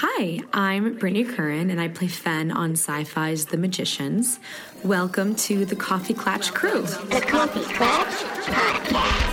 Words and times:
Hi, 0.00 0.40
I'm 0.52 0.98
Brittany 0.98 1.24
Curran, 1.24 1.70
and 1.70 1.80
I 1.80 1.88
play 1.88 2.08
Fen 2.08 2.50
on 2.50 2.76
Syfy's 2.76 3.46
The 3.46 3.56
Magicians. 3.56 4.38
Welcome 4.84 5.34
to 5.36 5.64
the 5.64 5.74
Coffee 5.74 6.12
Klatch 6.12 6.52
crew. 6.52 6.82
The 6.82 7.22
Coffee 7.26 7.60
Klatch 7.60 8.12
Podcast. 8.44 9.32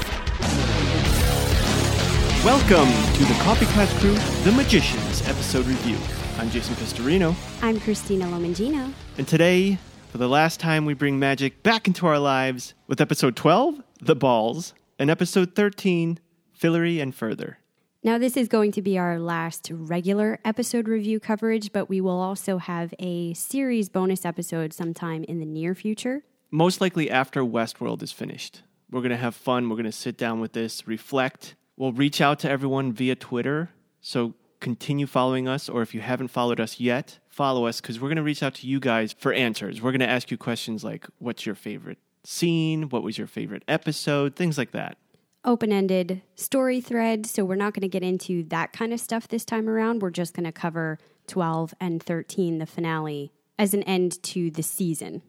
Welcome 2.46 2.90
to 3.16 3.26
the 3.26 3.38
Coffee 3.44 3.66
Klatch 3.66 3.94
Crew, 4.00 4.16
The 4.46 4.56
Magicians 4.56 5.28
episode 5.28 5.66
review. 5.66 5.98
I'm 6.38 6.50
Jason 6.50 6.76
Pistorino, 6.76 7.36
I'm 7.62 7.78
Christina 7.82 8.26
Lomangino. 8.28 8.94
and 9.18 9.28
today, 9.28 9.80
for 10.12 10.18
the 10.18 10.30
last 10.30 10.62
time, 10.62 10.86
we 10.86 10.94
bring 10.94 11.20
magic 11.20 11.62
back 11.64 11.88
into 11.88 12.08
our 12.08 12.20
lives 12.20 12.74
with 12.88 13.02
episode 13.02 13.36
12, 13.36 13.84
The 14.02 14.16
Balls, 14.16 14.74
and 14.98 15.10
episode 15.10 15.56
13, 15.56 16.20
Fillory 16.58 17.02
and 17.02 17.14
Further. 17.14 17.58
Now, 18.06 18.18
this 18.18 18.36
is 18.36 18.50
going 18.50 18.74
to 18.74 18.82
be 18.82 18.98
our 18.98 19.18
last 19.18 19.70
regular 19.72 20.38
episode 20.44 20.90
review 20.90 21.22
coverage, 21.22 21.72
but 21.72 21.88
we 21.88 22.02
will 22.02 22.20
also 22.20 22.58
have 22.58 22.94
a 23.00 23.34
series 23.34 23.88
bonus 23.88 24.26
episode 24.26 24.74
sometime 24.74 25.24
in 25.24 25.40
the 25.40 25.46
near 25.46 25.74
future. 25.74 26.22
Most 26.52 26.82
likely 26.82 27.10
after 27.10 27.44
Westworld 27.44 28.04
is 28.04 28.12
finished. 28.12 28.64
We're 28.92 29.00
going 29.00 29.12
to 29.12 29.16
have 29.16 29.36
fun. 29.36 29.70
We're 29.70 29.78
going 29.78 29.86
to 29.86 29.94
sit 29.94 30.18
down 30.18 30.42
with 30.42 30.52
this, 30.52 30.86
reflect. 30.86 31.56
We'll 31.78 31.94
reach 31.94 32.20
out 32.20 32.40
to 32.40 32.50
everyone 32.50 32.92
via 32.92 33.16
Twitter. 33.16 33.70
So 34.02 34.34
continue 34.60 35.08
following 35.08 35.48
us, 35.48 35.70
or 35.70 35.82
if 35.82 35.96
you 35.96 36.02
haven't 36.02 36.28
followed 36.28 36.60
us 36.60 36.82
yet, 36.82 37.20
follow 37.30 37.68
us 37.68 37.80
because 37.80 38.02
we're 38.02 38.10
going 38.10 38.18
to 38.18 38.24
reach 38.24 38.44
out 38.44 38.56
to 38.56 38.68
you 38.68 38.82
guys 38.82 39.16
for 39.18 39.32
answers. 39.32 39.82
We're 39.82 39.92
going 39.92 40.02
to 40.02 40.10
ask 40.10 40.30
you 40.30 40.38
questions 40.38 40.84
like 40.84 41.08
what's 41.20 41.46
your 41.46 41.56
favorite 41.56 42.00
scene? 42.26 42.90
What 42.90 43.02
was 43.02 43.18
your 43.18 43.28
favorite 43.28 43.64
episode? 43.70 44.36
Things 44.36 44.58
like 44.58 44.72
that. 44.72 44.98
Open 45.46 45.74
ended 45.74 46.22
story 46.36 46.80
thread, 46.80 47.26
so 47.26 47.44
we're 47.44 47.56
not 47.56 47.74
going 47.74 47.82
to 47.82 47.90
get 47.90 48.02
into 48.02 48.44
that 48.44 48.72
kind 48.72 48.94
of 48.94 49.00
stuff 49.02 49.28
this 49.28 49.44
time 49.44 49.68
around. 49.68 50.02
We're 50.02 50.10
just 50.10 50.34
going 50.34 50.46
to 50.46 50.54
cover 50.54 51.00
12 51.28 51.74
and 51.82 52.02
13, 52.02 52.60
the 52.60 52.66
finale, 52.66 53.34
as 53.60 53.74
an 53.74 53.84
end 53.84 54.24
to 54.24 54.50
the 54.50 54.64
season. 54.64 55.22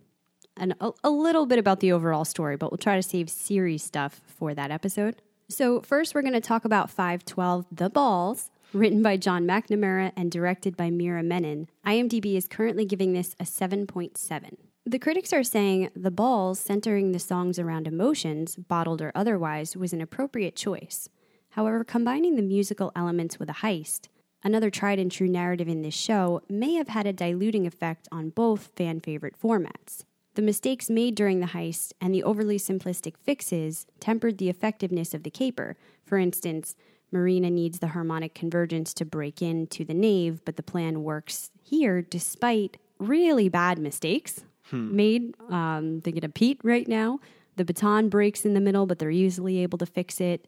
And 0.57 0.77
a, 0.81 0.93
a 1.03 1.11
little 1.11 1.47
bit 1.47 1.59
about 1.59 1.81
the 1.81 1.91
overall 1.91 2.25
story, 2.25 2.57
but 2.57 2.71
we'll 2.71 2.79
try 2.79 2.95
to 2.95 3.03
save 3.03 3.29
series 3.29 3.83
stuff 3.83 4.21
for 4.25 4.55
that 4.55 4.71
episode. 4.71 5.17
So, 5.49 5.81
first, 5.81 6.15
we're 6.15 6.23
going 6.23 6.33
to 6.35 6.41
talk 6.41 6.65
about 6.65 6.91
512 6.91 7.67
The 7.73 7.91
Balls, 7.91 8.51
written 8.73 9.03
by 9.03 9.17
John 9.17 9.45
McNamara 9.47 10.13
and 10.17 10.31
directed 10.31 10.77
by 10.77 10.91
Mira 10.91 11.25
Menon. 11.25 11.69
IMDb 11.85 12.37
is 12.37 12.47
currently 12.47 12.85
giving 12.85 13.15
this 13.15 13.35
a 13.41 13.45
7.7. 13.45 14.57
The 14.87 14.99
critics 14.99 15.33
are 15.33 15.43
saying 15.43 15.89
The 15.97 16.11
Balls, 16.11 16.59
centering 16.59 17.13
the 17.13 17.19
songs 17.19 17.59
around 17.59 17.89
emotions, 17.89 18.55
bottled 18.55 19.01
or 19.01 19.13
otherwise, 19.15 19.79
was 19.79 19.95
an 19.95 20.03
appropriate 20.03 20.57
choice. 20.57 21.09
However, 21.53 21.85
combining 21.85 22.37
the 22.37 22.43
musical 22.43 22.93
elements 22.95 23.39
with 23.39 23.49
a 23.49 23.55
heist, 23.55 24.09
another 24.43 24.69
tried 24.69 24.99
and 24.99 25.11
true 25.11 25.27
narrative 25.27 25.69
in 25.69 25.81
this 25.81 25.95
show, 25.95 26.43
may 26.51 26.75
have 26.75 26.89
had 26.89 27.07
a 27.07 27.15
diluting 27.15 27.67
effect 27.67 28.09
on 28.13 28.29
both 28.29 28.73
fan 28.77 29.01
favorite 29.01 29.41
formats. 29.41 30.05
The 30.35 30.43
mistakes 30.43 30.91
made 30.91 31.15
during 31.15 31.41
the 31.41 31.47
heist 31.47 31.93
and 31.99 32.15
the 32.15 32.23
overly 32.23 32.59
simplistic 32.59 33.17
fixes 33.17 33.87
tempered 34.01 34.37
the 34.37 34.51
effectiveness 34.51 35.15
of 35.15 35.23
the 35.23 35.31
caper. 35.31 35.79
For 36.05 36.19
instance, 36.19 36.77
Marina 37.11 37.49
needs 37.49 37.79
the 37.79 37.89
harmonic 37.89 38.35
convergence 38.35 38.93
to 38.95 39.07
break 39.07 39.41
into 39.41 39.83
the 39.83 39.95
nave, 39.95 40.45
but 40.45 40.57
the 40.57 40.63
plan 40.63 41.03
works 41.03 41.51
here 41.63 42.03
despite 42.03 42.77
really 42.99 43.49
bad 43.49 43.79
mistakes 43.79 44.45
made. 44.73 45.35
Um, 45.51 46.01
thinking 46.03 46.25
a 46.25 46.29
Pete 46.29 46.61
right 46.63 46.89
now. 46.89 47.21
The 47.57 47.65
baton 47.65 48.09
breaks 48.09 48.45
in 48.45 48.55
the 48.55 48.61
middle, 48.61 48.87
but 48.87 48.99
they're 48.99 49.11
easily 49.11 49.59
able 49.61 49.79
to 49.79 49.87
fix 49.87 50.21
it. 50.21 50.47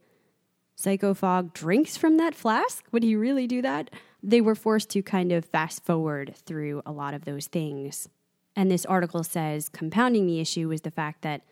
Psycho 0.75 1.14
Fogg 1.14 1.55
drinks 1.55 1.97
from 1.97 2.17
that 2.19 2.34
flask. 2.34 2.84
Would 2.92 3.03
he 3.03 3.17
really 3.17 3.47
do 3.47 3.62
that? 3.62 3.91
They 4.23 4.41
were 4.41 4.55
forced 4.55 4.91
to 4.91 5.03
kind 5.03 5.33
of 5.33 5.45
fast 5.45 5.84
forward 5.84 6.34
through 6.45 6.83
a 6.84 6.92
lot 6.92 7.14
of 7.14 7.25
those 7.25 7.47
things. 7.47 8.08
And 8.55 8.70
this 8.70 8.84
article 8.86 9.23
says 9.23 9.69
compounding 9.69 10.27
the 10.27 10.41
issue 10.41 10.69
was 10.69 10.83
the 10.83 10.90
fact 10.90 11.23
that 11.23 11.42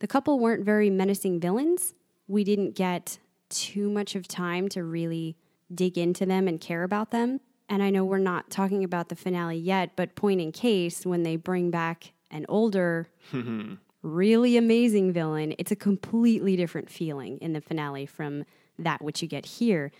the 0.00 0.06
couple 0.06 0.38
weren't 0.38 0.64
very 0.64 0.90
menacing 0.90 1.40
villains. 1.40 1.94
We 2.28 2.44
didn't 2.44 2.74
get 2.74 3.18
too 3.48 3.88
much 3.88 4.14
of 4.14 4.26
time 4.26 4.68
to 4.70 4.82
really 4.82 5.36
dig 5.74 5.96
into 5.96 6.26
them 6.26 6.48
and 6.48 6.60
care 6.60 6.82
about 6.82 7.10
them. 7.10 7.40
And 7.68 7.82
I 7.82 7.90
know 7.90 8.04
we're 8.04 8.18
not 8.18 8.50
talking 8.50 8.84
about 8.84 9.08
the 9.08 9.16
finale 9.16 9.56
yet, 9.56 9.92
but 9.96 10.14
point 10.14 10.40
in 10.40 10.52
case, 10.52 11.04
when 11.04 11.22
they 11.22 11.36
bring 11.36 11.70
back 11.70 12.12
an 12.30 12.46
older, 12.48 13.08
really 14.02 14.56
amazing 14.56 15.12
villain, 15.12 15.54
it's 15.58 15.72
a 15.72 15.76
completely 15.76 16.56
different 16.56 16.90
feeling 16.90 17.38
in 17.38 17.52
the 17.52 17.60
finale 17.60 18.06
from 18.06 18.44
that 18.78 19.02
which 19.02 19.22
you 19.22 19.28
get 19.28 19.46
here. 19.46 19.90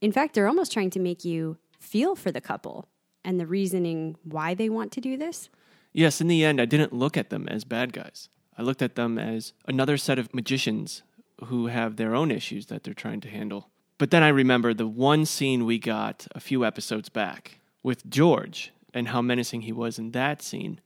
In 0.00 0.12
fact, 0.12 0.34
they're 0.34 0.48
almost 0.48 0.72
trying 0.72 0.90
to 0.90 1.00
make 1.00 1.24
you 1.24 1.56
feel 1.78 2.14
for 2.14 2.30
the 2.30 2.40
couple 2.40 2.88
and 3.24 3.38
the 3.38 3.46
reasoning 3.46 4.16
why 4.24 4.54
they 4.54 4.68
want 4.68 4.92
to 4.92 5.00
do 5.00 5.16
this. 5.16 5.50
Yes, 5.92 6.20
in 6.20 6.28
the 6.28 6.44
end, 6.44 6.60
I 6.60 6.64
didn't 6.64 6.92
look 6.92 7.16
at 7.16 7.30
them 7.30 7.48
as 7.48 7.64
bad 7.64 7.92
guys. 7.92 8.28
I 8.56 8.62
looked 8.62 8.82
at 8.82 8.94
them 8.94 9.18
as 9.18 9.52
another 9.66 9.96
set 9.96 10.18
of 10.18 10.34
magicians 10.34 11.02
who 11.44 11.66
have 11.66 11.96
their 11.96 12.14
own 12.14 12.30
issues 12.30 12.66
that 12.66 12.82
they're 12.82 12.94
trying 12.94 13.20
to 13.22 13.28
handle. 13.28 13.70
But 13.98 14.10
then 14.10 14.22
I 14.22 14.28
remember 14.28 14.74
the 14.74 14.86
one 14.86 15.24
scene 15.24 15.64
we 15.64 15.78
got 15.78 16.26
a 16.32 16.40
few 16.40 16.64
episodes 16.64 17.08
back 17.08 17.60
with 17.82 18.08
George 18.08 18.72
and 18.94 19.08
how 19.08 19.22
menacing 19.22 19.62
he 19.62 19.72
was 19.72 19.98
in 19.98 20.12
that 20.12 20.42
scene. 20.42 20.80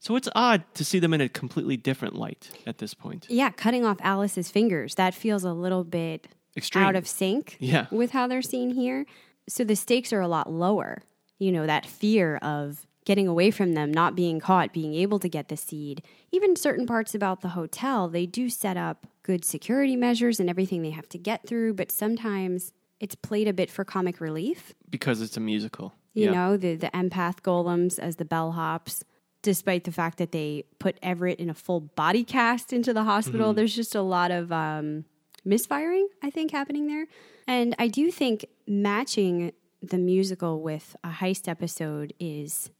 So 0.00 0.14
it's 0.16 0.28
odd 0.34 0.62
to 0.74 0.84
see 0.84 0.98
them 0.98 1.12
in 1.12 1.20
a 1.20 1.28
completely 1.28 1.76
different 1.76 2.14
light 2.14 2.50
at 2.66 2.78
this 2.78 2.94
point. 2.94 3.26
Yeah, 3.28 3.50
cutting 3.50 3.84
off 3.84 3.98
Alice's 4.00 4.50
fingers, 4.50 4.94
that 4.94 5.12
feels 5.14 5.44
a 5.44 5.52
little 5.52 5.84
bit 5.84 6.28
Extreme. 6.56 6.84
out 6.84 6.96
of 6.96 7.06
sync 7.08 7.56
Yeah. 7.58 7.86
with 7.90 8.12
how 8.12 8.26
they're 8.28 8.42
seen 8.42 8.70
here. 8.70 9.06
So 9.48 9.64
the 9.64 9.74
stakes 9.76 10.12
are 10.12 10.20
a 10.20 10.28
lot 10.28 10.50
lower. 10.52 11.02
You 11.38 11.50
know, 11.52 11.66
that 11.66 11.84
fear 11.86 12.36
of 12.36 12.86
getting 13.04 13.26
away 13.26 13.50
from 13.50 13.72
them, 13.74 13.90
not 13.90 14.14
being 14.14 14.38
caught, 14.38 14.72
being 14.72 14.94
able 14.94 15.18
to 15.18 15.28
get 15.28 15.48
the 15.48 15.56
seed. 15.56 16.02
Even 16.30 16.54
certain 16.56 16.86
parts 16.86 17.14
about 17.14 17.40
the 17.40 17.48
hotel, 17.50 18.08
they 18.08 18.26
do 18.26 18.50
set 18.50 18.76
up 18.76 19.06
good 19.22 19.44
security 19.44 19.96
measures 19.96 20.38
and 20.38 20.48
everything 20.50 20.82
they 20.82 20.90
have 20.90 21.08
to 21.08 21.18
get 21.18 21.46
through, 21.46 21.72
but 21.74 21.90
sometimes 21.90 22.72
it's 23.00 23.14
played 23.14 23.48
a 23.48 23.52
bit 23.52 23.70
for 23.70 23.84
comic 23.84 24.20
relief. 24.20 24.74
because 24.90 25.20
it's 25.20 25.36
a 25.36 25.40
musical. 25.40 25.92
You 26.14 26.26
Yeah. 26.26 26.32
know, 26.32 26.56
the 26.56 26.74
the 26.76 26.88
empath 26.94 27.40
golems 27.42 27.98
as 27.98 28.16
the 28.16 28.24
bellhops, 28.24 29.02
despite 29.42 29.84
the 29.84 29.92
fact 29.92 30.18
that 30.18 30.32
they 30.32 30.64
put 30.78 30.98
Everett 31.02 31.38
in 31.38 31.50
a 31.50 31.54
full 31.54 31.80
body 31.80 32.24
cast 32.24 32.72
into 32.72 32.92
the 32.92 33.04
hospital. 33.04 33.52
There's 33.52 33.74
just 33.74 33.94
a 33.94 34.02
lot 34.02 34.30
of 34.30 34.50
um, 34.50 35.04
misfiring, 35.44 36.08
I 36.22 36.30
think, 36.30 36.50
happening 36.50 36.86
there. 36.86 37.06
And 37.46 37.74
I 37.78 37.88
do 37.88 38.10
think 38.10 38.46
matching 38.66 39.52
the 39.80 39.98
musical 39.98 40.60
with 40.60 40.96
a 41.04 41.10
heist 41.10 41.48
episode 41.48 42.12
is 42.18 42.70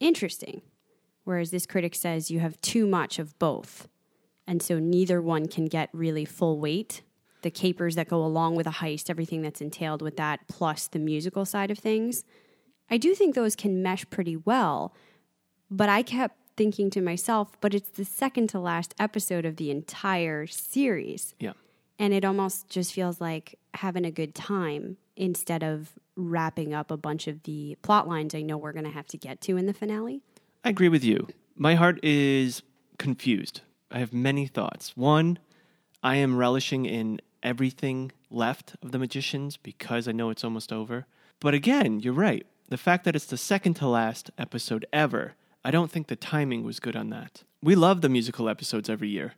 interesting. 0.00 0.62
Whereas 1.24 1.50
this 1.50 1.66
critic 1.66 1.94
says 1.94 2.30
you 2.30 2.40
have 2.40 2.60
too 2.60 2.86
much 2.86 3.18
of 3.18 3.38
both. 3.38 3.88
And 4.46 4.62
so 4.62 4.78
neither 4.78 5.20
one 5.20 5.46
can 5.46 5.66
get 5.66 5.90
really 5.92 6.24
full 6.24 6.58
weight. 6.58 7.02
The 7.42 7.50
capers 7.50 7.94
that 7.94 8.08
go 8.08 8.24
along 8.24 8.56
with 8.56 8.66
a 8.66 8.70
heist, 8.70 9.10
everything 9.10 9.42
that's 9.42 9.60
entailed 9.60 10.02
with 10.02 10.16
that, 10.16 10.40
plus 10.48 10.88
the 10.88 10.98
musical 10.98 11.44
side 11.44 11.70
of 11.70 11.78
things. 11.78 12.24
I 12.90 12.96
do 12.96 13.14
think 13.14 13.34
those 13.34 13.54
can 13.54 13.82
mesh 13.82 14.08
pretty 14.10 14.36
well. 14.36 14.94
But 15.70 15.88
I 15.88 16.02
kept 16.02 16.36
thinking 16.56 16.90
to 16.90 17.00
myself, 17.00 17.52
but 17.60 17.74
it's 17.74 17.90
the 17.90 18.04
second 18.04 18.48
to 18.48 18.58
last 18.58 18.94
episode 18.98 19.44
of 19.44 19.56
the 19.56 19.70
entire 19.70 20.46
series. 20.46 21.34
Yeah. 21.38 21.52
And 21.98 22.12
it 22.12 22.24
almost 22.24 22.68
just 22.68 22.92
feels 22.92 23.20
like 23.20 23.58
having 23.74 24.04
a 24.04 24.10
good 24.10 24.34
time 24.34 24.96
instead 25.16 25.62
of 25.62 25.92
wrapping 26.16 26.74
up 26.74 26.90
a 26.90 26.96
bunch 26.96 27.28
of 27.28 27.42
the 27.44 27.76
plot 27.82 28.08
lines 28.08 28.34
I 28.34 28.42
know 28.42 28.56
we're 28.56 28.72
going 28.72 28.84
to 28.84 28.90
have 28.90 29.06
to 29.08 29.16
get 29.16 29.40
to 29.42 29.56
in 29.56 29.66
the 29.66 29.74
finale. 29.74 30.22
I 30.64 30.70
agree 30.70 30.88
with 30.88 31.04
you. 31.04 31.28
My 31.56 31.74
heart 31.74 31.98
is 32.04 32.62
confused. 32.98 33.62
I 33.90 33.98
have 33.98 34.12
many 34.12 34.46
thoughts. 34.46 34.96
One, 34.96 35.38
I 36.02 36.16
am 36.16 36.36
relishing 36.36 36.86
in 36.86 37.20
everything 37.42 38.12
left 38.30 38.76
of 38.82 38.92
The 38.92 38.98
Magicians 38.98 39.56
because 39.56 40.08
I 40.08 40.12
know 40.12 40.30
it's 40.30 40.44
almost 40.44 40.72
over. 40.72 41.06
But 41.40 41.54
again, 41.54 42.00
you're 42.00 42.12
right. 42.12 42.46
The 42.68 42.76
fact 42.76 43.04
that 43.04 43.16
it's 43.16 43.26
the 43.26 43.36
second 43.36 43.74
to 43.74 43.88
last 43.88 44.30
episode 44.38 44.84
ever, 44.92 45.34
I 45.68 45.70
don't 45.70 45.90
think 45.90 46.06
the 46.06 46.16
timing 46.16 46.64
was 46.64 46.80
good 46.80 46.96
on 46.96 47.10
that. 47.10 47.42
We 47.62 47.74
love 47.74 48.00
the 48.00 48.08
musical 48.08 48.48
episodes 48.48 48.88
every 48.88 49.10
year. 49.10 49.34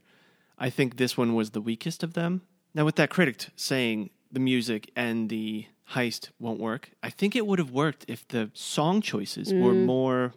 I 0.56 0.70
think 0.70 0.96
this 0.96 1.16
one 1.16 1.34
was 1.34 1.50
the 1.50 1.60
weakest 1.60 2.04
of 2.04 2.14
them. 2.14 2.42
Now, 2.72 2.84
with 2.84 2.94
that 2.96 3.10
critic 3.10 3.48
saying 3.56 4.10
the 4.30 4.38
music 4.38 4.92
and 4.94 5.28
the 5.28 5.66
heist 5.90 6.28
won't 6.38 6.60
work, 6.60 6.92
I 7.02 7.10
think 7.10 7.34
it 7.34 7.48
would 7.48 7.58
have 7.58 7.72
worked 7.72 8.04
if 8.06 8.28
the 8.28 8.52
song 8.54 9.00
choices 9.00 9.52
were 9.52 9.72
mm. 9.72 9.86
more 9.86 10.32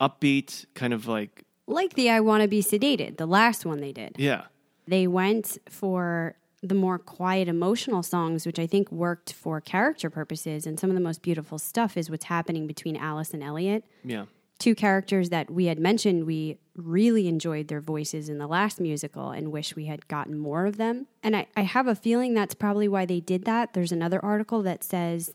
upbeat, 0.00 0.64
kind 0.72 0.94
of 0.94 1.06
like, 1.06 1.44
Like 1.66 1.92
the 1.92 2.08
I 2.08 2.20
Want 2.20 2.40
to 2.40 2.48
Be 2.48 2.62
Sedated, 2.62 3.18
the 3.18 3.26
last 3.26 3.66
one 3.66 3.82
they 3.82 3.92
did. 3.92 4.14
yeah, 4.16 4.44
They 4.86 5.06
went 5.06 5.58
for 5.68 6.36
the 6.62 6.74
more 6.74 6.98
quiet 6.98 7.48
emotional 7.48 8.02
songs, 8.02 8.46
which 8.46 8.58
I 8.58 8.66
think 8.66 8.90
worked 8.90 9.34
for 9.34 9.60
character 9.60 10.08
purposes. 10.08 10.66
And 10.66 10.80
some 10.80 10.88
of 10.88 10.94
the 10.94 11.02
most 11.02 11.20
beautiful 11.20 11.58
stuff 11.58 11.98
is 11.98 12.08
what's 12.08 12.24
happening 12.24 12.66
between 12.66 12.96
Alice 12.96 13.34
and 13.34 13.42
Eliot. 13.42 13.84
yeah. 14.02 14.24
Two 14.58 14.74
characters 14.74 15.30
that 15.30 15.50
we 15.50 15.66
had 15.66 15.78
mentioned 15.78 16.26
we 16.26 16.58
really 16.76 17.28
enjoyed 17.28 17.68
their 17.68 17.80
voices 17.80 18.28
in 18.28 18.38
the 18.38 18.46
last 18.46 18.80
musical 18.80 19.30
and 19.30 19.52
wish 19.52 19.76
we 19.76 19.86
had 19.86 20.06
gotten 20.08 20.38
more 20.38 20.66
of 20.66 20.76
them. 20.76 21.06
And 21.22 21.36
I, 21.36 21.46
I 21.56 21.62
have 21.62 21.86
a 21.86 21.94
feeling 21.94 22.34
that's 22.34 22.54
probably 22.54 22.88
why 22.88 23.04
they 23.06 23.20
did 23.20 23.44
that. 23.44 23.72
There's 23.72 23.92
another 23.92 24.24
article 24.24 24.62
that 24.62 24.84
says 24.84 25.34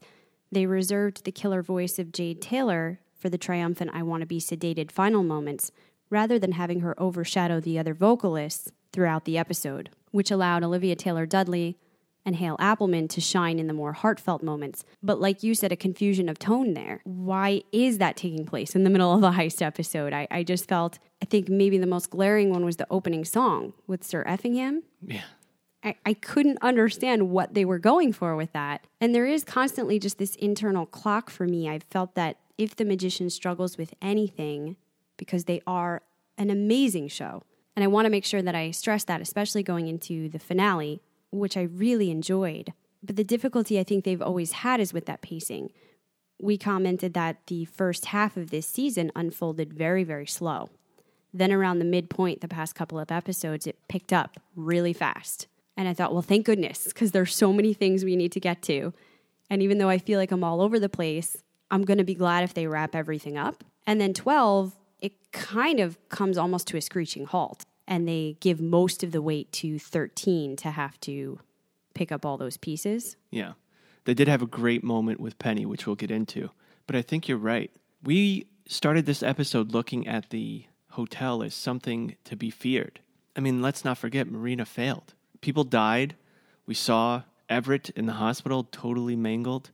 They 0.51 0.65
reserved 0.65 1.23
the 1.23 1.31
killer 1.31 1.61
voice 1.61 1.99
of 1.99 2.11
Jade 2.11 2.41
Taylor 2.41 2.99
for 3.17 3.29
the 3.29 3.37
triumphant 3.37 3.91
I 3.93 4.03
Want 4.03 4.21
to 4.21 4.27
Be 4.27 4.39
Sedated 4.39 4.91
final 4.91 5.23
moments 5.23 5.71
rather 6.09 6.37
than 6.37 6.53
having 6.53 6.81
her 6.81 6.99
overshadow 7.01 7.59
the 7.59 7.79
other 7.79 7.93
vocalists 7.93 8.71
throughout 8.91 9.25
the 9.25 9.37
episode, 9.37 9.89
which 10.11 10.29
allowed 10.31 10.63
Olivia 10.63 10.95
Taylor 10.95 11.25
Dudley 11.25 11.77
and 12.25 12.35
Hale 12.37 12.57
Appleman 12.57 13.09
to 13.09 13.21
shine 13.21 13.59
in 13.59 13.67
the 13.67 13.73
more 13.73 13.93
heartfelt 13.93 14.43
moments. 14.43 14.85
But 15.01 15.19
like 15.19 15.43
you 15.43 15.53
said, 15.55 15.71
a 15.71 15.75
confusion 15.75 16.29
of 16.29 16.39
tone 16.39 16.73
there. 16.73 17.01
Why 17.03 17.63
is 17.71 17.97
that 17.97 18.15
taking 18.15 18.45
place 18.45 18.75
in 18.75 18.83
the 18.83 18.89
middle 18.89 19.13
of 19.13 19.23
a 19.23 19.31
heist 19.31 19.61
episode? 19.61 20.13
I, 20.13 20.27
I 20.31 20.43
just 20.43 20.67
felt, 20.67 20.99
I 21.21 21.25
think 21.25 21.49
maybe 21.49 21.77
the 21.77 21.87
most 21.87 22.09
glaring 22.09 22.49
one 22.49 22.63
was 22.63 22.77
the 22.77 22.87
opening 22.89 23.25
song 23.25 23.73
with 23.87 24.03
Sir 24.03 24.23
Effingham. 24.25 24.83
Yeah. 25.05 25.23
I, 25.83 25.95
I 26.05 26.13
couldn't 26.13 26.59
understand 26.61 27.29
what 27.29 27.53
they 27.53 27.65
were 27.65 27.79
going 27.79 28.13
for 28.13 28.35
with 28.37 28.53
that. 28.53 28.87
And 29.01 29.13
there 29.13 29.25
is 29.25 29.43
constantly 29.43 29.99
just 29.99 30.17
this 30.17 30.35
internal 30.35 30.85
clock 30.85 31.29
for 31.29 31.45
me. 31.45 31.67
I 31.67 31.79
felt 31.79 32.15
that 32.15 32.37
if 32.57 32.75
the 32.75 32.85
magician 32.85 33.29
struggles 33.29 33.77
with 33.77 33.93
anything, 34.01 34.77
because 35.17 35.43
they 35.43 35.61
are 35.67 36.01
an 36.37 36.49
amazing 36.49 37.09
show, 37.09 37.43
and 37.75 37.83
I 37.83 37.87
want 37.87 38.05
to 38.05 38.09
make 38.09 38.23
sure 38.23 38.41
that 38.41 38.55
I 38.55 38.71
stress 38.71 39.03
that, 39.05 39.21
especially 39.21 39.63
going 39.63 39.87
into 39.87 40.29
the 40.29 40.39
finale, 40.39 41.01
which 41.39 41.57
I 41.57 41.63
really 41.63 42.11
enjoyed. 42.11 42.73
But 43.01 43.15
the 43.15 43.23
difficulty 43.23 43.79
I 43.79 43.83
think 43.83 44.05
they've 44.05 44.21
always 44.21 44.53
had 44.53 44.79
is 44.79 44.93
with 44.93 45.05
that 45.07 45.21
pacing. 45.21 45.71
We 46.39 46.57
commented 46.57 47.13
that 47.13 47.47
the 47.47 47.65
first 47.65 48.05
half 48.05 48.37
of 48.37 48.49
this 48.49 48.67
season 48.67 49.11
unfolded 49.15 49.73
very, 49.73 50.03
very 50.03 50.27
slow. 50.27 50.69
Then, 51.33 51.51
around 51.51 51.79
the 51.79 51.85
midpoint, 51.85 52.41
the 52.41 52.47
past 52.47 52.75
couple 52.75 52.99
of 52.99 53.11
episodes, 53.11 53.65
it 53.65 53.77
picked 53.89 54.13
up 54.13 54.39
really 54.55 54.93
fast. 54.93 55.47
And 55.75 55.87
I 55.87 55.93
thought, 55.93 56.13
well, 56.13 56.21
thank 56.21 56.45
goodness, 56.45 56.85
because 56.85 57.11
there's 57.11 57.35
so 57.35 57.51
many 57.51 57.73
things 57.73 58.05
we 58.05 58.15
need 58.15 58.31
to 58.33 58.39
get 58.39 58.61
to. 58.63 58.93
And 59.49 59.63
even 59.63 59.79
though 59.79 59.89
I 59.89 59.97
feel 59.97 60.19
like 60.19 60.31
I'm 60.31 60.43
all 60.43 60.61
over 60.61 60.79
the 60.79 60.89
place, 60.89 61.37
I'm 61.71 61.83
going 61.83 61.97
to 61.97 62.03
be 62.03 62.13
glad 62.13 62.43
if 62.43 62.53
they 62.53 62.67
wrap 62.67 62.95
everything 62.95 63.35
up. 63.35 63.63
And 63.87 63.99
then 63.99 64.13
12, 64.13 64.75
it 65.01 65.13
kind 65.31 65.79
of 65.79 65.97
comes 66.09 66.37
almost 66.37 66.67
to 66.67 66.77
a 66.77 66.81
screeching 66.81 67.25
halt. 67.25 67.65
And 67.87 68.07
they 68.07 68.37
give 68.39 68.61
most 68.61 69.03
of 69.03 69.11
the 69.11 69.21
weight 69.21 69.51
to 69.53 69.77
13 69.77 70.55
to 70.57 70.71
have 70.71 70.99
to 71.01 71.39
pick 71.93 72.11
up 72.11 72.25
all 72.25 72.37
those 72.37 72.57
pieces. 72.57 73.17
Yeah. 73.29 73.53
They 74.05 74.13
did 74.13 74.27
have 74.27 74.41
a 74.41 74.47
great 74.47 74.83
moment 74.83 75.19
with 75.19 75.39
Penny, 75.39 75.65
which 75.65 75.85
we'll 75.85 75.95
get 75.95 76.11
into. 76.11 76.49
But 76.87 76.95
I 76.95 77.01
think 77.01 77.27
you're 77.27 77.37
right. 77.37 77.71
We 78.01 78.47
started 78.67 79.05
this 79.05 79.23
episode 79.23 79.71
looking 79.71 80.07
at 80.07 80.29
the 80.29 80.65
hotel 80.91 81.43
as 81.43 81.53
something 81.53 82.15
to 82.23 82.35
be 82.35 82.49
feared. 82.49 82.99
I 83.35 83.39
mean, 83.39 83.61
let's 83.61 83.83
not 83.83 83.97
forget 83.97 84.29
Marina 84.29 84.65
failed. 84.65 85.13
People 85.41 85.63
died. 85.63 86.15
We 86.65 86.73
saw 86.73 87.23
Everett 87.49 87.89
in 87.91 88.05
the 88.05 88.13
hospital 88.13 88.67
totally 88.71 89.15
mangled. 89.15 89.71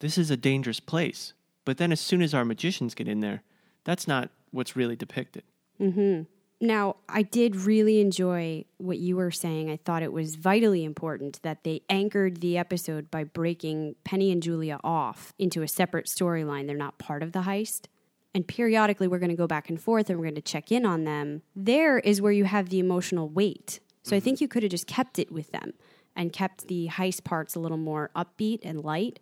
This 0.00 0.16
is 0.16 0.30
a 0.30 0.36
dangerous 0.36 0.80
place. 0.80 1.32
But 1.64 1.78
then 1.78 1.92
as 1.92 2.00
soon 2.00 2.22
as 2.22 2.34
our 2.34 2.44
magicians 2.44 2.94
get 2.94 3.08
in 3.08 3.20
there, 3.20 3.42
that's 3.84 4.06
not 4.06 4.30
what's 4.50 4.76
really 4.76 4.96
depicted. 4.96 5.42
Mm-hmm. 5.80 6.22
Now, 6.60 6.96
I 7.08 7.22
did 7.22 7.56
really 7.56 8.00
enjoy 8.00 8.64
what 8.78 8.98
you 8.98 9.16
were 9.16 9.30
saying. 9.30 9.70
I 9.70 9.76
thought 9.76 10.02
it 10.02 10.12
was 10.12 10.36
vitally 10.36 10.84
important 10.84 11.42
that 11.42 11.64
they 11.64 11.82
anchored 11.90 12.40
the 12.40 12.56
episode 12.56 13.10
by 13.10 13.24
breaking 13.24 13.96
Penny 14.04 14.30
and 14.30 14.42
Julia 14.42 14.78
off 14.82 15.34
into 15.38 15.62
a 15.62 15.68
separate 15.68 16.06
storyline. 16.06 16.66
They're 16.66 16.76
not 16.76 16.98
part 16.98 17.22
of 17.22 17.32
the 17.32 17.40
heist. 17.40 17.86
And 18.34 18.46
periodically, 18.46 19.08
we're 19.08 19.18
going 19.18 19.30
to 19.30 19.36
go 19.36 19.46
back 19.46 19.68
and 19.68 19.80
forth 19.80 20.08
and 20.08 20.18
we're 20.18 20.26
going 20.26 20.34
to 20.36 20.40
check 20.40 20.72
in 20.72 20.86
on 20.86 21.04
them. 21.04 21.42
There 21.54 21.98
is 21.98 22.22
where 22.22 22.32
you 22.32 22.44
have 22.44 22.68
the 22.68 22.78
emotional 22.78 23.28
weight. 23.28 23.80
So 24.02 24.16
I 24.16 24.20
think 24.20 24.40
you 24.40 24.48
could 24.48 24.62
have 24.62 24.70
just 24.70 24.86
kept 24.86 25.18
it 25.18 25.30
with 25.30 25.52
them 25.52 25.74
and 26.16 26.32
kept 26.32 26.68
the 26.68 26.88
heist 26.88 27.24
parts 27.24 27.54
a 27.54 27.60
little 27.60 27.78
more 27.78 28.10
upbeat 28.14 28.60
and 28.62 28.82
light 28.82 29.18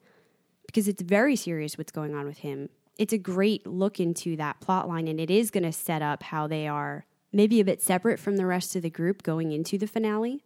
because 0.66 0.88
it's 0.88 1.02
very 1.02 1.36
serious 1.36 1.76
what's 1.76 1.92
going 1.92 2.14
on 2.14 2.26
with 2.26 2.38
him. 2.38 2.68
It's 2.98 3.12
a 3.12 3.18
great 3.18 3.66
look 3.66 4.00
into 4.00 4.36
that 4.36 4.60
plot 4.60 4.88
line, 4.88 5.08
and 5.08 5.18
it 5.18 5.30
is 5.30 5.50
going 5.50 5.62
to 5.64 5.72
set 5.72 6.02
up 6.02 6.22
how 6.22 6.46
they 6.46 6.68
are 6.68 7.06
maybe 7.32 7.60
a 7.60 7.64
bit 7.64 7.80
separate 7.82 8.18
from 8.18 8.36
the 8.36 8.46
rest 8.46 8.76
of 8.76 8.82
the 8.82 8.90
group 8.90 9.22
going 9.22 9.52
into 9.52 9.78
the 9.78 9.86
finale, 9.86 10.44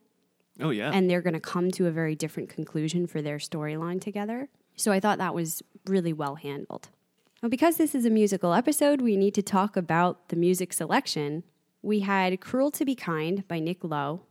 Oh, 0.60 0.70
yeah. 0.70 0.90
and 0.92 1.10
they're 1.10 1.22
going 1.22 1.34
to 1.34 1.40
come 1.40 1.70
to 1.72 1.86
a 1.86 1.90
very 1.90 2.14
different 2.14 2.48
conclusion 2.48 3.06
for 3.06 3.20
their 3.20 3.38
storyline 3.38 4.00
together. 4.00 4.48
So 4.76 4.92
I 4.92 5.00
thought 5.00 5.18
that 5.18 5.34
was 5.34 5.62
really 5.86 6.12
well 6.12 6.36
handled. 6.36 6.88
Well, 7.42 7.50
because 7.50 7.76
this 7.76 7.94
is 7.94 8.04
a 8.06 8.10
musical 8.10 8.54
episode, 8.54 9.00
we 9.02 9.16
need 9.16 9.34
to 9.34 9.42
talk 9.42 9.76
about 9.76 10.28
the 10.28 10.36
music 10.36 10.72
selection. 10.72 11.42
We 11.82 12.00
had 12.00 12.40
Cruel 12.40 12.70
to 12.72 12.84
Be 12.84 12.94
Kind 12.94 13.46
by 13.48 13.58
Nick 13.58 13.84
Lowe. 13.84 14.22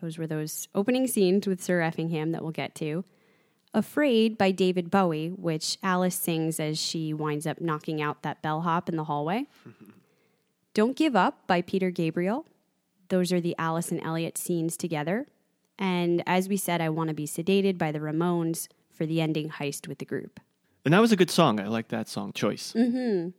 Those 0.00 0.18
were 0.18 0.26
those 0.26 0.66
opening 0.74 1.06
scenes 1.06 1.46
with 1.46 1.62
Sir 1.62 1.80
Effingham 1.80 2.32
that 2.32 2.42
we'll 2.42 2.50
get 2.50 2.74
to. 2.76 3.04
Afraid 3.74 4.36
by 4.36 4.50
David 4.50 4.90
Bowie, 4.90 5.28
which 5.30 5.78
Alice 5.82 6.16
sings 6.16 6.58
as 6.60 6.78
she 6.78 7.14
winds 7.14 7.46
up 7.46 7.60
knocking 7.60 8.02
out 8.02 8.22
that 8.22 8.42
bellhop 8.42 8.88
in 8.88 8.96
the 8.96 9.04
hallway. 9.04 9.46
Don't 10.74 10.96
Give 10.96 11.14
Up 11.14 11.46
by 11.46 11.60
Peter 11.60 11.90
Gabriel. 11.90 12.46
Those 13.08 13.32
are 13.32 13.40
the 13.40 13.54
Alice 13.58 13.90
and 13.90 14.02
Eliot 14.02 14.38
scenes 14.38 14.76
together. 14.76 15.26
And 15.78 16.22
as 16.26 16.48
we 16.48 16.56
said, 16.56 16.80
I 16.80 16.88
Want 16.88 17.08
to 17.08 17.14
Be 17.14 17.26
Sedated 17.26 17.76
by 17.76 17.92
the 17.92 17.98
Ramones 17.98 18.68
for 18.90 19.04
the 19.04 19.20
ending 19.20 19.50
heist 19.50 19.86
with 19.86 19.98
the 19.98 20.04
group. 20.04 20.40
and 20.84 20.94
that 20.94 21.00
was 21.00 21.12
a 21.12 21.16
good 21.16 21.30
song. 21.30 21.60
I 21.60 21.66
like 21.68 21.88
that 21.88 22.08
song 22.08 22.32
choice. 22.32 22.72
Mm-hmm. 22.76 23.30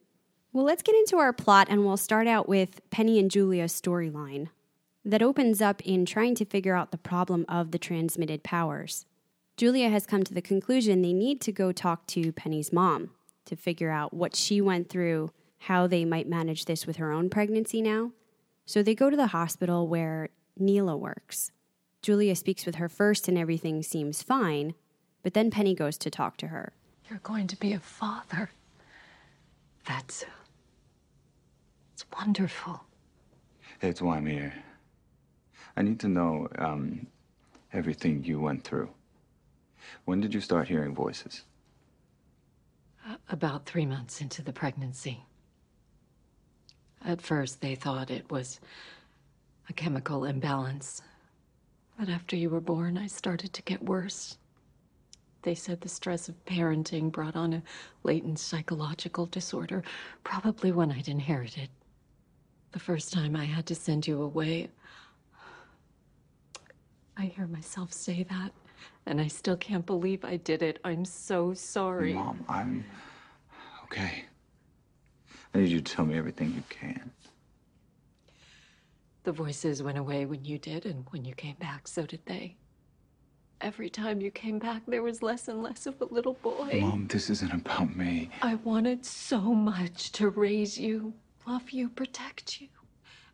Well, 0.51 0.65
let's 0.65 0.83
get 0.83 0.95
into 0.95 1.17
our 1.17 1.33
plot, 1.33 1.67
and 1.69 1.83
we'll 1.83 1.97
start 1.97 2.27
out 2.27 2.47
with 2.47 2.87
Penny 2.91 3.17
and 3.17 3.31
Julia's 3.31 3.73
storyline 3.73 4.49
that 5.03 5.23
opens 5.23 5.61
up 5.61 5.81
in 5.81 6.05
trying 6.05 6.35
to 6.35 6.45
figure 6.45 6.75
out 6.75 6.91
the 6.91 6.97
problem 6.97 7.45
of 7.49 7.71
the 7.71 7.79
transmitted 7.79 8.43
powers. 8.43 9.05
Julia 9.57 9.89
has 9.89 10.05
come 10.05 10.23
to 10.23 10.33
the 10.33 10.41
conclusion 10.41 11.01
they 11.01 11.13
need 11.13 11.41
to 11.41 11.51
go 11.51 11.71
talk 11.71 12.05
to 12.07 12.31
Penny's 12.31 12.71
mom 12.71 13.09
to 13.45 13.55
figure 13.55 13.89
out 13.89 14.13
what 14.13 14.35
she 14.35 14.61
went 14.61 14.89
through, 14.89 15.31
how 15.67 15.87
they 15.87 16.03
might 16.03 16.27
manage 16.27 16.65
this 16.65 16.85
with 16.85 16.97
her 16.97 17.11
own 17.11 17.29
pregnancy 17.29 17.81
now. 17.81 18.11
So 18.65 18.83
they 18.83 18.95
go 18.95 19.09
to 19.09 19.15
the 19.15 19.27
hospital 19.27 19.87
where 19.87 20.27
Neela 20.57 20.97
works. 20.97 21.51
Julia 22.01 22.35
speaks 22.35 22.65
with 22.65 22.75
her 22.75 22.89
first, 22.89 23.29
and 23.29 23.37
everything 23.37 23.81
seems 23.81 24.21
fine, 24.21 24.73
but 25.21 25.33
then 25.33 25.49
Penny 25.49 25.73
goes 25.73 25.97
to 25.99 26.09
talk 26.09 26.35
to 26.37 26.47
her. 26.47 26.73
You're 27.09 27.19
going 27.19 27.47
to 27.47 27.55
be 27.55 27.71
a 27.71 27.79
father. 27.79 28.49
That's. 29.85 30.25
It's 31.93 32.05
wonderful. 32.13 32.83
That's 33.79 34.01
why 34.01 34.17
I'm 34.17 34.25
here. 34.25 34.53
I 35.77 35.81
need 35.81 36.01
to 36.01 36.09
know 36.09 36.49
um, 36.57 37.07
everything 37.71 38.25
you 38.25 38.37
went 38.37 38.65
through. 38.65 38.89
When 40.03 40.19
did 40.19 40.33
you 40.33 40.41
start 40.41 40.67
hearing 40.67 40.93
voices? 40.93 41.43
About 43.29 43.65
three 43.65 43.85
months 43.85 44.19
into 44.19 44.41
the 44.41 44.53
pregnancy. 44.53 45.25
At 47.05 47.21
first, 47.21 47.61
they 47.61 47.75
thought 47.75 48.09
it 48.09 48.31
was 48.31 48.59
a 49.69 49.73
chemical 49.73 50.25
imbalance. 50.25 51.01
But 51.99 52.09
after 52.09 52.35
you 52.35 52.49
were 52.49 52.61
born, 52.61 52.97
I 52.97 53.07
started 53.07 53.53
to 53.53 53.61
get 53.61 53.83
worse. 53.83 54.37
They 55.41 55.55
said 55.55 55.81
the 55.81 55.89
stress 55.89 56.29
of 56.29 56.45
parenting 56.45 57.11
brought 57.11 57.35
on 57.35 57.53
a 57.53 57.63
latent 58.03 58.39
psychological 58.39 59.25
disorder, 59.25 59.83
probably 60.23 60.71
one 60.71 60.91
I'd 60.91 61.09
inherited. 61.09 61.69
The 62.71 62.79
first 62.79 63.11
time 63.11 63.35
I 63.35 63.45
had 63.45 63.65
to 63.67 63.75
send 63.75 64.07
you 64.07 64.21
away, 64.21 64.69
I 67.17 67.25
hear 67.25 67.45
myself 67.45 67.91
say 67.91 68.23
that, 68.23 68.51
and 69.05 69.19
I 69.19 69.27
still 69.27 69.57
can't 69.57 69.85
believe 69.85 70.23
I 70.23 70.37
did 70.37 70.63
it. 70.63 70.79
I'm 70.83 71.05
so 71.05 71.53
sorry. 71.53 72.13
Mom, 72.13 72.43
I'm 72.47 72.85
okay. 73.83 74.25
I 75.53 75.59
need 75.59 75.69
you 75.69 75.81
to 75.81 75.95
tell 75.95 76.05
me 76.05 76.17
everything 76.17 76.53
you 76.55 76.63
can. 76.69 77.11
The 79.23 79.31
voices 79.31 79.81
went 79.83 79.97
away 79.97 80.25
when 80.25 80.43
you 80.43 80.57
did, 80.57 80.85
and 80.85 81.05
when 81.11 81.23
you 81.23 81.33
came 81.33 81.55
back, 81.55 81.87
so 81.87 82.05
did 82.05 82.25
they. 82.25 82.57
Every 83.61 83.89
time 83.89 84.19
you 84.19 84.31
came 84.31 84.59
back, 84.59 84.81
there 84.87 85.03
was 85.03 85.21
less 85.23 85.47
and 85.47 85.63
less 85.63 85.85
of 85.85 86.01
a 86.01 86.05
little 86.05 86.33
boy. 86.33 86.79
Mom, 86.81 87.07
this 87.07 87.29
isn't 87.29 87.53
about 87.53 87.95
me. 87.95 88.29
I 88.41 88.55
wanted 88.55 89.05
so 89.05 89.39
much 89.39 90.11
to 90.13 90.29
raise 90.29 90.77
you, 90.77 91.13
love 91.47 91.69
you, 91.71 91.87
protect 91.87 92.59
you. 92.59 92.67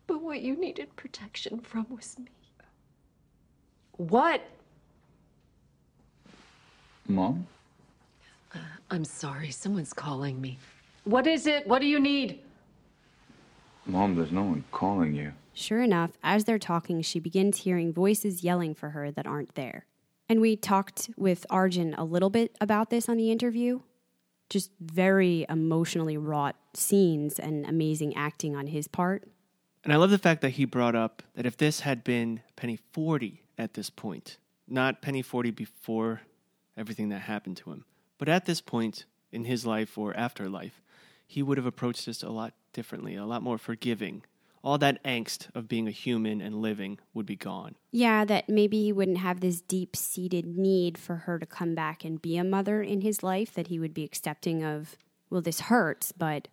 But 0.06 0.22
what 0.22 0.42
you 0.42 0.56
needed 0.56 0.96
protection 0.96 1.60
from 1.62 1.88
was 1.90 2.18
me. 2.20 2.28
What? 3.94 4.44
Mom? 7.08 7.48
Uh, 8.54 8.60
I'm 8.92 9.06
sorry, 9.06 9.50
someone's 9.50 9.94
calling 9.94 10.40
me. 10.40 10.60
What 11.04 11.28
is 11.28 11.48
it? 11.48 11.68
What 11.68 11.80
do 11.80 11.88
you 11.88 12.00
need? 12.00 12.42
Mom, 13.86 14.16
there's 14.16 14.32
no 14.32 14.44
one 14.44 14.64
calling 14.72 15.16
you. 15.16 15.34
Sure 15.54 15.82
enough, 15.82 16.12
as 16.24 16.46
they're 16.46 16.60
talking, 16.60 17.02
she 17.02 17.20
begins 17.20 17.60
hearing 17.60 17.92
voices 17.92 18.44
yelling 18.44 18.76
for 18.76 18.92
her 18.92 19.12
that 19.12 19.26
aren't 19.26 19.56
there. 19.56 19.86
And 20.30 20.42
we 20.42 20.56
talked 20.56 21.10
with 21.18 21.46
Arjun 21.50 21.96
a 21.96 22.04
little 22.04 22.30
bit 22.30 22.56
about 22.62 22.92
this 22.92 23.10
on 23.10 23.18
the 23.18 23.32
interview. 23.32 23.82
Just 24.50 24.72
very 24.80 25.46
emotionally 25.50 26.18
wrought 26.18 26.56
scenes 26.74 27.40
and 27.40 27.66
amazing 27.66 28.16
acting 28.16 28.56
on 28.56 28.68
his 28.68 28.88
part. 28.88 29.28
And 29.84 29.92
I 29.92 29.96
love 29.96 30.12
the 30.12 30.18
fact 30.18 30.42
that 30.42 30.52
he 30.52 30.66
brought 30.66 30.96
up 30.96 31.24
that 31.36 31.46
if 31.46 31.58
this 31.58 31.82
had 31.82 32.04
been 32.04 32.42
Penny 32.56 32.78
40 32.92 33.42
at 33.58 33.74
this 33.74 33.90
point, 33.90 34.38
not 34.68 35.02
Penny 35.02 35.22
40 35.22 35.52
before 35.52 36.22
everything 36.78 37.10
that 37.10 37.22
happened 37.22 37.58
to 37.58 37.72
him, 37.72 37.86
But 38.18 38.30
at 38.30 38.46
this 38.46 38.62
point 38.62 39.06
in 39.32 39.46
his 39.46 39.66
life 39.66 39.98
or 39.98 40.16
afterlife, 40.16 40.82
he 41.30 41.44
would 41.44 41.60
have 41.60 41.68
approached 41.68 42.08
this 42.08 42.24
a 42.24 42.30
lot 42.30 42.56
differently, 42.74 43.16
a 43.16 43.24
lot 43.24 43.44
more 43.44 43.60
forgiving. 43.60 44.24
All 44.64 44.80
that 44.80 45.02
angst 45.04 45.48
of 45.54 45.68
being 45.68 45.88
a 45.88 45.92
human 45.92 46.42
and 46.42 46.56
living 46.56 46.98
would 47.14 47.28
be 47.28 47.36
gone. 47.36 47.76
Yeah, 47.92 48.26
that 48.26 48.50
maybe 48.50 48.82
he 48.82 48.92
wouldn't 48.92 49.20
have 49.20 49.40
this 49.40 49.62
deep 49.62 49.96
seated 49.96 50.58
need 50.58 50.98
for 50.98 51.18
her 51.18 51.38
to 51.38 51.46
come 51.46 51.76
back 51.76 52.04
and 52.04 52.20
be 52.20 52.36
a 52.36 52.44
mother 52.44 52.82
in 52.82 53.02
his 53.02 53.22
life, 53.22 53.54
that 53.54 53.68
he 53.68 53.78
would 53.78 53.94
be 53.94 54.04
accepting 54.04 54.64
of, 54.64 54.98
well, 55.30 55.40
this 55.40 55.60
hurts, 55.60 56.12
but 56.12 56.48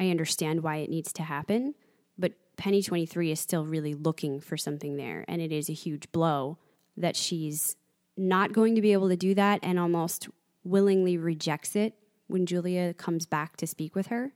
I 0.00 0.10
understand 0.10 0.64
why 0.64 0.78
it 0.78 0.90
needs 0.90 1.12
to 1.12 1.22
happen. 1.22 1.76
But 2.18 2.32
Penny 2.56 2.82
23 2.82 3.30
is 3.30 3.38
still 3.38 3.64
really 3.64 3.94
looking 3.94 4.40
for 4.40 4.56
something 4.56 4.96
there, 4.96 5.24
and 5.28 5.40
it 5.40 5.52
is 5.52 5.70
a 5.70 5.72
huge 5.72 6.10
blow 6.10 6.58
that 6.96 7.14
she's 7.14 7.76
not 8.16 8.52
going 8.52 8.74
to 8.74 8.82
be 8.82 8.92
able 8.92 9.08
to 9.08 9.16
do 9.16 9.36
that 9.36 9.60
and 9.62 9.78
almost 9.78 10.28
willingly 10.64 11.16
rejects 11.16 11.76
it 11.76 11.94
when 12.30 12.46
Julia 12.46 12.94
comes 12.94 13.26
back 13.26 13.56
to 13.58 13.66
speak 13.66 13.94
with 13.94 14.06
her. 14.08 14.32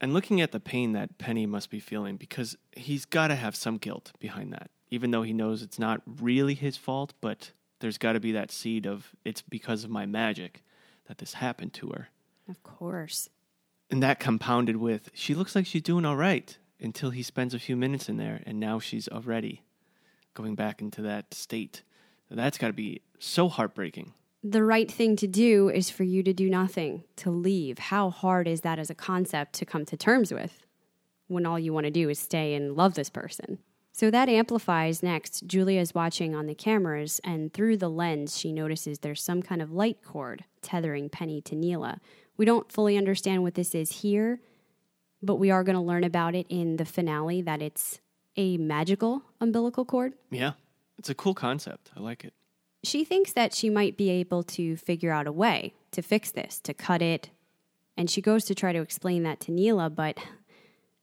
And 0.00 0.14
looking 0.14 0.40
at 0.40 0.52
the 0.52 0.60
pain 0.60 0.92
that 0.92 1.18
Penny 1.18 1.44
must 1.46 1.70
be 1.70 1.80
feeling, 1.80 2.16
because 2.16 2.56
he's 2.72 3.04
got 3.04 3.28
to 3.28 3.34
have 3.34 3.54
some 3.54 3.76
guilt 3.76 4.12
behind 4.18 4.52
that, 4.52 4.70
even 4.90 5.10
though 5.10 5.22
he 5.22 5.32
knows 5.32 5.62
it's 5.62 5.78
not 5.78 6.00
really 6.06 6.54
his 6.54 6.76
fault, 6.76 7.12
but 7.20 7.52
there's 7.80 7.98
got 7.98 8.12
to 8.12 8.20
be 8.20 8.32
that 8.32 8.50
seed 8.50 8.86
of 8.86 9.10
it's 9.24 9.42
because 9.42 9.84
of 9.84 9.90
my 9.90 10.06
magic 10.06 10.62
that 11.06 11.18
this 11.18 11.34
happened 11.34 11.74
to 11.74 11.88
her. 11.88 12.08
Of 12.48 12.62
course. 12.62 13.28
And 13.90 14.02
that 14.02 14.20
compounded 14.20 14.76
with 14.76 15.10
she 15.12 15.34
looks 15.34 15.54
like 15.54 15.66
she's 15.66 15.82
doing 15.82 16.04
all 16.04 16.16
right 16.16 16.56
until 16.80 17.10
he 17.10 17.22
spends 17.22 17.52
a 17.52 17.58
few 17.58 17.76
minutes 17.76 18.08
in 18.08 18.16
there, 18.16 18.42
and 18.46 18.58
now 18.58 18.78
she's 18.78 19.08
already 19.08 19.64
going 20.32 20.54
back 20.54 20.80
into 20.80 21.02
that 21.02 21.34
state. 21.34 21.82
That's 22.30 22.58
got 22.58 22.68
to 22.68 22.72
be 22.72 23.02
so 23.18 23.48
heartbreaking. 23.48 24.14
The 24.42 24.64
right 24.64 24.90
thing 24.90 25.16
to 25.16 25.26
do 25.26 25.68
is 25.68 25.90
for 25.90 26.02
you 26.02 26.22
to 26.22 26.32
do 26.32 26.48
nothing, 26.48 27.04
to 27.16 27.30
leave. 27.30 27.78
How 27.78 28.08
hard 28.08 28.48
is 28.48 28.62
that 28.62 28.78
as 28.78 28.88
a 28.88 28.94
concept 28.94 29.52
to 29.54 29.66
come 29.66 29.84
to 29.84 29.96
terms 29.98 30.32
with 30.32 30.66
when 31.28 31.44
all 31.44 31.58
you 31.58 31.74
want 31.74 31.84
to 31.84 31.90
do 31.90 32.08
is 32.08 32.18
stay 32.18 32.54
and 32.54 32.74
love 32.74 32.94
this 32.94 33.10
person? 33.10 33.58
So 33.92 34.10
that 34.10 34.30
amplifies 34.30 35.02
next. 35.02 35.46
Julia 35.46 35.80
is 35.80 35.94
watching 35.94 36.34
on 36.34 36.46
the 36.46 36.54
cameras, 36.54 37.20
and 37.22 37.52
through 37.52 37.76
the 37.76 37.90
lens, 37.90 38.38
she 38.38 38.50
notices 38.50 39.00
there's 39.00 39.22
some 39.22 39.42
kind 39.42 39.60
of 39.60 39.72
light 39.72 39.98
cord 40.02 40.44
tethering 40.62 41.10
Penny 41.10 41.42
to 41.42 41.54
Neela. 41.54 42.00
We 42.38 42.46
don't 42.46 42.72
fully 42.72 42.96
understand 42.96 43.42
what 43.42 43.56
this 43.56 43.74
is 43.74 44.00
here, 44.00 44.40
but 45.22 45.36
we 45.36 45.50
are 45.50 45.64
going 45.64 45.76
to 45.76 45.82
learn 45.82 46.04
about 46.04 46.34
it 46.34 46.46
in 46.48 46.76
the 46.76 46.86
finale 46.86 47.42
that 47.42 47.60
it's 47.60 48.00
a 48.36 48.56
magical 48.56 49.22
umbilical 49.38 49.84
cord. 49.84 50.14
Yeah, 50.30 50.52
it's 50.96 51.10
a 51.10 51.14
cool 51.14 51.34
concept. 51.34 51.90
I 51.94 52.00
like 52.00 52.24
it. 52.24 52.32
She 52.82 53.04
thinks 53.04 53.32
that 53.32 53.54
she 53.54 53.68
might 53.68 53.96
be 53.96 54.10
able 54.10 54.42
to 54.44 54.76
figure 54.76 55.12
out 55.12 55.26
a 55.26 55.32
way 55.32 55.74
to 55.92 56.02
fix 56.02 56.30
this, 56.30 56.58
to 56.60 56.72
cut 56.72 57.02
it, 57.02 57.30
and 57.96 58.08
she 58.08 58.22
goes 58.22 58.44
to 58.46 58.54
try 58.54 58.72
to 58.72 58.80
explain 58.80 59.22
that 59.24 59.40
to 59.40 59.52
Neela, 59.52 59.90
but 59.90 60.18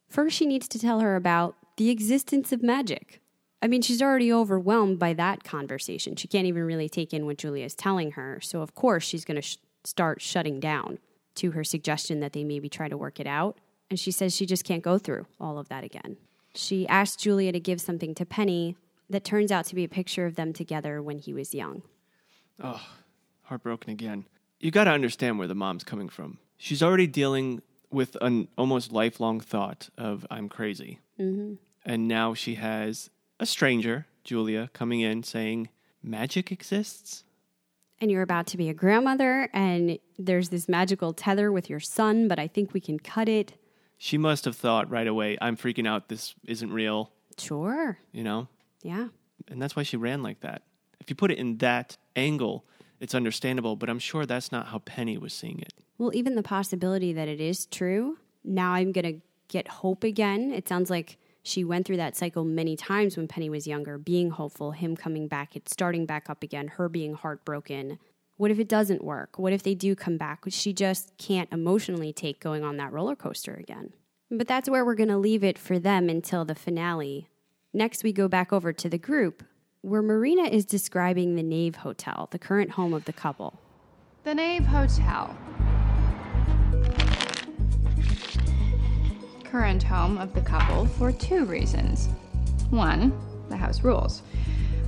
first 0.10 0.36
she 0.36 0.46
needs 0.46 0.68
to 0.70 0.80
tell 0.80 1.02
her 1.02 1.16
about 1.16 1.56
the 1.78 1.90
existence 1.90 2.52
of 2.52 2.64
magic. 2.64 3.22
I 3.62 3.68
mean, 3.68 3.82
she's 3.82 4.02
already 4.02 4.32
overwhelmed 4.32 4.98
by 4.98 5.14
that 5.14 5.44
conversation. 5.44 6.16
She 6.16 6.28
can't 6.28 6.48
even 6.48 6.64
really 6.64 6.90
take 6.90 7.14
in 7.14 7.26
what 7.26 7.38
Julia 7.38 7.66
is 7.66 7.76
telling 7.76 8.12
her, 8.12 8.40
so 8.42 8.62
of 8.62 8.74
course 8.74 9.04
she's 9.04 9.26
going 9.26 9.36
to 9.36 9.42
sh- 9.42 9.58
start 9.84 10.22
shutting 10.22 10.60
down 10.60 11.00
to 11.36 11.52
her 11.52 11.64
suggestion 11.64 12.20
that 12.20 12.34
they 12.34 12.44
maybe 12.44 12.70
try 12.70 12.88
to 12.88 12.98
work 12.98 13.20
it 13.20 13.28
out. 13.28 13.60
And 13.90 14.00
she 14.00 14.12
says 14.12 14.36
she 14.36 14.46
just 14.46 14.64
can't 14.64 14.84
go 14.84 14.98
through 14.98 15.28
all 15.40 15.60
of 15.60 15.70
that 15.70 15.84
again. 15.84 16.18
She 16.56 16.88
asks 16.88 17.22
Julia 17.22 17.52
to 17.52 17.60
give 17.60 17.80
something 17.80 18.16
to 18.16 18.26
Penny 18.26 18.76
that 19.10 19.24
turns 19.24 19.52
out 19.52 19.66
to 19.66 19.76
be 19.76 19.84
a 19.84 19.90
picture 19.90 20.26
of 20.26 20.36
them 20.36 20.54
together 20.54 21.02
when 21.02 21.18
he 21.20 21.34
was 21.34 21.54
young. 21.54 21.82
Oh, 22.62 22.82
heartbroken 23.44 23.92
again. 23.92 24.26
You 24.60 24.72
got 24.72 24.86
to 24.86 24.92
understand 24.92 25.38
where 25.40 25.48
the 25.48 25.56
mom's 25.56 25.84
coming 25.84 26.10
from. 26.10 26.40
She's 26.58 26.82
already 26.82 27.08
dealing 27.08 27.62
with 27.92 28.18
an 28.22 28.48
almost 28.58 28.92
lifelong 28.92 29.40
thought 29.40 29.90
of 29.98 30.26
I'm 30.32 30.50
crazy. 30.50 31.00
Mm-hmm. 31.20 31.54
And 31.86 32.08
now 32.08 32.34
she 32.34 32.56
has 32.56 33.10
a 33.40 33.46
stranger, 33.46 34.08
Julia, 34.24 34.70
coming 34.74 35.02
in 35.02 35.24
saying, 35.24 35.70
Magic 36.04 36.52
exists? 36.52 37.24
And 38.02 38.12
you're 38.12 38.22
about 38.22 38.48
to 38.48 38.58
be 38.58 38.70
a 38.70 38.74
grandmother, 38.74 39.50
and 39.54 39.98
there's 40.20 40.50
this 40.50 40.68
magical 40.70 41.14
tether 41.14 41.52
with 41.52 41.70
your 41.70 41.80
son, 41.80 42.28
but 42.28 42.38
I 42.38 42.48
think 42.48 42.74
we 42.74 42.80
can 42.80 43.00
cut 43.00 43.28
it. 43.28 43.54
She 43.98 44.18
must 44.20 44.46
have 44.46 44.56
thought 44.56 44.90
right 44.92 45.08
away, 45.08 45.38
I'm 45.42 45.58
freaking 45.58 45.88
out. 45.88 46.08
This 46.08 46.36
isn't 46.46 46.72
real, 46.72 47.12
Sure. 47.40 47.98
you 48.12 48.24
know? 48.24 48.48
Yeah. 48.82 49.08
And 49.48 49.62
that's 49.62 49.76
why 49.76 49.84
she 49.84 49.98
ran 49.98 50.24
like 50.24 50.42
that. 50.42 50.64
If 51.00 51.10
you 51.10 51.16
put 51.16 51.32
it 51.32 51.38
in 51.38 51.58
that 51.58 51.98
angle, 52.16 52.66
it's 53.00 53.16
understandable, 53.16 53.76
but 53.76 53.90
I'm 53.90 54.00
sure 54.00 54.26
that's 54.26 54.52
not 54.52 54.68
how 54.68 54.80
Penny 54.80 55.18
was 55.18 55.34
seeing 55.34 55.60
it. 55.60 55.74
Well, 55.98 56.12
even 56.14 56.36
the 56.36 56.44
possibility 56.44 57.14
that 57.14 57.28
it 57.28 57.40
is 57.40 57.66
true, 57.66 58.18
now 58.44 58.74
I'm 58.74 58.92
going 58.92 59.06
to 59.06 59.22
get 59.48 59.68
hope 59.68 60.04
again. 60.04 60.52
It 60.52 60.68
sounds 60.68 60.90
like 60.90 61.18
she 61.44 61.64
went 61.64 61.88
through 61.88 61.98
that 61.98 62.16
cycle 62.16 62.44
many 62.44 62.76
times 62.76 63.16
when 63.16 63.28
Penny 63.28 63.50
was 63.50 63.68
younger, 63.68 63.98
being 63.98 64.32
hopeful, 64.32 64.72
him 64.72 64.96
coming 64.96 65.28
back, 65.28 65.56
it 65.56 65.70
starting 65.70 66.06
back 66.06 66.30
up 66.30 66.44
again, 66.44 66.68
her 66.68 66.90
being 66.90 67.14
heartbroken. 67.14 68.00
What 68.36 68.52
if 68.52 68.60
it 68.60 68.68
doesn't 68.68 69.04
work? 69.04 69.40
What 69.40 69.54
if 69.54 69.64
they 69.64 69.74
do 69.74 69.96
come 69.96 70.18
back? 70.18 70.44
She 70.50 70.74
just 70.74 71.18
can't 71.18 71.52
emotionally 71.52 72.14
take 72.14 72.40
going 72.40 72.64
on 72.64 72.78
that 72.78 72.92
roller 72.92 73.16
coaster 73.16 73.54
again. 73.56 73.94
But 74.30 74.48
that's 74.48 74.70
where 74.70 74.84
we're 74.84 74.96
going 74.96 75.10
to 75.10 75.18
leave 75.18 75.44
it 75.44 75.58
for 75.58 75.80
them 75.80 76.10
until 76.10 76.44
the 76.44 76.54
finale. 76.54 77.30
Next, 77.78 78.04
we 78.04 78.12
go 78.12 78.28
back 78.28 78.52
over 78.52 78.74
to 78.74 78.90
the 78.90 78.98
group, 78.98 79.44
where 79.82 80.02
Marina 80.02 80.46
is 80.46 80.66
describing 80.66 81.36
the 81.36 81.44
Nave 81.44 81.76
Hotel, 81.76 82.28
the 82.32 82.40
current 82.40 82.72
home 82.72 82.92
of 82.92 83.06
the 83.06 83.14
couple. 83.14 83.60
The 84.24 84.34
Nave 84.34 84.66
Hotel. 84.66 85.38
Current 89.44 89.84
home 89.84 90.18
of 90.18 90.34
the 90.34 90.42
couple 90.42 90.88
for 90.88 91.12
two 91.12 91.46
reasons. 91.46 92.10
One, 92.72 93.14
the 93.48 93.58
house 93.58 93.84
rules. 93.84 94.24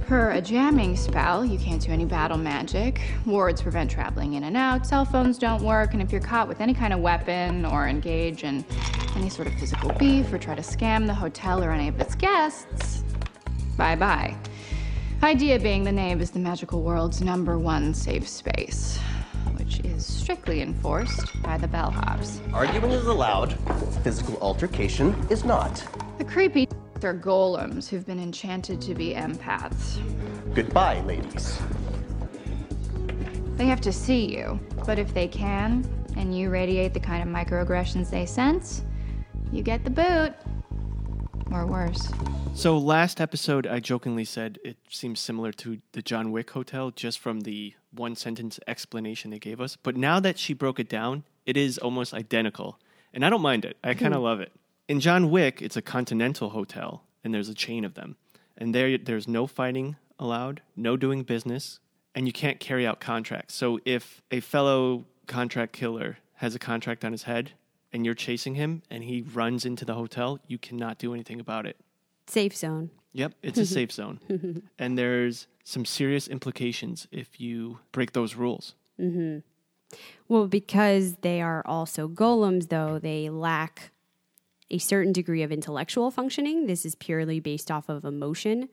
Per 0.09 0.31
a 0.31 0.41
jamming 0.41 0.95
spell, 0.95 1.45
you 1.45 1.59
can't 1.59 1.79
do 1.79 1.91
any 1.91 2.03
battle 2.03 2.35
magic. 2.35 2.99
Wards 3.27 3.61
prevent 3.61 3.91
traveling 3.91 4.33
in 4.33 4.45
and 4.45 4.57
out. 4.57 4.87
Cell 4.87 5.05
phones 5.05 5.37
don't 5.37 5.61
work. 5.61 5.93
And 5.93 6.01
if 6.01 6.11
you're 6.11 6.19
caught 6.19 6.47
with 6.47 6.61
any 6.61 6.73
kind 6.73 6.93
of 6.93 6.99
weapon 6.99 7.63
or 7.63 7.87
engage 7.87 8.43
in 8.43 8.65
any 9.15 9.29
sort 9.29 9.47
of 9.47 9.53
physical 9.59 9.93
beef 9.99 10.33
or 10.33 10.39
try 10.39 10.55
to 10.55 10.63
scam 10.63 11.05
the 11.05 11.13
hotel 11.13 11.63
or 11.63 11.69
any 11.69 11.89
of 11.89 12.01
its 12.01 12.15
guests, 12.15 13.03
bye 13.77 13.95
bye. 13.95 14.35
Idea 15.21 15.59
being 15.59 15.83
the 15.83 15.91
Nave 15.91 16.21
is 16.21 16.31
the 16.31 16.39
magical 16.39 16.81
world's 16.81 17.21
number 17.21 17.59
one 17.59 17.93
safe 17.93 18.27
space, 18.27 18.97
which 19.57 19.79
is 19.81 20.03
strictly 20.03 20.63
enforced 20.63 21.39
by 21.43 21.59
the 21.59 21.67
bellhops. 21.67 22.39
Arguing 22.51 22.93
is 22.93 23.05
allowed, 23.05 23.55
physical 24.03 24.39
altercation 24.41 25.13
is 25.29 25.45
not. 25.45 25.85
The 26.17 26.23
creepy 26.25 26.67
are 27.03 27.13
golems 27.13 27.87
who've 27.87 28.05
been 28.05 28.19
enchanted 28.19 28.81
to 28.81 28.93
be 28.93 29.13
empaths. 29.13 29.99
Goodbye, 30.53 31.01
ladies. 31.01 31.59
They 33.55 33.65
have 33.65 33.81
to 33.81 33.91
see 33.91 34.25
you, 34.25 34.59
but 34.85 34.99
if 34.99 35.13
they 35.13 35.27
can, 35.27 35.87
and 36.15 36.37
you 36.37 36.49
radiate 36.49 36.93
the 36.93 36.99
kind 36.99 37.21
of 37.21 37.29
microaggressions 37.29 38.09
they 38.09 38.25
sense, 38.25 38.83
you 39.51 39.63
get 39.63 39.83
the 39.83 39.89
boot. 39.89 40.33
Or 41.51 41.65
worse. 41.65 42.09
So 42.53 42.77
last 42.77 43.19
episode, 43.19 43.65
I 43.65 43.79
jokingly 43.79 44.25
said 44.25 44.59
it 44.63 44.77
seems 44.89 45.19
similar 45.19 45.51
to 45.53 45.79
the 45.93 46.01
John 46.01 46.31
Wick 46.31 46.51
Hotel 46.51 46.91
just 46.91 47.17
from 47.17 47.41
the 47.41 47.73
one 47.91 48.15
sentence 48.15 48.59
explanation 48.67 49.31
they 49.31 49.39
gave 49.39 49.59
us. 49.59 49.75
But 49.81 49.95
now 49.95 50.19
that 50.19 50.37
she 50.37 50.53
broke 50.53 50.79
it 50.79 50.89
down, 50.89 51.23
it 51.45 51.57
is 51.57 51.77
almost 51.79 52.13
identical. 52.13 52.79
And 53.13 53.25
I 53.25 53.29
don't 53.29 53.41
mind 53.41 53.65
it. 53.65 53.77
I 53.83 53.93
kind 53.93 54.13
of 54.13 54.21
love 54.23 54.41
it. 54.41 54.51
In 54.89 54.99
John 54.99 55.29
Wick, 55.29 55.61
it's 55.61 55.77
a 55.77 55.83
continental 55.83 56.49
hotel, 56.49 57.03
and 57.23 57.31
there's 57.31 57.47
a 57.47 57.53
chain 57.53 57.85
of 57.85 57.93
them. 57.93 58.15
And 58.57 58.73
there, 58.73 58.97
there's 58.97 59.27
no 59.27 59.45
fighting 59.45 59.97
allowed, 60.17 60.63
no 60.75 60.97
doing 60.97 61.21
business, 61.21 61.79
and 62.15 62.25
you 62.25 62.33
can't 62.33 62.59
carry 62.59 62.87
out 62.87 62.99
contracts. 62.99 63.53
So 63.53 63.79
if 63.85 64.23
a 64.31 64.39
fellow 64.39 65.05
contract 65.27 65.73
killer 65.73 66.17
has 66.37 66.55
a 66.55 66.59
contract 66.59 67.05
on 67.05 67.11
his 67.11 67.23
head 67.23 67.51
and 67.93 68.03
you're 68.03 68.15
chasing 68.15 68.55
him 68.55 68.81
and 68.89 69.03
he 69.03 69.21
runs 69.21 69.63
into 69.63 69.85
the 69.85 69.93
hotel, 69.93 70.39
you 70.47 70.57
cannot 70.57 70.97
do 70.97 71.13
anything 71.13 71.39
about 71.39 71.67
it. 71.67 71.77
Safe 72.25 72.57
zone. 72.57 72.89
Yep, 73.13 73.35
it's 73.43 73.59
a 73.59 73.65
safe 73.67 73.91
zone. 73.91 74.63
and 74.79 74.97
there's 74.97 75.45
some 75.63 75.85
serious 75.85 76.27
implications 76.27 77.07
if 77.11 77.39
you 77.39 77.77
break 77.91 78.13
those 78.13 78.33
rules. 78.33 78.73
Mm-hmm. 78.99 79.97
Well, 80.27 80.47
because 80.47 81.17
they 81.21 81.41
are 81.43 81.61
also 81.67 82.07
golems, 82.07 82.69
though, 82.69 82.97
they 82.97 83.29
lack 83.29 83.91
a 84.71 84.77
certain 84.77 85.13
degree 85.13 85.43
of 85.43 85.51
intellectual 85.51 86.11
functioning. 86.11 86.67
This 86.67 86.85
is 86.85 86.95
purely 86.95 87.39
based 87.39 87.71
off 87.71 87.89
of 87.89 88.05
emotion, 88.05 88.69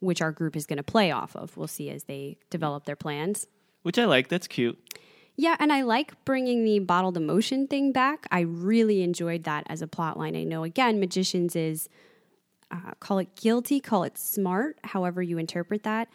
which 0.00 0.20
our 0.20 0.32
group 0.32 0.56
is 0.56 0.66
going 0.66 0.78
to 0.78 0.82
play 0.82 1.10
off 1.10 1.36
of. 1.36 1.56
We'll 1.56 1.68
see 1.68 1.90
as 1.90 2.04
they 2.04 2.38
develop 2.50 2.84
their 2.84 2.96
plans. 2.96 3.46
Which 3.82 3.98
I 3.98 4.04
like. 4.04 4.28
That's 4.28 4.48
cute. 4.48 4.78
Yeah, 5.36 5.56
and 5.58 5.72
I 5.72 5.82
like 5.82 6.24
bringing 6.24 6.64
the 6.64 6.78
bottled 6.78 7.16
emotion 7.16 7.66
thing 7.66 7.92
back. 7.92 8.26
I 8.30 8.40
really 8.40 9.02
enjoyed 9.02 9.44
that 9.44 9.64
as 9.68 9.82
a 9.82 9.86
plot 9.86 10.18
line. 10.18 10.34
I 10.34 10.44
know, 10.44 10.64
again, 10.64 10.98
Magicians 10.98 11.54
is 11.54 11.88
uh, 12.70 12.92
call 13.00 13.18
it 13.18 13.36
guilty, 13.36 13.78
call 13.80 14.02
it 14.02 14.18
smart, 14.18 14.78
however 14.82 15.22
you 15.22 15.38
interpret 15.38 15.82
that. 15.84 16.08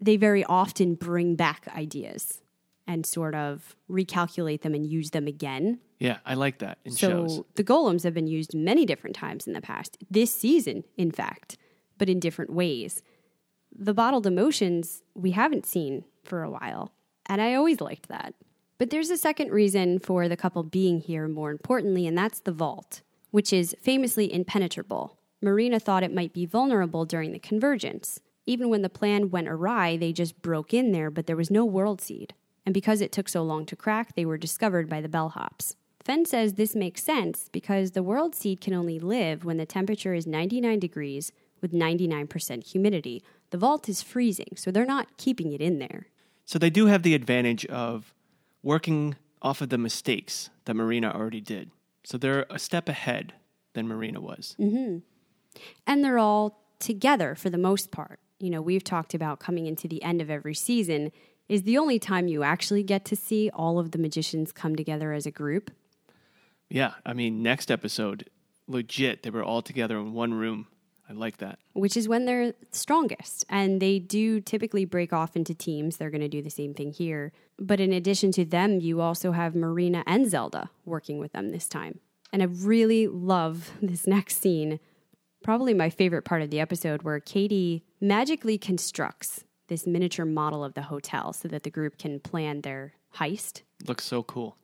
They 0.00 0.16
very 0.16 0.44
often 0.44 0.94
bring 0.94 1.34
back 1.34 1.68
ideas. 1.76 2.40
And 2.88 3.04
sort 3.04 3.34
of 3.34 3.76
recalculate 3.88 4.62
them 4.62 4.74
and 4.74 4.86
use 4.86 5.10
them 5.10 5.26
again. 5.28 5.78
Yeah, 6.00 6.18
I 6.24 6.34
like 6.34 6.58
that 6.58 6.78
in 6.84 6.92
So 6.92 7.08
shows. 7.08 7.42
the 7.54 7.62
golems 7.62 8.02
have 8.04 8.14
been 8.14 8.26
used 8.26 8.54
many 8.54 8.86
different 8.86 9.14
times 9.14 9.46
in 9.46 9.52
the 9.52 9.60
past, 9.60 9.98
this 10.10 10.34
season, 10.34 10.84
in 10.96 11.12
fact, 11.12 11.58
but 11.98 12.08
in 12.08 12.18
different 12.18 12.52
ways. 12.52 13.02
The 13.76 13.92
bottled 13.94 14.26
emotions 14.26 15.02
we 15.14 15.32
haven't 15.32 15.66
seen 15.66 16.04
for 16.24 16.42
a 16.42 16.50
while, 16.50 16.92
and 17.26 17.42
I 17.42 17.54
always 17.54 17.80
liked 17.80 18.08
that. 18.08 18.34
But 18.78 18.90
there's 18.90 19.10
a 19.10 19.18
second 19.18 19.50
reason 19.50 19.98
for 19.98 20.28
the 20.28 20.36
couple 20.36 20.62
being 20.62 21.00
here, 21.00 21.28
more 21.28 21.50
importantly, 21.50 22.06
and 22.06 22.16
that's 22.16 22.40
the 22.40 22.52
vault, 22.52 23.02
which 23.30 23.52
is 23.52 23.76
famously 23.82 24.32
impenetrable. 24.32 25.18
Marina 25.42 25.78
thought 25.78 26.02
it 26.04 26.14
might 26.14 26.32
be 26.32 26.46
vulnerable 26.46 27.04
during 27.04 27.32
the 27.32 27.38
convergence. 27.38 28.20
Even 28.46 28.70
when 28.70 28.82
the 28.82 28.88
plan 28.88 29.30
went 29.30 29.48
awry, 29.48 29.96
they 29.96 30.12
just 30.12 30.40
broke 30.40 30.72
in 30.72 30.92
there, 30.92 31.10
but 31.10 31.26
there 31.26 31.36
was 31.36 31.50
no 31.50 31.64
world 31.66 32.00
seed. 32.00 32.34
And 32.68 32.74
because 32.74 33.00
it 33.00 33.12
took 33.12 33.30
so 33.30 33.42
long 33.42 33.64
to 33.64 33.76
crack, 33.76 34.14
they 34.14 34.26
were 34.26 34.36
discovered 34.36 34.90
by 34.90 35.00
the 35.00 35.08
bellhops. 35.08 35.74
Fen 36.04 36.26
says 36.26 36.52
this 36.52 36.76
makes 36.76 37.02
sense 37.02 37.48
because 37.50 37.92
the 37.92 38.02
world 38.02 38.34
seed 38.34 38.60
can 38.60 38.74
only 38.74 38.98
live 38.98 39.42
when 39.42 39.56
the 39.56 39.64
temperature 39.64 40.12
is 40.12 40.26
99 40.26 40.78
degrees 40.78 41.32
with 41.62 41.72
99% 41.72 42.66
humidity. 42.66 43.22
The 43.48 43.56
vault 43.56 43.88
is 43.88 44.02
freezing, 44.02 44.50
so 44.54 44.70
they're 44.70 44.84
not 44.84 45.16
keeping 45.16 45.54
it 45.54 45.62
in 45.62 45.78
there. 45.78 46.08
So 46.44 46.58
they 46.58 46.68
do 46.68 46.84
have 46.88 47.04
the 47.04 47.14
advantage 47.14 47.64
of 47.64 48.12
working 48.62 49.16
off 49.40 49.62
of 49.62 49.70
the 49.70 49.78
mistakes 49.78 50.50
that 50.66 50.74
Marina 50.74 51.10
already 51.10 51.40
did. 51.40 51.70
So 52.04 52.18
they're 52.18 52.44
a 52.50 52.58
step 52.58 52.86
ahead 52.86 53.32
than 53.72 53.88
Marina 53.88 54.20
was. 54.20 54.54
Mm-hmm. 54.60 54.98
And 55.86 56.04
they're 56.04 56.18
all 56.18 56.60
together 56.80 57.34
for 57.34 57.48
the 57.48 57.56
most 57.56 57.90
part. 57.90 58.20
You 58.38 58.50
know, 58.50 58.60
we've 58.60 58.84
talked 58.84 59.14
about 59.14 59.40
coming 59.40 59.64
into 59.64 59.88
the 59.88 60.02
end 60.02 60.20
of 60.20 60.28
every 60.28 60.54
season 60.54 61.12
is 61.48 61.62
the 61.62 61.78
only 61.78 61.98
time 61.98 62.28
you 62.28 62.42
actually 62.42 62.82
get 62.82 63.04
to 63.06 63.16
see 63.16 63.50
all 63.52 63.78
of 63.78 63.90
the 63.92 63.98
magicians 63.98 64.52
come 64.52 64.76
together 64.76 65.12
as 65.12 65.26
a 65.26 65.30
group. 65.30 65.70
Yeah, 66.68 66.92
I 67.06 67.14
mean, 67.14 67.42
next 67.42 67.70
episode, 67.70 68.28
legit, 68.66 69.22
they 69.22 69.30
were 69.30 69.42
all 69.42 69.62
together 69.62 69.96
in 69.98 70.12
one 70.12 70.34
room. 70.34 70.66
I 71.08 71.14
like 71.14 71.38
that. 71.38 71.58
which 71.72 71.96
is 71.96 72.06
when 72.06 72.26
they're 72.26 72.52
strongest. 72.70 73.46
And 73.48 73.80
they 73.80 73.98
do 73.98 74.40
typically 74.42 74.84
break 74.84 75.10
off 75.10 75.36
into 75.36 75.54
teams. 75.54 75.96
They're 75.96 76.10
going 76.10 76.20
to 76.20 76.28
do 76.28 76.42
the 76.42 76.50
same 76.50 76.74
thing 76.74 76.92
here. 76.92 77.32
But 77.58 77.80
in 77.80 77.94
addition 77.94 78.30
to 78.32 78.44
them, 78.44 78.80
you 78.80 79.00
also 79.00 79.32
have 79.32 79.54
Marina 79.54 80.04
and 80.06 80.28
Zelda 80.28 80.68
working 80.84 81.18
with 81.18 81.32
them 81.32 81.50
this 81.50 81.66
time. 81.66 82.00
And 82.30 82.42
I 82.42 82.44
really 82.44 83.06
love 83.06 83.72
this 83.80 84.06
next 84.06 84.36
scene. 84.42 84.80
Probably 85.42 85.72
my 85.72 85.88
favorite 85.88 86.26
part 86.26 86.42
of 86.42 86.50
the 86.50 86.60
episode 86.60 87.04
where 87.04 87.20
Kady 87.20 87.84
magically 88.02 88.58
constructs 88.58 89.44
this 89.68 89.86
miniature 89.86 90.24
model 90.26 90.64
of 90.64 90.74
the 90.74 90.82
hotel 90.82 91.32
so 91.32 91.48
that 91.48 91.62
the 91.62 91.70
group 91.70 91.98
can 91.98 92.20
plan 92.20 92.62
their 92.62 92.92
heist. 93.16 93.62
Looks 93.86 94.04
so 94.04 94.22
cool. 94.22 94.56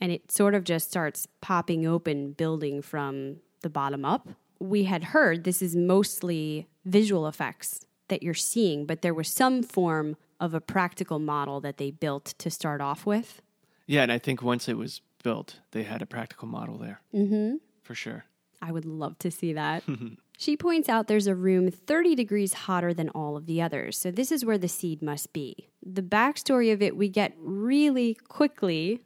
and 0.00 0.12
it 0.12 0.30
sort 0.30 0.54
of 0.54 0.62
just 0.64 0.88
starts 0.88 1.26
popping 1.40 1.84
open, 1.86 2.32
building 2.32 2.80
from 2.82 3.36
the 3.62 3.68
bottom 3.70 4.04
up. 4.04 4.28
We 4.60 4.84
had 4.84 5.04
heard 5.04 5.42
this 5.44 5.60
is 5.60 5.74
mostly 5.74 6.68
visual 6.84 7.26
effects 7.26 7.80
that 8.08 8.22
you're 8.22 8.34
seeing, 8.34 8.86
but 8.86 9.02
there 9.02 9.12
was 9.14 9.28
some 9.28 9.62
form 9.62 10.16
of 10.40 10.54
a 10.54 10.60
practical 10.60 11.18
model 11.18 11.60
that 11.60 11.78
they 11.78 11.90
built 11.90 12.26
to 12.38 12.48
start 12.50 12.80
off 12.80 13.04
with. 13.06 13.42
Yeah, 13.86 14.02
and 14.02 14.12
I 14.12 14.18
think 14.18 14.40
once 14.42 14.68
it 14.68 14.76
was 14.76 15.00
built, 15.24 15.58
they 15.72 15.82
had 15.82 16.00
a 16.00 16.06
practical 16.06 16.46
model 16.48 16.78
there. 16.78 17.00
Mm-hmm. 17.12 17.56
For 17.82 17.94
sure. 17.94 18.24
I 18.62 18.70
would 18.72 18.84
love 18.84 19.18
to 19.20 19.30
see 19.30 19.52
that. 19.54 19.82
she 20.40 20.56
points 20.56 20.88
out 20.88 21.08
there's 21.08 21.26
a 21.26 21.34
room 21.34 21.68
30 21.68 22.14
degrees 22.14 22.52
hotter 22.52 22.94
than 22.94 23.08
all 23.08 23.36
of 23.36 23.46
the 23.46 23.60
others, 23.60 23.98
so 23.98 24.12
this 24.12 24.30
is 24.30 24.44
where 24.44 24.56
the 24.56 24.68
seed 24.68 25.02
must 25.02 25.32
be. 25.32 25.68
The 25.84 26.00
backstory 26.00 26.72
of 26.72 26.80
it 26.80 26.96
we 26.96 27.08
get 27.08 27.34
really 27.40 28.14
quickly. 28.14 29.02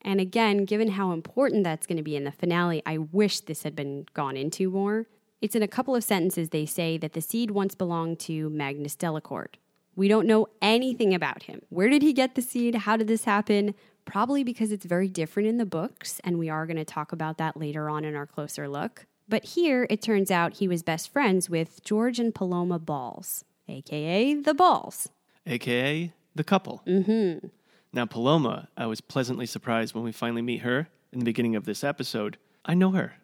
And 0.00 0.22
again, 0.22 0.64
given 0.64 0.92
how 0.92 1.12
important 1.12 1.64
that's 1.64 1.86
going 1.86 1.98
to 1.98 2.02
be 2.02 2.16
in 2.16 2.24
the 2.24 2.32
finale, 2.32 2.82
I 2.86 2.96
wish 2.96 3.40
this 3.40 3.62
had 3.62 3.76
been 3.76 4.06
gone 4.14 4.38
into 4.38 4.70
more. 4.70 5.06
It's 5.42 5.54
in 5.54 5.62
a 5.62 5.68
couple 5.68 5.94
of 5.94 6.02
sentences 6.02 6.48
they 6.48 6.64
say 6.64 6.96
that 6.96 7.12
the 7.12 7.20
seed 7.20 7.50
once 7.50 7.74
belonged 7.74 8.18
to 8.20 8.48
Magnus 8.48 8.96
Delacourt. 8.96 9.58
We 9.96 10.08
don't 10.08 10.26
know 10.26 10.46
anything 10.62 11.12
about 11.12 11.42
him. 11.42 11.60
Where 11.68 11.90
did 11.90 12.00
he 12.00 12.14
get 12.14 12.36
the 12.36 12.42
seed? 12.42 12.74
How 12.74 12.96
did 12.96 13.06
this 13.06 13.24
happen? 13.24 13.74
Probably 14.06 14.44
because 14.44 14.72
it's 14.72 14.86
very 14.86 15.08
different 15.08 15.46
in 15.46 15.58
the 15.58 15.66
books, 15.66 16.22
and 16.24 16.38
we 16.38 16.48
are 16.48 16.64
going 16.64 16.78
to 16.78 16.86
talk 16.86 17.12
about 17.12 17.36
that 17.36 17.58
later 17.58 17.90
on 17.90 18.06
in 18.06 18.16
our 18.16 18.26
closer 18.26 18.66
look. 18.66 19.04
But 19.30 19.44
here, 19.44 19.86
it 19.88 20.02
turns 20.02 20.32
out 20.32 20.54
he 20.54 20.66
was 20.66 20.82
best 20.82 21.12
friends 21.12 21.48
with 21.48 21.84
George 21.84 22.18
and 22.18 22.34
Paloma 22.34 22.80
Balls, 22.80 23.44
aka 23.68 24.34
the 24.34 24.54
Balls. 24.54 25.08
AKA 25.46 26.12
the 26.34 26.42
couple. 26.42 26.82
Mm-hmm. 26.84 27.46
Now, 27.92 28.06
Paloma, 28.06 28.68
I 28.76 28.86
was 28.86 29.00
pleasantly 29.00 29.46
surprised 29.46 29.94
when 29.94 30.02
we 30.02 30.10
finally 30.10 30.42
meet 30.42 30.62
her 30.62 30.88
in 31.12 31.20
the 31.20 31.24
beginning 31.24 31.54
of 31.54 31.64
this 31.64 31.84
episode. 31.84 32.38
I 32.64 32.74
know 32.74 32.90
her. 32.90 33.14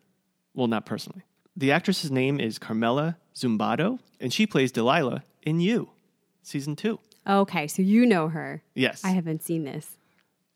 Well, 0.55 0.69
not 0.69 0.87
personally. 0.87 1.23
The 1.57 1.73
actress's 1.73 2.13
name 2.13 2.39
is 2.39 2.59
Carmela 2.59 3.17
Zumbado, 3.35 3.99
and 4.21 4.33
she 4.33 4.47
plays 4.47 4.71
Delilah 4.71 5.25
in 5.43 5.59
You, 5.59 5.91
season 6.43 6.77
two. 6.77 7.01
Okay, 7.27 7.67
so 7.67 7.83
you 7.83 8.07
know 8.07 8.29
her. 8.29 8.63
Yes. 8.75 9.05
I 9.05 9.11
haven't 9.11 9.43
seen 9.43 9.65
this. 9.65 9.99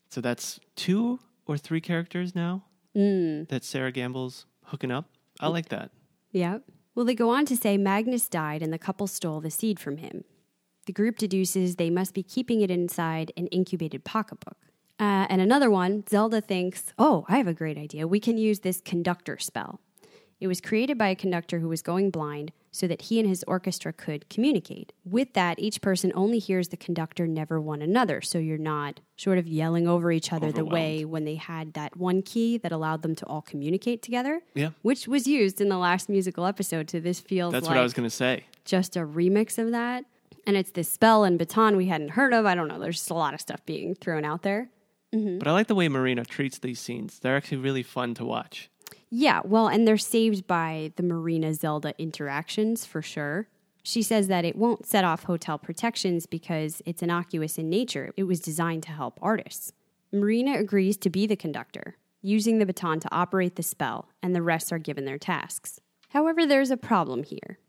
So 0.09 0.21
that's 0.21 0.61
two 0.77 1.19
or 1.45 1.57
three 1.57 1.81
characters 1.81 2.33
now 2.33 2.63
that 2.93 3.63
Sera 3.63 3.91
Gamble's 3.91 4.45
hooking 4.65 4.91
up. 4.91 5.09
I 5.41 5.47
like 5.47 5.69
that. 5.69 5.91
Yep. 6.31 6.63
Well, 6.93 7.05
they 7.05 7.15
go 7.15 7.29
on 7.29 7.45
to 7.47 7.55
say 7.55 7.77
Magnus 7.77 8.27
died 8.27 8.61
and 8.61 8.71
the 8.71 8.77
couple 8.77 9.07
stole 9.07 9.41
the 9.41 9.49
seed 9.49 9.79
from 9.79 9.97
him. 9.97 10.23
The 10.85 10.93
group 10.93 11.17
deduces 11.17 11.75
they 11.75 11.89
must 11.89 12.13
be 12.13 12.23
keeping 12.23 12.61
it 12.61 12.71
inside 12.71 13.31
an 13.37 13.47
incubated 13.47 14.03
pocketbook. 14.03 14.57
Uh, 14.99 15.25
and 15.29 15.41
another 15.41 15.69
one, 15.69 16.03
Zelda 16.09 16.41
thinks, 16.41 16.93
oh, 16.99 17.25
I 17.27 17.37
have 17.37 17.47
a 17.47 17.53
great 17.53 17.77
idea. 17.77 18.07
We 18.07 18.19
can 18.19 18.37
use 18.37 18.59
this 18.59 18.81
conductor 18.81 19.37
spell. 19.39 19.81
It 20.41 20.47
was 20.47 20.59
created 20.59 20.97
by 20.97 21.09
a 21.09 21.15
conductor 21.15 21.59
who 21.59 21.69
was 21.69 21.83
going 21.83 22.09
blind 22.09 22.51
so 22.71 22.87
that 22.87 23.03
he 23.03 23.19
and 23.19 23.29
his 23.29 23.43
orchestra 23.47 23.93
could 23.93 24.27
communicate. 24.27 24.91
With 25.05 25.33
that, 25.33 25.59
each 25.59 25.81
person 25.81 26.11
only 26.15 26.39
hears 26.39 26.69
the 26.69 26.77
conductor, 26.77 27.27
never 27.27 27.61
one 27.61 27.81
another. 27.81 28.21
So 28.21 28.39
you're 28.39 28.57
not 28.57 29.01
sort 29.17 29.37
of 29.37 29.47
yelling 29.47 29.87
over 29.87 30.11
each 30.11 30.33
other 30.33 30.51
the 30.51 30.65
way 30.65 31.05
when 31.05 31.25
they 31.25 31.35
had 31.35 31.73
that 31.73 31.95
one 31.95 32.23
key 32.23 32.57
that 32.57 32.71
allowed 32.71 33.03
them 33.03 33.13
to 33.17 33.25
all 33.27 33.41
communicate 33.43 34.01
together. 34.01 34.41
Yeah. 34.55 34.69
Which 34.81 35.07
was 35.07 35.27
used 35.27 35.61
in 35.61 35.69
the 35.69 35.77
last 35.77 36.09
musical 36.09 36.47
episode. 36.47 36.89
So 36.89 36.99
this 36.99 37.19
feels 37.19 37.53
That's 37.53 37.67
like 37.67 37.75
what 37.75 37.79
I 37.79 37.83
was 37.83 37.93
going 37.93 38.09
to 38.09 38.15
say. 38.15 38.45
just 38.65 38.97
a 38.97 39.01
remix 39.01 39.59
of 39.59 39.71
that. 39.71 40.05
And 40.47 40.57
it's 40.57 40.71
this 40.71 40.89
spell 40.89 41.23
and 41.23 41.37
baton 41.37 41.77
we 41.77 41.85
hadn't 41.85 42.09
heard 42.09 42.33
of. 42.33 42.47
I 42.47 42.55
don't 42.55 42.67
know. 42.67 42.79
There's 42.79 42.95
just 42.97 43.11
a 43.11 43.15
lot 43.15 43.35
of 43.35 43.41
stuff 43.41 43.63
being 43.67 43.93
thrown 43.93 44.25
out 44.25 44.41
there. 44.41 44.69
Mm-hmm. 45.13 45.37
But 45.37 45.47
I 45.47 45.51
like 45.51 45.67
the 45.67 45.75
way 45.75 45.87
Marina 45.87 46.25
treats 46.25 46.57
these 46.57 46.79
scenes. 46.79 47.19
They're 47.19 47.35
actually 47.37 47.57
really 47.57 47.83
fun 47.83 48.15
to 48.15 48.25
watch. 48.25 48.69
Yeah, 49.13 49.41
well, 49.43 49.67
and 49.67 49.85
they're 49.85 49.97
saved 49.97 50.47
by 50.47 50.93
the 50.95 51.03
Marina 51.03 51.53
Zelda 51.53 51.93
interactions 51.97 52.85
for 52.85 53.01
sure. 53.01 53.49
She 53.83 54.01
says 54.01 54.29
that 54.29 54.45
it 54.45 54.55
won't 54.55 54.85
set 54.85 55.03
off 55.03 55.23
hotel 55.23 55.59
protections 55.59 56.25
because 56.25 56.81
it's 56.85 57.03
innocuous 57.03 57.57
in 57.57 57.69
nature. 57.69 58.13
It 58.15 58.23
was 58.23 58.39
designed 58.39 58.83
to 58.83 58.91
help 58.91 59.19
artists. 59.21 59.73
Marina 60.13 60.57
agrees 60.57 60.95
to 60.97 61.09
be 61.09 61.27
the 61.27 61.35
conductor, 61.35 61.97
using 62.21 62.59
the 62.59 62.65
baton 62.65 63.01
to 63.01 63.13
operate 63.13 63.57
the 63.57 63.63
spell, 63.63 64.07
and 64.23 64.33
the 64.33 64.41
rest 64.41 64.71
are 64.71 64.77
given 64.77 65.03
their 65.03 65.17
tasks. 65.17 65.81
However, 66.09 66.45
there's 66.45 66.71
a 66.71 66.77
problem 66.77 67.23
here 67.23 67.59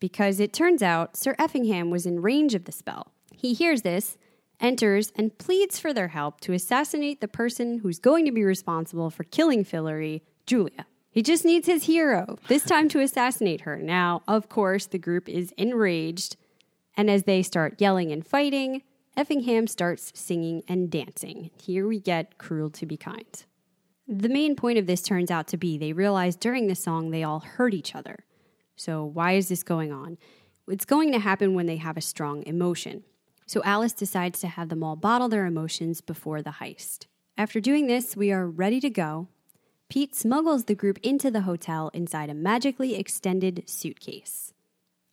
because 0.00 0.40
it 0.40 0.52
turns 0.52 0.82
out 0.82 1.16
Sir 1.16 1.36
Effingham 1.38 1.90
was 1.90 2.06
in 2.06 2.22
range 2.22 2.54
of 2.54 2.64
the 2.64 2.72
spell. 2.72 3.12
He 3.32 3.54
hears 3.54 3.82
this, 3.82 4.16
enters, 4.60 5.12
and 5.14 5.38
pleads 5.38 5.78
for 5.78 5.92
their 5.92 6.08
help 6.08 6.40
to 6.40 6.52
assassinate 6.52 7.20
the 7.20 7.28
person 7.28 7.78
who's 7.78 7.98
going 7.98 8.24
to 8.24 8.32
be 8.32 8.44
responsible 8.44 9.10
for 9.10 9.24
killing 9.24 9.64
Fillory, 9.64 10.22
Julia. 10.48 10.86
He 11.10 11.22
just 11.22 11.44
needs 11.44 11.66
his 11.66 11.84
hero, 11.84 12.38
this 12.48 12.64
time 12.64 12.88
to 12.88 13.00
assassinate 13.00 13.60
her. 13.62 13.76
Now, 13.76 14.22
of 14.26 14.48
course, 14.48 14.86
the 14.86 14.98
group 14.98 15.28
is 15.28 15.52
enraged, 15.58 16.36
and 16.96 17.10
as 17.10 17.24
they 17.24 17.42
start 17.42 17.80
yelling 17.80 18.10
and 18.10 18.26
fighting, 18.26 18.82
Effingham 19.14 19.66
starts 19.66 20.10
singing 20.14 20.62
and 20.66 20.90
dancing. 20.90 21.50
Here 21.60 21.86
we 21.86 22.00
get 22.00 22.38
Cruel 22.38 22.70
to 22.70 22.86
Be 22.86 22.96
Kind. 22.96 23.44
The 24.06 24.30
main 24.30 24.56
point 24.56 24.78
of 24.78 24.86
this 24.86 25.02
turns 25.02 25.30
out 25.30 25.48
to 25.48 25.58
be 25.58 25.76
they 25.76 25.92
realize 25.92 26.34
during 26.34 26.66
the 26.66 26.74
song 26.74 27.10
they 27.10 27.24
all 27.24 27.40
hurt 27.40 27.74
each 27.74 27.94
other. 27.94 28.24
So, 28.74 29.04
why 29.04 29.32
is 29.32 29.48
this 29.48 29.62
going 29.62 29.92
on? 29.92 30.16
It's 30.66 30.86
going 30.86 31.12
to 31.12 31.18
happen 31.18 31.54
when 31.54 31.66
they 31.66 31.76
have 31.76 31.98
a 31.98 32.00
strong 32.00 32.42
emotion. 32.46 33.02
So, 33.44 33.60
Alice 33.64 33.92
decides 33.92 34.40
to 34.40 34.48
have 34.48 34.70
them 34.70 34.82
all 34.82 34.96
bottle 34.96 35.28
their 35.28 35.44
emotions 35.44 36.00
before 36.00 36.40
the 36.40 36.52
heist. 36.52 37.06
After 37.36 37.60
doing 37.60 37.86
this, 37.86 38.16
we 38.16 38.32
are 38.32 38.46
ready 38.46 38.80
to 38.80 38.88
go. 38.88 39.28
Pete 39.88 40.14
smuggles 40.14 40.64
the 40.64 40.74
group 40.74 40.98
into 41.02 41.30
the 41.30 41.42
hotel 41.42 41.90
inside 41.94 42.28
a 42.30 42.34
magically 42.34 42.94
extended 42.94 43.62
suitcase, 43.66 44.52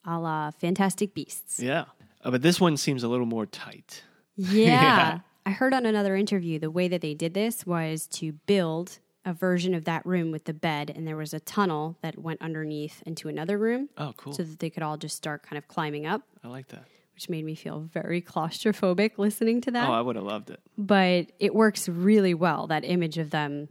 a 0.06 0.20
la 0.20 0.52
Fantastic 0.52 1.14
Beasts. 1.14 1.60
Yeah. 1.60 1.86
Uh, 2.24 2.32
but 2.32 2.42
this 2.42 2.60
one 2.60 2.76
seems 2.78 3.04
a 3.04 3.08
little 3.08 3.26
more 3.26 3.46
tight. 3.46 4.04
Yeah. 4.38 4.66
Yeah. 4.68 5.20
I 5.46 5.52
heard 5.52 5.74
on 5.74 5.86
another 5.86 6.14
interview 6.18 6.60
the 6.60 6.70
way 6.70 6.90
that 6.90 7.00
they 7.00 7.14
did 7.14 7.34
this 7.34 7.66
was 7.66 8.06
to 8.08 8.34
build 8.34 9.00
a 9.24 9.32
version 9.34 9.74
of 9.74 9.86
that 9.86 10.06
room 10.06 10.30
with 10.32 10.44
the 10.44 10.54
bed, 10.54 10.92
and 10.94 11.08
there 11.08 11.16
was 11.16 11.34
a 11.34 11.40
tunnel 11.40 11.96
that 12.02 12.18
went 12.18 12.42
underneath 12.42 13.02
into 13.06 13.30
another 13.30 13.58
room 13.58 13.88
Oh, 13.98 14.14
cool. 14.18 14.34
so 14.34 14.44
that 14.44 14.60
they 14.60 14.70
could 14.70 14.84
all 14.84 14.98
just 14.98 15.16
start 15.16 15.44
kind 15.44 15.58
of 15.58 15.70
climbing 15.70 16.06
up, 16.06 16.24
I 16.44 16.50
like 16.50 16.68
that. 16.70 16.84
which 17.14 17.30
made 17.30 17.46
me 17.46 17.56
feel 17.56 17.80
very 17.80 18.22
claustrophobic 18.22 19.18
listening 19.18 19.62
to 19.62 19.72
that. 19.72 19.88
Oh, 19.88 19.94
I 19.94 20.02
would 20.02 20.18
have 20.18 20.26
loved 20.26 20.50
it. 20.50 20.60
but 20.78 21.28
it 21.40 21.56
works 21.56 21.88
really 21.88 22.34
well, 22.34 22.68
that 22.68 22.84
image 22.84 23.18
of 23.18 23.30
them 23.30 23.70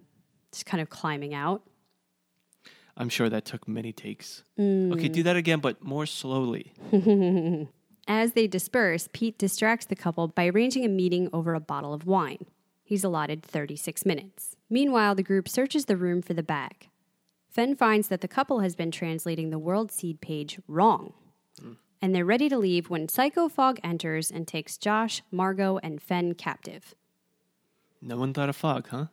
just 0.55 0.67
kind 0.67 0.81
of 0.81 0.91
climbing 0.91 1.35
out. 1.35 1.63
I'm 2.97 3.09
sure 3.09 3.29
that 3.29 3.45
took 3.45 3.67
many 3.67 3.93
takes. 3.93 4.45
Mm. 4.59 4.93
Okay, 4.93 5.09
do 5.09 5.23
that 5.25 5.37
again, 5.37 5.59
but 5.61 5.83
more 5.83 6.07
slowly. 6.07 6.73
As 8.07 8.33
they 8.33 8.47
disperse, 8.47 9.09
Pete 9.13 9.39
distracts 9.39 9.87
the 9.87 9.97
couple 9.97 10.29
by 10.29 10.47
arranging 10.47 10.85
a 10.85 10.89
meeting 10.89 11.29
over 11.33 11.55
a 11.55 11.61
bottle 11.61 11.93
of 11.93 12.07
wine. 12.07 12.47
He's 12.85 13.03
allotted 13.03 13.43
36 13.43 14.05
minutes. 14.05 14.57
Meanwhile, 14.71 15.15
the 15.15 15.23
group 15.23 15.49
searches 15.49 15.87
the 15.87 15.97
room 15.97 16.23
for 16.23 16.35
the 16.35 16.43
bag. 16.43 16.89
Fen 17.49 17.75
finds 17.75 18.09
that 18.09 18.21
the 18.21 18.29
couple 18.29 18.61
has 18.61 18.77
been 18.77 18.91
translating 18.91 19.51
the 19.51 19.59
World 19.59 19.91
Seed 19.91 20.21
page 20.21 20.61
wrong. 20.69 21.15
And 22.03 22.15
they're 22.15 22.25
ready 22.25 22.51
to 22.51 22.59
leave 22.59 22.91
when 22.91 23.09
Psycho 23.09 23.49
Fogg 23.49 23.81
enters 23.83 24.31
and 24.31 24.47
takes 24.47 24.77
Josh, 24.77 25.23
Margo, 25.31 25.79
and 25.79 26.03
Fen 26.03 26.35
captive. 26.35 26.95
No 28.03 28.19
one 28.19 28.35
thought 28.35 28.51
of 28.51 28.57
fog, 28.57 28.89
huh? 28.91 29.07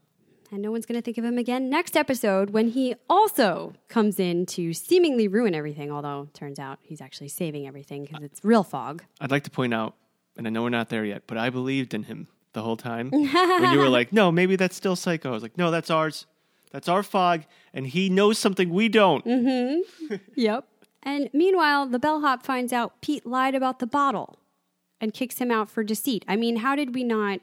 And 0.54 0.62
no 0.62 0.70
one's 0.72 0.86
going 0.86 1.00
to 1.00 1.02
think 1.02 1.18
of 1.18 1.24
him 1.24 1.38
again 1.38 1.70
next 1.70 1.96
episode 1.96 2.50
when 2.50 2.68
he 2.70 2.96
also 3.10 3.74
comes 3.88 4.20
in 4.20 4.46
to 4.48 4.74
seemingly 4.74 5.28
ruin 5.30 5.56
everything, 5.56 5.92
although 5.92 6.28
turns 6.34 6.60
out 6.60 6.80
he's 6.82 7.00
actually 7.00 7.30
saving 7.30 7.68
everything 7.68 8.04
because 8.04 8.22
it's 8.22 8.44
real 8.44 8.64
fog. 8.64 9.04
I'd 9.22 9.32
like 9.32 9.44
to 9.46 9.52
point 9.52 9.74
out, 9.74 9.96
and 10.38 10.46
I 10.46 10.50
know 10.50 10.64
we're 10.64 10.70
not 10.70 10.90
there 10.90 11.06
yet, 11.06 11.24
but 11.26 11.38
I 11.38 11.50
believed 11.50 11.94
in 11.94 12.04
him 12.04 12.28
the 12.52 12.64
whole 12.64 12.76
time. 12.76 13.10
when 13.12 13.72
you 13.72 13.80
were 13.80 13.88
like, 13.88 14.12
no, 14.12 14.30
maybe 14.30 14.58
that's 14.58 14.76
still 14.76 14.98
Psycho. 14.98 15.30
I 15.30 15.32
was 15.32 15.44
like, 15.44 15.58
no, 15.58 15.72
that's 15.72 15.90
ours. 15.90 16.26
That's 16.72 16.90
our 16.90 17.04
fog, 17.04 17.44
and 17.74 17.88
he 17.88 18.10
knows 18.10 18.38
something 18.38 18.70
we 18.70 18.90
don't. 18.90 19.26
Mm-hmm. 19.26 20.16
Yep. 20.36 20.66
And 21.04 21.30
meanwhile, 21.34 21.88
the 21.88 21.98
bellhop 21.98 22.44
finds 22.46 22.72
out 22.74 23.02
Pete 23.02 23.26
lied 23.26 23.56
about 23.56 23.80
the 23.80 23.88
bottle 23.88 24.38
and 25.00 25.14
kicks 25.14 25.40
him 25.40 25.50
out 25.50 25.70
for 25.70 25.84
deceit. 25.84 26.24
I 26.28 26.36
mean, 26.36 26.58
how 26.58 26.76
did 26.76 26.94
we 26.94 27.04
not 27.04 27.40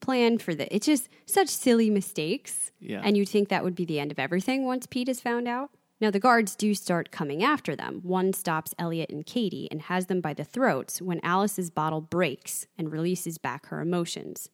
plan 0.00 0.38
for 0.38 0.54
this? 0.54 0.68
It's 0.70 0.86
just 0.86 1.08
such 1.26 1.48
silly 1.48 1.90
mistakes. 1.90 2.70
Yeah. 2.80 3.00
And 3.04 3.16
you'd 3.16 3.28
think 3.28 3.48
that 3.48 3.64
would 3.64 3.74
be 3.74 3.84
the 3.84 4.00
end 4.00 4.10
of 4.10 4.18
everything 4.18 4.64
once 4.64 4.86
Pete 4.86 5.08
is 5.08 5.20
found 5.20 5.46
out. 5.46 5.70
Now, 6.00 6.10
the 6.10 6.18
guards 6.18 6.56
do 6.56 6.74
start 6.74 7.10
coming 7.10 7.44
after 7.44 7.76
them. 7.76 8.00
One 8.02 8.32
stops 8.32 8.74
Eliot 8.78 9.10
and 9.10 9.26
Kady 9.26 9.68
and 9.70 9.82
has 9.82 10.06
them 10.06 10.22
by 10.22 10.32
the 10.32 10.44
throats 10.44 11.02
when 11.02 11.20
Alice's 11.22 11.68
bottle 11.68 12.00
breaks 12.00 12.66
and 12.78 12.90
releases 12.90 13.36
back 13.36 13.66
her 13.66 13.82
emotions. 13.82 14.48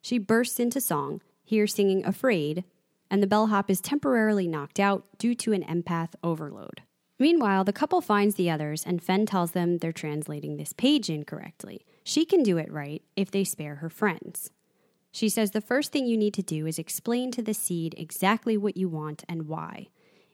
She 0.00 0.18
bursts 0.18 0.60
into 0.60 0.80
song, 0.80 1.22
here 1.42 1.66
singing 1.66 2.04
Afraid, 2.06 2.62
and 3.10 3.20
the 3.20 3.26
bellhop 3.26 3.68
is 3.68 3.80
temporarily 3.80 4.46
knocked 4.46 4.78
out 4.78 5.04
due 5.18 5.34
to 5.34 5.52
an 5.52 5.64
empath 5.64 6.14
overload. 6.22 6.82
Meanwhile, 7.18 7.64
the 7.64 7.72
couple 7.72 8.00
finds 8.00 8.34
the 8.34 8.50
others, 8.50 8.84
and 8.84 9.02
Fen 9.02 9.26
tells 9.26 9.52
them 9.52 9.78
they're 9.78 9.92
translating 9.92 10.56
this 10.56 10.72
page 10.72 11.08
incorrectly. 11.08 11.84
She 12.04 12.24
can 12.24 12.42
do 12.42 12.58
it 12.58 12.70
right 12.70 13.02
if 13.16 13.30
they 13.30 13.42
spare 13.42 13.76
her 13.76 13.88
friends. 13.88 14.50
She 15.16 15.30
says 15.30 15.52
the 15.52 15.62
first 15.62 15.92
thing 15.92 16.06
you 16.06 16.18
need 16.18 16.34
to 16.34 16.42
do 16.42 16.66
is 16.66 16.78
explain 16.78 17.30
to 17.30 17.42
the 17.42 17.54
seed 17.54 17.94
exactly 17.96 18.58
what 18.58 18.76
you 18.76 18.86
want 18.86 19.24
and 19.26 19.48
why. 19.48 19.86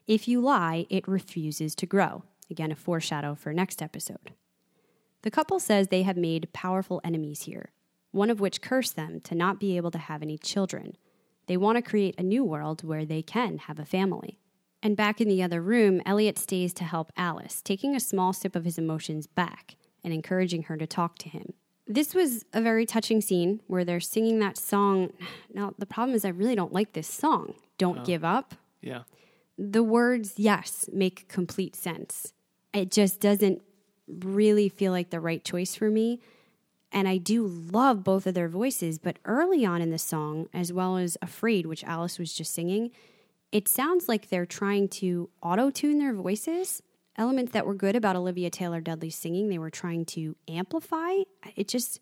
If 0.07 0.27
you 0.27 0.41
lie, 0.41 0.87
it 0.89 1.07
refuses 1.07 1.73
to 1.75 1.85
grow. 1.85 2.25
Again, 2.51 2.69
a 2.69 2.75
foreshadow 2.75 3.33
for 3.33 3.53
next 3.53 3.81
episode. 3.81 4.33
The 5.21 5.31
couple 5.31 5.61
says 5.61 5.87
they 5.87 6.03
have 6.03 6.17
made 6.17 6.51
powerful 6.51 6.99
enemies 7.01 7.43
here, 7.43 7.71
one 8.11 8.29
of 8.29 8.41
which 8.41 8.61
cursed 8.61 8.97
them 8.97 9.21
to 9.21 9.35
not 9.35 9.57
be 9.57 9.77
able 9.77 9.89
to 9.91 9.97
have 9.97 10.21
any 10.21 10.37
children. 10.37 10.97
They 11.47 11.55
want 11.55 11.77
to 11.77 11.81
create 11.81 12.19
a 12.19 12.23
new 12.23 12.43
world 12.43 12.83
where 12.83 13.05
they 13.05 13.21
can 13.21 13.59
have 13.59 13.79
a 13.79 13.85
family. 13.85 14.37
And 14.81 14.97
back 14.97 15.21
in 15.21 15.29
the 15.29 15.41
other 15.41 15.61
room, 15.61 16.01
Eliot 16.05 16.37
stays 16.37 16.73
to 16.73 16.83
help 16.83 17.13
Alice, 17.15 17.61
taking 17.61 17.95
a 17.95 18.01
small 18.01 18.33
sip 18.33 18.53
of 18.53 18.65
his 18.65 18.77
emotions 18.77 19.27
back 19.27 19.77
and 20.03 20.13
encouraging 20.13 20.63
her 20.63 20.75
to 20.75 20.85
talk 20.85 21.17
to 21.19 21.29
him. 21.29 21.53
This 21.85 22.15
was 22.15 22.45
a 22.53 22.61
very 22.61 22.85
touching 22.85 23.19
scene 23.19 23.59
where 23.67 23.83
they're 23.83 23.99
singing 23.99 24.39
that 24.39 24.57
song. 24.57 25.11
Now, 25.53 25.73
the 25.77 25.85
problem 25.85 26.15
is, 26.15 26.23
I 26.23 26.29
really 26.29 26.55
don't 26.55 26.73
like 26.73 26.93
this 26.93 27.07
song. 27.07 27.55
Don't 27.77 27.99
oh. 27.99 28.03
give 28.05 28.23
up. 28.23 28.55
Yeah. 28.81 29.03
The 29.57 29.83
words, 29.83 30.33
yes, 30.37 30.89
make 30.93 31.27
complete 31.27 31.75
sense. 31.75 32.33
It 32.73 32.89
just 32.89 33.19
doesn't 33.19 33.61
really 34.07 34.69
feel 34.69 34.91
like 34.91 35.09
the 35.09 35.19
right 35.19 35.43
choice 35.43 35.75
for 35.75 35.89
me. 35.89 36.19
And 36.91 37.07
I 37.07 37.17
do 37.17 37.45
love 37.47 38.03
both 38.03 38.27
of 38.27 38.35
their 38.35 38.47
voices, 38.47 38.99
but 38.99 39.17
early 39.25 39.65
on 39.65 39.81
in 39.81 39.89
the 39.89 39.97
song, 39.97 40.47
as 40.53 40.71
well 40.71 40.97
as 40.97 41.17
Afraid, 41.21 41.65
which 41.65 41.83
Alice 41.83 42.19
was 42.19 42.33
just 42.33 42.53
singing, 42.53 42.91
it 43.51 43.67
sounds 43.67 44.07
like 44.07 44.29
they're 44.29 44.45
trying 44.45 44.87
to 44.89 45.29
auto 45.41 45.69
tune 45.69 45.99
their 45.99 46.13
voices. 46.13 46.81
Elements 47.15 47.51
that 47.51 47.65
were 47.65 47.75
good 47.75 47.95
about 47.95 48.15
Olivia 48.15 48.49
Taylor 48.49 48.81
Dudley's 48.81 49.15
singing, 49.15 49.49
they 49.49 49.59
were 49.59 49.69
trying 49.69 50.05
to 50.05 50.35
amplify. 50.47 51.11
It 51.55 51.67
just, 51.67 51.99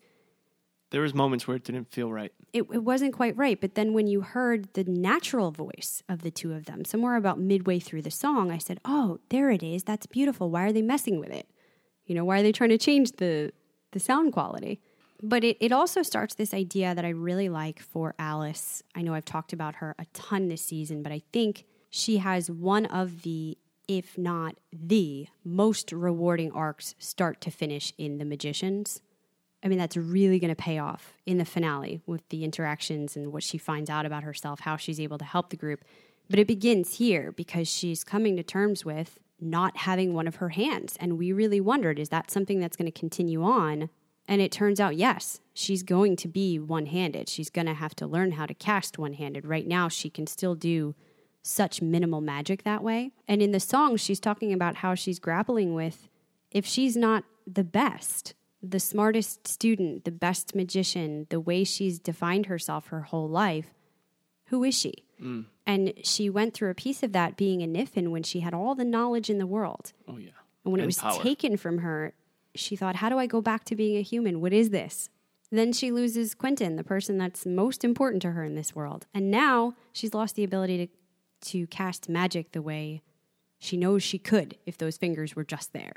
There 0.90 1.02
was 1.02 1.12
moments 1.14 1.46
where 1.46 1.56
it 1.56 1.64
didn't 1.64 1.90
feel 1.92 2.10
right. 2.10 2.32
it, 2.52 2.62
it 2.72 2.82
wasn't 2.82 3.12
quite 3.12 3.36
right. 3.36 3.60
But 3.60 3.74
then 3.74 3.92
when 3.92 4.06
you 4.06 4.22
heard 4.22 4.72
the 4.72 4.84
natural 4.84 5.50
voice 5.50 6.02
of 6.08 6.22
the 6.22 6.30
two 6.30 6.52
of 6.54 6.64
them, 6.64 6.84
somewhere 6.84 7.16
about 7.16 7.38
midway 7.38 7.78
through 7.78 8.02
the 8.02 8.10
song, 8.10 8.50
I 8.50 8.58
said, 8.58 8.80
Oh, 8.84 9.20
there 9.28 9.50
it 9.50 9.62
is. 9.62 9.84
That's 9.84 10.06
beautiful. 10.06 10.50
Why 10.50 10.64
are 10.64 10.72
they 10.72 10.82
messing 10.82 11.18
with 11.20 11.30
it? 11.30 11.46
You 12.06 12.14
know, 12.14 12.24
why 12.24 12.40
are 12.40 12.42
they 12.42 12.52
trying 12.52 12.70
to 12.70 12.78
change 12.78 13.12
the, 13.12 13.52
the 13.92 14.00
sound 14.00 14.32
quality? 14.32 14.80
But 15.22 15.44
it, 15.44 15.56
it 15.60 15.70
also 15.72 16.02
starts 16.02 16.34
this 16.34 16.52
idea 16.52 16.94
that 16.96 17.04
I 17.04 17.10
really 17.10 17.48
like 17.48 17.80
for 17.80 18.14
Alice. 18.18 18.82
I 18.94 19.02
know 19.02 19.14
I've 19.14 19.24
talked 19.24 19.52
about 19.52 19.76
her 19.76 19.94
a 19.98 20.06
ton 20.14 20.48
this 20.48 20.64
season, 20.64 21.02
but 21.02 21.12
I 21.12 21.22
think 21.32 21.64
she 21.90 22.16
has 22.16 22.50
one 22.50 22.86
of 22.86 23.22
the, 23.22 23.56
if 23.98 24.16
not 24.16 24.56
the 24.72 25.28
most 25.44 25.92
rewarding 25.92 26.50
arcs 26.52 26.94
start 26.98 27.42
to 27.42 27.50
finish 27.50 27.92
in 27.98 28.16
The 28.16 28.24
Magicians. 28.24 29.02
I 29.62 29.68
mean, 29.68 29.78
that's 29.78 29.98
really 29.98 30.38
going 30.38 30.48
to 30.48 30.56
pay 30.56 30.78
off 30.78 31.12
in 31.26 31.36
the 31.36 31.44
finale 31.44 32.00
with 32.06 32.26
the 32.30 32.42
interactions 32.42 33.16
and 33.16 33.34
what 33.34 33.42
she 33.42 33.58
finds 33.58 33.90
out 33.90 34.06
about 34.06 34.22
herself, 34.22 34.60
how 34.60 34.78
she's 34.78 34.98
able 34.98 35.18
to 35.18 35.26
help 35.26 35.50
the 35.50 35.58
group. 35.58 35.84
But 36.30 36.38
it 36.38 36.46
begins 36.46 36.96
here 36.96 37.32
because 37.32 37.68
she's 37.68 38.02
coming 38.02 38.34
to 38.36 38.42
terms 38.42 38.82
with 38.82 39.18
not 39.38 39.76
having 39.76 40.14
one 40.14 40.26
of 40.26 40.36
her 40.36 40.48
hands. 40.48 40.96
And 40.98 41.18
we 41.18 41.30
really 41.30 41.60
wondered 41.60 41.98
is 41.98 42.08
that 42.08 42.30
something 42.30 42.60
that's 42.60 42.78
going 42.78 42.90
to 42.90 42.98
continue 42.98 43.44
on? 43.44 43.90
And 44.26 44.40
it 44.40 44.52
turns 44.52 44.80
out, 44.80 44.96
yes, 44.96 45.40
she's 45.52 45.82
going 45.82 46.16
to 46.16 46.28
be 46.28 46.58
one 46.58 46.86
handed. 46.86 47.28
She's 47.28 47.50
going 47.50 47.66
to 47.66 47.74
have 47.74 47.94
to 47.96 48.06
learn 48.06 48.32
how 48.32 48.46
to 48.46 48.54
cast 48.54 48.96
one 48.96 49.12
handed. 49.12 49.44
Right 49.44 49.66
now, 49.66 49.88
she 49.88 50.08
can 50.08 50.26
still 50.26 50.54
do 50.54 50.94
such 51.42 51.82
minimal 51.82 52.20
magic 52.20 52.62
that 52.62 52.82
way. 52.82 53.12
And 53.26 53.42
in 53.42 53.52
the 53.52 53.60
song, 53.60 53.96
she's 53.96 54.20
talking 54.20 54.52
about 54.52 54.76
how 54.76 54.94
she's 54.94 55.18
grappling 55.18 55.74
with 55.74 56.08
if 56.52 56.66
she's 56.66 56.96
not 56.96 57.24
the 57.46 57.64
best, 57.64 58.34
the 58.62 58.78
smartest 58.78 59.48
student, 59.48 60.04
the 60.04 60.12
best 60.12 60.54
magician, 60.54 61.26
the 61.30 61.40
way 61.40 61.64
she's 61.64 61.98
defined 61.98 62.46
herself 62.46 62.88
her 62.88 63.02
whole 63.02 63.28
life, 63.28 63.72
who 64.46 64.62
is 64.62 64.78
she? 64.78 64.92
Mm. 65.20 65.46
And 65.66 65.94
she 66.02 66.28
went 66.28 66.54
through 66.54 66.70
a 66.70 66.74
piece 66.74 67.02
of 67.02 67.12
that 67.12 67.36
being 67.36 67.62
a 67.62 67.66
Niffin 67.66 68.08
when 68.08 68.22
she 68.22 68.40
had 68.40 68.54
all 68.54 68.74
the 68.74 68.84
knowledge 68.84 69.30
in 69.30 69.38
the 69.38 69.46
world. 69.46 69.92
Oh, 70.06 70.18
yeah. 70.18 70.30
And 70.64 70.72
when 70.72 70.80
it 70.80 70.86
was 70.86 70.98
power. 70.98 71.20
taken 71.22 71.56
from 71.56 71.78
her, 71.78 72.12
she 72.54 72.76
thought, 72.76 72.96
how 72.96 73.08
do 73.08 73.18
I 73.18 73.26
go 73.26 73.40
back 73.40 73.64
to 73.64 73.76
being 73.76 73.96
a 73.96 74.02
human? 74.02 74.40
What 74.40 74.52
is 74.52 74.70
this? 74.70 75.08
Then 75.50 75.72
she 75.72 75.90
loses 75.90 76.34
Quentin, 76.34 76.76
the 76.76 76.84
person 76.84 77.18
that's 77.18 77.44
most 77.44 77.84
important 77.84 78.22
to 78.22 78.32
her 78.32 78.44
in 78.44 78.54
this 78.54 78.74
world. 78.74 79.06
And 79.12 79.30
now 79.30 79.74
she's 79.92 80.14
lost 80.14 80.34
the 80.34 80.44
ability 80.44 80.86
to, 80.86 80.92
to 81.42 81.66
cast 81.66 82.08
magic 82.08 82.52
the 82.52 82.62
way 82.62 83.02
she 83.58 83.76
knows 83.76 84.02
she 84.02 84.18
could 84.18 84.56
if 84.66 84.78
those 84.78 84.96
fingers 84.96 85.36
were 85.36 85.44
just 85.44 85.72
there. 85.72 85.94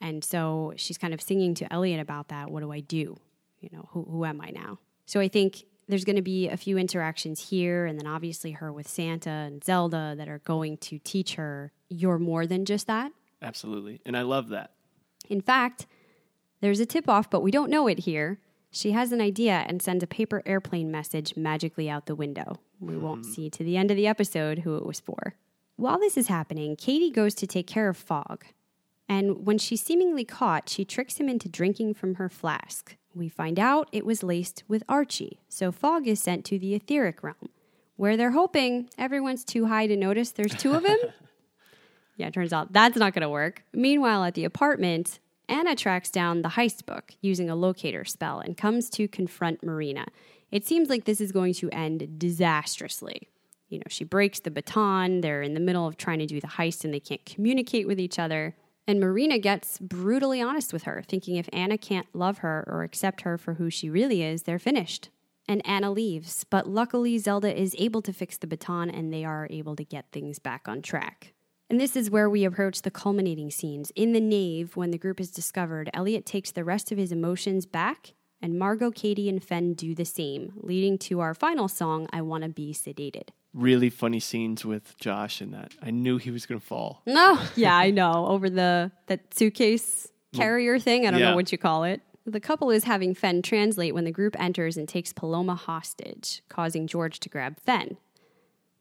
And 0.00 0.24
so 0.24 0.72
she's 0.76 0.98
kind 0.98 1.14
of 1.14 1.20
singing 1.20 1.54
to 1.54 1.72
Eliot 1.72 2.00
about 2.00 2.28
that. 2.28 2.50
What 2.50 2.60
do 2.60 2.72
I 2.72 2.80
do? 2.80 3.16
You 3.60 3.70
know, 3.72 3.88
who, 3.90 4.04
who 4.04 4.24
am 4.24 4.40
I 4.40 4.50
now? 4.50 4.78
So 5.06 5.20
I 5.20 5.28
think 5.28 5.64
there's 5.88 6.04
going 6.04 6.16
to 6.16 6.22
be 6.22 6.48
a 6.48 6.56
few 6.56 6.78
interactions 6.78 7.50
here, 7.50 7.86
and 7.86 7.98
then 7.98 8.06
obviously 8.06 8.52
her 8.52 8.72
with 8.72 8.88
Santa 8.88 9.30
and 9.30 9.62
Zelda 9.62 10.14
that 10.16 10.28
are 10.28 10.38
going 10.40 10.78
to 10.78 10.98
teach 10.98 11.34
her 11.34 11.72
you're 11.88 12.18
more 12.18 12.46
than 12.46 12.64
just 12.64 12.86
that. 12.86 13.12
Absolutely. 13.42 14.00
And 14.06 14.16
I 14.16 14.22
love 14.22 14.48
that. 14.48 14.72
In 15.28 15.40
fact, 15.40 15.86
there's 16.60 16.80
a 16.80 16.86
tip 16.86 17.08
off, 17.08 17.28
but 17.28 17.42
we 17.42 17.50
don't 17.50 17.70
know 17.70 17.88
it 17.88 18.00
here. 18.00 18.38
She 18.74 18.92
has 18.92 19.12
an 19.12 19.20
idea 19.20 19.64
and 19.68 19.82
sends 19.82 20.02
a 20.02 20.06
paper 20.06 20.42
airplane 20.46 20.90
message 20.90 21.36
magically 21.36 21.90
out 21.90 22.06
the 22.06 22.14
window. 22.14 22.58
We 22.80 22.96
won't 22.96 23.26
hmm. 23.26 23.32
see 23.32 23.50
to 23.50 23.62
the 23.62 23.76
end 23.76 23.90
of 23.90 23.98
the 23.98 24.06
episode 24.06 24.60
who 24.60 24.76
it 24.76 24.86
was 24.86 24.98
for. 24.98 25.34
While 25.76 25.98
this 25.98 26.16
is 26.16 26.28
happening, 26.28 26.76
Kady 26.76 27.10
goes 27.10 27.34
to 27.34 27.46
take 27.46 27.66
care 27.66 27.90
of 27.90 27.98
Fogg. 27.98 28.46
And 29.08 29.46
when 29.46 29.58
she's 29.58 29.82
seemingly 29.82 30.24
caught, 30.24 30.70
she 30.70 30.86
tricks 30.86 31.18
him 31.18 31.28
into 31.28 31.50
drinking 31.50 31.94
from 31.94 32.14
her 32.14 32.30
flask. 32.30 32.96
We 33.14 33.28
find 33.28 33.58
out 33.58 33.90
it 33.92 34.06
was 34.06 34.22
laced 34.22 34.64
with 34.68 34.84
Archie, 34.88 35.40
so 35.50 35.70
Fogg 35.70 36.08
is 36.08 36.20
sent 36.20 36.46
to 36.46 36.58
the 36.58 36.74
etheric 36.74 37.22
realm, 37.22 37.50
where 37.96 38.16
they're 38.16 38.30
hoping 38.30 38.88
everyone's 38.96 39.44
too 39.44 39.66
high 39.66 39.86
to 39.86 39.96
notice 39.96 40.30
there's 40.30 40.54
two 40.54 40.72
of 40.72 40.84
him. 40.84 40.98
Yeah, 42.18 42.26
it 42.26 42.34
turns 42.34 42.52
out 42.52 42.72
that's 42.72 42.98
not 42.98 43.14
going 43.14 43.22
to 43.22 43.28
work. 43.30 43.64
Meanwhile, 43.72 44.24
at 44.24 44.34
the 44.34 44.44
apartment, 44.44 45.18
Anna 45.52 45.76
tracks 45.76 46.10
down 46.10 46.40
the 46.40 46.48
heist 46.48 46.86
book 46.86 47.12
using 47.20 47.50
a 47.50 47.54
locator 47.54 48.06
spell 48.06 48.40
and 48.40 48.56
comes 48.56 48.88
to 48.88 49.06
confront 49.06 49.62
Marina. 49.62 50.06
It 50.50 50.66
seems 50.66 50.88
like 50.88 51.04
this 51.04 51.20
is 51.20 51.30
going 51.30 51.52
to 51.54 51.68
end 51.68 52.18
disastrously. 52.18 53.28
You 53.68 53.78
know, 53.78 53.84
she 53.88 54.04
breaks 54.04 54.40
the 54.40 54.50
baton, 54.50 55.20
they're 55.20 55.42
in 55.42 55.52
the 55.52 55.60
middle 55.60 55.86
of 55.86 55.98
trying 55.98 56.20
to 56.20 56.26
do 56.26 56.40
the 56.40 56.46
heist 56.46 56.86
and 56.86 56.94
they 56.94 57.00
can't 57.00 57.24
communicate 57.26 57.86
with 57.86 58.00
each 58.00 58.18
other. 58.18 58.56
And 58.86 58.98
Marina 58.98 59.38
gets 59.38 59.78
brutally 59.78 60.40
honest 60.40 60.72
with 60.72 60.84
her, 60.84 61.04
thinking 61.06 61.36
if 61.36 61.50
Anna 61.52 61.76
can't 61.76 62.08
love 62.14 62.38
her 62.38 62.64
or 62.66 62.82
accept 62.82 63.20
her 63.20 63.36
for 63.36 63.54
who 63.54 63.68
she 63.68 63.90
really 63.90 64.22
is, 64.22 64.44
they're 64.44 64.58
finished. 64.58 65.10
And 65.46 65.60
Anna 65.66 65.90
leaves, 65.90 66.44
but 66.44 66.66
luckily 66.66 67.18
Zelda 67.18 67.54
is 67.54 67.76
able 67.78 68.00
to 68.02 68.14
fix 68.14 68.38
the 68.38 68.46
baton 68.46 68.88
and 68.88 69.12
they 69.12 69.26
are 69.26 69.46
able 69.50 69.76
to 69.76 69.84
get 69.84 70.06
things 70.12 70.38
back 70.38 70.66
on 70.66 70.80
track. 70.80 71.34
And 71.72 71.80
this 71.80 71.96
is 71.96 72.10
where 72.10 72.28
we 72.28 72.44
approach 72.44 72.82
the 72.82 72.90
culminating 72.90 73.50
scenes. 73.50 73.90
In 73.96 74.12
the 74.12 74.20
nave, 74.20 74.76
when 74.76 74.90
the 74.90 74.98
group 74.98 75.18
is 75.18 75.30
discovered, 75.30 75.88
Eliot 75.94 76.26
takes 76.26 76.50
the 76.50 76.64
rest 76.64 76.92
of 76.92 76.98
his 76.98 77.10
emotions 77.12 77.64
back, 77.64 78.12
and 78.42 78.58
Margo, 78.58 78.90
Kady, 78.90 79.26
and 79.26 79.42
Fen 79.42 79.72
do 79.72 79.94
the 79.94 80.04
same, 80.04 80.52
leading 80.56 80.98
to 80.98 81.20
our 81.20 81.32
final 81.32 81.68
song, 81.68 82.08
I 82.12 82.20
Wanna 82.20 82.50
Be 82.50 82.74
Sedated. 82.74 83.30
Really 83.54 83.88
funny 83.88 84.20
scenes 84.20 84.66
with 84.66 84.98
Josh 84.98 85.40
in 85.40 85.50
that. 85.52 85.72
I 85.80 85.90
knew 85.90 86.18
he 86.18 86.30
was 86.30 86.44
going 86.44 86.60
to 86.60 86.66
fall. 86.66 87.00
No, 87.06 87.36
oh, 87.40 87.52
yeah, 87.56 87.74
I 87.74 87.88
know. 87.90 88.26
Over 88.26 88.50
the 88.50 88.92
that 89.06 89.32
suitcase 89.32 90.12
carrier 90.34 90.78
thing, 90.78 91.06
I 91.06 91.10
don't 91.10 91.20
Yeah. 91.20 91.30
know 91.30 91.36
what 91.36 91.52
you 91.52 91.56
call 91.56 91.84
it. 91.84 92.02
The 92.26 92.38
couple 92.38 92.70
is 92.70 92.84
having 92.84 93.14
Fen 93.14 93.40
translate 93.40 93.94
when 93.94 94.04
the 94.04 94.12
group 94.12 94.38
enters 94.38 94.76
and 94.76 94.86
takes 94.86 95.14
Paloma 95.14 95.54
hostage, 95.54 96.42
causing 96.50 96.86
George 96.86 97.18
to 97.20 97.30
grab 97.30 97.58
Fen. 97.64 97.96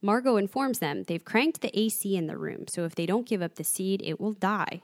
Margo 0.01 0.37
informs 0.37 0.79
them 0.79 1.03
they've 1.03 1.23
cranked 1.23 1.61
the 1.61 1.77
AC 1.79 2.15
in 2.15 2.27
the 2.27 2.37
room, 2.37 2.65
so 2.67 2.85
if 2.85 2.95
they 2.95 3.05
don't 3.05 3.27
give 3.27 3.41
up 3.41 3.55
the 3.55 3.63
seed, 3.63 4.01
it 4.03 4.19
will 4.19 4.33
die. 4.33 4.81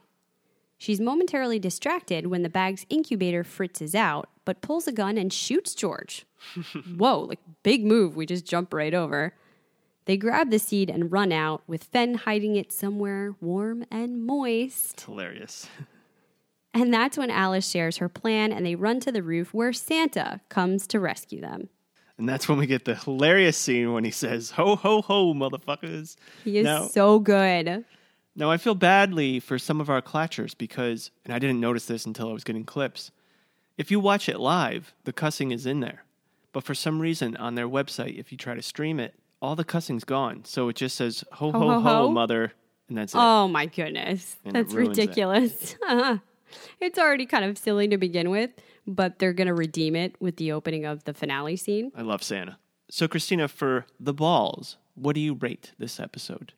She's 0.76 1.00
momentarily 1.00 1.58
distracted 1.58 2.28
when 2.28 2.42
the 2.42 2.48
bag's 2.48 2.86
incubator 2.88 3.42
fritzes 3.42 3.96
out, 3.96 4.28
but 4.44 4.62
pulls 4.62 4.86
a 4.86 4.92
gun 4.92 5.18
and 5.18 5.32
shoots 5.32 5.74
George. 5.74 6.24
Whoa, 6.96 7.20
like 7.20 7.40
big 7.64 7.84
move 7.84 8.14
we 8.14 8.26
just 8.26 8.46
jump 8.46 8.72
right 8.72 8.94
over. 8.94 9.34
They 10.04 10.16
grab 10.16 10.50
the 10.50 10.58
seed 10.58 10.88
and 10.88 11.12
run 11.12 11.32
out, 11.32 11.62
with 11.66 11.84
Fen 11.84 12.14
hiding 12.14 12.56
it 12.56 12.72
somewhere 12.72 13.34
warm 13.40 13.84
and 13.90 14.24
moist. 14.24 15.02
Hilarious. 15.02 15.68
And 16.72 16.94
that's 16.94 17.18
when 17.18 17.30
Alice 17.30 17.68
shares 17.68 17.96
her 17.96 18.08
plan 18.08 18.52
and 18.52 18.64
they 18.64 18.76
run 18.76 19.00
to 19.00 19.12
the 19.12 19.22
roof 19.22 19.52
where 19.52 19.72
Santa 19.72 20.40
comes 20.48 20.86
to 20.86 21.00
rescue 21.00 21.40
them. 21.40 21.70
And 22.18 22.28
that's 22.28 22.48
when 22.48 22.58
we 22.58 22.66
get 22.66 22.84
the 22.84 22.96
hilarious 22.96 23.56
scene 23.56 23.92
when 23.92 24.04
he 24.04 24.10
says, 24.10 24.50
Ho, 24.52 24.76
ho, 24.76 25.02
ho, 25.02 25.32
motherfuckers. 25.34 26.16
He 26.44 26.58
is 26.58 26.64
Now- 26.64 26.86
so 26.86 27.18
good. 27.18 27.84
Now, 28.36 28.50
I 28.52 28.56
feel 28.56 28.76
badly 28.76 29.40
for 29.40 29.58
some 29.58 29.80
of 29.80 29.90
our 29.90 30.00
clatchers 30.00 30.56
because, 30.56 31.10
and 31.24 31.34
I 31.34 31.40
didn't 31.40 31.58
notice 31.58 31.86
this 31.86 32.06
until 32.06 32.28
I 32.30 32.32
was 32.32 32.44
getting 32.44 32.62
clips. 32.64 33.10
If 33.76 33.90
you 33.90 33.98
watch 33.98 34.28
it 34.28 34.38
live, 34.38 34.94
the 35.04 35.12
cussing 35.12 35.50
is 35.50 35.66
in 35.66 35.80
there. 35.80 36.04
But 36.52 36.62
for 36.62 36.74
some 36.74 37.00
reason, 37.00 37.36
on 37.36 37.56
their 37.56 37.68
website, 37.68 38.16
if 38.18 38.30
you 38.30 38.38
try 38.38 38.54
to 38.54 38.62
stream 38.62 39.00
it, 39.00 39.14
all 39.42 39.56
the 39.56 39.64
cussing's 39.64 40.04
gone. 40.04 40.44
So 40.44 40.68
it 40.68 40.76
just 40.76 40.96
says, 40.96 41.24
ho, 41.32 41.50
ho, 41.50 41.58
Ho, 41.58 41.68
ho, 41.68 41.80
ho, 41.80 42.10
mother, 42.10 42.52
and 42.88 42.96
that's 42.98 43.12
it. 43.14 43.18
Oh 43.20 43.48
my 43.48 43.66
goodness. 43.66 44.36
And 44.44 44.54
That's 44.54 44.72
ruins 44.72 44.96
it. 44.98 45.02
ridiculous. 45.02 45.76
it's 46.80 46.98
already 46.98 47.26
kind 47.26 47.44
of 47.44 47.58
silly 47.58 47.88
to 47.88 47.98
begin 47.98 48.30
with, 48.30 48.50
but 48.88 49.18
they're 49.18 49.34
going 49.34 49.46
to 49.46 49.54
redeem 49.54 49.94
it 49.94 50.16
with 50.18 50.36
the 50.36 50.50
opening 50.50 50.84
of 50.84 51.04
the 51.04 51.14
finale 51.14 51.56
scene. 51.56 51.92
I 51.94 52.02
love 52.02 52.22
Santa. 52.22 52.58
So, 52.90 53.06
Christina, 53.06 53.46
for 53.48 53.86
the 54.00 54.14
balls, 54.14 54.78
what 54.94 55.14
do 55.14 55.20
you 55.20 55.34
rate 55.34 55.72
this 55.78 56.00
episode? 56.00 56.54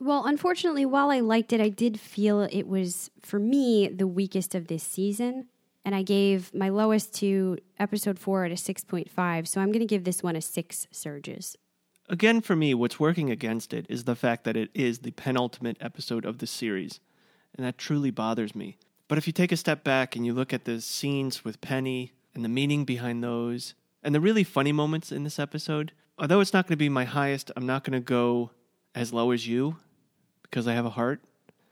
Well, 0.00 0.24
unfortunately, 0.26 0.86
while 0.86 1.10
I 1.10 1.20
liked 1.20 1.52
it, 1.52 1.60
I 1.60 1.68
did 1.68 2.00
feel 2.00 2.40
it 2.40 2.66
was, 2.66 3.10
for 3.20 3.38
me, 3.38 3.88
the 3.88 4.06
weakest 4.06 4.54
of 4.54 4.66
this 4.66 4.82
season. 4.82 5.46
And 5.84 5.94
I 5.94 6.02
gave 6.02 6.52
my 6.54 6.70
lowest 6.70 7.14
to 7.16 7.58
episode 7.78 8.18
four 8.18 8.46
at 8.46 8.50
a 8.50 8.54
6.5. 8.54 9.46
So 9.46 9.60
I'm 9.60 9.68
going 9.68 9.80
to 9.80 9.86
give 9.86 10.04
this 10.04 10.22
one 10.22 10.34
a 10.34 10.40
six 10.40 10.86
surges. 10.90 11.56
Again, 12.08 12.40
for 12.40 12.56
me, 12.56 12.72
what's 12.74 12.98
working 12.98 13.30
against 13.30 13.74
it 13.74 13.86
is 13.88 14.04
the 14.04 14.16
fact 14.16 14.44
that 14.44 14.56
it 14.56 14.70
is 14.74 15.00
the 15.00 15.10
penultimate 15.12 15.76
episode 15.80 16.24
of 16.24 16.38
the 16.38 16.46
series, 16.46 17.00
and 17.54 17.66
that 17.66 17.78
truly 17.78 18.10
bothers 18.10 18.54
me. 18.54 18.76
But 19.08 19.18
if 19.18 19.26
you 19.26 19.32
take 19.32 19.52
a 19.52 19.56
step 19.56 19.84
back 19.84 20.16
and 20.16 20.24
you 20.24 20.32
look 20.32 20.52
at 20.52 20.64
the 20.64 20.80
scenes 20.80 21.44
with 21.44 21.60
Penny 21.60 22.12
and 22.34 22.44
the 22.44 22.48
meaning 22.48 22.84
behind 22.84 23.22
those, 23.22 23.74
and 24.02 24.14
the 24.14 24.20
really 24.20 24.44
funny 24.44 24.72
moments 24.72 25.12
in 25.12 25.24
this 25.24 25.38
episode, 25.38 25.92
although 26.18 26.40
it's 26.40 26.52
not 26.52 26.66
going 26.66 26.74
to 26.74 26.76
be 26.76 26.88
my 26.88 27.04
highest, 27.04 27.50
I'm 27.56 27.66
not 27.66 27.84
going 27.84 27.92
to 27.92 28.04
go 28.04 28.50
as 28.94 29.12
low 29.12 29.30
as 29.30 29.46
you 29.46 29.76
because 30.42 30.66
I 30.68 30.74
have 30.74 30.86
a 30.86 30.90
heart. 30.90 31.20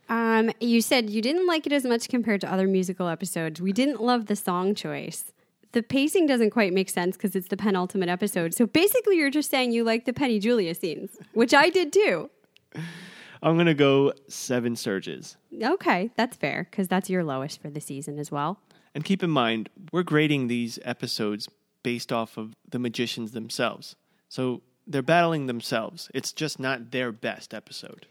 Um, 0.09 0.51
you 0.61 0.83
said 0.83 1.09
you 1.09 1.23
didn't 1.23 1.47
like 1.47 1.67
it 1.67 1.73
as 1.73 1.85
much 1.85 2.09
compared 2.09 2.41
to 2.43 2.53
other 2.53 2.67
musical 2.67 3.09
episodes. 3.09 3.61
We 3.61 3.73
didn't 3.73 4.03
love 4.03 4.27
the 4.27 4.37
song 4.37 4.75
choice. 4.75 5.33
The 5.73 5.83
pacing 5.83 6.27
doesn't 6.27 6.51
quite 6.51 6.75
make 6.75 6.91
sense 6.91 7.17
because 7.17 7.35
it's 7.35 7.49
the 7.49 7.57
penultimate 7.57 8.11
episode. 8.11 8.53
So 8.53 8.67
basically, 8.67 9.17
you're 9.17 9.31
just 9.31 9.51
saying 9.51 9.73
you 9.73 9.85
like 9.85 10.05
the 10.05 10.13
Penny 10.13 10.39
Julia 10.39 10.75
scenes, 10.75 11.17
which 11.33 11.55
I 11.55 11.71
did 11.71 11.93
too. 11.95 12.29
I'm 13.43 13.57
going 13.57 13.67
to 13.67 13.75
go 13.75 14.13
seven 14.29 14.77
surges. 14.77 15.37
Okay, 15.61 16.11
that's 16.17 16.37
fair 16.37 16.69
because 16.71 16.89
that's 16.89 17.11
your 17.11 17.25
lowest 17.25 17.61
for 17.61 17.71
the 17.71 17.81
season 17.81 18.19
as 18.19 18.31
well. 18.31 18.61
And 18.95 19.05
keep 19.05 19.23
in 19.23 19.31
mind, 19.31 19.69
we're 19.91 20.03
grading 20.03 20.47
these 20.47 20.79
episodes 20.85 21.49
based 21.83 22.13
off 22.13 22.37
of 22.37 22.55
the 22.69 22.79
magicians 22.79 23.33
themselves. 23.33 23.97
So 24.29 24.63
they're 24.87 25.03
battling 25.03 25.47
themselves. 25.47 26.11
It's 26.15 26.33
just 26.33 26.61
not 26.61 26.91
their 26.91 27.11
best 27.11 27.53
episode. 27.53 28.07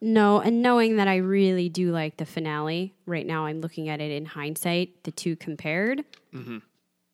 No, 0.00 0.40
and 0.40 0.62
knowing 0.62 0.96
that 0.96 1.08
I 1.08 1.16
really 1.16 1.68
do 1.68 1.90
like 1.90 2.18
the 2.18 2.26
finale, 2.26 2.94
right 3.06 3.26
now 3.26 3.46
I'm 3.46 3.60
looking 3.60 3.88
at 3.88 4.00
it 4.00 4.12
in 4.12 4.26
hindsight, 4.26 5.04
the 5.04 5.10
two 5.10 5.36
compared, 5.36 6.04
mm-hmm. 6.34 6.58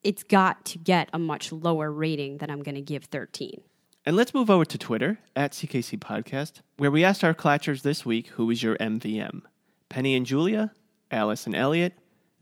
it's 0.02 0.24
got 0.24 0.64
to 0.66 0.78
get 0.78 1.08
a 1.12 1.18
much 1.18 1.52
lower 1.52 1.92
rating 1.92 2.38
than 2.38 2.50
I'm 2.50 2.62
going 2.62 2.74
to 2.74 2.80
give 2.80 3.04
13. 3.04 3.62
And 4.04 4.16
let's 4.16 4.34
move 4.34 4.50
over 4.50 4.64
to 4.64 4.78
Twitter 4.78 5.18
at 5.36 5.52
CKC 5.52 5.96
Podcast, 6.00 6.54
where 6.76 6.90
we 6.90 7.04
asked 7.04 7.22
our 7.22 7.34
clatchers 7.34 7.82
this 7.82 8.04
week 8.04 8.28
who 8.28 8.46
was 8.46 8.60
your 8.60 8.76
MVM 8.78 9.42
Penny 9.88 10.16
and 10.16 10.26
Julia, 10.26 10.72
Alice 11.12 11.46
and 11.46 11.54
Eliot, 11.54 11.92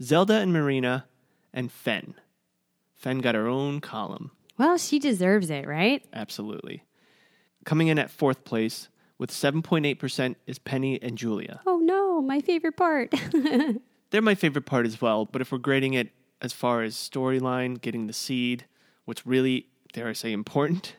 Zelda 0.03 0.35
and 0.37 0.55
Marina, 0.55 1.05
and 1.53 1.71
Fen. 1.71 2.15
Fen 2.95 3.19
got 3.19 3.35
her 3.35 3.47
own 3.47 3.81
column. 3.81 4.31
Well, 4.57 4.79
she 4.79 4.99
deserves 4.99 5.51
it, 5.51 5.67
right? 5.67 6.03
Absolutely. 6.15 6.85
Coming 7.67 7.89
in 7.89 7.99
at 7.99 8.11
fourth 8.11 8.45
place 8.45 8.89
with 9.19 9.31
7.8% 9.31 10.37
is 10.47 10.59
Penny 10.59 11.03
and 11.03 11.19
Julia. 11.19 11.61
Oh 11.67 11.79
no, 11.79 12.23
my 12.23 12.41
favorite 12.41 12.79
part. 12.79 13.13
They're 14.11 14.23
my 14.23 14.35
favorite 14.35 14.65
part 14.65 14.87
as 14.87 15.03
well, 15.03 15.27
but 15.27 15.43
if 15.43 15.53
we're 15.53 15.59
grading 15.59 15.93
it 15.93 16.09
as 16.41 16.55
far 16.55 16.83
as 16.83 16.95
storyline, 16.95 17.79
getting 17.79 18.07
the 18.07 18.15
seed, 18.15 18.65
what's 19.05 19.27
really, 19.27 19.67
dare 19.93 20.09
I 20.09 20.15
say, 20.15 20.33
important 20.33 20.95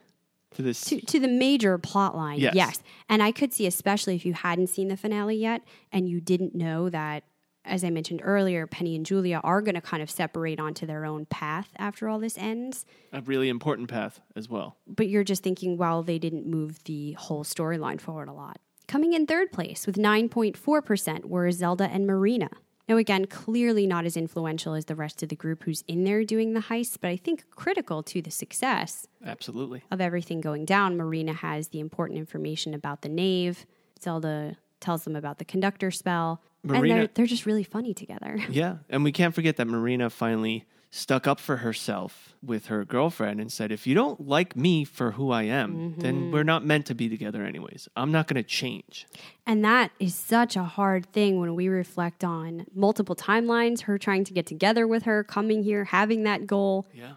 to 0.55 0.61
this. 0.61 0.81
to, 0.85 0.99
to 1.01 1.19
the 1.19 1.27
major 1.27 1.77
plot 1.77 2.15
line, 2.15 2.39
Yes. 2.39 2.55
yes. 2.55 2.83
And 3.09 3.21
I 3.23 3.31
could 3.31 3.53
see, 3.53 3.65
especially 3.67 4.15
if 4.15 4.25
you 4.25 4.33
hadn't 4.33 4.67
seen 4.67 4.87
the 4.87 4.97
finale 4.97 5.35
yet 5.35 5.61
and 5.91 6.07
you 6.09 6.19
didn't 6.21 6.53
know 6.55 6.89
that, 6.89 7.23
as 7.63 7.83
I 7.83 7.89
mentioned 7.91 8.21
earlier, 8.23 8.65
Penny 8.65 8.95
and 8.95 9.05
Julia 9.05 9.39
are 9.43 9.61
going 9.61 9.75
to 9.75 9.81
kind 9.81 10.01
of 10.01 10.09
separate 10.09 10.59
onto 10.59 10.85
their 10.87 11.05
own 11.05 11.25
path 11.27 11.69
after 11.77 12.09
all 12.09 12.17
this 12.19 12.37
ends. 12.37 12.85
a 13.13 13.21
really 13.21 13.49
important 13.49 13.87
path 13.87 14.19
as 14.35 14.49
well. 14.49 14.77
But 14.87 15.09
you're 15.09 15.23
just 15.23 15.43
thinking, 15.43 15.77
well, 15.77 16.01
they 16.01 16.17
didn't 16.17 16.47
move 16.47 16.83
the 16.85 17.13
whole 17.13 17.43
storyline 17.43 18.01
forward 18.01 18.29
a 18.29 18.33
lot. 18.33 18.59
Coming 18.87 19.13
in 19.13 19.27
third 19.27 19.51
place 19.51 19.85
with 19.85 19.95
9.4% 19.95 21.25
were 21.25 21.51
Zelda 21.51 21.85
and 21.85 22.05
Marina. 22.07 22.49
Now, 22.91 22.97
again, 22.97 23.23
clearly 23.23 23.88
not 23.88 24.04
as 24.04 24.17
influential 24.17 24.73
as 24.73 24.84
the 24.84 24.95
rest 24.95 25.23
of 25.23 25.30
the 25.30 25.36
group 25.38 25.63
who's 25.63 25.82
in 25.88 26.04
there 26.04 26.25
doing 26.25 26.51
the 26.51 26.60
heist, 26.60 26.97
but 26.99 27.10
I 27.10 27.15
think 27.15 27.49
critical 27.51 28.04
to 28.04 28.21
the 28.21 28.32
success 28.32 29.08
Absolutely. 29.25 29.82
of 29.89 30.01
everything 30.01 30.41
going 30.41 30.65
down. 30.65 30.97
Marina 30.97 31.32
has 31.32 31.69
the 31.69 31.80
important 31.80 32.19
information 32.19 32.73
about 32.73 33.01
the 33.01 33.08
nave. 33.08 33.65
Zelda 34.04 34.58
tells 34.82 35.06
them 35.06 35.15
about 35.15 35.38
the 35.38 35.45
conductor 35.45 35.89
spell. 35.89 36.41
and 36.67 36.84
they're, 36.84 37.08
they're 37.08 37.25
just 37.25 37.45
really 37.45 37.63
funny 37.63 37.93
together. 37.93 38.38
Yeah. 38.49 38.80
And 38.89 39.06
we 39.06 39.13
can't 39.13 39.34
forget 39.34 39.56
that 39.56 39.67
Marina 39.67 40.10
finally 40.10 40.65
stuck 40.93 41.25
up 41.25 41.39
for 41.39 41.58
herself 41.58 42.36
with 42.43 42.65
her 42.65 42.84
girlfriend 42.84 43.39
and 43.39 43.49
said, 43.49 43.71
if 43.71 43.88
you 43.88 43.95
don't 43.95 44.27
like 44.27 44.58
me 44.58 44.84
for 44.84 45.12
who 45.12 45.32
I 45.32 45.43
am, 45.43 45.95
then 45.97 46.15
mm-hmm. 46.15 46.32
we're 46.34 46.43
not 46.43 46.65
meant 46.65 46.86
to 46.88 46.93
be 46.95 47.08
together 47.08 47.45
anyways. 47.45 47.88
I'm 47.95 48.12
not 48.12 48.27
going 48.27 48.36
to 48.36 48.47
change. 48.47 49.08
And 49.47 49.63
that 49.63 49.91
is 49.99 50.13
such 50.13 50.58
a 50.58 50.63
hard 50.63 51.06
thing 51.13 51.39
when 51.39 51.56
we 51.56 51.69
reflect 51.69 52.25
on 52.25 52.65
multiple 52.75 53.15
timelines, 53.15 53.84
her 53.84 53.97
trying 53.97 54.25
to 54.25 54.34
get 54.34 54.45
together 54.45 54.86
with 54.86 55.04
her, 55.04 55.23
coming 55.23 55.63
here, 55.63 55.86
having 55.86 56.23
that 56.23 56.45
goal, 56.45 56.86
Yeah. 56.93 57.13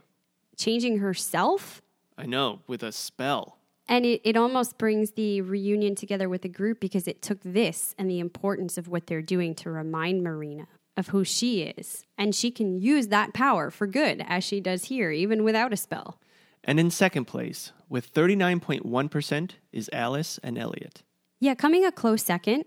changing 0.57 0.99
herself. 0.99 1.83
I 2.17 2.27
know, 2.27 2.61
with 2.69 2.85
a 2.85 2.93
spell. 2.93 3.59
And 3.89 4.07
it, 4.07 4.21
it 4.25 4.37
almost 4.37 4.79
brings 4.79 5.11
the 5.11 5.41
reunion 5.41 5.97
together 5.97 6.29
with 6.29 6.43
the 6.43 6.49
group 6.49 6.79
because 6.79 7.09
it 7.09 7.23
took 7.23 7.41
this 7.43 7.93
and 7.99 8.09
the 8.09 8.21
importance 8.21 8.79
of 8.79 8.87
what 8.87 9.09
they're 9.09 9.21
doing 9.21 9.57
to 9.57 9.71
remind 9.71 10.23
Marina 10.23 10.69
of 10.97 11.09
who 11.09 11.25
she 11.25 11.63
is. 11.63 12.05
And 12.17 12.35
she 12.35 12.51
can 12.51 12.81
use 12.81 13.09
that 13.09 13.35
power 13.35 13.71
for 13.71 13.87
good, 13.87 14.25
as 14.27 14.45
she 14.45 14.61
does 14.61 14.85
here, 14.85 15.11
even 15.11 15.45
without 15.45 15.73
a 15.73 15.77
spell. 15.77 16.21
And 16.63 16.81
in 16.81 16.91
second 16.91 17.27
place, 17.27 17.73
with 17.89 18.13
39.1%, 18.13 19.51
is 19.73 19.91
Alice 19.93 20.39
and 20.43 20.57
Eliot. 20.57 21.03
Yeah, 21.41 21.55
coming 21.55 21.85
a 21.85 21.93
close 21.93 22.23
second. 22.23 22.65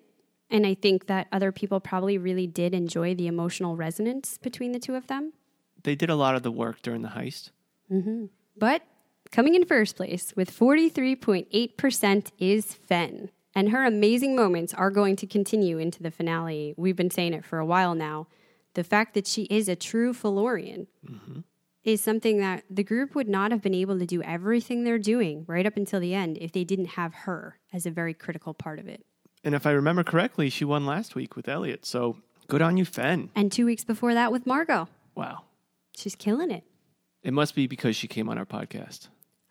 And 0.50 0.66
I 0.66 0.76
think 0.76 1.08
that 1.08 1.28
other 1.32 1.52
people 1.52 1.80
probably 1.80 2.18
really 2.18 2.48
did 2.48 2.74
enjoy 2.74 3.16
the 3.16 3.28
emotional 3.28 3.76
resonance 3.76 4.38
between 4.38 4.72
the 4.72 4.80
two 4.80 4.96
of 4.96 5.08
them. 5.08 5.34
They 5.84 5.96
did 5.96 6.10
a 6.10 6.16
lot 6.16 6.36
of 6.36 6.44
the 6.44 6.52
work 6.52 6.82
during 6.82 7.02
the 7.02 7.10
heist. 7.10 7.52
Mm-hmm. 7.92 8.26
But 8.58 8.84
coming 9.32 9.56
in 9.56 9.66
first 9.66 9.96
place 9.96 10.34
with 10.36 10.52
43.8% 10.52 12.32
is 12.40 12.74
Fen. 12.74 13.30
And 13.58 13.70
her 13.70 13.84
amazing 13.84 14.36
moments 14.36 14.72
are 14.76 14.92
going 14.92 15.16
to 15.16 15.26
continue 15.26 15.80
into 15.80 16.04
the 16.04 16.12
finale. 16.12 16.76
We've 16.78 16.96
been 16.96 17.10
saying 17.10 17.34
it 17.34 17.44
for 17.44 17.58
a 17.58 17.66
while 17.66 17.96
now. 17.96 18.28
The 18.76 18.84
fact 18.84 19.16
that 19.16 19.26
she 19.26 19.46
is 19.46 19.68
a 19.68 19.76
true 19.76 20.14
Fillorian 20.14 20.86
mm-hmm. 21.04 21.40
is 21.84 22.00
something 22.00 22.38
that 22.38 22.66
the 22.70 22.84
group 22.84 23.16
would 23.16 23.28
not 23.28 23.50
have 23.50 23.64
been 23.64 23.74
able 23.74 23.98
to 23.98 24.06
do 24.06 24.22
everything 24.22 24.84
they're 24.84 25.00
doing 25.00 25.44
right 25.48 25.66
up 25.66 25.76
until 25.76 26.00
the 26.00 26.14
end 26.14 26.38
if 26.38 26.52
they 26.52 26.64
didn't 26.64 26.90
have 26.90 27.16
her 27.26 27.58
as 27.74 27.88
a 27.88 27.90
very 27.90 28.14
critical 28.14 28.54
part 28.54 28.78
of 28.78 28.88
it. 28.88 29.04
And 29.44 29.56
if 29.56 29.66
I 29.66 29.72
remember 29.72 30.04
correctly, 30.04 30.52
she 30.52 30.64
won 30.64 30.86
last 30.86 31.16
week 31.16 31.36
with 31.36 31.50
Eliot. 31.50 31.84
So 31.84 32.18
good 32.46 32.62
on 32.62 32.78
you, 32.78 32.86
Fen. 32.86 33.32
And 33.34 33.52
two 33.52 33.66
weeks 33.66 33.84
before 33.84 34.14
that 34.14 34.32
with 34.32 34.46
Margo. 34.46 34.88
Wow. 35.16 35.46
She's 35.96 36.14
killing 36.14 36.52
it. 36.52 36.64
It 37.24 37.34
must 37.34 37.56
be 37.56 37.66
because 37.66 37.96
she 37.96 38.08
came 38.08 38.30
on 38.30 38.38
our 38.38 38.46
podcast. 38.46 39.08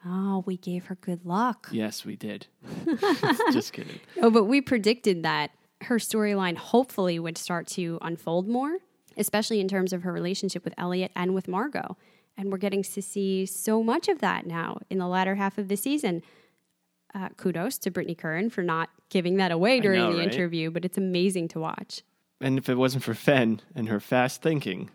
Oh, 0.07 0.45
we 0.47 0.57
gave 0.57 0.87
her 0.87 0.95
good 0.95 1.25
luck. 1.25 1.69
Yes, 1.73 2.05
we 2.05 2.17
did. 2.17 2.47
Just 3.53 3.73
kidding. 3.73 3.99
Oh, 4.23 4.31
but 4.31 4.45
we 4.45 4.61
predicted 4.61 5.23
that 5.25 5.51
her 5.83 5.97
storyline 5.97 6.57
hopefully 6.57 7.19
would 7.19 7.37
start 7.37 7.67
to 7.69 7.99
unfold 8.03 8.49
more, 8.49 8.79
especially 9.17 9.61
in 9.61 9.69
terms 9.69 9.93
of 9.93 10.03
her 10.03 10.13
relationship 10.13 10.65
with 10.65 10.75
Eliot 10.79 11.11
and 11.17 11.35
with 11.35 11.49
Margo. 11.49 11.97
And 12.37 12.53
we're 12.53 12.59
getting 12.59 12.83
to 12.83 13.03
see 13.03 13.47
so 13.47 13.83
much 13.83 14.09
of 14.09 14.21
that 14.21 14.47
now 14.47 14.79
in 14.91 14.99
the 14.99 15.09
latter 15.09 15.35
half 15.35 15.59
of 15.59 15.69
the 15.69 15.77
season. 15.77 16.23
Uh, 17.15 17.31
kudos 17.37 17.79
to 17.79 17.91
Brittany 17.91 18.15
Curran 18.15 18.51
for 18.51 18.63
not 18.63 18.91
giving 19.09 19.37
that 19.37 19.51
away 19.51 19.81
during 19.81 20.01
know, 20.01 20.13
the 20.13 20.19
right? 20.19 20.33
interview, 20.33 20.71
but 20.71 20.85
it's 20.85 20.99
amazing 20.99 21.49
to 21.49 21.59
watch. 21.59 22.03
And 22.41 22.59
if 22.59 22.69
it 22.69 22.75
wasn't 22.77 23.05
for 23.05 23.15
Fen 23.15 23.63
and 23.75 23.89
her 23.89 24.01
fast 24.01 24.43
thinking, 24.43 24.91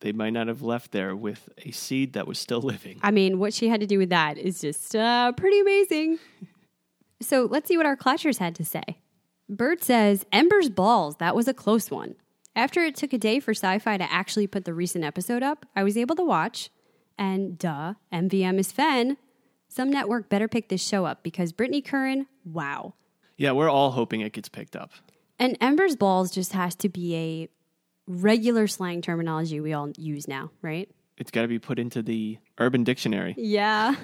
they 0.00 0.12
might 0.12 0.30
not 0.30 0.48
have 0.48 0.62
left 0.62 0.92
there 0.92 1.14
with 1.14 1.48
a 1.58 1.70
seed 1.70 2.14
that 2.14 2.26
was 2.26 2.38
still 2.38 2.60
living. 2.62 2.98
I 3.02 3.10
mean, 3.10 3.38
what 3.38 3.54
she 3.54 3.68
had 3.68 3.80
to 3.80 3.86
do 3.86 3.98
with 3.98 4.10
that 4.10 4.38
is 4.38 4.60
just 4.60 4.96
uh, 4.96 5.32
pretty 5.32 5.60
amazing. 5.60 6.18
so 7.20 7.46
let's 7.50 7.68
see 7.68 7.76
what 7.76 7.86
our 7.86 7.96
clatchers 7.96 8.38
had 8.38 8.54
to 8.56 8.64
say. 8.64 8.98
Bird 9.48 9.82
says, 9.82 10.24
Ember's 10.32 10.70
balls, 10.70 11.16
that 11.16 11.34
was 11.34 11.48
a 11.48 11.54
close 11.54 11.90
one. 11.90 12.14
After 12.54 12.84
it 12.84 12.96
took 12.96 13.12
a 13.12 13.18
day 13.18 13.40
for 13.40 13.52
Syfy 13.52 13.98
to 13.98 14.12
actually 14.12 14.46
put 14.46 14.64
the 14.64 14.74
recent 14.74 15.04
episode 15.04 15.42
up, 15.42 15.66
I 15.74 15.82
was 15.82 15.96
able 15.96 16.16
to 16.16 16.24
watch, 16.24 16.70
and 17.18 17.58
duh, 17.58 17.94
MVM 18.12 18.58
is 18.58 18.72
Fen. 18.72 19.16
Some 19.68 19.90
network 19.90 20.28
better 20.28 20.48
pick 20.48 20.68
this 20.68 20.84
show 20.84 21.04
up 21.04 21.22
because 21.22 21.52
Brittany 21.52 21.80
Curran, 21.80 22.26
wow. 22.44 22.94
Yeah, 23.36 23.52
we're 23.52 23.70
all 23.70 23.92
hoping 23.92 24.20
it 24.20 24.32
gets 24.32 24.48
picked 24.48 24.76
up. 24.76 24.92
And 25.38 25.56
Ember's 25.60 25.96
balls 25.96 26.30
just 26.30 26.52
has 26.52 26.74
to 26.76 26.88
be 26.88 27.16
a 27.16 27.48
regular 28.10 28.66
slang 28.66 29.02
terminology 29.02 29.60
we 29.60 29.72
all 29.72 29.90
use 29.96 30.26
now, 30.26 30.50
right? 30.62 30.88
It's 31.16 31.30
got 31.30 31.42
to 31.42 31.48
be 31.48 31.58
put 31.58 31.78
into 31.78 32.02
the 32.02 32.38
Urban 32.58 32.82
Dictionary. 32.82 33.34
Yeah. 33.36 33.94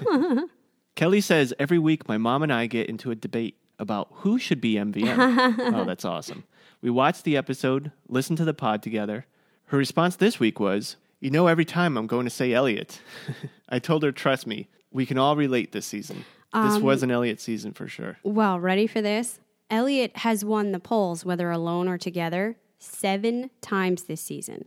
Kelly 0.95 1.21
says 1.21 1.53
every 1.59 1.79
week 1.79 2.07
my 2.07 2.17
mom 2.17 2.43
and 2.43 2.53
I 2.53 2.67
get 2.67 2.89
into 2.89 3.11
a 3.11 3.15
debate 3.15 3.57
about 3.79 4.07
who 4.11 4.39
should 4.39 4.61
be 4.61 4.75
MVM. 4.75 5.73
oh, 5.75 5.85
that's 5.85 6.05
awesome. 6.05 6.43
We 6.81 6.89
watched 6.89 7.23
the 7.23 7.37
episode, 7.37 7.91
listened 8.07 8.37
to 8.37 8.45
the 8.45 8.53
pod 8.53 8.81
together. 8.81 9.25
Her 9.65 9.77
response 9.77 10.15
this 10.15 10.39
week 10.39 10.59
was, 10.59 10.95
You 11.19 11.31
know, 11.31 11.47
every 11.47 11.65
time 11.65 11.97
I'm 11.97 12.07
going 12.07 12.25
to 12.25 12.31
say 12.31 12.53
Eliot. 12.53 13.01
I 13.69 13.79
told 13.79 14.03
her, 14.03 14.11
Trust 14.11 14.47
me, 14.47 14.69
we 14.91 15.05
can 15.05 15.17
all 15.17 15.35
relate 15.35 15.71
this 15.71 15.85
season. 15.85 16.25
This 16.53 16.75
um, 16.75 16.81
was 16.81 17.03
an 17.03 17.11
Eliot 17.11 17.41
season 17.41 17.73
for 17.73 17.87
sure. 17.87 18.17
Well, 18.23 18.59
ready 18.59 18.87
for 18.87 19.01
this? 19.01 19.39
Eliot 19.69 20.17
has 20.17 20.45
won 20.45 20.71
the 20.71 20.79
polls, 20.79 21.25
whether 21.25 21.51
alone 21.51 21.87
or 21.87 21.97
together, 21.97 22.55
seven 22.79 23.49
times 23.61 24.03
this 24.03 24.21
season. 24.21 24.65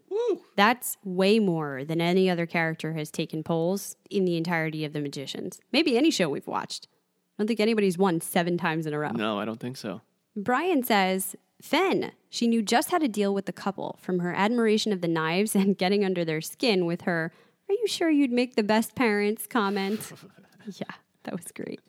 That's 0.57 0.96
way 1.05 1.38
more 1.38 1.85
than 1.85 2.01
any 2.01 2.29
other 2.29 2.46
character 2.46 2.92
has 2.94 3.11
taken 3.11 3.42
polls 3.42 3.96
in 4.11 4.25
the 4.25 4.37
entirety 4.37 4.85
of 4.85 4.92
The 4.92 5.01
Magicians. 5.01 5.61
Maybe 5.73 5.96
any 5.96 6.11
show 6.11 6.29
we've 6.29 6.46
watched. 6.46 6.88
I 6.90 7.42
don't 7.42 7.46
think 7.46 7.61
anybody's 7.61 7.96
won 7.96 8.20
seven 8.20 8.59
times 8.59 8.87
in 8.87 8.92
a 8.92 8.99
row. 8.99 9.11
No, 9.11 9.38
I 9.38 9.44
don't 9.44 9.61
think 9.61 9.77
so. 9.77 10.03
Brian 10.37 10.83
says, 10.83 11.37
Fen, 11.62 12.12
she 12.29 12.46
knew 12.46 12.62
just 12.62 12.90
how 12.90 12.99
to 12.99 13.09
deal 13.09 13.35
with 13.35 13.46
the 13.46 13.53
couple 13.53 13.99
from 14.01 14.20
her 14.20 14.33
admiration 14.35 14.92
of 14.92 15.01
the 15.01 15.09
knives 15.09 15.55
and 15.57 15.79
getting 15.79 16.05
under 16.05 16.25
their 16.25 16.40
skin 16.40 16.87
with 16.87 17.03
her, 17.03 17.33
Are 17.68 17.75
you 17.75 17.87
sure 17.87 18.11
you'd 18.11 18.33
make 18.33 18.57
the 18.57 18.62
best 18.62 18.94
parents 18.94 19.46
comment? 19.46 20.12
yeah, 20.66 20.94
that 21.25 21.35
was 21.35 21.51
great. 21.53 21.81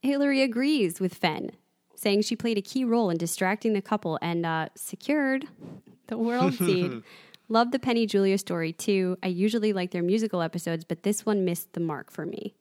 Hillary 0.00 0.42
agrees 0.42 0.98
with 0.98 1.14
Fen, 1.14 1.52
saying 1.94 2.22
she 2.22 2.36
played 2.36 2.58
a 2.58 2.62
key 2.62 2.84
role 2.84 3.10
in 3.10 3.16
distracting 3.16 3.72
the 3.72 3.82
couple 3.82 4.18
and 4.22 4.44
uh, 4.44 4.68
secured 4.74 5.46
the 6.08 6.18
world 6.18 6.54
seed. 6.54 7.02
Love 7.48 7.70
the 7.70 7.78
Penny 7.78 8.06
Julia 8.06 8.38
story 8.38 8.72
too. 8.72 9.18
I 9.22 9.26
usually 9.26 9.72
like 9.72 9.90
their 9.90 10.02
musical 10.02 10.42
episodes, 10.42 10.84
but 10.84 11.02
this 11.02 11.26
one 11.26 11.44
missed 11.44 11.72
the 11.74 11.80
mark 11.80 12.10
for 12.10 12.24
me. 12.24 12.54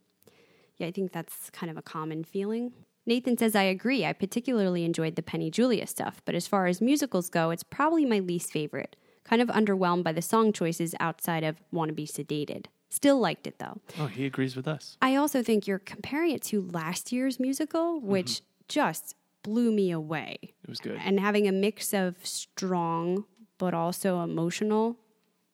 Yeah, 0.78 0.88
I 0.88 0.92
think 0.92 1.12
that's 1.12 1.50
kind 1.52 1.70
of 1.70 1.78
a 1.78 1.82
common 1.82 2.24
feeling. 2.24 2.74
Nathan 3.06 3.38
says, 3.38 3.56
I 3.56 3.64
agree. 3.64 4.06
I 4.06 4.14
particularly 4.14 4.84
enjoyed 4.84 5.16
the 5.16 5.24
Penny 5.24 5.50
Julia 5.50 5.88
stuff, 5.88 6.22
but 6.26 6.36
as 6.36 6.48
far 6.48 6.68
as 6.68 6.82
musicals 6.82 7.30
go, 7.30 7.50
it's 7.50 7.64
probably 7.64 8.06
my 8.06 8.20
least 8.20 8.52
favorite. 8.52 8.96
Kind 9.24 9.42
of 9.42 9.48
underwhelmed 9.50 10.04
by 10.04 10.12
the 10.12 10.22
song 10.22 10.52
choices 10.52 10.94
outside 11.00 11.44
of 11.44 11.62
Wanna 11.72 11.94
Be 11.94 12.06
Sedated. 12.06 12.66
Still 12.90 13.20
liked 13.20 13.48
it 13.48 13.60
though. 13.60 13.80
Oh, 13.98 14.08
he 14.08 14.26
agrees 14.26 14.56
with 14.56 14.68
us. 14.68 14.98
I 15.02 15.16
also 15.16 15.42
think 15.42 15.66
you're 15.66 15.80
comparing 15.80 16.32
it 16.32 16.42
to 16.44 16.62
last 16.62 17.12
year's 17.12 17.40
musical, 17.40 18.02
which 18.02 18.42
just 18.68 19.16
blew 19.44 19.72
me 19.72 19.92
away. 19.92 20.38
It 20.42 20.70
was 20.70 20.80
good. 20.80 21.00
And 21.04 21.20
having 21.20 21.48
a 21.48 21.52
mix 21.52 21.94
of 21.94 22.16
strong 22.24 23.26
but 23.62 23.76
also 23.76 24.24
emotional 24.24 24.98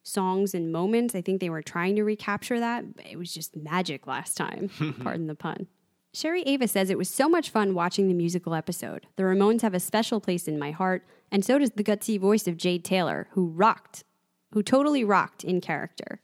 songs 0.01 0.53
and 0.53 0.71
moments. 0.71 1.13
I 1.13 1.21
think 1.21 1.41
they 1.41 1.49
were 1.49 1.61
trying 1.61 1.97
to 1.97 2.03
recapture 2.03 2.57
that. 2.57 2.85
It 3.09 3.17
was 3.17 3.33
just 3.33 3.55
magic 3.57 4.07
last 4.07 4.37
time. 4.37 4.69
Pardon 5.03 5.27
the 5.27 5.35
pun. 5.35 5.67
Sherry 6.13 6.41
Ava 6.43 6.69
says 6.69 6.89
it 6.89 6.97
was 6.97 7.09
so 7.09 7.27
much 7.27 7.49
fun 7.49 7.73
watching 7.73 8.07
the 8.07 8.13
musical 8.13 8.55
episode. 8.55 9.07
The 9.17 9.23
Ramones 9.23 9.61
have 9.61 9.73
a 9.73 9.79
special 9.79 10.21
place 10.21 10.47
in 10.47 10.57
my 10.57 10.71
heart, 10.71 11.05
and 11.31 11.43
so 11.43 11.59
does 11.59 11.71
the 11.71 11.83
gutsy 11.83 12.17
voice 12.17 12.47
of 12.47 12.55
Jade 12.55 12.85
Taylor, 12.85 13.27
who 13.31 13.47
rocked, 13.47 14.05
who 14.53 14.63
totally 14.63 15.03
rocked 15.03 15.43
in 15.43 15.59
character. 15.59 16.21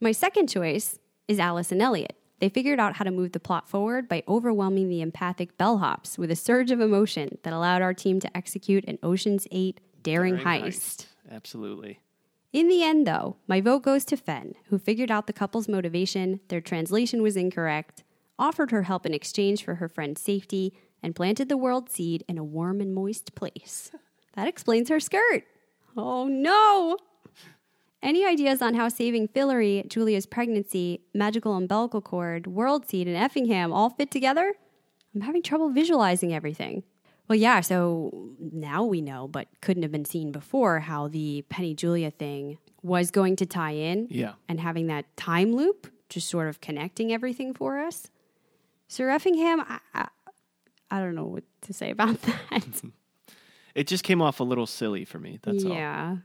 My 0.00 0.10
second 0.10 0.48
choice 0.48 0.98
is 1.28 1.38
Alice 1.38 1.70
and 1.70 1.80
Eliot. 1.80 2.16
They 2.42 2.48
figured 2.48 2.80
out 2.80 2.96
how 2.96 3.04
to 3.04 3.12
move 3.12 3.30
the 3.30 3.38
plot 3.38 3.68
forward 3.68 4.08
by 4.08 4.24
overwhelming 4.26 4.88
the 4.88 5.00
empathic 5.00 5.56
bellhops 5.56 6.18
with 6.18 6.28
a 6.28 6.34
surge 6.34 6.72
of 6.72 6.80
emotion 6.80 7.38
that 7.44 7.52
allowed 7.52 7.82
our 7.82 7.94
team 7.94 8.18
to 8.18 8.36
execute 8.36 8.84
an 8.88 8.98
Ocean's 9.00 9.46
8 9.52 9.78
daring, 10.02 10.34
Very 10.38 10.44
heist. 10.44 10.62
nice. 10.62 11.06
Absolutely. 11.30 12.00
In 12.52 12.66
the 12.66 12.82
end, 12.82 13.06
though, 13.06 13.36
my 13.46 13.60
vote 13.60 13.84
goes 13.84 14.04
to 14.06 14.16
Fen, 14.16 14.56
who 14.70 14.78
figured 14.80 15.08
out 15.08 15.28
the 15.28 15.32
couple's 15.32 15.68
motivation, 15.68 16.40
their 16.48 16.60
translation 16.60 17.22
was 17.22 17.36
incorrect, 17.36 18.02
offered 18.40 18.72
her 18.72 18.82
help 18.82 19.06
in 19.06 19.14
exchange 19.14 19.64
for 19.64 19.76
her 19.76 19.88
friend's 19.88 20.20
safety, 20.20 20.74
and 21.00 21.14
planted 21.14 21.48
the 21.48 21.56
world 21.56 21.90
seed 21.90 22.24
in 22.26 22.38
a 22.38 22.44
warm 22.44 22.80
and 22.80 22.92
moist 22.92 23.36
place. 23.36 23.92
That 24.32 24.48
explains 24.48 24.88
her 24.88 24.98
skirt. 24.98 25.44
Oh 25.96 26.26
no! 26.26 26.96
Any 28.02 28.26
ideas 28.26 28.60
on 28.60 28.74
how 28.74 28.88
saving 28.88 29.28
Fillory, 29.28 29.86
Julia's 29.88 30.26
pregnancy, 30.26 31.02
magical 31.14 31.54
umbilical 31.54 32.00
cord, 32.00 32.46
world 32.48 32.88
seed, 32.88 33.06
and 33.06 33.16
Effingham 33.16 33.72
all 33.72 33.90
fit 33.90 34.10
together? 34.10 34.54
I'm 35.14 35.20
having 35.20 35.42
trouble 35.42 35.70
visualizing 35.70 36.34
everything. 36.34 36.82
Well, 37.28 37.38
yeah, 37.38 37.60
so 37.60 38.10
now 38.40 38.84
we 38.84 39.00
know, 39.00 39.28
but 39.28 39.46
couldn't 39.60 39.84
have 39.84 39.92
been 39.92 40.04
seen 40.04 40.32
before, 40.32 40.80
how 40.80 41.06
the 41.08 41.42
Penny 41.48 41.74
Julia 41.74 42.10
thing 42.10 42.58
was 42.82 43.10
going 43.10 43.36
to 43.36 43.46
tie 43.46 43.72
in. 43.72 44.08
Yeah. 44.10 44.32
And 44.48 44.58
having 44.58 44.88
that 44.88 45.16
time 45.16 45.54
loop, 45.54 45.86
just 46.08 46.28
sort 46.28 46.48
of 46.48 46.60
connecting 46.60 47.12
everything 47.12 47.54
for 47.54 47.78
us. 47.78 48.08
Sir 48.88 49.10
Effingham, 49.10 49.60
I, 49.60 49.78
I, 49.94 50.08
I 50.90 50.98
don't 51.00 51.14
know 51.14 51.24
what 51.26 51.44
to 51.62 51.72
say 51.72 51.90
about 51.90 52.20
that. 52.50 52.82
It 53.74 53.86
just 53.86 54.04
came 54.04 54.20
off 54.20 54.38
a 54.40 54.44
little 54.44 54.66
silly 54.66 55.06
for 55.06 55.18
me. 55.18 55.38
That's 55.42 55.64
all. 55.64 55.72
yeah. 55.72 56.16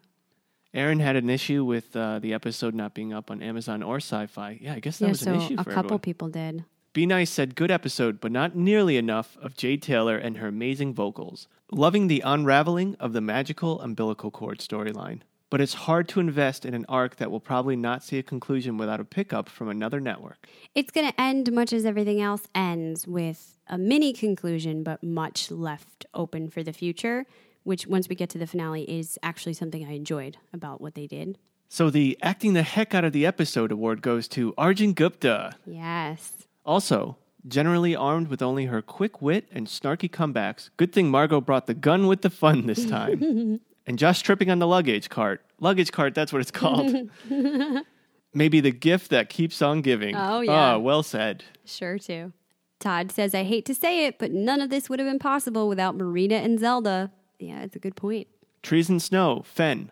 Aaron 0.77 0.99
had 0.99 1.15
an 1.15 1.29
issue 1.29 1.65
with 1.65 1.95
uh, 1.95 2.19
the 2.19 2.33
episode 2.33 2.75
not 2.75 2.93
being 2.93 3.11
up 3.11 3.31
on 3.31 3.41
Amazon 3.41 3.81
or 3.81 3.97
Syfy. 3.97 4.61
Yeah, 4.61 4.73
I 4.75 4.79
guess 4.79 4.99
that 4.99 5.05
Yeah, 5.05 5.11
was 5.11 5.19
so 5.21 5.33
an 5.33 5.41
issue 5.41 5.53
a 5.55 5.57
couple 5.65 5.79
everyone. 5.79 5.99
people 5.99 6.29
did. 6.29 6.65
Be 6.93 7.05
Nice 7.05 7.29
said, 7.31 7.55
good 7.55 7.71
episode, 7.71 8.21
but 8.21 8.31
not 8.31 8.55
nearly 8.55 8.95
enough 8.97 9.37
of 9.41 9.57
Jade 9.57 9.81
Taylor 9.81 10.17
and 10.17 10.37
her 10.37 10.47
amazing 10.47 10.93
vocals. 10.93 11.47
Loving 11.71 12.07
the 12.07 12.21
unraveling 12.21 12.95
of 12.99 13.13
the 13.13 13.21
magical 13.21 13.81
umbilical 13.81 14.31
cord 14.31 14.59
storyline. 14.59 15.21
But 15.49 15.61
it's 15.61 15.73
hard 15.73 16.07
to 16.09 16.19
invest 16.19 16.65
in 16.65 16.73
an 16.73 16.85
arc 16.89 17.15
that 17.17 17.31
will 17.31 17.39
probably 17.39 17.75
not 17.75 18.03
see 18.03 18.17
a 18.19 18.23
conclusion 18.23 18.77
without 18.77 18.99
a 18.99 19.05
pickup 19.05 19.47
from 19.47 19.69
another 19.69 19.99
network. 20.01 20.47
It's 20.75 20.91
going 20.91 21.07
to 21.09 21.21
end 21.21 21.51
much 21.53 21.71
as 21.71 21.85
everything 21.85 22.19
else 22.21 22.43
ends 22.53 23.07
with 23.07 23.57
a 23.67 23.77
mini 23.77 24.11
conclusion, 24.11 24.83
but 24.83 25.01
much 25.03 25.49
left 25.49 26.05
open 26.13 26.49
for 26.49 26.63
the 26.63 26.73
future, 26.73 27.25
which 27.67 27.85
once 27.85 28.07
we 28.07 28.15
get 28.15 28.29
to 28.29 28.37
the 28.37 28.47
finale 28.47 28.83
is 28.83 29.19
actually 29.21 29.53
something 29.53 29.85
I 29.85 29.91
enjoyed 29.91 30.37
about 30.53 30.79
what 30.79 30.95
they 30.95 31.05
did. 31.05 31.37
So 31.67 31.89
the 31.89 32.17
acting 32.21 32.53
the 32.53 32.63
heck 32.63 32.95
out 32.95 33.03
of 33.03 33.11
the 33.11 33.25
episode 33.25 33.73
award 33.73 34.01
goes 34.01 34.29
to 34.29 34.53
Arjun 34.57 34.93
Gupta. 34.93 35.53
Yes. 35.65 36.47
Also, 36.65 37.17
generally 37.45 37.93
armed 37.93 38.29
with 38.29 38.41
only 38.41 38.67
her 38.67 38.81
quick 38.81 39.21
wit 39.21 39.49
and 39.51 39.67
snarky 39.67 40.09
comebacks, 40.09 40.69
good 40.77 40.93
thing 40.93 41.11
Margo 41.11 41.41
brought 41.41 41.67
the 41.67 41.73
gun 41.73 42.07
with 42.07 42.21
the 42.21 42.29
fun 42.29 42.67
this 42.67 42.85
time. 42.85 43.59
and 43.85 43.99
just 43.99 44.23
tripping 44.23 44.49
on 44.49 44.59
the 44.59 44.67
luggage 44.67 45.09
cart. 45.09 45.45
Luggage 45.59 45.91
cart, 45.91 46.15
that's 46.15 46.31
what 46.31 46.41
it's 46.41 46.51
called. 46.51 47.09
Maybe 48.33 48.61
the 48.61 48.71
gift 48.71 49.09
that 49.09 49.29
keeps 49.29 49.61
on 49.61 49.81
giving. 49.81 50.15
Oh, 50.15 50.39
yeah. 50.39 50.75
Ah, 50.75 50.77
well 50.77 51.03
said. 51.03 51.43
Sure, 51.65 51.97
too. 51.99 52.31
Todd 52.79 53.11
says, 53.11 53.33
I 53.33 53.43
hate 53.43 53.65
to 53.65 53.73
say 53.75 54.05
it, 54.05 54.19
but 54.19 54.31
none 54.31 54.61
of 54.61 54.69
this 54.69 54.89
would 54.89 54.99
have 54.99 55.07
been 55.07 55.19
possible 55.19 55.67
without 55.67 55.97
Marina 55.97 56.35
and 56.35 56.59
Zelda. 56.59 57.11
Yeah, 57.39 57.61
it's 57.61 57.75
a 57.75 57.79
good 57.79 57.95
point. 57.95 58.27
Trees 58.63 58.89
and 58.89 59.01
Snow, 59.01 59.43
Fen. 59.45 59.91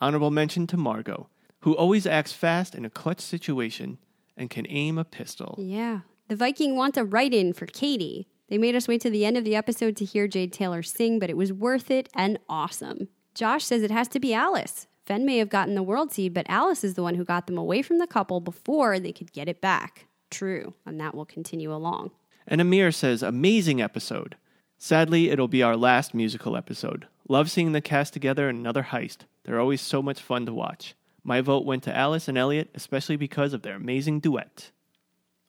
Honorable 0.00 0.30
mention 0.30 0.66
to 0.68 0.76
Margo, 0.76 1.28
who 1.60 1.74
always 1.76 2.06
acts 2.06 2.32
fast 2.32 2.74
in 2.74 2.84
a 2.84 2.90
clutch 2.90 3.20
situation 3.20 3.98
and 4.36 4.50
can 4.50 4.66
aim 4.68 4.98
a 4.98 5.04
pistol. 5.04 5.56
Yeah. 5.58 6.00
The 6.28 6.36
Viking 6.36 6.76
wants 6.76 6.98
a 6.98 7.04
write 7.04 7.34
in 7.34 7.52
for 7.52 7.66
Kady. 7.66 8.26
They 8.48 8.58
made 8.58 8.74
us 8.74 8.88
wait 8.88 9.00
to 9.02 9.10
the 9.10 9.24
end 9.24 9.36
of 9.36 9.44
the 9.44 9.56
episode 9.56 9.96
to 9.96 10.04
hear 10.04 10.28
Jade 10.28 10.52
Taylor 10.52 10.82
sing, 10.82 11.18
but 11.18 11.30
it 11.30 11.36
was 11.36 11.52
worth 11.52 11.90
it 11.90 12.08
and 12.14 12.38
awesome. 12.48 13.08
Josh 13.34 13.64
says 13.64 13.82
it 13.82 13.90
has 13.90 14.08
to 14.08 14.20
be 14.20 14.34
Alice. 14.34 14.86
Fen 15.06 15.24
may 15.24 15.38
have 15.38 15.48
gotten 15.48 15.74
the 15.74 15.82
world 15.82 16.12
seed, 16.12 16.34
but 16.34 16.46
Alice 16.48 16.84
is 16.84 16.94
the 16.94 17.02
one 17.02 17.14
who 17.14 17.24
got 17.24 17.46
them 17.46 17.58
away 17.58 17.82
from 17.82 17.98
the 17.98 18.06
couple 18.06 18.40
before 18.40 18.98
they 19.00 19.12
could 19.12 19.32
get 19.32 19.48
it 19.48 19.60
back. 19.60 20.06
True, 20.30 20.74
and 20.86 21.00
that 21.00 21.14
will 21.14 21.24
continue 21.24 21.72
along. 21.72 22.10
And 22.46 22.60
Amir 22.60 22.92
says, 22.92 23.22
amazing 23.22 23.80
episode. 23.80 24.36
Sadly, 24.84 25.30
it'll 25.30 25.46
be 25.46 25.62
our 25.62 25.76
last 25.76 26.12
musical 26.12 26.56
episode. 26.56 27.06
Love 27.28 27.48
seeing 27.48 27.70
the 27.70 27.80
cast 27.80 28.12
together 28.12 28.48
in 28.48 28.56
another 28.56 28.82
heist. 28.82 29.18
They're 29.44 29.60
always 29.60 29.80
so 29.80 30.02
much 30.02 30.20
fun 30.20 30.44
to 30.46 30.52
watch. 30.52 30.96
My 31.22 31.40
vote 31.40 31.64
went 31.64 31.84
to 31.84 31.96
Alice 31.96 32.26
and 32.26 32.36
Eliot, 32.36 32.68
especially 32.74 33.14
because 33.14 33.52
of 33.52 33.62
their 33.62 33.76
amazing 33.76 34.18
duet. 34.18 34.72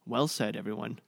Well 0.05 0.27
said, 0.27 0.55
everyone. 0.55 0.99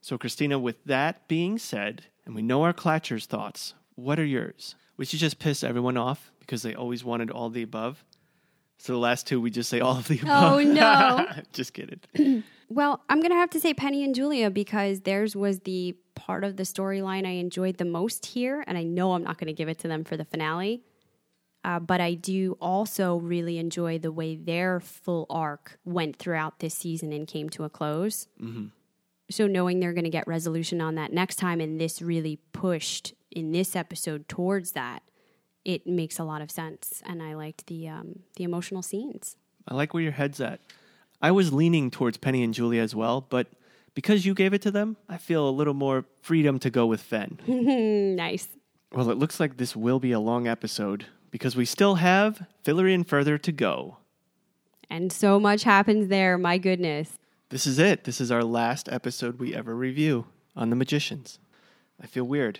So, 0.00 0.16
Christina, 0.16 0.60
with 0.60 0.76
that 0.84 1.26
being 1.26 1.58
said, 1.58 2.04
and 2.24 2.36
we 2.36 2.42
know 2.42 2.62
our 2.62 2.72
Clatcher's 2.72 3.26
thoughts, 3.26 3.74
what 3.96 4.20
are 4.20 4.24
yours? 4.24 4.76
We 4.96 5.04
should 5.04 5.18
just 5.18 5.40
piss 5.40 5.64
everyone 5.64 5.96
off 5.96 6.30
because 6.38 6.62
they 6.62 6.76
always 6.76 7.02
wanted 7.02 7.32
all 7.32 7.50
the 7.50 7.64
above. 7.64 8.04
So 8.78 8.92
the 8.92 9.00
last 9.00 9.26
two, 9.26 9.40
we 9.40 9.50
just 9.50 9.68
say 9.68 9.80
all 9.80 9.98
of 9.98 10.06
the 10.06 10.20
oh, 10.22 10.26
above. 10.26 10.52
Oh, 10.52 10.62
no. 10.62 11.42
just 11.52 11.74
kidding. 11.74 11.98
Well, 12.72 13.02
I'm 13.10 13.20
going 13.20 13.32
to 13.32 13.36
have 13.36 13.50
to 13.50 13.60
say 13.60 13.74
Penny 13.74 14.02
and 14.02 14.14
Julia 14.14 14.48
because 14.48 15.00
theirs 15.00 15.36
was 15.36 15.60
the 15.60 15.94
part 16.14 16.42
of 16.42 16.56
the 16.56 16.62
storyline 16.62 17.26
I 17.26 17.32
enjoyed 17.32 17.76
the 17.76 17.84
most 17.84 18.24
here. 18.24 18.64
And 18.66 18.78
I 18.78 18.82
know 18.82 19.12
I'm 19.12 19.22
not 19.22 19.36
going 19.36 19.48
to 19.48 19.52
give 19.52 19.68
it 19.68 19.78
to 19.80 19.88
them 19.88 20.04
for 20.04 20.16
the 20.16 20.24
finale. 20.24 20.82
Uh, 21.64 21.78
but 21.80 22.00
I 22.00 22.14
do 22.14 22.56
also 22.62 23.16
really 23.16 23.58
enjoy 23.58 23.98
the 23.98 24.10
way 24.10 24.36
their 24.36 24.80
full 24.80 25.26
arc 25.28 25.78
went 25.84 26.16
throughout 26.16 26.60
this 26.60 26.74
season 26.74 27.12
and 27.12 27.28
came 27.28 27.50
to 27.50 27.64
a 27.64 27.68
close. 27.68 28.26
So 29.30 29.46
knowing 29.46 29.78
they're 29.78 29.92
going 29.92 30.04
to 30.04 30.10
get 30.10 30.26
resolution 30.26 30.80
on 30.80 30.94
that 30.94 31.12
next 31.12 31.36
time, 31.36 31.60
and 31.60 31.78
this 31.78 32.00
really 32.00 32.38
pushed 32.52 33.12
in 33.30 33.52
this 33.52 33.76
episode 33.76 34.28
towards 34.28 34.72
that, 34.72 35.02
it 35.64 35.86
makes 35.86 36.18
a 36.18 36.24
lot 36.24 36.40
of 36.40 36.50
sense. 36.50 37.02
And 37.04 37.22
I 37.22 37.34
liked 37.34 37.66
the 37.66 37.88
um, 37.88 38.20
the 38.36 38.44
emotional 38.44 38.82
scenes. 38.82 39.36
I 39.68 39.74
like 39.74 39.92
where 39.92 40.02
your 40.02 40.12
head's 40.12 40.40
at. 40.40 40.60
I 41.22 41.30
was 41.30 41.52
leaning 41.52 41.90
towards 41.90 42.18
Penny 42.18 42.42
and 42.42 42.52
Julia 42.52 42.82
as 42.82 42.94
well, 42.94 43.20
but 43.20 43.46
because 43.94 44.26
you 44.26 44.34
gave 44.34 44.52
it 44.52 44.62
to 44.62 44.70
them, 44.70 44.96
I 45.08 45.16
feel 45.18 45.48
a 45.48 45.50
little 45.50 45.74
more 45.74 46.04
freedom 46.20 46.58
to 46.58 46.70
go 46.70 46.84
with 46.86 47.00
Fen. 47.00 47.38
nice. 48.16 48.48
well, 48.92 49.08
it 49.10 49.18
looks 49.18 49.38
like 49.38 49.56
this 49.56 49.76
will 49.76 50.00
be 50.00 50.12
a 50.12 50.20
long 50.20 50.48
episode 50.48 51.06
because 51.30 51.54
we 51.54 51.64
still 51.64 51.96
have 51.96 52.46
Fillory 52.64 52.94
and 52.94 53.06
further 53.06 53.38
to 53.38 53.52
go. 53.52 53.98
And 54.90 55.12
so 55.12 55.38
much 55.38 55.62
happens 55.62 56.08
there. 56.08 56.36
My 56.36 56.58
goodness. 56.58 57.18
This 57.50 57.66
is 57.66 57.78
it. 57.78 58.04
This 58.04 58.20
is 58.20 58.30
our 58.30 58.42
last 58.42 58.88
episode 58.90 59.38
we 59.38 59.54
ever 59.54 59.74
review 59.74 60.26
on 60.56 60.70
The 60.70 60.76
Magicians. 60.76 61.38
I 62.02 62.06
feel 62.06 62.24
weird. 62.24 62.58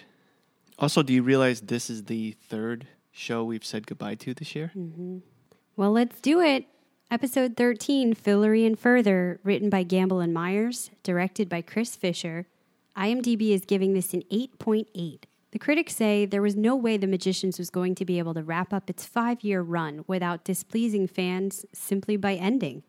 Also, 0.79 1.03
do 1.03 1.13
you 1.13 1.23
realize 1.23 1.63
this 1.63 1.91
is 1.91 2.05
the 2.05 2.37
third 2.49 2.87
show 3.11 3.45
we've 3.45 3.65
said 3.65 3.87
goodbye 3.87 4.15
to 4.17 4.35
this 4.35 4.55
year? 4.55 4.71
Mm-hmm. 4.77 5.19
Well, 5.77 5.93
let's 5.93 6.21
do 6.21 6.41
it. 6.41 6.67
Episode 7.13 7.59
13, 7.59 8.15
Fillory 8.15 8.67
and 8.67 8.79
Further, 8.79 9.39
written 9.45 9.69
by 9.69 9.83
Gamble 9.83 10.21
and 10.21 10.33
Myers, 10.33 10.91
directed 11.03 11.47
by 11.47 11.61
Chris 11.61 11.95
Fisher. 11.95 12.47
IMDb 12.97 13.51
is 13.51 13.67
giving 13.67 13.93
this 13.93 14.15
an 14.15 14.23
8.8. 14.33 15.25
The 15.51 15.59
critics 15.59 15.95
say 15.95 16.25
there 16.25 16.41
was 16.41 16.57
no 16.57 16.75
way 16.75 16.97
The 16.97 17.07
Magicians 17.07 17.59
was 17.59 17.69
going 17.69 17.95
to 17.97 18.07
be 18.07 18.19
able 18.19 18.33
to 18.33 18.43
wrap 18.43 18.73
up 18.73 18.89
its 18.89 19.05
five 19.05 19.45
year 19.45 19.61
run 19.61 20.07
without 20.07 20.43
displeasing 20.43 21.07
fans 21.07 21.67
simply 21.75 22.17
by 22.17 22.33
ending. 22.33 22.83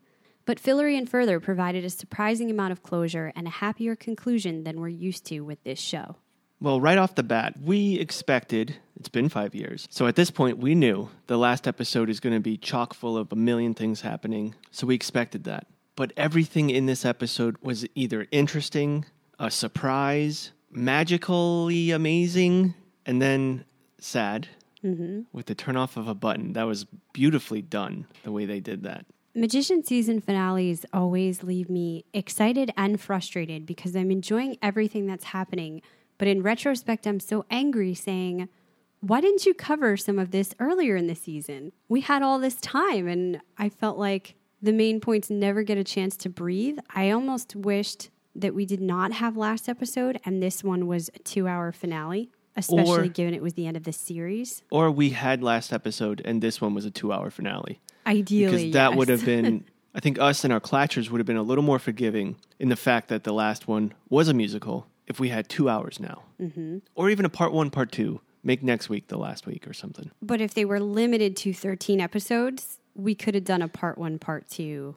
But 0.46 0.58
Fillory 0.58 0.96
and 0.96 1.06
Further 1.06 1.38
provided 1.38 1.84
a 1.84 1.90
surprising 1.90 2.50
amount 2.50 2.72
of 2.72 2.82
closure 2.82 3.30
and 3.36 3.46
a 3.46 3.50
happier 3.50 3.94
conclusion 3.94 4.64
than 4.64 4.80
we're 4.80 4.88
used 4.88 5.26
to 5.26 5.40
with 5.40 5.62
this 5.64 5.78
show. 5.78 6.16
Well, 6.64 6.80
right 6.80 6.96
off 6.96 7.14
the 7.14 7.22
bat, 7.22 7.56
we 7.62 7.98
expected 8.00 8.76
it's 8.96 9.10
been 9.10 9.28
five 9.28 9.54
years. 9.54 9.86
So 9.90 10.06
at 10.06 10.16
this 10.16 10.30
point, 10.30 10.56
we 10.56 10.74
knew 10.74 11.10
the 11.26 11.36
last 11.36 11.68
episode 11.68 12.08
is 12.08 12.20
going 12.20 12.34
to 12.34 12.40
be 12.40 12.56
chock 12.56 12.94
full 12.94 13.18
of 13.18 13.30
a 13.30 13.36
million 13.36 13.74
things 13.74 14.00
happening. 14.00 14.54
So 14.70 14.86
we 14.86 14.94
expected 14.94 15.44
that. 15.44 15.66
But 15.94 16.14
everything 16.16 16.70
in 16.70 16.86
this 16.86 17.04
episode 17.04 17.58
was 17.60 17.84
either 17.94 18.26
interesting, 18.30 19.04
a 19.38 19.50
surprise, 19.50 20.52
magically 20.70 21.90
amazing, 21.90 22.72
and 23.04 23.20
then 23.20 23.66
sad 23.98 24.48
mm-hmm. 24.82 25.20
with 25.34 25.44
the 25.44 25.54
turn 25.54 25.76
off 25.76 25.98
of 25.98 26.08
a 26.08 26.14
button. 26.14 26.54
That 26.54 26.64
was 26.64 26.86
beautifully 27.12 27.60
done 27.60 28.06
the 28.22 28.32
way 28.32 28.46
they 28.46 28.60
did 28.60 28.84
that. 28.84 29.04
Magician 29.34 29.84
season 29.84 30.22
finales 30.22 30.86
always 30.94 31.42
leave 31.42 31.68
me 31.68 32.06
excited 32.14 32.70
and 32.74 32.98
frustrated 32.98 33.66
because 33.66 33.94
I'm 33.94 34.10
enjoying 34.10 34.56
everything 34.62 35.06
that's 35.06 35.24
happening. 35.24 35.82
But 36.18 36.28
in 36.28 36.42
retrospect, 36.42 37.06
I'm 37.06 37.20
so 37.20 37.44
angry 37.50 37.94
saying, 37.94 38.48
why 39.00 39.20
didn't 39.20 39.44
you 39.44 39.52
cover 39.52 39.96
some 39.96 40.18
of 40.18 40.30
this 40.30 40.54
earlier 40.58 40.96
in 40.96 41.06
the 41.06 41.14
season? 41.14 41.72
We 41.88 42.00
had 42.00 42.22
all 42.22 42.38
this 42.38 42.56
time, 42.56 43.06
and 43.06 43.40
I 43.58 43.68
felt 43.68 43.98
like 43.98 44.34
the 44.62 44.72
main 44.72 44.98
points 44.98 45.28
never 45.28 45.62
get 45.62 45.76
a 45.76 45.84
chance 45.84 46.16
to 46.18 46.30
breathe. 46.30 46.78
I 46.94 47.10
almost 47.10 47.54
wished 47.54 48.08
that 48.34 48.54
we 48.54 48.64
did 48.64 48.80
not 48.80 49.12
have 49.12 49.36
last 49.36 49.68
episode 49.68 50.18
and 50.24 50.42
this 50.42 50.64
one 50.64 50.86
was 50.86 51.10
a 51.14 51.18
two 51.20 51.46
hour 51.46 51.70
finale, 51.70 52.30
especially 52.56 53.06
Or- 53.06 53.08
given 53.08 53.34
it 53.34 53.42
was 53.42 53.54
the 53.54 53.66
end 53.66 53.76
of 53.76 53.84
the 53.84 53.92
series. 53.92 54.62
Or 54.70 54.90
we 54.90 55.10
had 55.10 55.42
last 55.42 55.72
episode 55.72 56.22
and 56.24 56.42
this 56.42 56.60
one 56.60 56.74
was 56.74 56.84
a 56.84 56.90
two 56.90 57.12
hour 57.12 57.30
finale. 57.30 57.80
Ideally, 58.06 58.56
because 58.56 58.72
that 58.72 58.96
would 58.96 59.08
have 59.08 59.24
been 59.24 59.64
I 59.94 60.00
think 60.00 60.18
us 60.18 60.42
and 60.42 60.52
our 60.52 60.60
clatchers 60.60 61.10
would 61.10 61.18
have 61.18 61.26
been 61.26 61.36
a 61.36 61.42
little 61.42 61.62
more 61.62 61.78
forgiving 61.78 62.36
in 62.58 62.68
the 62.68 62.76
fact 62.76 63.08
that 63.08 63.22
the 63.22 63.32
last 63.32 63.68
one 63.68 63.92
was 64.08 64.26
a 64.28 64.34
musical 64.34 64.88
if 65.06 65.20
we 65.20 65.28
had 65.28 65.48
two 65.48 65.68
hours 65.68 66.00
now. 66.00 66.22
Mm-hmm. 66.40 66.78
Or 66.94 67.10
even 67.10 67.24
a 67.24 67.28
part 67.28 67.52
one, 67.52 67.70
part 67.70 67.92
two. 67.92 68.20
Make 68.42 68.62
next 68.62 68.88
week 68.90 69.08
the 69.08 69.16
last 69.16 69.46
week 69.46 69.66
or 69.66 69.72
something. 69.72 70.10
But 70.20 70.40
if 70.40 70.52
they 70.52 70.64
were 70.66 70.80
limited 70.80 71.34
to 71.38 71.54
13 71.54 72.00
episodes, 72.00 72.78
we 72.94 73.14
could 73.14 73.34
have 73.34 73.44
done 73.44 73.62
a 73.62 73.68
part 73.68 73.96
one, 73.96 74.18
part 74.18 74.48
two. 74.48 74.96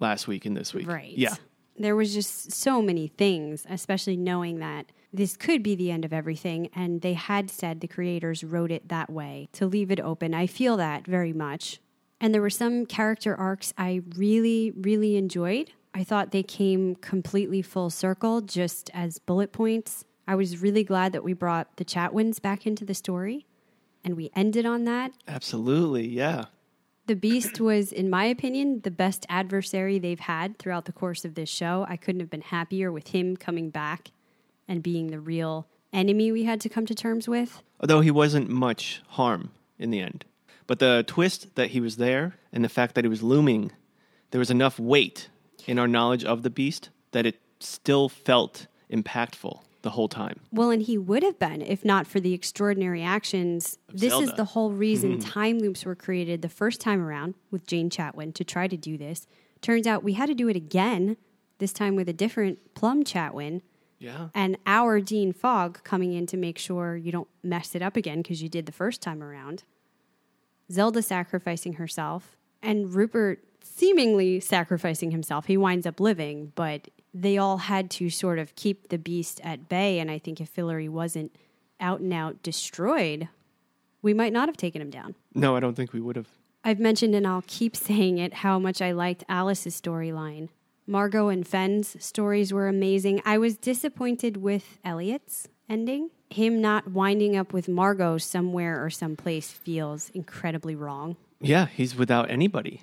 Last 0.00 0.28
week 0.28 0.44
and 0.44 0.56
this 0.56 0.74
week. 0.74 0.86
Right. 0.86 1.16
Yeah. 1.16 1.34
There 1.78 1.96
was 1.96 2.12
just 2.12 2.52
so 2.52 2.82
many 2.82 3.08
things, 3.08 3.66
especially 3.70 4.16
knowing 4.16 4.58
that 4.58 4.92
this 5.12 5.36
could 5.36 5.62
be 5.62 5.74
the 5.74 5.90
end 5.90 6.04
of 6.04 6.12
everything. 6.12 6.68
And 6.74 7.00
they 7.00 7.14
had 7.14 7.50
said 7.50 7.80
the 7.80 7.88
creators 7.88 8.44
wrote 8.44 8.70
it 8.70 8.88
that 8.88 9.08
way 9.10 9.48
to 9.52 9.66
leave 9.66 9.90
it 9.90 10.00
open. 10.00 10.34
I 10.34 10.46
feel 10.46 10.76
that 10.76 11.06
very 11.06 11.32
much. 11.32 11.80
And 12.20 12.34
there 12.34 12.42
were 12.42 12.50
some 12.50 12.84
character 12.86 13.34
arcs 13.34 13.72
I 13.78 14.02
really, 14.14 14.72
really 14.76 15.16
enjoyed. 15.16 15.72
I 15.94 16.04
thought 16.04 16.30
they 16.30 16.42
came 16.42 16.94
completely 16.96 17.62
full 17.62 17.90
circle 17.90 18.40
just 18.40 18.90
as 18.94 19.18
bullet 19.18 19.52
points. 19.52 20.04
I 20.26 20.34
was 20.34 20.62
really 20.62 20.84
glad 20.84 21.12
that 21.12 21.24
we 21.24 21.32
brought 21.32 21.76
the 21.76 21.84
Chatwins 21.84 22.40
back 22.40 22.66
into 22.66 22.84
the 22.84 22.94
story 22.94 23.46
and 24.04 24.16
we 24.16 24.30
ended 24.34 24.66
on 24.66 24.84
that. 24.84 25.12
Absolutely. 25.28 26.08
Yeah. 26.08 26.46
The 27.06 27.16
Beast 27.16 27.60
was, 27.60 27.92
in 27.92 28.08
my 28.08 28.24
opinion, 28.24 28.80
the 28.84 28.90
best 28.90 29.26
adversary 29.28 29.98
they've 29.98 30.20
had 30.20 30.58
throughout 30.58 30.84
the 30.84 30.92
course 30.92 31.24
of 31.24 31.34
this 31.34 31.48
show. 31.48 31.84
I 31.88 31.96
couldn't 31.96 32.20
have 32.20 32.30
been 32.30 32.42
happier 32.42 32.92
with 32.92 33.08
him 33.08 33.36
coming 33.36 33.70
back 33.70 34.12
and 34.68 34.82
being 34.82 35.08
the 35.08 35.20
real 35.20 35.66
enemy 35.92 36.30
we 36.30 36.44
had 36.44 36.60
to 36.62 36.68
come 36.68 36.86
to 36.86 36.94
terms 36.94 37.28
with. 37.28 37.62
Although 37.80 38.00
he 38.00 38.10
wasn't 38.10 38.48
much 38.48 39.02
harm 39.08 39.50
in 39.78 39.90
the 39.90 40.00
end. 40.00 40.24
But 40.66 40.78
the 40.78 41.04
twist 41.06 41.54
that 41.56 41.70
he 41.70 41.80
was 41.80 41.96
there 41.96 42.36
and 42.52 42.64
the 42.64 42.68
fact 42.68 42.94
that 42.94 43.04
he 43.04 43.08
was 43.08 43.22
looming, 43.22 43.72
there 44.30 44.38
was 44.38 44.50
enough 44.50 44.78
weight 44.78 45.28
in 45.66 45.78
our 45.78 45.88
knowledge 45.88 46.24
of 46.24 46.42
the 46.42 46.50
beast 46.50 46.90
that 47.12 47.26
it 47.26 47.40
still 47.60 48.08
felt 48.08 48.66
impactful 48.90 49.60
the 49.82 49.90
whole 49.90 50.08
time. 50.08 50.40
Well, 50.52 50.70
and 50.70 50.82
he 50.82 50.96
would 50.96 51.22
have 51.22 51.38
been 51.38 51.60
if 51.60 51.84
not 51.84 52.06
for 52.06 52.20
the 52.20 52.32
extraordinary 52.32 53.02
actions. 53.02 53.78
This 53.92 54.12
is 54.14 54.32
the 54.34 54.44
whole 54.44 54.70
reason 54.70 55.14
hmm. 55.14 55.20
time 55.20 55.58
loops 55.58 55.84
were 55.84 55.94
created 55.94 56.42
the 56.42 56.48
first 56.48 56.80
time 56.80 57.00
around 57.02 57.34
with 57.50 57.66
Jane 57.66 57.90
Chatwin 57.90 58.32
to 58.34 58.44
try 58.44 58.68
to 58.68 58.76
do 58.76 58.96
this. 58.96 59.26
Turns 59.60 59.86
out 59.86 60.02
we 60.02 60.14
had 60.14 60.26
to 60.26 60.34
do 60.34 60.48
it 60.48 60.56
again, 60.56 61.16
this 61.58 61.72
time 61.72 61.94
with 61.94 62.08
a 62.08 62.12
different 62.12 62.74
Plum 62.74 63.04
Chatwin. 63.04 63.62
Yeah. 63.98 64.30
and 64.34 64.58
our 64.66 65.00
Dean 65.00 65.32
Fogg 65.32 65.84
coming 65.84 66.12
in 66.12 66.26
to 66.26 66.36
make 66.36 66.58
sure 66.58 66.96
you 66.96 67.12
don't 67.12 67.28
mess 67.44 67.76
it 67.76 67.82
up 67.82 67.96
again 67.96 68.20
because 68.20 68.42
you 68.42 68.48
did 68.48 68.66
the 68.66 68.72
first 68.72 69.00
time 69.00 69.22
around. 69.22 69.62
Zelda 70.72 71.02
sacrificing 71.02 71.74
herself, 71.74 72.36
and 72.60 72.92
Rupert 72.92 73.44
seemingly 73.74 74.40
sacrificing 74.40 75.10
himself. 75.10 75.46
He 75.46 75.56
winds 75.56 75.86
up 75.86 76.00
living, 76.00 76.52
but 76.54 76.88
they 77.14 77.38
all 77.38 77.58
had 77.58 77.90
to 77.92 78.10
sort 78.10 78.38
of 78.38 78.54
keep 78.54 78.88
the 78.88 78.98
beast 78.98 79.40
at 79.44 79.68
bay. 79.68 79.98
And 79.98 80.10
I 80.10 80.18
think 80.18 80.40
if 80.40 80.54
Fillory 80.54 80.88
wasn't 80.88 81.34
out 81.80 82.00
and 82.00 82.12
out 82.12 82.42
destroyed, 82.42 83.28
we 84.00 84.14
might 84.14 84.32
not 84.32 84.48
have 84.48 84.56
taken 84.56 84.80
him 84.80 84.90
down. 84.90 85.14
No, 85.34 85.56
I 85.56 85.60
don't 85.60 85.74
think 85.74 85.92
we 85.92 86.00
would 86.00 86.16
have. 86.16 86.28
I've 86.64 86.78
mentioned, 86.78 87.14
and 87.14 87.26
I'll 87.26 87.44
keep 87.46 87.74
saying 87.76 88.18
it, 88.18 88.34
how 88.34 88.58
much 88.58 88.80
I 88.80 88.92
liked 88.92 89.24
Alice's 89.28 89.80
storyline. 89.80 90.48
Margo 90.86 91.28
and 91.28 91.46
Fen's 91.46 91.96
stories 92.04 92.52
were 92.52 92.68
amazing. 92.68 93.22
I 93.24 93.38
was 93.38 93.56
disappointed 93.56 94.36
with 94.36 94.78
Eliot's 94.84 95.48
ending. 95.68 96.10
Him 96.30 96.60
not 96.60 96.90
winding 96.90 97.36
up 97.36 97.52
with 97.52 97.68
Margo 97.68 98.18
somewhere 98.18 98.84
or 98.84 98.90
someplace 98.90 99.50
feels 99.50 100.10
incredibly 100.10 100.74
wrong. 100.74 101.16
Yeah, 101.40 101.66
he's 101.66 101.96
without 101.96 102.30
anybody 102.30 102.82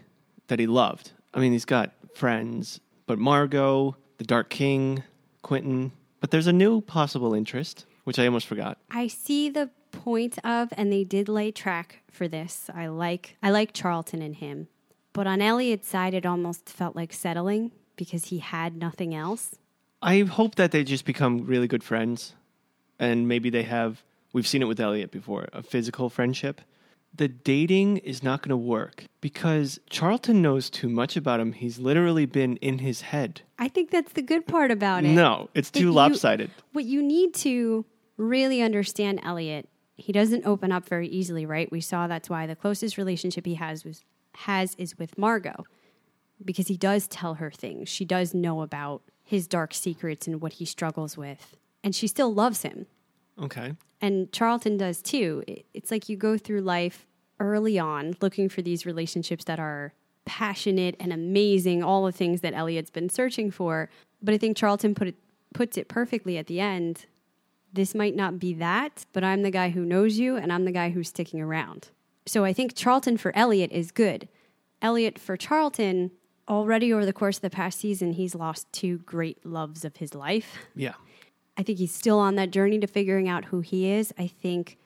that 0.50 0.60
he 0.60 0.68
loved. 0.68 1.12
I 1.34 1.40
mean, 1.40 1.52
he's 1.52 1.66
got 1.66 1.92
friends, 2.14 2.80
but 3.08 3.18
Margo, 3.18 3.96
the 4.18 4.24
Dark 4.24 4.50
King, 4.50 5.04
Quentin, 5.42 5.92
but 6.20 6.32
there's 6.32 6.48
a 6.48 6.54
new 6.54 6.82
possible 6.82 7.34
interest, 7.34 7.86
which 8.04 8.20
I 8.20 8.26
almost 8.26 8.46
forgot. 8.46 8.78
I 8.92 9.08
see 9.08 9.50
the 9.50 9.70
point 9.92 10.38
of, 10.46 10.70
and 10.78 10.92
they 10.92 11.04
did 11.04 11.30
lay 11.30 11.52
track 11.52 12.04
for 12.12 12.28
this. 12.28 12.70
I 12.74 12.88
like 12.88 13.38
I 13.42 13.50
like 13.50 13.74
Charlton 13.74 14.22
and 14.22 14.36
him, 14.36 14.68
but 15.14 15.26
on 15.28 15.42
Eliot's 15.42 15.88
side, 15.88 16.14
it 16.14 16.26
almost 16.26 16.70
felt 16.70 16.96
like 16.96 17.14
settling 17.14 17.72
because 17.96 18.26
he 18.26 18.40
had 18.40 18.76
nothing 18.76 19.16
else. 19.16 19.56
I 20.02 20.22
hope 20.22 20.56
that 20.56 20.72
they 20.72 20.84
just 20.84 21.06
become 21.06 21.46
really 21.46 21.68
good 21.68 21.84
friends 21.84 22.34
and 23.00 23.28
maybe 23.28 23.50
they 23.50 23.64
have 23.64 24.04
we've 24.34 24.48
seen 24.48 24.62
it 24.62 24.68
with 24.68 24.80
Eliot 24.80 25.12
before, 25.12 25.48
a 25.54 25.64
physical 25.64 26.10
friendship. 26.10 26.62
The 27.14 27.28
dating 27.28 27.98
is 27.98 28.24
not 28.24 28.42
going 28.42 28.50
to 28.52 28.58
work 28.58 29.06
because 29.20 29.80
Charlton 29.90 30.42
knows 30.42 30.70
too 30.70 30.88
much 30.90 31.18
about 31.18 31.40
him. 31.40 31.52
He's 31.54 31.80
literally 31.80 32.26
been 32.26 32.56
in 32.58 32.80
his 32.80 33.02
head. 33.02 33.42
I 33.58 33.68
think 33.68 33.92
that's 33.92 34.14
the 34.14 34.22
good 34.22 34.48
part 34.48 34.72
about 34.72 35.04
it. 35.04 35.10
No, 35.10 35.50
it's 35.54 35.70
too 35.72 35.86
you- 35.86 35.92
lopsided. 35.92 36.52
What 36.72 36.86
you 36.86 37.02
need 37.02 37.34
to 37.36 37.86
really 38.18 38.62
understand 38.62 39.20
Eliot, 39.24 39.68
he 39.98 40.14
doesn't 40.14 40.46
open 40.46 40.72
up 40.72 40.88
very 40.88 41.08
easily, 41.08 41.46
right? 41.46 41.70
We 41.72 41.82
saw 41.82 42.08
that's 42.08 42.30
why 42.30 42.48
the 42.48 42.56
closest 42.56 42.98
relationship 42.98 43.46
he 43.46 43.56
has 43.56 43.84
was 43.84 44.06
has 44.36 44.76
is 44.76 44.98
with 44.98 45.18
Margo. 45.18 45.66
Because 46.44 46.70
he 46.70 46.78
does 46.78 47.08
tell 47.08 47.34
her 47.36 47.52
things. 47.52 47.90
She 47.90 48.06
does 48.06 48.34
know 48.34 48.62
about 48.62 49.02
his 49.24 49.46
dark 49.46 49.74
secrets 49.74 50.26
and 50.26 50.40
what 50.40 50.54
he 50.54 50.66
struggles 50.66 51.18
with. 51.18 51.58
And 51.84 51.94
she 51.94 52.08
still 52.08 52.34
loves 52.34 52.62
him. 52.62 52.86
Okay. 53.42 53.74
And 54.02 54.32
Charlton 54.32 54.78
does 54.78 55.02
too. 55.02 55.44
It's 55.74 55.92
like 55.92 56.10
you 56.10 56.18
go 56.18 56.38
through 56.38 56.62
life 56.62 57.06
early 57.40 57.80
on 57.80 58.16
looking 58.22 58.50
for 58.50 58.62
these 58.62 58.86
relationships 58.86 59.46
that 59.46 59.60
are 59.60 59.94
passionate 60.26 60.96
and 61.00 61.12
amazing, 61.12 61.84
all 61.84 62.06
the 62.06 62.12
things 62.12 62.42
that 62.42 62.54
Eliot's 62.54 62.92
been 62.92 63.10
searching 63.10 63.52
for. 63.52 63.90
But 64.22 64.34
I 64.34 64.38
think 64.38 64.58
Charlton 64.58 64.94
put 64.94 65.08
it, 65.08 65.16
puts 65.54 65.78
it 65.78 65.88
perfectly 65.88 66.38
at 66.38 66.48
the 66.48 66.60
end. 66.60 67.06
This 67.72 67.96
might 67.96 68.16
not 68.16 68.40
be 68.40 68.54
that, 68.56 69.06
but 69.14 69.24
I'm 69.24 69.44
the 69.44 69.52
guy 69.52 69.70
who 69.70 69.86
knows 69.86 70.18
you 70.18 70.36
and 70.38 70.52
I'm 70.52 70.66
the 70.66 70.72
guy 70.72 70.90
who's 70.90 71.10
sticking 71.10 71.42
around. 71.42 71.90
So 72.26 72.46
I 72.46 72.54
think 72.54 72.76
Charlton 72.76 73.18
for 73.18 73.36
Eliot 73.36 73.72
is 73.72 73.92
good. 73.92 74.28
Eliot 74.82 75.18
for 75.18 75.36
Charlton, 75.36 76.12
already 76.48 76.94
over 76.94 77.06
the 77.06 77.14
course 77.14 77.38
of 77.38 77.42
the 77.42 77.50
past 77.50 77.80
season, 77.80 78.14
he's 78.14 78.36
lost 78.36 78.72
two 78.72 79.00
great 79.00 79.46
loves 79.46 79.86
of 79.86 79.98
his 79.98 80.14
life. 80.16 80.58
Yeah. 80.76 80.94
I 81.60 81.62
think 81.62 81.78
he's 81.78 81.94
still 81.94 82.20
on 82.20 82.36
that 82.36 82.52
journey 82.52 82.80
to 82.80 82.88
figuring 82.88 83.28
out 83.28 83.46
who 83.46 83.60
he 83.60 83.92
is. 83.92 84.14
I 84.18 84.28
think 84.28 84.78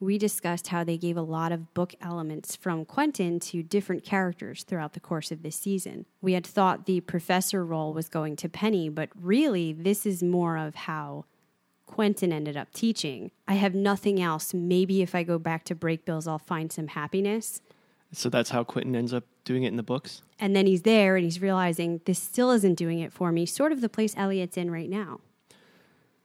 we 0.00 0.16
discussed 0.16 0.68
how 0.68 0.82
they 0.82 0.96
gave 0.96 1.18
a 1.18 1.22
lot 1.22 1.52
of 1.52 1.74
book 1.74 1.94
elements 2.00 2.56
from 2.56 2.86
Quentin 2.86 3.38
to 3.40 3.62
different 3.62 4.02
characters 4.02 4.64
throughout 4.64 4.94
the 4.94 5.00
course 5.00 5.30
of 5.30 5.42
this 5.42 5.56
season. 5.56 6.06
We 6.22 6.32
had 6.32 6.46
thought 6.46 6.86
the 6.86 7.02
professor 7.02 7.62
role 7.66 7.92
was 7.92 8.08
going 8.08 8.36
to 8.36 8.48
Penny, 8.48 8.88
but 8.88 9.10
really, 9.14 9.74
this 9.74 10.06
is 10.06 10.22
more 10.22 10.56
of 10.56 10.74
how 10.74 11.26
Quentin 11.84 12.32
ended 12.32 12.56
up 12.56 12.72
teaching. 12.72 13.30
I 13.46 13.54
have 13.56 13.74
nothing 13.74 14.18
else. 14.18 14.54
Maybe 14.54 15.02
if 15.02 15.14
I 15.14 15.24
go 15.24 15.38
back 15.38 15.64
to 15.64 15.74
Brakebills, 15.74 16.26
I'll 16.26 16.38
find 16.38 16.72
some 16.72 16.88
happiness. 16.88 17.60
So 18.10 18.30
that's 18.30 18.48
how 18.48 18.64
Quentin 18.64 18.96
ends 18.96 19.12
up 19.12 19.24
doing 19.44 19.64
it 19.64 19.68
in 19.68 19.76
the 19.76 19.82
books. 19.82 20.22
And 20.40 20.56
then 20.56 20.64
he's 20.64 20.80
there 20.80 21.14
and 21.16 21.24
he's 21.24 21.42
realizing 21.42 22.00
this 22.06 22.18
still 22.18 22.52
isn't 22.52 22.76
doing 22.76 23.00
it 23.00 23.12
for 23.12 23.32
me, 23.32 23.44
sort 23.44 23.70
of 23.70 23.82
the 23.82 23.90
place 23.90 24.14
Eliot's 24.16 24.56
in 24.56 24.70
right 24.70 24.88
now. 24.88 25.20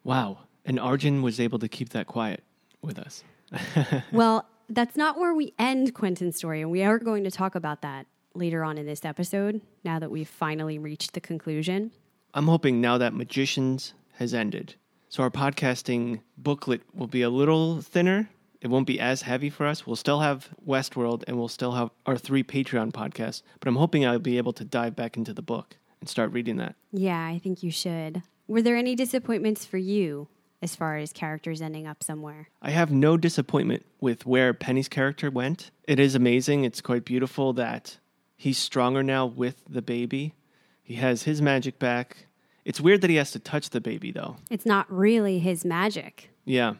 Wow. 0.07 0.37
And 0.63 0.79
Arjun 0.79 1.21
was 1.21 1.37
able 1.37 1.59
to 1.59 1.67
keep 1.67 1.89
that 1.89 2.07
quiet 2.07 2.41
with 2.81 2.97
us. 2.97 3.25
well, 4.13 4.47
that's 4.69 4.95
not 4.95 5.19
where 5.19 5.33
we 5.33 5.53
end 5.59 5.93
Quentin's 5.93 6.37
story, 6.37 6.61
and 6.61 6.71
we 6.71 6.81
are 6.81 6.97
going 6.97 7.25
to 7.25 7.31
talk 7.31 7.55
about 7.55 7.81
that 7.81 8.07
later 8.33 8.63
on 8.63 8.77
in 8.77 8.85
this 8.85 9.03
episode, 9.03 9.61
now 9.83 9.99
that 9.99 10.09
we've 10.09 10.29
finally 10.29 10.79
reached 10.79 11.11
the 11.11 11.19
conclusion. 11.19 11.91
I'm 12.33 12.47
hoping 12.47 12.79
now 12.79 12.97
that 12.97 13.13
Magicians 13.13 13.93
has 14.13 14.33
ended, 14.33 14.75
so 15.09 15.23
our 15.23 15.29
podcasting 15.29 16.21
booklet 16.37 16.83
will 16.93 17.07
be 17.07 17.21
a 17.21 17.29
little 17.29 17.81
thinner. 17.81 18.29
It 18.61 18.67
won't 18.69 18.87
be 18.87 19.01
as 19.01 19.23
heavy 19.23 19.49
for 19.49 19.65
us. 19.65 19.85
We'll 19.85 19.97
still 19.97 20.21
have 20.21 20.49
Westworld 20.65 21.25
and 21.27 21.37
we'll 21.37 21.49
still 21.49 21.73
have 21.73 21.89
our 22.05 22.17
three 22.17 22.43
Patreon 22.43 22.93
podcasts, 22.93 23.41
but 23.59 23.67
I'm 23.67 23.75
hoping 23.75 24.05
I'll 24.05 24.19
be 24.19 24.37
able 24.37 24.53
to 24.53 24.63
dive 24.63 24.95
back 24.95 25.17
into 25.17 25.33
the 25.33 25.41
book 25.41 25.75
and 25.99 26.07
start 26.09 26.31
reading 26.31 26.55
that. 26.57 26.75
Yeah, 26.93 27.25
I 27.25 27.39
think 27.39 27.61
you 27.61 27.71
should. 27.71 28.23
Were 28.47 28.61
there 28.61 28.77
any 28.77 28.95
disappointments 28.95 29.65
for 29.65 29.77
you 29.77 30.27
as 30.61 30.75
far 30.75 30.97
as 30.97 31.11
characters 31.11 31.61
ending 31.61 31.85
up 31.85 32.01
somewhere? 32.01 32.47
I 32.61 32.71
have 32.71 32.91
no 32.91 33.17
disappointment 33.17 33.85
with 33.99 34.25
where 34.25 34.53
Penny's 34.53 34.87
character 34.87 35.29
went. 35.29 35.71
It 35.87 35.99
is 35.99 36.15
amazing. 36.15 36.63
It's 36.63 36.79
quite 36.79 37.03
beautiful 37.03 37.51
that 37.53 37.97
he's 38.37 38.57
stronger 38.57 39.03
now 39.03 39.25
with 39.25 39.63
the 39.69 39.81
baby. 39.81 40.33
He 40.81 40.95
has 40.95 41.23
his 41.23 41.41
magic 41.41 41.77
back. 41.77 42.27
It's 42.63 42.79
weird 42.79 43.01
that 43.01 43.09
he 43.09 43.17
has 43.17 43.31
to 43.31 43.39
touch 43.39 43.69
the 43.71 43.81
baby, 43.81 44.11
though. 44.11 44.37
It's 44.49 44.65
not 44.65 44.91
really 44.91 45.39
his 45.39 45.65
magic. 45.65 46.29
Yeah, 46.45 46.75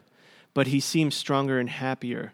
but 0.53 0.67
he 0.67 0.79
seems 0.79 1.15
stronger 1.15 1.59
and 1.59 1.69
happier. 1.69 2.31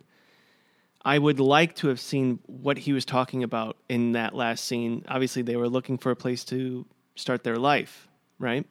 I 1.03 1.17
would 1.17 1.39
like 1.39 1.75
to 1.77 1.87
have 1.87 1.99
seen 1.99 2.39
what 2.45 2.77
he 2.77 2.93
was 2.93 3.03
talking 3.03 3.43
about 3.43 3.77
in 3.89 4.13
that 4.13 4.35
last 4.35 4.65
scene. 4.65 5.03
Obviously, 5.07 5.41
they 5.41 5.55
were 5.55 5.67
looking 5.67 5.97
for 5.97 6.11
a 6.11 6.15
place 6.15 6.43
to 6.45 6.85
start 7.15 7.43
their 7.43 7.57
life, 7.57 8.07
right? 8.39 8.65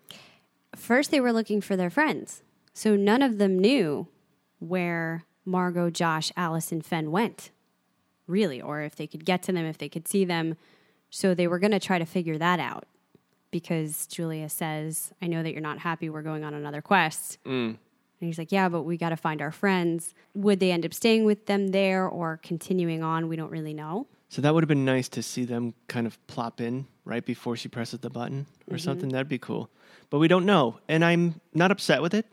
First, 0.77 1.11
they 1.11 1.20
were 1.20 1.33
looking 1.33 1.61
for 1.61 1.77
their 1.77 1.91
friends. 1.91 2.43
So 2.75 2.97
none 2.97 3.23
of 3.23 3.39
them 3.39 3.59
knew 3.59 4.09
where 4.59 5.25
Margo, 5.45 5.91
Josh, 5.91 6.33
Alice, 6.37 6.73
and 6.73 6.85
Fen 6.85 7.11
went, 7.11 7.51
really, 8.27 8.61
or 8.61 8.81
if 8.81 8.97
they 8.97 9.07
could 9.07 9.25
get 9.25 9.43
to 9.45 9.53
them, 9.53 9.66
if 9.66 9.79
they 9.79 9.89
could 9.89 10.09
see 10.09 10.25
them. 10.25 10.57
So 11.11 11.35
they 11.35 11.47
were 11.47 11.59
going 11.59 11.73
to 11.73 11.81
try 11.81 11.99
to 11.99 12.07
figure 12.07 12.39
that 12.39 12.61
out 12.61 12.87
because 13.51 14.07
Julia 14.07 14.49
says, 14.49 15.12
I 15.20 15.27
know 15.27 15.43
that 15.43 15.53
you're 15.53 15.61
not 15.61 15.79
happy. 15.79 16.09
We're 16.09 16.23
going 16.23 16.45
on 16.45 16.55
another 16.55 16.81
quest. 16.81 17.39
Mm. 17.45 17.77
And 18.23 18.29
he's 18.29 18.39
like, 18.39 18.53
Yeah, 18.53 18.68
but 18.68 18.83
we 18.83 18.97
got 18.97 19.11
to 19.11 19.16
find 19.16 19.43
our 19.43 19.53
friends. 19.53 20.14
Would 20.35 20.61
they 20.61 20.73
end 20.73 20.87
up 20.87 20.95
staying 20.95 21.25
with 21.25 21.47
them 21.47 21.68
there 21.68 22.09
or 22.09 22.41
continuing 22.43 23.03
on? 23.03 23.29
We 23.29 23.37
don't 23.37 23.51
really 23.51 23.75
know. 23.75 24.07
So 24.29 24.41
that 24.41 24.55
would 24.55 24.62
have 24.62 24.68
been 24.68 24.87
nice 24.87 25.11
to 25.11 25.23
see 25.23 25.45
them 25.45 25.75
kind 25.89 26.07
of 26.07 26.25
plop 26.27 26.61
in 26.61 26.87
right 27.05 27.25
before 27.25 27.57
she 27.57 27.68
presses 27.68 28.01
the 28.01 28.09
button 28.09 28.47
or 28.70 28.77
mm-hmm. 28.77 28.85
something. 28.85 29.09
That'd 29.11 29.29
be 29.29 29.39
cool. 29.39 29.68
But 30.13 30.19
we 30.19 30.29
don't 30.29 30.45
know. 30.45 30.79
And 30.91 31.03
I'm 31.03 31.41
not 31.55 31.71
upset 31.71 32.03
with 32.03 32.13
it. 32.13 32.27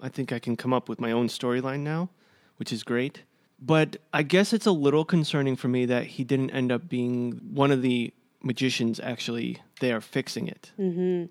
I 0.00 0.08
think 0.08 0.32
I 0.32 0.38
can 0.38 0.56
come 0.56 0.72
up 0.72 0.88
with 0.88 0.98
my 0.98 1.12
own 1.12 1.28
storyline 1.28 1.80
now, 1.80 2.08
which 2.56 2.72
is 2.72 2.82
great. 2.82 3.22
But 3.60 3.98
I 4.14 4.22
guess 4.22 4.54
it's 4.54 4.64
a 4.64 4.72
little 4.72 5.04
concerning 5.04 5.54
for 5.54 5.68
me 5.68 5.84
that 5.84 6.04
he 6.06 6.24
didn't 6.24 6.50
end 6.52 6.72
up 6.72 6.88
being 6.88 7.32
one 7.52 7.70
of 7.70 7.82
the 7.82 8.14
magicians 8.42 8.98
actually 8.98 9.58
there 9.80 10.00
fixing 10.00 10.48
it. 10.48 10.72
Mm-hmm. 10.80 11.26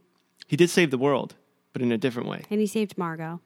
He 0.45 0.56
did 0.56 0.70
save 0.70 0.91
the 0.91 1.00
world, 1.00 1.34
but 1.74 1.82
in 1.82 1.91
a 1.91 1.98
different 1.98 2.30
way. 2.30 2.43
And 2.52 2.60
he 2.60 2.68
saved 2.68 2.95
Margo. 2.95 3.41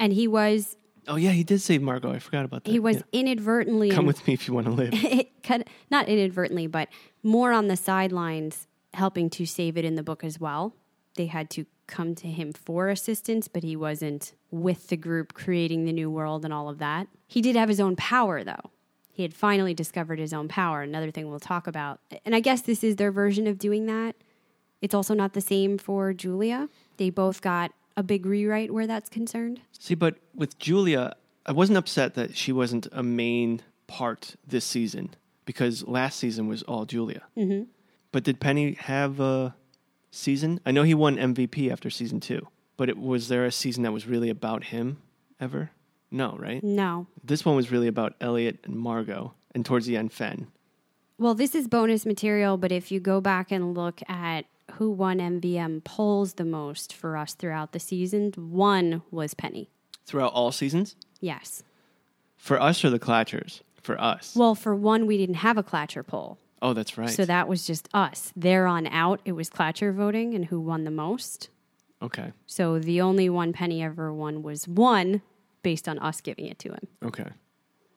And 0.00 0.12
he 0.12 0.26
was 0.26 0.76
Oh, 1.06 1.14
yeah, 1.16 1.30
he 1.30 1.44
did 1.44 1.60
save 1.60 1.80
Margo. 1.80 2.10
I 2.12 2.18
forgot 2.18 2.44
about 2.44 2.64
that. 2.64 2.72
he 2.72 2.80
was 2.80 2.96
Yeah. 2.96 3.02
inadvertently 3.20 3.90
Come 3.90 4.06
with 4.06 4.26
me 4.26 4.34
if 4.34 4.48
you 4.48 4.54
want 4.54 4.66
to 4.66 4.72
live. 4.72 4.92
cut 5.44 5.68
not 5.92 6.08
inadvertently, 6.08 6.66
but 6.66 6.88
more 7.22 7.52
on 7.52 7.68
the 7.68 7.76
sidelines, 7.76 8.66
helping 8.94 9.30
to 9.30 9.46
save 9.46 9.76
it 9.76 9.84
in 9.84 9.94
the 9.94 10.02
book 10.02 10.24
as 10.24 10.40
well. 10.40 10.74
They 11.16 11.26
had 11.26 11.50
to 11.50 11.66
come 11.86 12.14
to 12.16 12.28
him 12.28 12.52
for 12.52 12.88
assistance, 12.88 13.48
but 13.48 13.62
he 13.62 13.76
wasn't 13.76 14.32
with 14.50 14.88
the 14.88 14.96
group 14.96 15.34
creating 15.34 15.84
the 15.84 15.92
new 15.92 16.10
world 16.10 16.44
and 16.44 16.52
all 16.52 16.68
of 16.68 16.78
that. 16.78 17.08
He 17.26 17.40
did 17.40 17.56
have 17.56 17.68
his 17.68 17.80
own 17.80 17.96
power, 17.96 18.44
though. 18.44 18.70
He 19.12 19.22
had 19.22 19.34
finally 19.34 19.74
discovered 19.74 20.18
his 20.18 20.32
own 20.32 20.48
power. 20.48 20.82
Another 20.82 21.10
thing 21.10 21.30
we'll 21.30 21.40
talk 21.40 21.66
about. 21.66 22.00
And 22.24 22.34
I 22.34 22.40
guess 22.40 22.62
this 22.62 22.82
is 22.82 22.96
their 22.96 23.12
version 23.12 23.46
of 23.46 23.58
doing 23.58 23.86
that. 23.86 24.16
It's 24.80 24.94
also 24.94 25.14
not 25.14 25.32
the 25.32 25.40
same 25.40 25.78
for 25.78 26.12
Julia. 26.12 26.68
They 26.96 27.10
both 27.10 27.40
got 27.40 27.72
a 27.96 28.02
big 28.02 28.26
rewrite 28.26 28.72
where 28.72 28.86
that's 28.86 29.08
concerned. 29.08 29.60
See, 29.78 29.94
but 29.94 30.16
with 30.34 30.58
Julia, 30.58 31.14
I 31.46 31.52
wasn't 31.52 31.78
upset 31.78 32.14
that 32.14 32.36
she 32.36 32.52
wasn't 32.52 32.88
a 32.92 33.02
main 33.02 33.62
part 33.86 34.34
this 34.46 34.64
season 34.64 35.14
because 35.44 35.86
last 35.86 36.18
season 36.18 36.48
was 36.48 36.62
all 36.64 36.84
Julia. 36.84 37.22
Mm-hmm. 37.36 37.64
But 38.12 38.24
did 38.24 38.40
Penny 38.40 38.74
have 38.74 39.20
a 39.20 39.54
season? 40.14 40.60
I 40.64 40.70
know 40.70 40.82
he 40.82 40.94
won 40.94 41.16
MVP 41.16 41.70
after 41.70 41.90
season 41.90 42.20
two, 42.20 42.48
but 42.76 42.88
it, 42.88 42.98
was 42.98 43.28
there 43.28 43.44
a 43.44 43.52
season 43.52 43.82
that 43.82 43.92
was 43.92 44.06
really 44.06 44.30
about 44.30 44.64
him 44.64 44.98
ever? 45.40 45.70
No, 46.10 46.36
right? 46.38 46.62
No. 46.62 47.06
This 47.22 47.44
one 47.44 47.56
was 47.56 47.70
really 47.70 47.88
about 47.88 48.14
Eliot 48.20 48.60
and 48.64 48.76
Margo, 48.76 49.34
and 49.54 49.64
towards 49.66 49.86
the 49.86 49.96
end, 49.96 50.12
Fen. 50.12 50.48
Well, 51.18 51.34
this 51.34 51.54
is 51.54 51.68
bonus 51.68 52.06
material, 52.06 52.56
but 52.56 52.72
if 52.72 52.90
you 52.90 53.00
go 53.00 53.20
back 53.20 53.50
and 53.52 53.74
look 53.74 54.00
at 54.08 54.46
who 54.72 54.90
won 54.90 55.18
MVM 55.18 55.84
polls 55.84 56.34
the 56.34 56.44
most 56.44 56.92
for 56.92 57.16
us 57.16 57.34
throughout 57.34 57.72
the 57.72 57.80
season, 57.80 58.32
one 58.36 59.02
was 59.10 59.34
Penny. 59.34 59.70
Throughout 60.06 60.32
all 60.32 60.52
seasons? 60.52 60.96
Yes. 61.20 61.62
For 62.36 62.60
us 62.60 62.84
or 62.84 62.90
the 62.90 62.98
Clatchers? 62.98 63.62
For 63.82 64.00
us. 64.00 64.34
Well, 64.34 64.54
for 64.54 64.74
one, 64.74 65.06
we 65.06 65.16
didn't 65.18 65.36
have 65.36 65.58
a 65.58 65.62
Clatcher 65.62 66.06
poll. 66.06 66.38
Oh, 66.64 66.72
that's 66.72 66.96
right. 66.96 67.10
So 67.10 67.24
that 67.26 67.46
was 67.46 67.66
just 67.66 67.88
us. 67.92 68.32
There 68.34 68.66
on 68.66 68.86
out, 68.86 69.20
it 69.26 69.32
was 69.32 69.50
Clatcher 69.50 69.92
voting 69.92 70.34
and 70.34 70.46
who 70.46 70.58
won 70.60 70.84
the 70.84 70.90
most. 70.90 71.50
okay. 72.02 72.32
So 72.46 72.78
the 72.78 73.00
only 73.02 73.28
one 73.28 73.52
Penny 73.52 73.82
ever 73.82 74.12
won 74.12 74.42
was 74.42 74.66
one 74.66 75.20
based 75.62 75.86
on 75.88 75.98
us 75.98 76.20
giving 76.22 76.46
it 76.46 76.58
to 76.60 76.70
him. 76.70 76.88
Okay. 77.04 77.28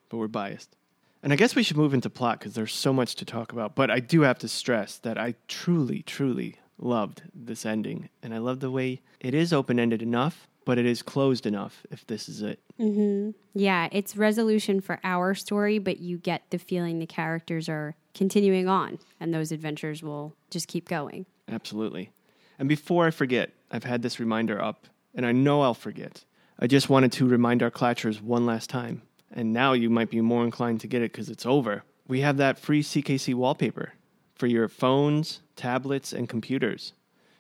But 0.10 0.18
we're 0.18 0.28
biased. 0.28 0.76
And 1.24 1.32
I 1.34 1.36
guess 1.38 1.56
we 1.56 1.64
should 1.64 1.78
move 1.78 1.94
into 1.94 2.10
plot 2.10 2.40
because 2.40 2.54
there's 2.56 2.74
so 2.74 2.92
much 2.94 3.16
to 3.16 3.26
talk 3.26 3.52
about. 3.54 3.74
But 3.74 3.90
I 3.90 4.00
do 4.00 4.22
have 4.22 4.38
to 4.40 4.48
stress 4.48 4.98
that 5.00 5.18
I 5.18 5.36
truly, 5.48 6.02
truly 6.04 6.58
loved 6.78 7.24
this 7.34 7.66
ending. 7.66 8.10
And 8.22 8.34
I 8.34 8.38
love 8.38 8.60
the 8.60 8.72
way 8.72 9.02
it 9.20 9.34
is 9.34 9.52
open 9.52 9.80
ended 9.80 10.02
enough, 10.02 10.48
but 10.68 10.78
it 10.78 10.86
is 10.86 11.02
closed 11.02 11.46
enough 11.46 11.86
if 11.92 12.06
this 12.08 12.28
is 12.28 12.42
it. 12.42 12.60
Mm-hmm. 12.78 13.30
Yeah, 13.58 13.88
it's 13.90 14.18
resolution 14.18 14.82
for 14.82 15.00
our 15.02 15.34
story, 15.34 15.80
but 15.80 16.00
you 16.00 16.18
get 16.18 16.44
the 16.50 16.60
feeling 16.60 17.00
the 17.00 17.06
characters 17.06 17.70
are 17.70 17.96
continuing 18.14 18.68
on 18.68 19.00
and 19.18 19.34
those 19.34 19.54
adventures 19.54 20.04
will 20.04 20.36
just 20.50 20.68
keep 20.68 20.90
going. 20.90 21.26
Absolutely. 21.48 22.10
And 22.60 22.68
before 22.68 23.08
I 23.08 23.12
forget, 23.12 23.52
I've 23.72 23.86
had 23.86 24.02
this 24.02 24.20
reminder 24.20 24.62
up, 24.62 24.88
and 25.16 25.26
I 25.26 25.32
know 25.32 25.62
I'll 25.62 25.74
forget. 25.74 26.26
I 26.60 26.68
just 26.68 26.90
wanted 26.90 27.14
to 27.14 27.26
remind 27.26 27.64
our 27.64 27.72
Clatchers 27.72 28.22
one 28.22 28.46
last 28.46 28.70
time. 28.70 29.04
And 29.32 29.54
now 29.54 29.72
you 29.72 29.90
might 29.90 30.10
be 30.10 30.20
more 30.20 30.44
inclined 30.44 30.82
to 30.82 30.88
get 30.88 31.02
it 31.02 31.14
because 31.14 31.30
it's 31.30 31.46
over. 31.46 31.84
We 32.10 32.20
have 32.22 32.36
that 32.38 32.60
free 32.60 32.84
CKC 32.84 33.36
wallpaper 33.36 33.94
for 34.36 34.48
your 34.48 34.68
phones, 34.68 35.40
tablets, 35.56 36.12
and 36.12 36.28
computers. 36.28 36.92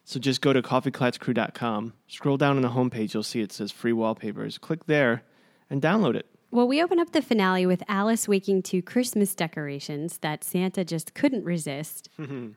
So 0.08 0.22
just 0.22 0.40
go 0.40 0.54
to 0.54 0.62
coffeeclatchcrew.com, 0.62 1.92
scroll 2.08 2.38
down 2.38 2.56
on 2.56 2.62
the 2.62 2.70
homepage, 2.70 3.14
you'll 3.14 3.24
see 3.24 3.42
it 3.42 3.52
says 3.52 3.74
free 3.74 3.92
wallpapers. 3.92 4.58
Click 4.58 4.86
there 4.86 5.24
and 5.70 5.82
download 5.82 6.16
it. 6.16 6.26
Well, 6.50 6.66
we 6.66 6.82
open 6.82 6.98
up 6.98 7.12
the 7.12 7.22
finale 7.22 7.66
with 7.66 7.84
Alice 7.90 8.26
waking 8.26 8.64
to 8.64 8.82
Christmas 8.82 9.36
decorations 9.36 10.20
that 10.20 10.46
Santa 10.46 10.86
just 10.86 11.14
couldn't 11.14 11.44
resist. 11.44 12.10
Hmm. 12.18 12.52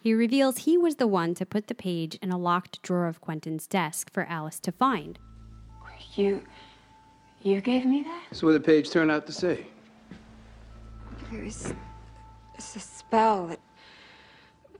he 0.00 0.14
reveals 0.14 0.58
he 0.58 0.78
was 0.78 0.94
the 0.94 1.08
one 1.08 1.34
to 1.34 1.44
put 1.44 1.66
the 1.66 1.74
page 1.74 2.14
in 2.22 2.30
a 2.30 2.38
locked 2.38 2.80
drawer 2.82 3.08
of 3.08 3.20
Quentin's 3.20 3.66
desk 3.66 4.08
for 4.08 4.24
Alice 4.26 4.60
to 4.60 4.70
find. 4.70 5.18
You. 6.14 6.40
You 7.42 7.60
gave 7.60 7.84
me 7.84 8.04
that? 8.04 8.22
That's 8.30 8.44
what 8.44 8.52
did 8.52 8.62
the 8.62 8.66
page 8.66 8.90
turned 8.90 9.10
out 9.10 9.26
to 9.26 9.32
say. 9.32 9.66
It 11.32 11.44
was. 11.44 11.74
It's 12.54 12.76
a 12.76 12.80
spell 12.80 13.48
that 13.48 13.58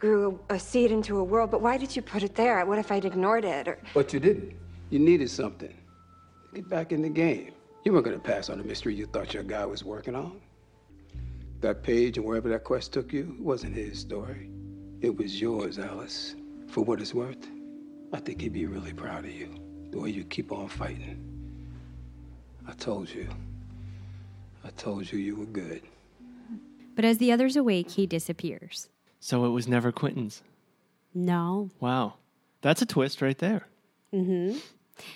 grew 0.03 0.40
a, 0.50 0.55
a 0.55 0.59
seed 0.59 0.90
into 0.90 1.18
a 1.18 1.24
world, 1.24 1.53
but 1.53 1.62
why 1.62 1.78
did 1.78 1.94
you 1.94 2.03
put 2.03 2.24
it 2.24 2.34
there? 2.34 2.66
What 2.66 2.76
if 2.76 2.90
I'd 2.90 3.05
ignored 3.05 3.44
it? 3.44 3.68
Or. 3.68 3.78
But 3.94 4.12
you 4.12 4.18
didn't. 4.18 4.53
You 4.90 4.98
needed 4.98 5.30
something. 5.30 5.72
Get 6.53 6.68
back 6.68 6.90
in 6.90 7.03
the 7.03 7.09
game. 7.09 7.53
You 7.84 7.92
weren't 7.92 8.05
going 8.05 8.20
to 8.20 8.22
pass 8.22 8.50
on 8.50 8.59
the 8.59 8.64
mystery 8.64 8.96
you 8.96 9.07
thought 9.07 9.32
your 9.32 9.44
guy 9.44 9.64
was 9.64 9.84
working 9.84 10.16
on. 10.16 10.40
That 11.61 11.84
page 11.84 12.16
and 12.16 12.26
wherever 12.26 12.48
that 12.48 12.64
quest 12.64 12.92
took 12.92 13.12
you 13.12 13.36
wasn't 13.38 13.76
his 13.76 14.00
story. 14.00 14.50
It 15.00 15.16
was 15.16 15.40
yours, 15.40 15.78
Alice. 15.78 16.34
For 16.66 16.80
what 16.80 17.00
it's 17.00 17.14
worth, 17.14 17.46
I 18.12 18.18
think 18.18 18.40
he'd 18.40 18.53
be 18.53 18.66
really 18.66 18.92
proud 18.92 19.24
of 19.24 19.30
you. 19.30 19.55
The 19.92 20.00
way 20.00 20.11
you 20.11 20.24
keep 20.24 20.50
on 20.50 20.68
fighting. 20.68 21.16
I 22.66 22.72
told 22.72 23.09
you. 23.09 23.28
I 24.64 24.70
told 24.70 25.11
you 25.12 25.20
you 25.20 25.36
were 25.36 25.46
good. 25.46 25.82
But 26.96 27.05
as 27.05 27.18
the 27.18 27.30
others 27.30 27.55
awake, 27.55 27.90
he 27.92 28.07
disappears. 28.07 28.88
So 29.25 29.45
it 29.45 29.51
was 29.51 29.68
never 29.68 29.93
Quentin's. 29.93 30.43
No. 31.14 31.70
Wow. 31.79 32.14
That's 32.61 32.83
a 32.83 32.87
twist 32.87 33.23
right 33.23 33.39
there. 33.39 33.68
Mm-hmm. 34.12 34.59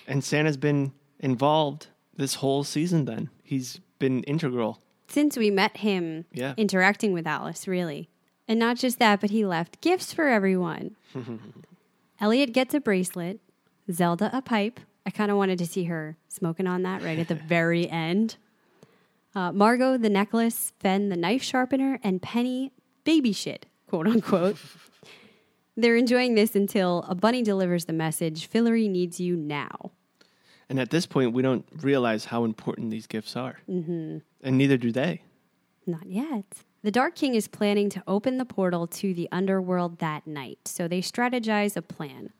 And 0.07 0.23
Santa's 0.23 0.55
been 0.55 0.93
involved 1.19 1.87
this 2.15 2.35
whole 2.35 2.63
season 2.63 3.03
then. 3.03 3.29
He's 3.43 3.81
been 3.99 4.23
integral. 4.23 4.79
Since 5.09 5.35
we 5.35 5.51
met 5.51 5.77
him 5.77 6.23
Yeah. 6.31 6.53
interacting 6.55 7.11
with 7.11 7.27
Alice, 7.27 7.67
really. 7.67 8.07
And 8.47 8.57
not 8.59 8.77
just 8.77 8.97
that, 8.99 9.19
but 9.19 9.29
he 9.31 9.45
left 9.45 9.81
gifts 9.81 10.13
for 10.13 10.29
everyone. 10.29 10.95
Eliot 12.21 12.53
gets 12.53 12.73
a 12.73 12.79
bracelet, 12.79 13.41
Zelda 13.91 14.29
a 14.33 14.41
pipe. 14.41 14.79
I 15.05 15.09
kind 15.09 15.31
of 15.31 15.35
wanted 15.37 15.59
to 15.59 15.65
see 15.65 15.83
her 15.85 16.15
smoking 16.29 16.65
on 16.67 16.83
that 16.83 17.01
right 17.03 17.19
at 17.19 17.27
the 17.27 17.35
very 17.55 17.89
end. 17.89 18.37
Uh, 19.35 19.51
Margo 19.51 19.97
the 19.97 20.09
necklace, 20.09 20.71
Fen 20.79 21.09
the 21.09 21.17
knife 21.17 21.43
sharpener, 21.43 21.99
and 22.03 22.21
Penny 22.21 22.71
baby 23.03 23.33
shit, 23.33 23.65
quote 23.87 24.07
unquote. 24.07 24.57
They're 25.75 25.95
enjoying 25.95 26.35
this 26.35 26.55
until 26.55 27.05
a 27.07 27.15
bunny 27.15 27.43
delivers 27.43 27.85
the 27.85 27.93
message 27.93 28.49
Fillory 28.49 28.89
needs 28.89 29.19
you 29.19 29.35
now. 29.35 29.91
And 30.69 30.79
at 30.79 30.89
this 30.89 31.05
point, 31.05 31.33
we 31.33 31.41
don't 31.41 31.65
realize 31.81 32.25
how 32.25 32.43
important 32.43 32.89
these 32.89 33.07
gifts 33.07 33.35
are. 33.35 33.59
Mm-hmm. 33.69 34.17
And 34.43 34.57
neither 34.57 34.77
do 34.77 34.91
they. 34.91 35.21
Not 35.85 36.07
yet. 36.07 36.63
The 36.83 36.91
Dark 36.91 37.15
King 37.15 37.35
is 37.35 37.47
planning 37.47 37.89
to 37.91 38.03
open 38.07 38.37
the 38.37 38.45
portal 38.45 38.87
to 38.87 39.13
the 39.13 39.29
underworld 39.31 39.99
that 39.99 40.27
night, 40.27 40.59
so 40.65 40.87
they 40.87 41.01
strategize 41.01 41.75
a 41.77 41.81
plan. 41.81 42.31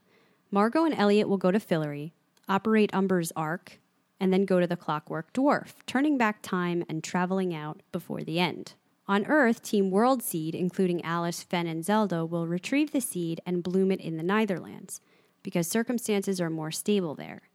Margo 0.50 0.84
and 0.84 0.94
Eliot 0.94 1.28
will 1.28 1.38
go 1.38 1.50
to 1.50 1.58
Fillory, 1.58 2.12
operate 2.48 2.90
Umber's 2.92 3.32
Ark, 3.36 3.78
and 4.20 4.32
then 4.32 4.44
go 4.44 4.60
to 4.60 4.66
the 4.66 4.76
Clockwork 4.76 5.32
Dwarf, 5.32 5.74
turning 5.86 6.18
back 6.18 6.42
time 6.42 6.84
and 6.88 7.02
traveling 7.02 7.54
out 7.54 7.82
before 7.92 8.22
the 8.22 8.38
end. 8.38 8.74
On 9.08 9.24
Earth, 9.24 9.62
Team 9.62 9.90
World 9.90 10.22
Seed, 10.22 10.54
including 10.54 11.02
Alice, 11.02 11.42
Fen, 11.42 11.66
and 11.66 11.82
Zelda, 11.82 12.26
will 12.26 12.46
retrieve 12.46 12.92
the 12.92 13.00
seed 13.00 13.40
and 13.46 13.62
bloom 13.62 13.90
it 13.90 14.00
in 14.02 14.18
the 14.18 14.22
Netherlands, 14.22 15.00
because 15.42 15.66
circumstances 15.66 16.42
are 16.42 16.50
more 16.50 16.70
stable 16.70 17.14
there. 17.14 17.48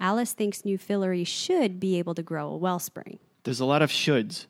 Alice 0.00 0.32
thinks 0.32 0.64
New 0.64 0.76
Fillory 0.76 1.24
should 1.24 1.78
be 1.78 2.00
able 2.00 2.16
to 2.16 2.22
grow 2.22 2.48
a 2.48 2.56
wellspring. 2.56 3.20
There's 3.44 3.60
a 3.60 3.64
lot 3.64 3.80
of 3.80 3.90
shoulds. 3.90 4.46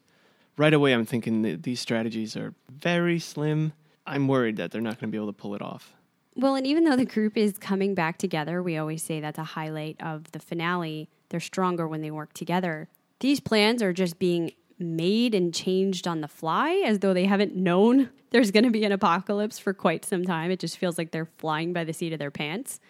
Right 0.57 0.73
away, 0.73 0.95
I'm 0.95 1.05
thinking 1.05 1.43
that 1.43 1.65
these 1.65 1.81
strategies 1.81 2.35
are 2.35 2.55
very 2.71 3.19
slim. 3.19 3.75
I'm 4.07 4.27
worried 4.27 4.57
that 4.57 4.71
they're 4.71 4.81
not 4.81 4.99
going 4.99 5.11
to 5.11 5.13
be 5.13 5.19
able 5.19 5.27
to 5.27 5.39
pull 5.39 5.55
it 5.55 5.61
off. 5.61 5.93
Well, 6.35 6.55
and 6.55 6.67
even 6.67 6.85
though 6.85 6.97
the 6.97 7.05
group 7.05 7.37
is 7.37 7.59
coming 7.59 7.95
back 7.95 8.17
together, 8.17 8.63
we 8.63 8.79
always 8.79 9.03
say 9.03 9.21
that's 9.21 9.39
a 9.39 9.45
highlight 9.45 9.97
of 10.01 10.33
the 10.33 10.39
finale. 10.39 11.11
They're 11.29 11.41
stronger 11.41 11.87
when 11.87 12.01
they 12.01 12.11
work 12.11 12.33
together. 12.33 12.89
These 13.21 13.41
plans 13.41 13.83
are 13.83 13.93
just 13.93 14.19
being 14.19 14.53
made 14.79 15.35
and 15.35 15.53
changed 15.53 16.07
on 16.07 16.21
the 16.21 16.29
fly 16.29 16.83
as 16.87 17.01
though 17.01 17.13
they 17.13 17.25
haven't 17.25 17.57
known 17.57 18.11
there's 18.31 18.51
going 18.51 18.65
to 18.65 18.71
be 18.71 18.85
an 18.85 18.93
apocalypse 18.93 19.59
for 19.59 19.73
quite 19.73 20.05
some 20.05 20.25
time. 20.25 20.51
It 20.51 20.61
just 20.61 20.79
feels 20.79 20.99
like 20.99 21.11
they're 21.11 21.29
flying 21.39 21.73
by 21.73 21.85
the 21.85 21.93
seat 21.93 22.13
of 22.13 22.19
their 22.19 22.31
pants. 22.31 22.81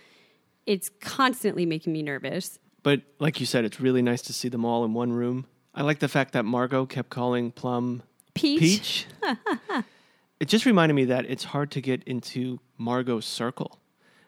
It's 0.67 0.91
constantly 1.01 1.65
making 1.65 1.93
me 1.93 2.03
nervous. 2.03 2.59
But 2.83 3.03
like 3.19 3.41
you 3.41 3.47
said, 3.47 3.65
it's 3.65 3.81
really 3.81 4.03
nice 4.03 4.23
to 4.23 4.33
see 4.33 4.49
them 4.49 4.65
all 4.65 4.85
in 4.85 4.95
one 4.95 5.13
room. 5.13 5.47
I 5.75 5.83
like 5.83 6.01
the 6.01 6.09
fact 6.09 6.33
that 6.33 6.45
Margo 6.45 6.87
kept 6.87 7.11
calling 7.11 7.53
Plum 7.53 8.03
Peach. 8.35 8.61
Peach. 8.61 9.07
it 10.41 10.49
just 10.49 10.67
reminded 10.67 10.95
me 10.95 11.05
that 11.07 11.25
it's 11.27 11.45
hard 11.45 11.71
to 11.73 11.81
get 11.81 12.03
into 12.05 12.59
Margo's 12.77 13.25
circle. 13.25 13.79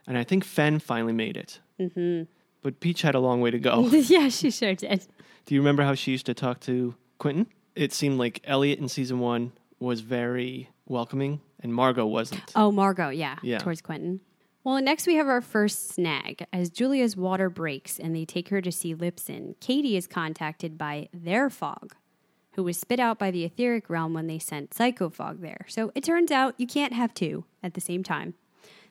And 0.07 0.17
I 0.19 0.25
think 0.25 0.45
Fen 0.45 0.79
finally 0.79 1.13
made 1.13 1.37
it. 1.37 1.61
Mm-hmm. 1.79 2.25
But 2.63 2.81
Peach 2.81 3.03
had 3.03 3.15
a 3.15 3.21
long 3.21 3.41
way 3.41 3.51
to 3.51 3.59
go. 3.59 3.89
yeah, 3.89 4.29
she 4.29 4.51
sure 4.51 4.75
did. 4.75 5.07
Do 5.47 5.55
you 5.55 5.61
remember 5.61 5.83
how 5.83 5.95
she 5.95 6.11
used 6.11 6.27
to 6.27 6.35
talk 6.35 6.61
to 6.61 6.95
Quentin? 7.21 7.47
It 7.77 7.93
seemed 7.93 8.19
like 8.19 8.41
Eliot 8.45 8.81
in 8.81 8.89
season 8.89 9.21
one 9.21 9.53
was 9.79 10.01
very 10.01 10.69
welcoming 10.87 11.41
and 11.61 11.73
Margo 11.73 12.05
wasn't. 12.07 12.53
Oh, 12.57 12.73
Margo, 12.73 13.11
yeah, 13.11 13.37
Yeah. 13.43 13.59
towards 13.59 13.81
Quentin. 13.81 14.21
Well, 14.65 14.81
next 14.83 15.07
we 15.07 15.15
have 15.15 15.29
our 15.29 15.41
first 15.41 15.89
snag. 15.91 16.45
As 16.53 16.69
Julia's 16.69 17.17
water 17.17 17.49
breaks 17.49 17.99
and 17.99 18.15
they 18.17 18.25
take 18.25 18.49
her 18.49 18.61
to 18.61 18.73
see 18.73 18.95
Lipson, 18.95 19.55
Kady 19.61 19.97
is 19.97 20.07
contacted 20.07 20.77
by 20.77 21.09
their 21.15 21.49
Fogg, 21.49 21.95
who 22.53 22.65
was 22.65 22.79
spit 22.79 23.01
out 23.01 23.19
by 23.19 23.31
the 23.31 23.45
etheric 23.45 23.89
realm 23.89 24.13
when 24.13 24.27
they 24.27 24.39
sent 24.39 24.71
Psychofog 24.71 25.41
there. 25.41 25.65
So 25.69 25.93
it 25.95 26.05
turns 26.05 26.31
out 26.31 26.55
you 26.59 26.67
can't 26.67 26.93
have 26.93 27.15
two 27.15 27.45
at 27.63 27.75
the 27.75 27.81
same 27.81 28.03
time. 28.03 28.35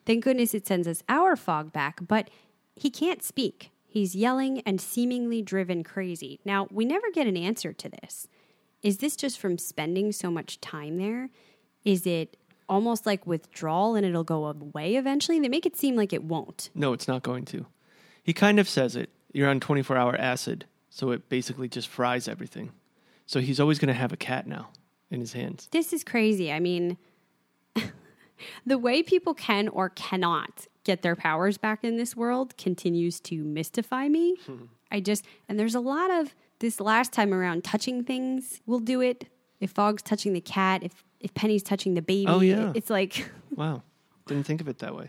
Thank 0.06 0.24
goodness 0.24 0.54
it 0.56 0.66
sends 0.66 0.88
us 0.88 1.04
our 1.10 1.36
Fogg 1.36 1.72
back, 1.74 2.00
but 2.08 2.30
he 2.76 2.90
can't 2.90 3.22
speak. 3.22 3.72
He's 3.92 4.16
yelling 4.16 4.62
and 4.68 4.80
seemingly 4.80 5.42
driven 5.42 5.84
crazy. 5.84 6.40
Now, 6.46 6.68
we 6.70 6.86
never 6.86 7.10
get 7.12 7.26
an 7.26 7.36
answer 7.36 7.74
to 7.74 7.90
this. 7.90 8.28
Is 8.84 9.00
this 9.00 9.16
just 9.16 9.40
from 9.40 9.58
spending 9.58 10.12
so 10.12 10.30
much 10.30 10.62
time 10.62 10.98
there? 10.98 11.30
Is 11.84 12.06
it 12.06 12.38
almost 12.70 13.08
like 13.08 13.26
withdrawal 13.26 13.96
and 13.96 14.06
it'll 14.06 14.24
go 14.24 14.46
away 14.46 14.96
eventually? 14.96 15.40
They 15.40 15.50
make 15.50 15.66
it 15.66 15.76
seem 15.76 15.96
like 15.96 16.14
it 16.14 16.24
won't. 16.24 16.70
No, 16.76 16.94
it's 16.94 17.08
not 17.08 17.24
going 17.24 17.46
to. 17.46 17.66
He 18.22 18.32
kind 18.32 18.60
of 18.60 18.70
says 18.70 18.96
it. 18.96 19.10
You're 19.34 19.50
on 19.50 19.60
24 19.60 19.98
hour 19.98 20.16
acid, 20.16 20.66
so 20.92 21.10
it 21.10 21.28
basically 21.28 21.68
just 21.68 21.88
fries 21.88 22.28
everything. 22.28 22.72
So 23.26 23.40
he's 23.40 23.60
always 23.60 23.80
going 23.80 23.88
to 23.88 24.00
have 24.00 24.14
a 24.14 24.18
cat 24.18 24.46
now 24.46 24.70
in 25.10 25.20
his 25.20 25.34
hands. 25.34 25.68
This 25.72 25.94
is 25.94 26.04
crazy. 26.04 26.52
I 26.52 26.60
mean, 26.60 26.98
the 28.68 28.78
way 28.78 29.02
people 29.02 29.34
can 29.34 29.68
or 29.68 29.90
cannot 29.90 30.68
get 30.90 31.04
their 31.04 31.16
powers 31.16 31.58
back 31.60 31.84
in 31.84 31.98
this 31.98 32.16
world 32.16 32.58
continues 32.58 33.20
to 33.20 33.44
mystify 33.44 34.08
me. 34.08 34.36
Hmm. 34.48 34.64
I 34.92 35.00
just, 35.02 35.24
and 35.48 35.60
there's 35.60 35.76
a 35.76 35.80
lot 35.80 36.10
of 36.10 36.34
this 36.60 36.80
last 36.80 37.14
time 37.14 37.32
around 37.32 37.64
touching 37.64 38.04
things 38.04 38.60
will 38.66 38.80
do 38.80 39.02
it. 39.02 39.26
If 39.60 39.70
Fogg's 39.72 40.02
touching 40.02 40.34
the 40.34 40.42
cat, 40.42 40.82
if, 40.84 41.04
if 41.20 41.32
Penny's 41.36 41.62
touching 41.62 41.94
the 41.94 42.02
baby, 42.02 42.26
Oh, 42.28 42.40
yeah. 42.40 42.72
it's 42.74 42.90
like, 42.90 43.30
Wow. 43.56 43.84
Didn't 44.26 44.46
think 44.48 44.62
of 44.62 44.68
it 44.68 44.80
that 44.80 44.96
way. 44.96 45.08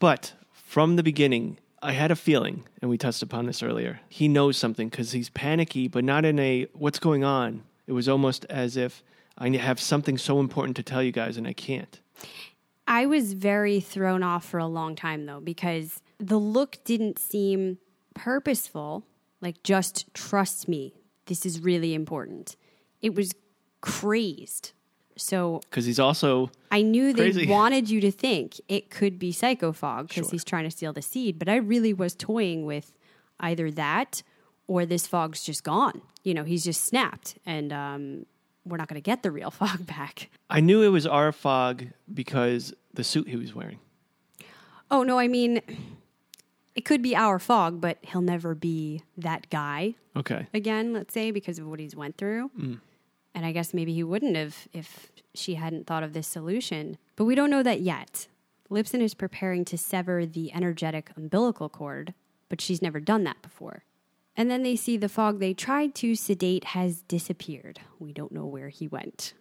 But 0.00 0.32
from 0.52 0.96
the 0.96 1.02
beginning, 1.04 1.58
I 1.80 1.92
had 1.92 2.10
a 2.10 2.16
feeling, 2.16 2.64
and 2.80 2.90
we 2.90 2.98
touched 2.98 3.22
upon 3.22 3.46
this 3.46 3.62
earlier. 3.62 4.00
He 4.08 4.26
knows 4.26 4.56
something 4.56 4.88
because 4.88 5.12
he's 5.12 5.30
panicky, 5.30 5.86
but 5.86 6.02
not 6.02 6.24
in 6.24 6.38
a 6.40 6.66
what's 6.72 6.98
going 6.98 7.22
on. 7.22 7.62
It 7.86 7.92
was 7.92 8.08
almost 8.08 8.44
as 8.50 8.76
if 8.76 9.02
I 9.38 9.48
have 9.50 9.78
something 9.78 10.18
so 10.18 10.40
important 10.40 10.74
to 10.76 10.82
tell 10.82 11.02
you 11.04 11.12
guys 11.12 11.36
and 11.36 11.46
I 11.46 11.52
can't. 11.52 12.00
I 12.86 13.06
was 13.06 13.32
very 13.34 13.80
thrown 13.80 14.22
off 14.22 14.44
for 14.44 14.58
a 14.58 14.66
long 14.66 14.94
time 14.96 15.26
though 15.26 15.40
because 15.40 16.00
the 16.18 16.38
look 16.38 16.78
didn't 16.84 17.18
seem 17.18 17.78
purposeful, 18.14 19.06
like 19.40 19.62
just 19.62 20.12
trust 20.14 20.68
me. 20.68 20.92
This 21.26 21.46
is 21.46 21.60
really 21.60 21.94
important. 21.94 22.56
It 23.00 23.14
was 23.14 23.32
crazed. 23.80 24.72
So 25.16 25.60
Because 25.68 25.84
he's 25.84 25.98
also 26.00 26.50
I 26.70 26.82
knew 26.82 27.12
they 27.12 27.30
Crazy. 27.32 27.46
wanted 27.58 27.90
you 27.90 28.00
to 28.00 28.10
think 28.10 28.60
it 28.68 28.90
could 28.90 29.18
be 29.18 29.32
Psychophog 29.32 30.08
because 30.08 30.26
Sure. 30.26 30.30
he's 30.32 30.44
trying 30.44 30.64
to 30.64 30.70
steal 30.70 30.92
the 30.92 31.02
seed, 31.02 31.38
but 31.38 31.48
I 31.48 31.56
really 31.56 31.92
was 31.92 32.14
toying 32.14 32.64
with 32.64 32.92
either 33.40 33.70
that 33.72 34.22
or 34.66 34.86
this 34.86 35.06
Fogg's 35.06 35.44
just 35.44 35.64
gone. 35.64 36.00
You 36.24 36.34
know, 36.34 36.44
he's 36.44 36.64
just 36.64 36.84
snapped 36.84 37.36
and 37.44 37.72
um, 37.72 38.26
we're 38.64 38.76
not 38.76 38.88
going 38.88 39.00
to 39.00 39.04
get 39.04 39.22
the 39.22 39.30
real 39.30 39.50
Fogg 39.60 39.86
back. 39.86 40.28
I 40.50 40.60
knew 40.60 40.82
it 40.82 40.88
was 40.88 41.06
our 41.06 41.32
Fogg 41.32 41.84
because 42.12 42.72
the 42.94 43.04
suit 43.04 43.28
he 43.28 43.36
was 43.36 43.54
wearing. 43.54 43.78
Oh, 44.90 45.02
no, 45.02 45.18
I 45.18 45.26
mean, 45.28 45.62
it 46.74 46.84
could 46.84 47.02
be 47.02 47.16
our 47.16 47.38
Fogg, 47.38 47.80
but 47.80 47.98
he'll 48.02 48.20
never 48.20 48.54
be 48.54 49.02
that 49.16 49.48
guy 49.50 49.94
Okay. 50.14 50.46
again, 50.52 50.92
let's 50.92 51.14
say, 51.14 51.30
because 51.30 51.58
of 51.58 51.66
what 51.66 51.80
he's 51.80 51.96
went 51.96 52.18
through. 52.18 52.50
Mm. 52.58 52.80
And 53.34 53.46
I 53.46 53.52
guess 53.52 53.72
maybe 53.72 53.94
he 53.94 54.02
wouldn't 54.02 54.36
have 54.36 54.68
if 54.74 55.10
she 55.34 55.54
hadn't 55.54 55.86
thought 55.86 56.02
of 56.02 56.12
this 56.12 56.26
solution. 56.26 56.98
But 57.16 57.24
we 57.24 57.34
don't 57.34 57.48
know 57.50 57.62
that 57.62 57.80
yet. 57.80 58.26
Lipson 58.70 59.00
is 59.00 59.14
preparing 59.14 59.64
to 59.66 59.78
sever 59.78 60.26
the 60.26 60.52
energetic 60.52 61.10
umbilical 61.16 61.70
cord, 61.70 62.12
but 62.50 62.60
she's 62.60 62.82
never 62.82 63.00
done 63.00 63.24
that 63.24 63.40
before. 63.40 63.84
And 64.36 64.50
then 64.50 64.62
they 64.62 64.76
see 64.76 64.96
the 64.96 65.08
Fogg 65.08 65.38
they 65.38 65.54
tried 65.54 65.94
to 65.96 66.14
sedate 66.14 66.64
has 66.64 67.02
disappeared. 67.02 67.80
We 67.98 68.12
don't 68.12 68.32
know 68.32 68.46
where 68.46 68.70
he 68.70 68.88
went. 68.88 69.34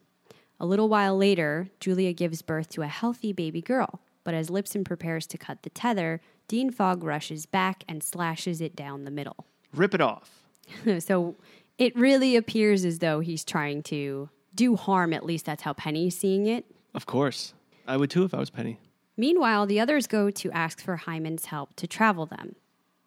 A 0.60 0.66
little 0.66 0.90
while 0.90 1.18
later, 1.18 1.70
Julia 1.80 2.14
gives 2.14 2.42
birth 2.42 2.70
to 2.70 2.82
a 2.82 2.88
healthy 2.88 3.34
baby 3.34 3.62
girl. 3.62 4.02
But 4.24 4.34
as 4.34 4.50
Lipson 4.50 4.86
prepares 4.86 5.26
to 5.28 5.38
cut 5.38 5.64
the 5.64 5.70
tether, 5.70 6.22
Dean 6.48 6.70
Fogg 6.70 7.04
rushes 7.04 7.46
back 7.46 7.84
and 7.88 8.04
slashes 8.04 8.62
it 8.62 8.76
down 8.76 9.04
the 9.06 9.12
middle. 9.12 9.48
Rip 9.74 9.94
it 9.96 10.02
off. 10.02 10.48
so 11.00 11.36
it 11.78 11.96
really 11.96 12.36
appears 12.36 12.86
as 12.86 13.00
though 13.00 13.22
he's 13.22 13.44
trying 13.44 13.82
to 13.84 14.30
do 14.54 14.76
harm. 14.76 15.14
At 15.14 15.26
least 15.26 15.46
that's 15.46 15.64
how 15.64 15.74
Penny's 15.74 16.18
seeing 16.18 16.46
it. 16.46 16.66
Of 16.94 17.06
course. 17.06 17.54
I 17.88 17.98
would 17.98 18.10
too 18.10 18.24
if 18.24 18.34
I 18.34 18.40
was 18.40 18.50
Penny. 18.50 18.80
Meanwhile, 19.18 19.66
the 19.66 19.80
others 19.80 20.08
go 20.08 20.30
to 20.30 20.52
ask 20.52 20.82
for 20.82 20.96
Hyman's 20.98 21.46
help 21.46 21.76
to 21.78 21.88
travel 21.88 22.26
them. 22.26 22.56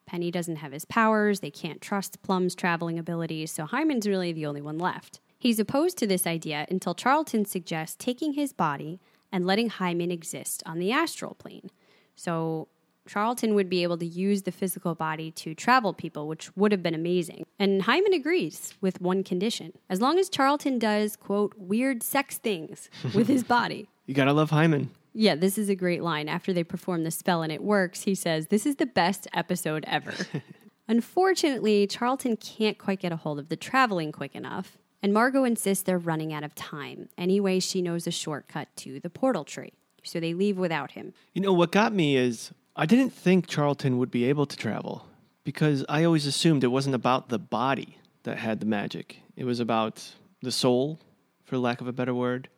Penny 0.06 0.30
doesn't 0.30 0.56
have 0.56 0.72
his 0.72 0.84
powers, 0.84 1.40
they 1.40 1.50
can't 1.50 1.80
trust 1.80 2.22
Plum's 2.22 2.54
traveling 2.54 2.98
abilities, 2.98 3.50
so 3.50 3.64
Hyman's 3.64 4.06
really 4.06 4.32
the 4.32 4.46
only 4.46 4.60
one 4.60 4.78
left. 4.78 5.20
He's 5.38 5.58
opposed 5.58 5.98
to 5.98 6.06
this 6.06 6.26
idea 6.26 6.66
until 6.70 6.94
Charlton 6.94 7.44
suggests 7.44 7.96
taking 7.98 8.32
his 8.34 8.52
body 8.52 9.00
and 9.32 9.46
letting 9.46 9.68
Hyman 9.68 10.10
exist 10.10 10.62
on 10.64 10.78
the 10.78 10.92
astral 10.92 11.34
plane. 11.34 11.70
So 12.16 12.68
Charlton 13.06 13.54
would 13.54 13.68
be 13.68 13.82
able 13.82 13.98
to 13.98 14.06
use 14.06 14.42
the 14.42 14.52
physical 14.52 14.94
body 14.94 15.30
to 15.32 15.54
travel 15.54 15.92
people, 15.92 16.26
which 16.26 16.54
would 16.56 16.72
have 16.72 16.82
been 16.82 16.94
amazing. 16.94 17.44
And 17.58 17.82
Hyman 17.82 18.14
agrees 18.14 18.72
with 18.80 19.00
one 19.00 19.22
condition 19.22 19.72
as 19.90 20.00
long 20.00 20.18
as 20.18 20.28
Charlton 20.30 20.78
does, 20.78 21.16
quote, 21.16 21.54
weird 21.58 22.02
sex 22.02 22.38
things 22.38 22.88
with 23.14 23.28
his 23.28 23.44
body. 23.44 23.88
You 24.06 24.12
gotta 24.12 24.34
love 24.34 24.50
Hyman. 24.50 24.90
Yeah, 25.14 25.36
this 25.36 25.56
is 25.56 25.68
a 25.68 25.76
great 25.76 26.02
line. 26.02 26.28
After 26.28 26.52
they 26.52 26.64
perform 26.64 27.04
the 27.04 27.10
spell 27.10 27.42
and 27.42 27.52
it 27.52 27.62
works, 27.62 28.02
he 28.02 28.14
says, 28.14 28.48
This 28.48 28.66
is 28.66 28.76
the 28.76 28.86
best 28.86 29.28
episode 29.32 29.84
ever. 29.86 30.12
Unfortunately, 30.88 31.86
Charlton 31.86 32.36
can't 32.36 32.76
quite 32.76 33.00
get 33.00 33.12
a 33.12 33.16
hold 33.16 33.38
of 33.38 33.48
the 33.48 33.56
traveling 33.56 34.12
quick 34.12 34.34
enough, 34.34 34.76
and 35.02 35.14
Margo 35.14 35.44
insists 35.44 35.84
they're 35.84 35.98
running 35.98 36.32
out 36.32 36.42
of 36.42 36.54
time. 36.54 37.08
Anyway, 37.16 37.60
she 37.60 37.80
knows 37.80 38.06
a 38.06 38.10
shortcut 38.10 38.68
to 38.76 39.00
the 39.00 39.08
portal 39.08 39.44
tree, 39.44 39.72
so 40.02 40.18
they 40.18 40.34
leave 40.34 40.58
without 40.58 40.90
him. 40.90 41.14
You 41.32 41.40
know, 41.40 41.52
what 41.52 41.72
got 41.72 41.94
me 41.94 42.16
is 42.16 42.52
I 42.76 42.84
didn't 42.84 43.10
think 43.10 43.46
Charlton 43.46 43.98
would 43.98 44.10
be 44.10 44.24
able 44.24 44.46
to 44.46 44.56
travel 44.56 45.06
because 45.44 45.84
I 45.88 46.04
always 46.04 46.26
assumed 46.26 46.64
it 46.64 46.68
wasn't 46.68 46.96
about 46.96 47.28
the 47.28 47.38
body 47.38 47.98
that 48.24 48.38
had 48.38 48.60
the 48.60 48.66
magic. 48.66 49.20
It 49.36 49.44
was 49.44 49.60
about 49.60 50.02
the 50.42 50.50
soul, 50.52 50.98
for 51.44 51.56
lack 51.56 51.80
of 51.80 51.86
a 51.86 51.92
better 51.92 52.14
word. 52.14 52.48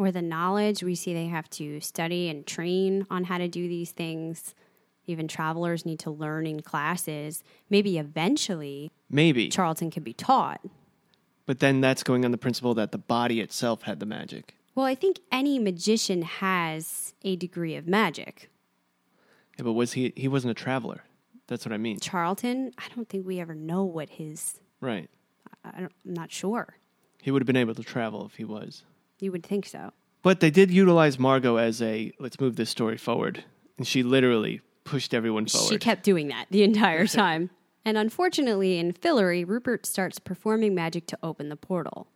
Or 0.00 0.10
the 0.10 0.22
knowledge, 0.22 0.82
we 0.82 0.94
see 0.94 1.12
they 1.12 1.26
have 1.26 1.50
to 1.50 1.78
study 1.80 2.30
and 2.30 2.46
train 2.46 3.06
on 3.10 3.24
how 3.24 3.36
to 3.36 3.48
do 3.48 3.68
these 3.68 3.90
things. 3.90 4.54
Even 5.06 5.28
travelers 5.28 5.84
need 5.84 5.98
to 5.98 6.10
learn 6.10 6.46
in 6.46 6.60
classes. 6.62 7.44
Maybe 7.68 7.98
eventually 7.98 8.92
Maybe. 9.10 9.50
Charlton 9.50 9.90
could 9.90 10.02
be 10.02 10.14
taught. 10.14 10.62
but 11.44 11.58
then 11.58 11.82
that's 11.82 12.02
going 12.02 12.24
on 12.24 12.30
the 12.30 12.38
principle 12.38 12.72
that 12.74 12.92
the 12.92 12.98
body 12.98 13.40
itself 13.42 13.82
had 13.82 14.00
the 14.00 14.06
magic. 14.06 14.54
Well, 14.74 14.86
I 14.86 14.94
think 14.94 15.18
any 15.30 15.58
magician 15.58 16.22
has 16.22 17.12
a 17.22 17.36
degree 17.36 17.74
of 17.76 17.86
magic. 17.86 18.48
Yeah, 19.58 19.64
but 19.64 19.74
was 19.74 19.92
he 19.92 20.14
he 20.16 20.28
wasn't 20.28 20.52
a 20.52 20.54
traveler. 20.54 21.02
That's 21.46 21.66
what 21.66 21.74
I 21.74 21.76
mean. 21.76 22.00
Charlton, 22.00 22.72
I 22.78 22.84
don't 22.96 23.06
think 23.06 23.26
we 23.26 23.38
ever 23.38 23.54
know 23.54 23.84
what 23.84 24.08
his. 24.08 24.60
Right. 24.80 25.10
I 25.62 25.80
don't, 25.80 25.92
I'm 26.06 26.14
not 26.14 26.32
sure. 26.32 26.76
He 27.20 27.30
would 27.30 27.42
have 27.42 27.46
been 27.46 27.56
able 27.56 27.74
to 27.74 27.82
travel 27.82 28.24
if 28.24 28.36
he 28.36 28.44
was. 28.44 28.84
You 29.20 29.32
would 29.32 29.44
think 29.44 29.66
so. 29.66 29.92
But 30.22 30.40
they 30.40 30.50
did 30.50 30.70
utilize 30.70 31.18
Margo 31.18 31.56
as 31.56 31.80
a 31.80 32.12
let's 32.18 32.40
move 32.40 32.56
this 32.56 32.70
story 32.70 32.96
forward. 32.96 33.44
And 33.78 33.86
she 33.86 34.02
literally 34.02 34.60
pushed 34.84 35.14
everyone 35.14 35.46
forward. 35.46 35.68
She 35.68 35.78
kept 35.78 36.02
doing 36.02 36.28
that 36.28 36.46
the 36.50 36.62
entire 36.62 37.06
time. 37.06 37.50
and 37.84 37.96
unfortunately, 37.96 38.78
in 38.78 38.92
Fillory, 38.92 39.46
Rupert 39.46 39.86
starts 39.86 40.18
performing 40.18 40.74
magic 40.74 41.06
to 41.06 41.18
open 41.22 41.48
the 41.48 41.56
portal. 41.56 42.08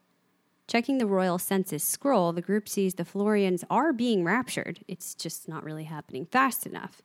Checking 0.67 0.99
the 0.99 1.07
royal 1.07 1.39
census 1.39 1.85
scroll, 1.85 2.33
the 2.33 2.41
group 2.41 2.69
sees 2.69 2.95
the 2.95 3.05
Fillorians 3.05 3.65
are 3.69 3.93
being 3.93 4.25
raptured. 4.25 4.81
It's 4.89 5.15
just 5.15 5.47
not 5.47 5.63
really 5.63 5.85
happening 5.85 6.27
fast 6.27 6.67
enough. 6.67 7.03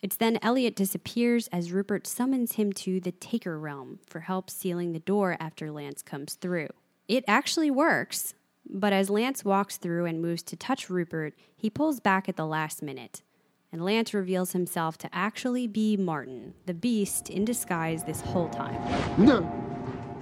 It's 0.00 0.16
then 0.16 0.38
Eliot 0.42 0.74
disappears 0.74 1.48
as 1.48 1.70
Rupert 1.70 2.06
summons 2.06 2.52
him 2.52 2.72
to 2.72 2.98
the 2.98 3.12
Taker 3.12 3.58
Realm 3.58 4.00
for 4.06 4.20
help 4.20 4.50
sealing 4.50 4.92
the 4.92 4.98
door 4.98 5.36
after 5.38 5.70
Lance 5.70 6.02
comes 6.02 6.34
through. 6.34 6.68
It 7.08 7.24
actually 7.28 7.70
works, 7.70 8.34
but 8.68 8.92
as 8.92 9.10
Lance 9.10 9.44
walks 9.44 9.76
through 9.76 10.06
and 10.06 10.22
moves 10.22 10.42
to 10.44 10.56
touch 10.56 10.88
Rupert, 10.88 11.34
he 11.56 11.70
pulls 11.70 12.00
back 12.00 12.28
at 12.28 12.36
the 12.36 12.46
last 12.46 12.82
minute. 12.82 13.22
And 13.72 13.84
Lance 13.84 14.12
reveals 14.12 14.52
himself 14.52 14.98
to 14.98 15.08
actually 15.12 15.66
be 15.66 15.96
Martin, 15.96 16.54
the 16.66 16.74
beast 16.74 17.30
in 17.30 17.44
disguise 17.44 18.04
this 18.04 18.20
whole 18.20 18.48
time. 18.50 18.80
No. 19.16 19.42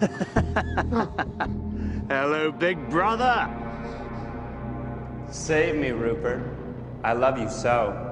Hello, 2.09 2.53
big 2.53 2.88
brother. 2.88 3.49
Save 5.30 5.76
me, 5.76 5.91
Rupert. 5.91 6.43
I 7.03 7.12
love 7.12 7.38
you 7.38 7.49
so. 7.49 8.07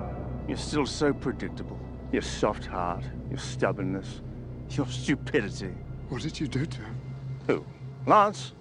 You're 0.48 0.56
still 0.56 0.86
so 0.86 1.12
predictable. 1.12 1.78
Your 2.10 2.22
soft 2.22 2.66
heart, 2.66 3.04
your 3.28 3.38
stubbornness, 3.38 4.22
your 4.70 4.86
stupidity. 4.86 5.74
What 6.08 6.22
did 6.22 6.40
you 6.40 6.48
do 6.48 6.66
to 6.66 6.80
him? 6.80 6.96
Who? 7.46 7.64
Lance? 8.06 8.52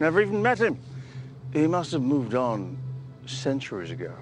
Never 0.00 0.20
even 0.20 0.42
met 0.42 0.58
him. 0.58 0.78
He 1.52 1.66
must 1.66 1.92
have 1.92 2.02
moved 2.02 2.34
on 2.34 2.78
centuries 3.26 3.90
ago. 3.90 4.14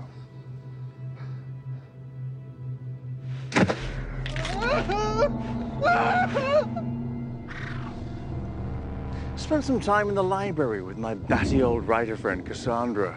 Spent 9.36 9.64
some 9.64 9.80
time 9.80 10.08
in 10.08 10.14
the 10.14 10.22
library 10.22 10.82
with 10.82 10.96
my 10.96 11.14
batty 11.14 11.62
old 11.62 11.86
writer 11.86 12.16
friend 12.16 12.44
Cassandra, 12.44 13.16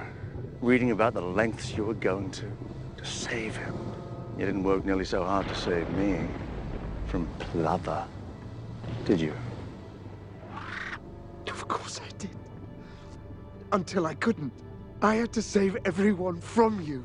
reading 0.61 0.91
about 0.91 1.14
the 1.14 1.22
lengths 1.22 1.76
you 1.76 1.84
were 1.84 1.93
going 1.95 2.30
to 2.32 2.51
to 2.97 3.05
save 3.05 3.55
him. 3.55 3.76
You 4.38 4.45
didn't 4.45 4.64
work 4.64 4.86
nearly 4.86 5.05
so 5.05 5.24
hard 5.24 5.47
to 5.47 5.55
save 5.55 5.89
me 5.91 6.28
from 7.07 7.28
Plover, 7.39 8.05
did 9.05 9.20
you? 9.20 9.34
Of 11.47 11.68
course 11.68 11.99
I. 11.99 12.12
Until 13.74 14.05
I 14.05 14.13
couldn't. 14.13 14.53
I 15.01 15.15
had 15.15 15.34
to 15.34 15.41
save 15.41 15.76
everyone 15.84 16.39
from 16.39 16.80
you. 16.82 17.03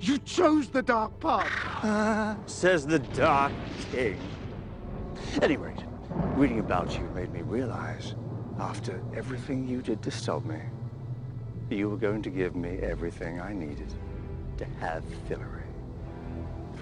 You 0.00 0.18
chose 0.18 0.68
the 0.68 0.82
dark 0.82 1.18
path. 1.18 2.38
Says 2.46 2.86
the 2.86 2.98
Dark 2.98 3.52
King. 3.90 4.18
At 5.36 5.44
any 5.44 5.56
rate, 5.56 5.82
reading 6.36 6.58
about 6.58 6.94
you 6.94 7.08
made 7.14 7.32
me 7.32 7.40
realize, 7.42 8.14
after 8.58 9.02
everything 9.16 9.66
you 9.66 9.82
did 9.82 10.02
to 10.02 10.10
stop 10.10 10.44
me, 10.44 10.60
you 11.70 11.88
were 11.88 11.96
going 11.96 12.22
to 12.22 12.30
give 12.30 12.54
me 12.54 12.78
everything 12.82 13.40
I 13.40 13.52
needed 13.52 13.92
to 14.58 14.64
have 14.78 15.02
Fillory. 15.28 15.62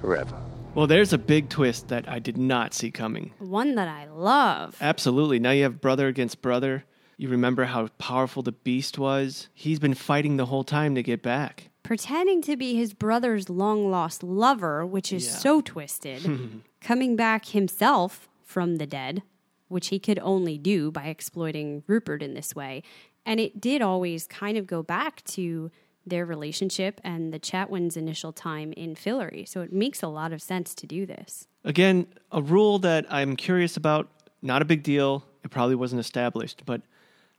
Forever. 0.01 0.41
Well, 0.75 0.87
there's 0.87 1.13
a 1.13 1.19
big 1.19 1.49
twist 1.49 1.89
that 1.89 2.09
I 2.09 2.19
did 2.19 2.37
not 2.37 2.75
see 2.75 2.91
coming. 2.91 3.33
One 3.39 3.75
that 3.77 3.89
I 3.89 4.07
love. 4.07 4.77
Absolutely. 4.81 5.39
Now 5.39 5.51
you 5.51 5.63
have 5.63 5.81
brother 5.81 6.09
against 6.09 6.43
brother. 6.43 6.85
You 7.19 7.29
remember 7.29 7.65
how 7.65 7.89
powerful 7.99 8.43
the 8.43 8.53
beast 8.53 8.97
was? 8.99 9.49
He's 9.53 9.79
been 9.81 9.95
fighting 9.95 10.37
the 10.37 10.47
whole 10.47 10.63
time 10.65 10.95
to 10.95 11.03
get 11.03 11.21
back. 11.23 11.69
Pretending 11.83 12.41
to 12.43 12.57
be 12.57 12.77
his 12.77 12.95
brother's 12.95 13.51
long 13.51 13.91
lost 13.91 14.23
lover, 14.23 14.87
which 14.87 15.13
is 15.13 15.27
Yeah. 15.27 15.33
so 15.33 15.61
twisted. 15.61 16.63
Coming 16.81 17.17
back 17.17 17.47
himself 17.47 18.29
from 18.45 18.77
the 18.77 18.87
dead, 18.87 19.23
which 19.67 19.89
he 19.89 19.99
could 19.99 20.21
only 20.21 20.59
do 20.59 20.91
by 20.93 21.07
exploiting 21.07 21.83
Rupert 21.89 22.23
in 22.23 22.35
this 22.35 22.55
way. 22.55 22.83
And 23.27 23.41
it 23.41 23.61
did 23.61 23.83
always 23.83 24.27
kind 24.29 24.57
of 24.57 24.67
go 24.67 24.83
back 24.83 25.25
to 25.25 25.71
their 26.07 26.25
relationship 26.25 27.01
and 27.05 27.35
the 27.35 27.39
Chatwin's 27.39 27.97
initial 27.97 28.33
time 28.33 28.73
in 28.75 28.95
Fillory. 28.95 29.47
So 29.47 29.61
it 29.63 29.73
makes 29.73 30.03
a 30.03 30.09
lot 30.09 30.33
of 30.33 30.41
sense 30.41 30.75
to 30.77 30.87
do 30.87 31.05
this. 31.05 31.49
Again, 31.65 32.07
a 32.33 32.41
rule 32.41 32.79
that 32.79 33.05
I'm 33.13 33.35
curious 33.37 33.77
about, 33.77 34.09
not 34.41 34.63
a 34.63 34.65
big 34.65 34.83
deal. 34.85 35.25
It 35.45 35.51
probably 35.51 35.75
wasn't 35.75 36.01
established, 36.01 36.63
but 36.65 36.81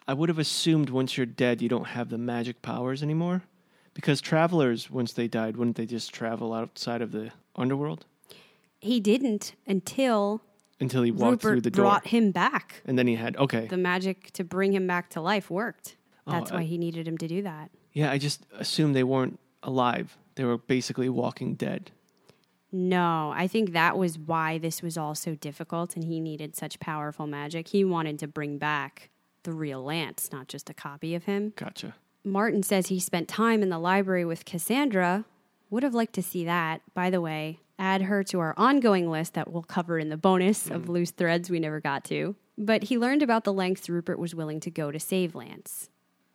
I 0.10 0.14
would 0.14 0.28
have 0.30 0.40
assumed 0.40 0.90
once 0.90 1.18
you're 1.18 1.28
dead, 1.28 1.62
you 1.62 1.70
don't 1.70 1.86
have 1.90 2.10
the 2.10 2.18
magic 2.18 2.64
powers 2.64 3.04
anymore. 3.04 3.44
Because 3.94 4.22
travelers, 4.22 4.90
once 4.90 5.14
they 5.14 5.28
died, 5.28 5.56
wouldn't 5.56 5.78
they 5.78 5.86
just 5.86 6.12
travel 6.12 6.52
outside 6.52 7.04
of 7.04 7.12
the 7.12 7.30
underworld? 7.56 8.06
He 8.80 9.00
didn't 9.00 9.54
until 9.68 10.42
Until 10.80 11.04
he 11.04 11.12
walked 11.12 11.44
Rupert 11.44 11.52
through 11.52 11.62
the 11.62 11.70
door. 11.70 11.84
brought 11.86 12.08
him 12.08 12.32
back. 12.32 12.82
and 12.86 12.98
then 12.98 13.06
he 13.06 13.18
had, 13.18 13.38
okay. 13.38 13.68
The 13.68 13.78
magic 13.78 14.32
to 14.32 14.44
bring 14.44 14.74
him 14.74 14.88
back 14.88 15.12
to 15.12 15.22
life 15.22 15.52
worked. 15.52 15.96
Oh, 16.26 16.32
That's 16.32 16.52
why 16.52 16.62
I- 16.62 16.64
he 16.64 16.80
needed 16.80 17.08
him 17.08 17.20
to 17.20 17.28
do 17.28 17.44
that. 17.44 17.70
yeah, 17.94 18.10
I 18.10 18.18
just 18.18 18.48
assumed 18.58 18.96
they 18.96 19.04
weren't 19.04 19.40
alive. 19.62 20.18
They 20.34 20.44
were 20.44 20.58
basically 20.58 21.10
walking 21.10 21.54
dead. 21.54 21.92
No, 22.72 23.32
I 23.36 23.46
think 23.48 23.74
that 23.74 23.96
was 23.96 24.18
why 24.18 24.58
this 24.58 24.82
was 24.82 24.98
all 24.98 25.14
so 25.14 25.36
difficult 25.36 25.96
and 25.96 26.04
he 26.06 26.20
needed 26.20 26.56
such 26.56 26.80
powerful 26.80 27.28
magic. 27.28 27.68
He 27.68 27.84
wanted 27.84 28.18
to 28.20 28.28
bring 28.28 28.58
back 28.58 29.10
the 29.44 29.52
real 29.54 29.84
Lance, 29.84 30.32
not 30.32 30.48
just 30.48 30.70
a 30.70 30.74
copy 30.74 31.16
of 31.16 31.26
him. 31.26 31.54
Gotcha. 31.56 31.96
Martin 32.24 32.64
says 32.64 32.88
he 32.88 33.00
spent 33.00 33.28
time 33.28 33.62
in 33.62 33.70
the 33.70 33.80
library 33.80 34.26
with 34.26 34.46
Cassandra. 34.46 35.26
Would 35.70 35.84
have 35.84 35.94
liked 35.94 36.14
to 36.14 36.24
see 36.24 36.46
that. 36.46 36.82
By 36.94 37.10
the 37.10 37.22
way, 37.22 37.60
add 37.78 38.04
her 38.04 38.24
to 38.26 38.40
our 38.40 38.54
ongoing 38.58 39.10
list 39.10 39.36
that 39.36 39.52
we'll 39.52 39.64
cover 39.64 39.98
in 39.98 40.10
the 40.10 40.18
bonus 40.18 40.70
of 40.70 40.84
mm. 40.84 40.90
loose 40.90 41.12
threads 41.12 41.50
we 41.50 41.60
never 41.60 41.80
got 41.80 42.04
to. 42.06 42.36
But 42.58 42.84
he 42.84 42.98
learned 42.98 43.24
about 43.24 43.46
the 43.46 43.54
lengths 43.54 43.90
Rupert 43.90 44.20
was 44.20 44.36
willing 44.36 44.60
to 44.62 44.72
go 44.72 44.92
to 44.92 45.00
save 45.00 45.34
Lance. 45.34 45.90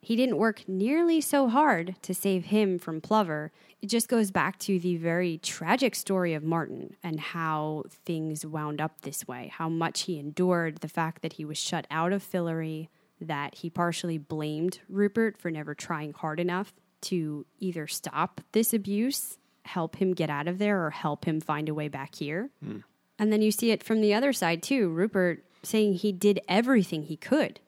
He 0.04 0.16
didn't 0.16 0.36
work 0.36 0.68
nearly 0.68 1.22
so 1.22 1.48
hard 1.48 1.96
to 2.02 2.12
save 2.12 2.44
him 2.46 2.78
from 2.78 3.00
Plover. 3.00 3.52
It 3.80 3.86
just 3.86 4.06
goes 4.06 4.30
back 4.30 4.58
to 4.60 4.78
the 4.78 4.98
very 4.98 5.38
tragic 5.38 5.94
story 5.94 6.34
of 6.34 6.44
Martin 6.44 6.94
and 7.02 7.18
how 7.18 7.84
things 7.88 8.44
wound 8.44 8.82
up 8.82 9.00
this 9.00 9.26
way, 9.26 9.50
how 9.54 9.70
much 9.70 10.02
he 10.02 10.18
endured, 10.18 10.82
the 10.82 10.88
fact 10.88 11.22
that 11.22 11.32
he 11.32 11.44
was 11.46 11.56
shut 11.56 11.86
out 11.90 12.12
of 12.12 12.22
Fillory, 12.22 12.88
that 13.18 13.54
he 13.54 13.70
partially 13.70 14.18
blamed 14.18 14.80
Rupert 14.90 15.38
for 15.38 15.50
never 15.50 15.74
trying 15.74 16.12
hard 16.12 16.38
enough 16.38 16.74
to 17.04 17.46
either 17.58 17.86
stop 17.86 18.42
this 18.52 18.74
abuse, 18.74 19.38
help 19.64 19.96
him 19.96 20.12
get 20.12 20.28
out 20.28 20.48
of 20.48 20.58
there, 20.58 20.84
or 20.84 20.90
help 20.90 21.24
him 21.24 21.40
find 21.40 21.70
a 21.70 21.74
way 21.74 21.88
back 21.88 22.16
here. 22.16 22.50
Hmm. 22.62 22.80
And 23.18 23.32
then 23.32 23.40
you 23.40 23.50
see 23.50 23.70
it 23.70 23.82
from 23.82 24.02
the 24.02 24.12
other 24.12 24.34
side 24.34 24.62
too. 24.62 24.90
Rupert 24.90 25.44
saying 25.62 25.94
he 25.94 26.12
did 26.12 26.40
everything 26.46 27.04
he 27.04 27.16
could 27.16 27.60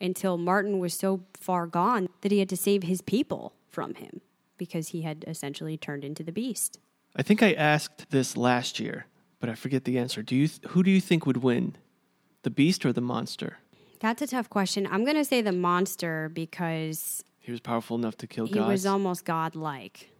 until 0.00 0.36
Martin 0.36 0.78
was 0.78 0.94
so 0.94 1.22
far 1.34 1.66
gone 1.66 2.08
that 2.22 2.32
he 2.32 2.38
had 2.38 2.48
to 2.50 2.56
save 2.56 2.82
his 2.82 3.00
people 3.00 3.54
from 3.68 3.94
him 3.94 4.20
because 4.58 4.88
he 4.88 5.02
had 5.02 5.24
essentially 5.26 5.76
turned 5.76 6.04
into 6.04 6.22
the 6.22 6.32
beast. 6.32 6.78
I 7.16 7.22
think 7.22 7.42
I 7.42 7.52
asked 7.52 8.10
this 8.10 8.36
last 8.36 8.78
year, 8.80 9.06
but 9.40 9.48
I 9.48 9.54
forget 9.54 9.84
the 9.84 9.98
answer. 9.98 10.22
Do 10.22 10.34
you 10.36 10.48
th- 10.48 10.60
who 10.68 10.82
do 10.82 10.90
you 10.90 11.00
think 11.00 11.26
would 11.26 11.38
win? 11.38 11.76
The 12.42 12.50
beast 12.50 12.84
or 12.84 12.92
the 12.92 13.00
monster? 13.00 13.58
That's 14.00 14.20
a 14.20 14.26
tough 14.26 14.50
question. 14.50 14.86
I'm 14.90 15.04
going 15.04 15.16
to 15.16 15.24
say 15.24 15.40
the 15.40 15.52
monster 15.52 16.30
because 16.34 17.24
He 17.40 17.50
was 17.52 17.60
powerful 17.60 17.96
enough 17.96 18.16
to 18.18 18.26
kill 18.26 18.46
he 18.46 18.54
gods. 18.54 18.68
was 18.68 18.86
almost 18.86 19.24
godlike, 19.24 20.10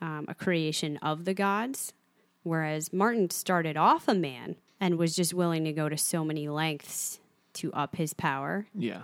um, 0.00 0.26
a 0.28 0.34
creation 0.34 0.96
of 0.98 1.24
the 1.24 1.34
gods. 1.34 1.92
Whereas 2.44 2.92
Martin 2.92 3.30
started 3.30 3.76
off 3.76 4.08
a 4.08 4.14
man 4.14 4.56
and 4.80 4.96
was 4.98 5.14
just 5.14 5.32
willing 5.34 5.64
to 5.64 5.72
go 5.72 5.88
to 5.88 5.96
so 5.96 6.24
many 6.24 6.48
lengths 6.48 7.20
to 7.54 7.72
up 7.72 7.96
his 7.96 8.14
power. 8.14 8.66
yeah. 8.74 9.02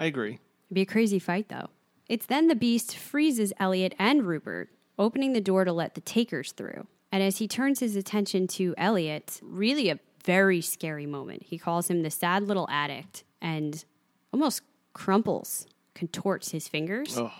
I 0.00 0.06
agree. 0.06 0.40
It'd 0.68 0.74
be 0.74 0.80
a 0.80 0.86
crazy 0.86 1.18
fight, 1.18 1.48
though. 1.48 1.68
It's 2.08 2.26
then 2.26 2.48
the 2.48 2.56
beast 2.56 2.96
freezes 2.96 3.52
Eliot 3.60 3.94
and 3.98 4.26
Rupert, 4.26 4.70
opening 4.98 5.34
the 5.34 5.40
door 5.40 5.64
to 5.64 5.72
let 5.72 5.94
the 5.94 6.00
takers 6.00 6.52
through. 6.52 6.86
And 7.12 7.22
as 7.22 7.38
he 7.38 7.46
turns 7.46 7.80
his 7.80 7.94
attention 7.94 8.48
to 8.48 8.74
Eliot, 8.78 9.40
really 9.42 9.90
a 9.90 10.00
very 10.24 10.60
scary 10.60 11.06
moment. 11.06 11.44
He 11.44 11.58
calls 11.58 11.88
him 11.88 12.02
the 12.02 12.10
sad 12.10 12.44
little 12.44 12.66
addict 12.70 13.24
and 13.40 13.84
almost 14.32 14.62
crumples, 14.92 15.66
contorts 15.94 16.50
his 16.50 16.66
fingers. 16.66 17.16
Oh, 17.16 17.32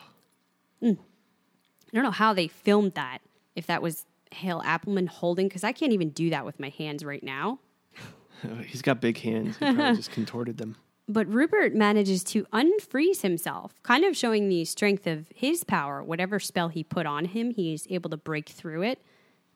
I 1.92 1.96
don't 1.96 2.04
know 2.04 2.10
how 2.10 2.32
they 2.32 2.46
filmed 2.46 2.94
that. 2.94 3.18
If 3.56 3.66
that 3.66 3.82
was 3.82 4.06
Hale 4.32 4.62
Appleman 4.64 5.08
holding, 5.08 5.48
because 5.48 5.64
I 5.64 5.72
can't 5.72 5.92
even 5.92 6.10
do 6.10 6.30
that 6.30 6.44
with 6.44 6.60
my 6.60 6.68
hands 6.68 7.04
right 7.04 7.22
now. 7.22 7.58
he's 8.66 8.82
got 8.82 9.00
big 9.00 9.18
hands. 9.18 9.56
He 9.58 9.64
probably 9.64 9.96
just 9.96 10.12
contorted 10.12 10.58
them. 10.58 10.76
But 11.10 11.26
Rupert 11.26 11.74
manages 11.74 12.22
to 12.24 12.44
unfreeze 12.52 13.22
himself, 13.22 13.74
kind 13.82 14.04
of 14.04 14.16
showing 14.16 14.48
the 14.48 14.64
strength 14.64 15.08
of 15.08 15.26
his 15.34 15.64
power. 15.64 16.04
Whatever 16.04 16.38
spell 16.38 16.68
he 16.68 16.84
put 16.84 17.04
on 17.04 17.24
him, 17.24 17.50
he's 17.50 17.84
able 17.90 18.10
to 18.10 18.16
break 18.16 18.48
through 18.48 18.82
it 18.82 19.02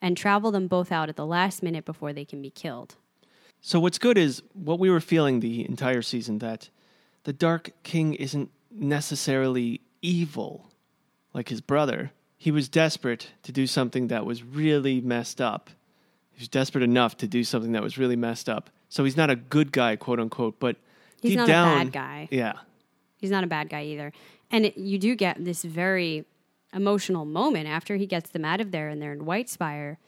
and 0.02 0.16
travel 0.16 0.50
them 0.50 0.66
both 0.66 0.90
out 0.90 1.08
at 1.08 1.14
the 1.14 1.24
last 1.24 1.62
minute 1.62 1.84
before 1.84 2.12
they 2.12 2.24
can 2.24 2.42
be 2.42 2.50
killed. 2.50 2.96
So 3.60 3.78
what's 3.78 3.98
good 3.98 4.18
is 4.18 4.42
what 4.52 4.80
we 4.80 4.90
were 4.90 4.98
feeling 4.98 5.38
the 5.38 5.64
entire 5.64 6.02
season 6.02 6.38
that 6.38 6.70
the 7.22 7.32
Dark 7.32 7.70
King 7.84 8.14
isn't 8.14 8.50
necessarily 8.72 9.80
evil 10.02 10.72
like 11.32 11.50
his 11.50 11.60
brother. 11.60 12.10
He 12.36 12.50
was 12.50 12.68
desperate 12.68 13.28
to 13.44 13.52
do 13.52 13.68
something 13.68 14.08
that 14.08 14.26
was 14.26 14.42
really 14.42 15.00
messed 15.00 15.40
up. 15.40 15.70
He 16.32 16.40
was 16.40 16.48
desperate 16.48 16.82
enough 16.82 17.16
to 17.18 17.28
do 17.28 17.44
something 17.44 17.70
that 17.72 17.82
was 17.82 17.96
really 17.96 18.16
messed 18.16 18.48
up. 18.48 18.70
So 18.88 19.04
he's 19.04 19.16
not 19.16 19.30
a 19.30 19.36
good 19.36 19.70
guy, 19.70 19.94
quote 19.94 20.18
unquote, 20.18 20.58
but 20.58 20.78
He's 21.24 21.30
deep 21.32 21.38
not 21.38 21.48
a 21.48 21.52
bad 21.52 21.90
guy. 21.90 22.28
Yeah. 22.30 22.52
He's 23.16 23.30
not 23.30 23.44
a 23.44 23.46
bad 23.46 23.70
guy 23.70 23.84
either. 23.84 24.12
And 24.50 24.66
it, 24.66 24.76
you 24.76 24.98
do 24.98 25.16
get 25.16 25.42
this 25.42 25.64
very 25.64 26.26
emotional 26.74 27.24
moment 27.24 27.66
after 27.66 27.96
he 27.96 28.04
gets 28.04 28.28
them 28.28 28.44
out 28.44 28.60
of 28.60 28.72
there 28.72 28.90
and 28.90 29.00
they're 29.00 29.14
in 29.14 29.24
White 29.24 29.48
Spire. 29.48 29.98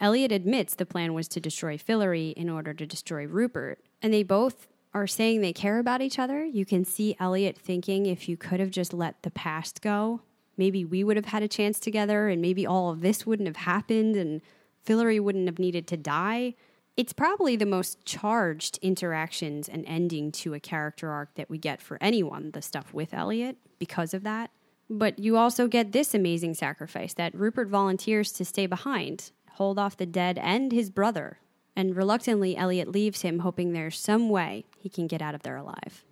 Eliot 0.00 0.32
admits 0.32 0.74
the 0.74 0.84
plan 0.84 1.14
was 1.14 1.28
to 1.28 1.40
destroy 1.40 1.78
Fillory 1.78 2.34
in 2.34 2.50
order 2.50 2.74
to 2.74 2.84
destroy 2.84 3.26
Rupert. 3.26 3.78
And 4.02 4.12
they 4.12 4.22
both 4.22 4.68
are 4.92 5.06
saying 5.06 5.40
they 5.40 5.54
care 5.54 5.78
about 5.78 6.02
each 6.02 6.18
other. 6.18 6.44
You 6.44 6.66
can 6.66 6.84
see 6.84 7.16
Eliot 7.18 7.56
thinking 7.56 8.04
if 8.04 8.28
you 8.28 8.36
could 8.36 8.60
have 8.60 8.70
just 8.70 8.92
let 8.92 9.22
the 9.22 9.30
past 9.30 9.80
go, 9.80 10.20
maybe 10.58 10.84
we 10.84 11.02
would 11.02 11.16
have 11.16 11.26
had 11.26 11.42
a 11.42 11.48
chance 11.48 11.80
together 11.80 12.28
and 12.28 12.42
maybe 12.42 12.66
all 12.66 12.90
of 12.90 13.00
this 13.00 13.24
wouldn't 13.24 13.48
have 13.48 13.56
happened 13.56 14.14
and 14.14 14.42
Fillory 14.86 15.18
wouldn't 15.18 15.46
have 15.46 15.58
needed 15.58 15.86
to 15.86 15.96
die. 15.96 16.54
It's 17.00 17.14
probably 17.14 17.56
the 17.56 17.64
most 17.64 18.04
charged 18.04 18.78
interactions 18.82 19.70
and 19.70 19.86
ending 19.86 20.30
to 20.32 20.52
a 20.52 20.60
character 20.60 21.08
arc 21.08 21.34
that 21.36 21.48
we 21.48 21.56
get 21.56 21.80
for 21.80 21.96
anyone, 21.98 22.50
the 22.50 22.60
stuff 22.60 22.92
with 22.92 23.14
Eliot, 23.14 23.56
because 23.78 24.12
of 24.12 24.22
that. 24.24 24.50
But 24.90 25.18
you 25.18 25.38
also 25.38 25.66
get 25.66 25.92
this 25.92 26.12
amazing 26.12 26.52
sacrifice 26.52 27.14
that 27.14 27.34
Rupert 27.34 27.68
volunteers 27.68 28.32
to 28.32 28.44
stay 28.44 28.66
behind, 28.66 29.30
hold 29.52 29.78
off 29.78 29.96
the 29.96 30.04
dead 30.04 30.36
and 30.36 30.72
his 30.72 30.90
brother. 30.90 31.38
And 31.74 31.96
reluctantly, 31.96 32.54
Eliot 32.54 32.88
leaves 32.88 33.22
him, 33.22 33.38
hoping 33.38 33.72
there's 33.72 33.98
some 33.98 34.28
way 34.28 34.66
he 34.78 34.90
can 34.90 35.06
get 35.06 35.22
out 35.22 35.34
of 35.34 35.42
there 35.42 35.56
alive, 35.56 36.04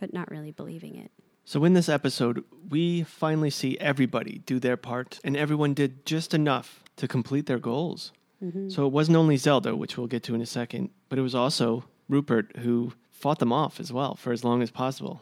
but 0.00 0.12
not 0.12 0.32
really 0.32 0.50
believing 0.50 0.96
it. 0.96 1.12
So 1.44 1.62
in 1.62 1.74
this 1.74 1.88
episode, 1.88 2.42
we 2.68 3.04
finally 3.04 3.50
see 3.50 3.78
everybody 3.78 4.42
do 4.46 4.58
their 4.58 4.76
part, 4.76 5.20
and 5.22 5.36
everyone 5.36 5.74
did 5.74 6.04
just 6.04 6.34
enough 6.34 6.82
to 6.96 7.06
complete 7.06 7.46
their 7.46 7.60
goals. 7.60 8.10
Mhm. 8.42 8.70
So 8.72 8.86
it 8.86 8.92
wasn't 8.92 9.16
only 9.16 9.36
Zelda, 9.36 9.76
which 9.76 9.96
we'll 9.96 10.06
get 10.06 10.22
to 10.24 10.34
in 10.34 10.40
a 10.40 10.46
second, 10.46 10.90
but 11.08 11.18
it 11.18 11.22
was 11.22 11.34
also 11.34 11.84
Rupert 12.08 12.56
who 12.58 12.92
fought 13.10 13.38
them 13.38 13.52
off 13.52 13.78
as 13.78 13.92
well 13.92 14.14
for 14.16 14.32
as 14.32 14.42
long 14.44 14.62
as 14.62 14.70
possible. 14.70 15.20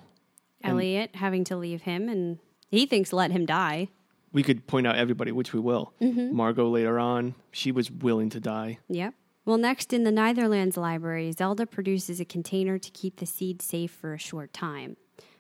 And- 0.63 0.73
Eliot 0.73 1.17
having 1.17 1.45
to 1.45 1.57
leave 1.57 1.83
him, 1.83 2.09
and 2.09 2.39
he 2.71 2.87
thinks 2.87 3.13
let 3.13 3.31
him 3.31 3.45
die. 3.47 3.89
We 4.33 4.43
could 4.43 4.67
point 4.67 4.87
out 4.87 4.97
everybody, 4.97 5.33
which 5.33 5.53
we 5.53 5.61
will. 5.61 5.93
Mhm. 6.01 6.33
Margo 6.33 6.69
later 6.71 6.99
on, 6.99 7.35
she 7.51 7.73
was 7.73 7.91
willing 7.91 8.31
to 8.31 8.41
die. 8.41 8.79
Yep. 8.89 9.15
Well, 9.45 9.59
next 9.59 9.93
in 9.93 10.05
the 10.05 10.13
Netherlands 10.13 10.77
library, 10.77 11.33
Zelda 11.33 11.67
produces 11.67 12.21
a 12.21 12.25
container 12.25 12.79
to 12.79 12.91
keep 12.91 13.17
the 13.17 13.27
seed 13.27 13.61
safe 13.61 13.91
for 13.91 14.15
a 14.15 14.19
short 14.19 14.53
time. 14.53 14.97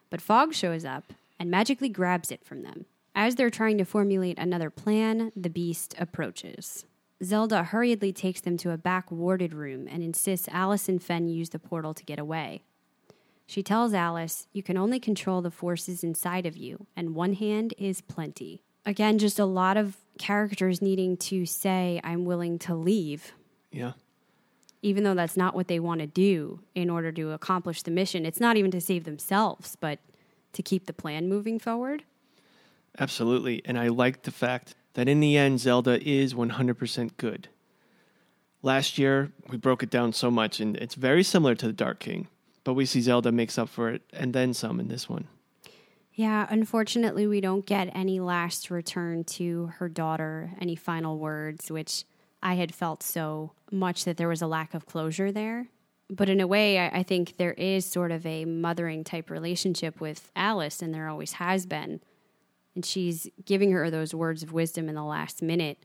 But 0.08 0.20
Fogg 0.20 0.54
shows 0.54 0.84
up 0.84 1.12
and 1.38 1.50
magically 1.50 1.88
grabs 1.88 2.32
it 2.32 2.44
from 2.44 2.62
them. 2.62 2.86
As 3.14 3.36
they're 3.36 3.50
trying 3.50 3.78
to 3.78 3.84
formulate 3.84 4.38
another 4.38 4.70
plan, 4.70 5.30
the 5.36 5.50
beast 5.50 5.94
approaches. 5.98 6.84
Zelda 7.22 7.64
hurriedly 7.64 8.12
takes 8.12 8.40
them 8.40 8.56
to 8.58 8.70
a 8.70 8.78
back 8.78 9.10
warded 9.10 9.52
room 9.52 9.86
and 9.90 10.02
insists 10.02 10.48
Alice 10.48 10.88
and 10.88 11.02
Fen 11.02 11.28
use 11.28 11.50
the 11.50 11.58
portal 11.58 11.92
to 11.94 12.04
get 12.04 12.18
away. 12.18 12.62
She 13.46 13.62
tells 13.62 13.92
Alice, 13.92 14.46
You 14.52 14.62
can 14.62 14.76
only 14.76 14.98
control 15.00 15.42
the 15.42 15.50
forces 15.50 16.02
inside 16.04 16.46
of 16.46 16.56
you, 16.56 16.86
and 16.96 17.14
one 17.14 17.34
hand 17.34 17.74
is 17.76 18.00
plenty. 18.00 18.62
Again, 18.86 19.18
just 19.18 19.38
a 19.38 19.44
lot 19.44 19.76
of 19.76 19.96
characters 20.18 20.80
needing 20.80 21.16
to 21.18 21.44
say, 21.44 22.00
I'm 22.02 22.24
willing 22.24 22.58
to 22.60 22.74
leave, 22.74 23.32
Yeah. 23.70 23.92
even 24.82 25.04
though 25.04 25.14
that's 25.14 25.36
not 25.36 25.54
what 25.54 25.68
they 25.68 25.80
want 25.80 26.00
to 26.00 26.06
do 26.06 26.60
in 26.74 26.88
order 26.88 27.12
to 27.12 27.32
accomplish 27.32 27.82
the 27.82 27.90
mission. 27.90 28.24
It's 28.24 28.40
not 28.40 28.56
even 28.56 28.70
to 28.70 28.80
save 28.80 29.04
themselves, 29.04 29.76
but 29.78 29.98
to 30.52 30.62
keep 30.62 30.86
the 30.86 30.92
plan 30.94 31.28
moving 31.28 31.58
forward. 31.58 32.04
Absolutely. 32.98 33.62
And 33.64 33.78
I 33.78 33.88
like 33.88 34.22
the 34.22 34.30
fact 34.30 34.74
that 34.94 35.08
in 35.08 35.20
the 35.20 35.36
end, 35.36 35.60
Zelda 35.60 36.00
is 36.06 36.34
100% 36.34 37.10
good. 37.16 37.48
Last 38.62 38.98
year, 38.98 39.32
we 39.48 39.56
broke 39.56 39.82
it 39.82 39.90
down 39.90 40.12
so 40.12 40.30
much, 40.30 40.60
and 40.60 40.76
it's 40.76 40.94
very 40.94 41.22
similar 41.22 41.54
to 41.54 41.66
the 41.66 41.72
Dark 41.72 42.00
King, 42.00 42.28
but 42.64 42.74
we 42.74 42.84
see 42.84 43.00
Zelda 43.00 43.32
makes 43.32 43.58
up 43.58 43.68
for 43.68 43.90
it 43.90 44.02
and 44.12 44.34
then 44.34 44.52
some 44.52 44.78
in 44.78 44.88
this 44.88 45.08
one. 45.08 45.28
Yeah, 46.12 46.46
unfortunately, 46.50 47.26
we 47.26 47.40
don't 47.40 47.64
get 47.64 47.90
any 47.94 48.20
last 48.20 48.70
return 48.70 49.24
to 49.24 49.68
her 49.78 49.88
daughter, 49.88 50.50
any 50.60 50.76
final 50.76 51.18
words, 51.18 51.70
which 51.70 52.04
I 52.42 52.54
had 52.54 52.74
felt 52.74 53.02
so 53.02 53.52
much 53.70 54.04
that 54.04 54.18
there 54.18 54.28
was 54.28 54.42
a 54.42 54.46
lack 54.46 54.74
of 54.74 54.84
closure 54.84 55.32
there. 55.32 55.68
But 56.10 56.28
in 56.28 56.40
a 56.40 56.46
way, 56.46 56.78
I, 56.78 56.98
I 56.98 57.02
think 57.04 57.36
there 57.36 57.52
is 57.52 57.86
sort 57.86 58.10
of 58.10 58.26
a 58.26 58.44
mothering 58.44 59.04
type 59.04 59.30
relationship 59.30 60.00
with 60.00 60.30
Alice, 60.36 60.82
and 60.82 60.92
there 60.92 61.08
always 61.08 61.32
has 61.34 61.64
been. 61.64 62.00
And 62.74 62.84
she's 62.84 63.28
giving 63.44 63.72
her 63.72 63.90
those 63.90 64.14
words 64.14 64.42
of 64.42 64.52
wisdom 64.52 64.88
in 64.88 64.94
the 64.94 65.02
last 65.04 65.42
minute, 65.42 65.78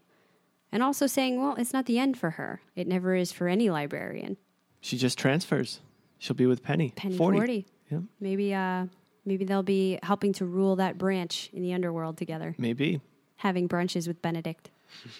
and 0.72 0.84
also 0.84 1.08
saying, 1.08 1.42
well, 1.42 1.56
it's 1.58 1.74
not 1.74 1.86
the 1.86 1.98
end 1.98 2.18
for 2.18 2.32
her. 2.32 2.62
It 2.76 2.88
never 2.88 3.16
is 3.16 3.32
for 3.32 3.48
any 3.48 3.70
librarian. 3.70 4.38
She 4.82 4.98
just 4.98 5.18
transfers. 5.18 5.80
She'll 6.20 6.36
be 6.36 6.46
with 6.46 6.62
Penny. 6.64 6.94
Penny 6.96 7.18
40. 7.18 7.38
40. 7.38 7.66
Yeah. 7.92 8.00
Maybe, 8.20 8.54
uh, 8.54 8.86
maybe 9.26 9.46
they'll 9.46 9.64
be 9.64 10.00
helping 10.04 10.34
to 10.34 10.46
rule 10.46 10.76
that 10.78 10.98
branch 10.98 11.50
in 11.54 11.62
the 11.64 11.74
underworld 11.74 12.18
together, 12.18 12.56
Maybe. 12.58 13.02
having 13.38 13.68
brunches 13.68 14.08
with 14.08 14.22
Benedict. 14.22 14.70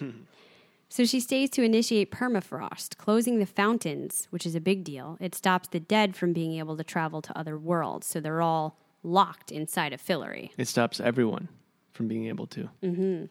So 0.88 1.04
she 1.04 1.18
stays 1.18 1.50
to 1.50 1.62
initiate 1.64 2.12
permafrost, 2.12 2.96
closing 2.96 3.38
the 3.40 3.44
fountains, 3.46 4.28
which 4.30 4.46
is 4.46 4.54
a 4.54 4.60
big 4.60 4.84
deal. 4.84 5.16
It 5.20 5.34
stops 5.34 5.68
the 5.68 5.80
dead 5.80 6.14
from 6.14 6.32
being 6.32 6.54
able 6.58 6.76
to 6.76 6.84
travel 6.84 7.20
to 7.22 7.36
other 7.36 7.58
worlds, 7.58 8.06
so 8.06 8.20
they're 8.20 8.40
all 8.40 8.78
locked 9.06 9.52
inside 9.52 9.92
of 9.92 10.02
Fillory. 10.02 10.50
It 10.58 10.68
stops 10.68 11.00
everyone 11.00 11.48
from 11.92 12.08
being 12.08 12.26
able 12.26 12.46
to. 12.48 12.68
Mm-hmm. 12.82 13.24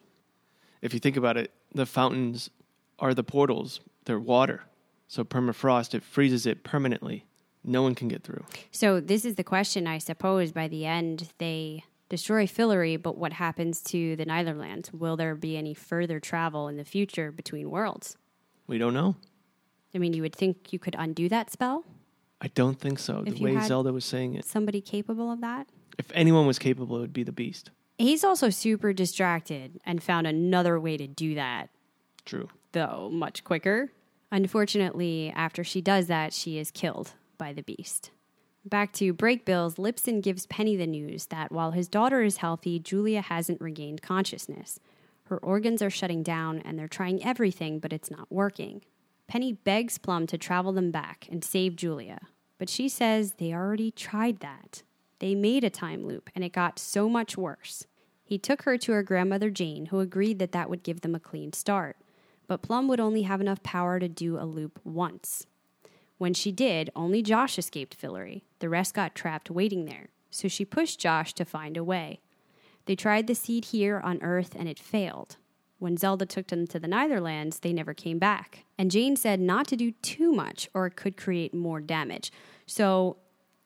If 0.82 0.94
you 0.94 1.00
think 1.00 1.16
about 1.16 1.36
it, 1.36 1.52
the 1.72 1.86
fountains 1.86 2.50
are 2.98 3.14
the 3.14 3.22
portals, 3.22 3.80
they're 4.06 4.18
water. 4.18 4.62
So 5.08 5.22
permafrost, 5.22 5.94
it 5.94 6.02
freezes 6.02 6.46
it 6.46 6.64
permanently. 6.64 7.26
No 7.62 7.82
one 7.82 7.94
can 7.94 8.08
get 8.08 8.22
through. 8.22 8.44
So 8.70 9.00
this 9.00 9.24
is 9.24 9.34
the 9.34 9.44
question, 9.44 9.86
I 9.86 9.98
suppose. 9.98 10.52
By 10.52 10.68
the 10.68 10.86
end, 10.86 11.28
they 11.38 11.84
destroy 12.08 12.46
Fillory, 12.46 13.00
but 13.00 13.18
what 13.18 13.34
happens 13.34 13.82
to 13.82 14.16
the 14.16 14.24
Netherlands? 14.24 14.92
Will 14.92 15.16
there 15.16 15.34
be 15.34 15.56
any 15.56 15.74
further 15.74 16.20
travel 16.20 16.68
in 16.68 16.76
the 16.76 16.84
future 16.84 17.30
between 17.30 17.70
worlds? 17.70 18.16
We 18.66 18.78
don't 18.78 18.94
know. 18.94 19.16
I 19.94 19.98
mean, 19.98 20.12
you 20.12 20.22
would 20.22 20.34
think 20.34 20.72
you 20.72 20.78
could 20.78 20.96
undo 20.98 21.28
that 21.28 21.50
spell. 21.50 21.84
I 22.40 22.48
don't 22.48 22.78
think 22.78 22.98
so. 22.98 23.24
If 23.26 23.36
the 23.36 23.42
way 23.42 23.60
Zelda 23.60 23.92
was 23.92 24.04
saying 24.04 24.34
it. 24.34 24.44
Somebody 24.44 24.80
capable 24.80 25.32
of 25.32 25.40
that? 25.40 25.68
If 25.98 26.10
anyone 26.14 26.46
was 26.46 26.58
capable, 26.58 26.96
it 26.98 27.00
would 27.00 27.12
be 27.12 27.22
the 27.22 27.32
beast. 27.32 27.70
He's 27.98 28.24
also 28.24 28.50
super 28.50 28.92
distracted 28.92 29.80
and 29.86 30.02
found 30.02 30.26
another 30.26 30.78
way 30.78 30.98
to 30.98 31.06
do 31.06 31.34
that, 31.34 31.70
True. 32.26 32.48
though 32.72 33.08
much 33.10 33.42
quicker. 33.42 33.92
Unfortunately, 34.30 35.32
after 35.34 35.64
she 35.64 35.80
does 35.80 36.06
that, 36.08 36.34
she 36.34 36.58
is 36.58 36.70
killed 36.70 37.12
by 37.38 37.54
the 37.54 37.62
beast. 37.62 38.10
Back 38.66 38.92
to 38.94 39.14
Brakebills, 39.14 39.76
Lipson 39.76 40.20
gives 40.20 40.46
Penny 40.46 40.76
the 40.76 40.86
news 40.86 41.26
that 41.26 41.52
while 41.52 41.70
his 41.70 41.88
daughter 41.88 42.22
is 42.22 42.38
healthy, 42.38 42.78
Julia 42.78 43.22
hasn't 43.22 43.60
regained 43.60 44.02
consciousness. 44.02 44.80
Her 45.24 45.38
organs 45.38 45.80
are 45.82 45.90
shutting 45.90 46.22
down 46.22 46.58
and 46.58 46.78
they're 46.78 46.88
trying 46.88 47.24
everything, 47.24 47.78
but 47.78 47.92
it's 47.92 48.10
not 48.10 48.30
working. 48.30 48.82
Penny 49.28 49.52
begs 49.52 49.98
Plum 49.98 50.26
to 50.28 50.38
travel 50.38 50.72
them 50.72 50.90
back 50.90 51.26
and 51.30 51.42
save 51.42 51.76
Julia, 51.76 52.20
but 52.58 52.68
she 52.68 52.88
says 52.88 53.34
they 53.34 53.52
already 53.52 53.90
tried 53.90 54.40
that. 54.40 54.82
They 55.18 55.34
made 55.34 55.64
a 55.64 55.70
time 55.70 56.06
loop 56.06 56.30
and 56.34 56.44
it 56.44 56.52
got 56.52 56.78
so 56.78 57.08
much 57.08 57.36
worse. 57.36 57.86
He 58.24 58.38
took 58.38 58.62
her 58.62 58.76
to 58.78 58.92
her 58.92 59.02
grandmother 59.02 59.50
Jane, 59.50 59.86
who 59.86 60.00
agreed 60.00 60.38
that 60.38 60.52
that 60.52 60.68
would 60.68 60.82
give 60.82 61.00
them 61.00 61.14
a 61.14 61.20
clean 61.20 61.52
start. 61.52 61.96
But 62.46 62.62
Plum 62.62 62.88
would 62.88 63.00
only 63.00 63.22
have 63.22 63.40
enough 63.40 63.62
power 63.62 63.98
to 63.98 64.08
do 64.08 64.38
a 64.38 64.44
loop 64.44 64.80
once. 64.84 65.46
When 66.18 66.34
she 66.34 66.52
did, 66.52 66.90
only 66.96 67.22
Josh 67.22 67.58
escaped 67.58 68.00
Fillory. 68.00 68.42
The 68.60 68.68
rest 68.68 68.94
got 68.94 69.14
trapped 69.14 69.50
waiting 69.50 69.84
there, 69.84 70.08
so 70.30 70.48
she 70.48 70.64
pushed 70.64 71.00
Josh 71.00 71.34
to 71.34 71.44
find 71.44 71.76
a 71.76 71.84
way. 71.84 72.20
They 72.86 72.96
tried 72.96 73.26
the 73.26 73.34
seed 73.34 73.66
here 73.66 74.00
on 74.00 74.22
Earth 74.22 74.54
and 74.56 74.68
it 74.68 74.78
failed. 74.78 75.36
When 75.78 75.96
Zelda 75.96 76.24
took 76.24 76.46
them 76.48 76.66
to 76.68 76.78
the 76.78 76.88
Netherlands, 76.88 77.58
they 77.58 77.72
never 77.72 77.92
came 77.92 78.18
back. 78.18 78.64
And 78.78 78.90
Jane 78.90 79.16
said 79.16 79.40
not 79.40 79.66
to 79.68 79.76
do 79.76 79.92
too 80.02 80.32
much 80.32 80.68
or 80.72 80.86
it 80.86 80.96
could 80.96 81.16
create 81.16 81.52
more 81.52 81.80
damage. 81.80 82.32
So 82.66 83.18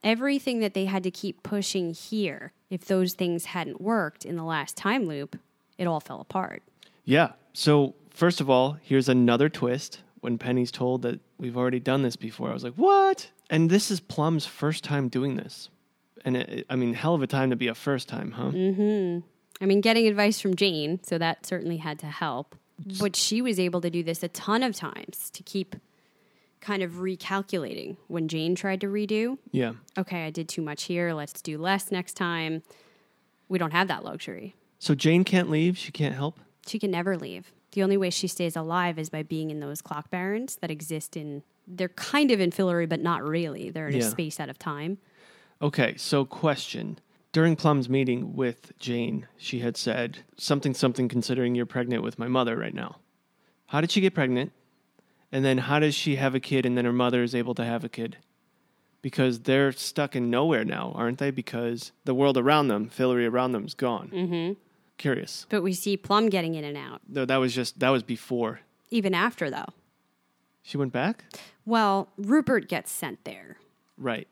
everything 0.03 0.61
that 0.61 0.75
they 0.75 0.87
had 0.87 1.03
to 1.05 1.11
keep 1.11 1.43
pushing 1.43 1.95
here, 1.95 2.53
if 2.69 2.85
those 2.85 3.15
things 3.15 3.47
hadn't 3.47 3.81
worked 3.81 4.25
in 4.25 4.37
the 4.37 4.45
last 4.45 4.77
time 4.77 5.05
loop, 5.05 5.39
it 5.79 5.87
all 5.87 6.01
fell 6.01 6.21
apart. 6.21 6.63
Yeah. 7.05 7.33
So, 7.53 7.95
first 8.11 8.41
of 8.41 8.51
all, 8.51 8.77
here's 8.83 9.09
another 9.09 9.49
twist. 9.49 10.01
When 10.21 10.37
Penny's 10.37 10.71
told 10.71 11.03
that 11.03 11.19
we've 11.39 11.57
already 11.57 11.81
done 11.81 12.03
this 12.03 12.17
before, 12.17 12.51
I 12.51 12.53
was 12.53 12.63
like, 12.63 12.75
what? 12.75 13.31
And 13.49 13.71
this 13.71 13.91
is 13.91 14.01
Plum's 14.01 14.45
first 14.45 14.85
time 14.85 15.09
doing 15.09 15.37
this. 15.37 15.71
And 16.25 16.37
it, 16.37 16.67
I 16.69 16.77
mean, 16.77 16.93
hell 16.93 17.15
of 17.15 17.23
a 17.23 17.27
time 17.27 17.51
to 17.51 17.57
be 17.57 17.69
a 17.69 17.75
first 17.75 18.09
time, 18.09 18.33
huh? 18.33 18.51
hmm 18.51 19.19
I 19.61 19.67
mean, 19.67 19.81
getting 19.81 20.07
advice 20.07 20.41
from 20.41 20.57
Jane, 20.57 21.01
so 21.03 21.19
that 21.19 21.45
certainly 21.47 21.77
had 21.79 21.99
to 22.01 22.07
help. 22.07 22.57
But 22.99 23.15
she 23.15 23.43
was 23.43 23.61
able 23.61 23.83
to 23.83 23.91
do 23.91 24.03
this 24.03 24.23
a 24.23 24.29
ton 24.29 24.63
of 24.63 24.75
times 24.75 25.29
to 25.35 25.43
keep 25.43 25.77
kind 26.63 26.83
of 26.83 26.93
recalculating 26.93 27.97
when 28.09 28.27
Jane 28.27 28.55
tried 28.55 28.81
to 28.81 28.87
redo. 28.87 29.37
Yeah. 29.53 29.73
Okay, 29.99 30.25
I 30.25 30.31
did 30.31 30.49
too 30.49 30.63
much 30.63 30.85
here. 30.85 31.13
Let's 31.13 31.43
do 31.43 31.59
less 31.59 31.91
next 31.93 32.15
time. 32.15 32.63
We 33.51 33.59
don't 33.59 33.73
have 33.73 33.89
that 33.89 34.03
luxury. 34.05 34.55
So 34.79 34.95
Jane 34.95 35.25
can't 35.25 35.51
leave. 35.51 35.77
She 35.77 35.93
can't 35.93 36.15
help. 36.15 36.39
She 36.67 36.79
can 36.79 36.91
never 36.91 37.17
leave. 37.19 37.53
The 37.73 37.83
only 37.83 37.97
way 37.99 38.09
she 38.11 38.29
stays 38.29 38.57
alive 38.57 38.99
is 38.99 39.11
by 39.11 39.23
being 39.23 39.51
in 39.51 39.61
those 39.61 39.83
clock 39.83 40.11
barrens 40.11 40.57
that 40.57 40.71
exist 40.71 41.17
in. 41.17 41.43
They're 41.67 41.89
kind 41.91 42.31
of 42.31 42.41
in 42.41 42.51
Fillory, 42.51 42.89
but 42.89 43.01
not 43.01 43.23
really. 43.23 43.71
They're 43.71 43.89
in 43.89 43.97
Yeah. 43.99 44.07
a 44.07 44.11
space 44.11 44.41
out 44.41 44.49
of 44.49 44.59
time. 44.59 44.99
Okay, 45.63 45.95
so 45.99 46.25
question. 46.25 46.99
During 47.33 47.55
Plum's 47.55 47.89
meeting 47.89 48.35
with 48.35 48.73
Jane, 48.79 49.29
she 49.37 49.61
had 49.61 49.77
said 49.77 50.19
something, 50.37 50.75
something, 50.75 51.09
considering 51.09 51.55
you're 51.55 51.67
pregnant 51.67 52.03
with 52.03 52.19
my 52.19 52.27
mother 52.27 52.57
right 52.57 52.75
now. 52.75 52.97
How 53.67 53.81
did 53.81 53.93
she 53.93 54.01
get 54.01 54.15
pregnant? 54.15 54.53
And 55.31 55.45
then 55.45 55.59
how 55.59 55.79
does 55.79 55.95
she 55.95 56.17
have 56.17 56.35
a 56.35 56.41
kid 56.41 56.67
and 56.67 56.77
then 56.77 56.85
her 56.85 56.93
mother 56.93 57.23
is 57.23 57.35
able 57.37 57.55
to 57.55 57.65
have 57.65 57.85
a 57.85 57.89
kid? 57.89 58.17
Because 59.01 59.41
they're 59.41 59.71
stuck 59.71 60.17
in 60.17 60.29
nowhere 60.29 60.65
now, 60.65 60.93
aren't 60.97 61.19
they? 61.19 61.31
Because 61.31 61.93
the 62.05 62.15
world 62.15 62.37
around 62.37 62.67
them, 62.69 62.91
Fillory 62.91 63.31
around 63.31 63.53
them, 63.53 63.65
is 63.65 63.75
gone. 63.75 64.09
hmm 64.09 64.53
Curious. 64.99 65.47
But 65.49 65.63
we 65.63 65.73
see 65.73 65.97
Plum 65.97 66.29
getting 66.29 66.57
in 66.57 66.65
and 66.65 66.77
out, 66.77 67.01
No, 67.09 67.25
that 67.25 67.37
was 67.37 67.55
just, 67.55 67.79
that 67.79 67.89
was 67.91 68.03
before. 68.03 68.61
even 68.91 69.15
after, 69.15 69.49
though. 69.51 69.69
She 70.63 70.77
went 70.77 70.93
back? 70.93 71.25
Well, 71.65 72.09
Rupert 72.19 72.69
gets 72.69 72.91
sent 72.91 73.25
there. 73.25 73.57
Right. 73.97 74.29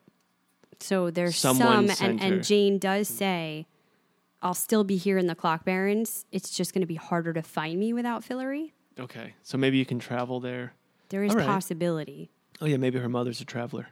So 0.79 1.09
there's 1.09 1.35
Someone 1.35 1.89
some, 1.89 2.09
and, 2.09 2.21
and 2.21 2.43
Jane 2.43 2.77
does 2.79 3.07
say, 3.07 3.67
I'll 4.41 4.53
still 4.53 4.83
be 4.83 4.95
here 4.95 5.17
in 5.17 5.27
the 5.27 5.35
Clock 5.35 5.65
Barrens. 5.65 6.25
It's 6.31 6.49
just 6.49 6.73
going 6.73 6.81
to 6.81 6.87
be 6.87 6.95
harder 6.95 7.33
to 7.33 7.41
find 7.41 7.79
me 7.79 7.93
without 7.93 8.23
Fillory. 8.23 8.71
Okay. 8.99 9.33
So 9.43 9.57
maybe 9.57 9.77
you 9.77 9.85
can 9.85 9.99
travel 9.99 10.39
there. 10.39 10.73
There 11.09 11.23
is 11.23 11.33
right. 11.33 11.45
possibility. 11.45 12.29
Oh, 12.61 12.65
yeah, 12.65 12.77
maybe 12.77 12.99
her 12.99 13.09
mother's 13.09 13.41
a 13.41 13.45
traveler. 13.45 13.87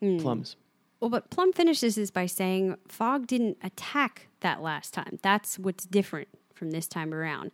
Hmm. 0.00 0.18
Plums. 0.18 0.56
Well, 1.00 1.10
but 1.10 1.30
Plum 1.30 1.52
finishes 1.52 1.96
this 1.96 2.10
by 2.10 2.26
saying 2.26 2.76
Fogg 2.88 3.26
didn't 3.26 3.58
attack 3.62 4.28
that 4.40 4.62
last 4.62 4.94
time. 4.94 5.18
That's 5.22 5.58
what's 5.58 5.84
different 5.84 6.28
from 6.54 6.70
this 6.70 6.86
time 6.88 7.12
around. 7.12 7.50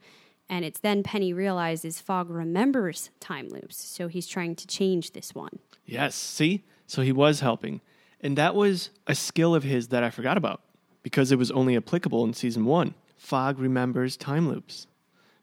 And 0.49 0.65
it's 0.65 0.81
then 0.81 1.03
Penny 1.03 1.33
realizes 1.33 2.01
Fogg 2.01 2.31
remembers 2.31 3.11
time 3.21 3.49
loops, 3.49 3.83
so 3.83 4.09
he's 4.09 4.27
trying 4.27 4.55
to 4.57 4.67
change 4.67 5.13
this 5.13 5.35
one. 5.35 5.59
Yes, 5.87 6.15
see? 6.15 6.63
So 6.87 7.03
he 7.03 7.13
was 7.13 7.41
helping. 7.41 7.81
And 8.23 8.39
that 8.39 8.55
was 8.55 8.91
a 9.07 9.14
skill 9.14 9.55
of 9.55 9.64
his 9.64 9.89
that 9.89 10.05
I 10.05 10.11
forgot 10.11 10.37
about 10.37 10.61
because 11.03 11.33
it 11.33 11.39
was 11.39 11.51
only 11.51 11.77
applicable 11.77 12.25
in 12.25 12.35
season 12.35 12.64
one. 12.64 12.95
Fogg 13.16 13.59
remembers 13.59 14.16
time 14.16 14.49
loops. 14.49 14.87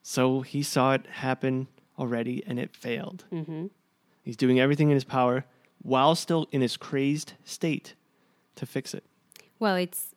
So 0.02 0.42
he 0.42 0.64
saw 0.64 0.94
it 0.94 1.06
happen 1.08 1.68
already 1.98 2.44
and 2.48 2.58
it 2.60 2.76
failed. 2.76 3.26
Mm-hmm. 3.32 3.68
He's 4.24 4.38
doing 4.38 4.60
everything 4.60 4.90
in 4.90 4.96
his 4.96 5.04
power 5.04 5.46
while 5.82 6.16
still 6.16 6.48
in 6.52 6.62
his 6.62 6.78
crazed 6.78 7.34
state 7.44 7.96
to 8.56 8.66
fix 8.66 8.94
it. 8.94 9.04
Well, 9.60 9.76
it's 9.76 10.16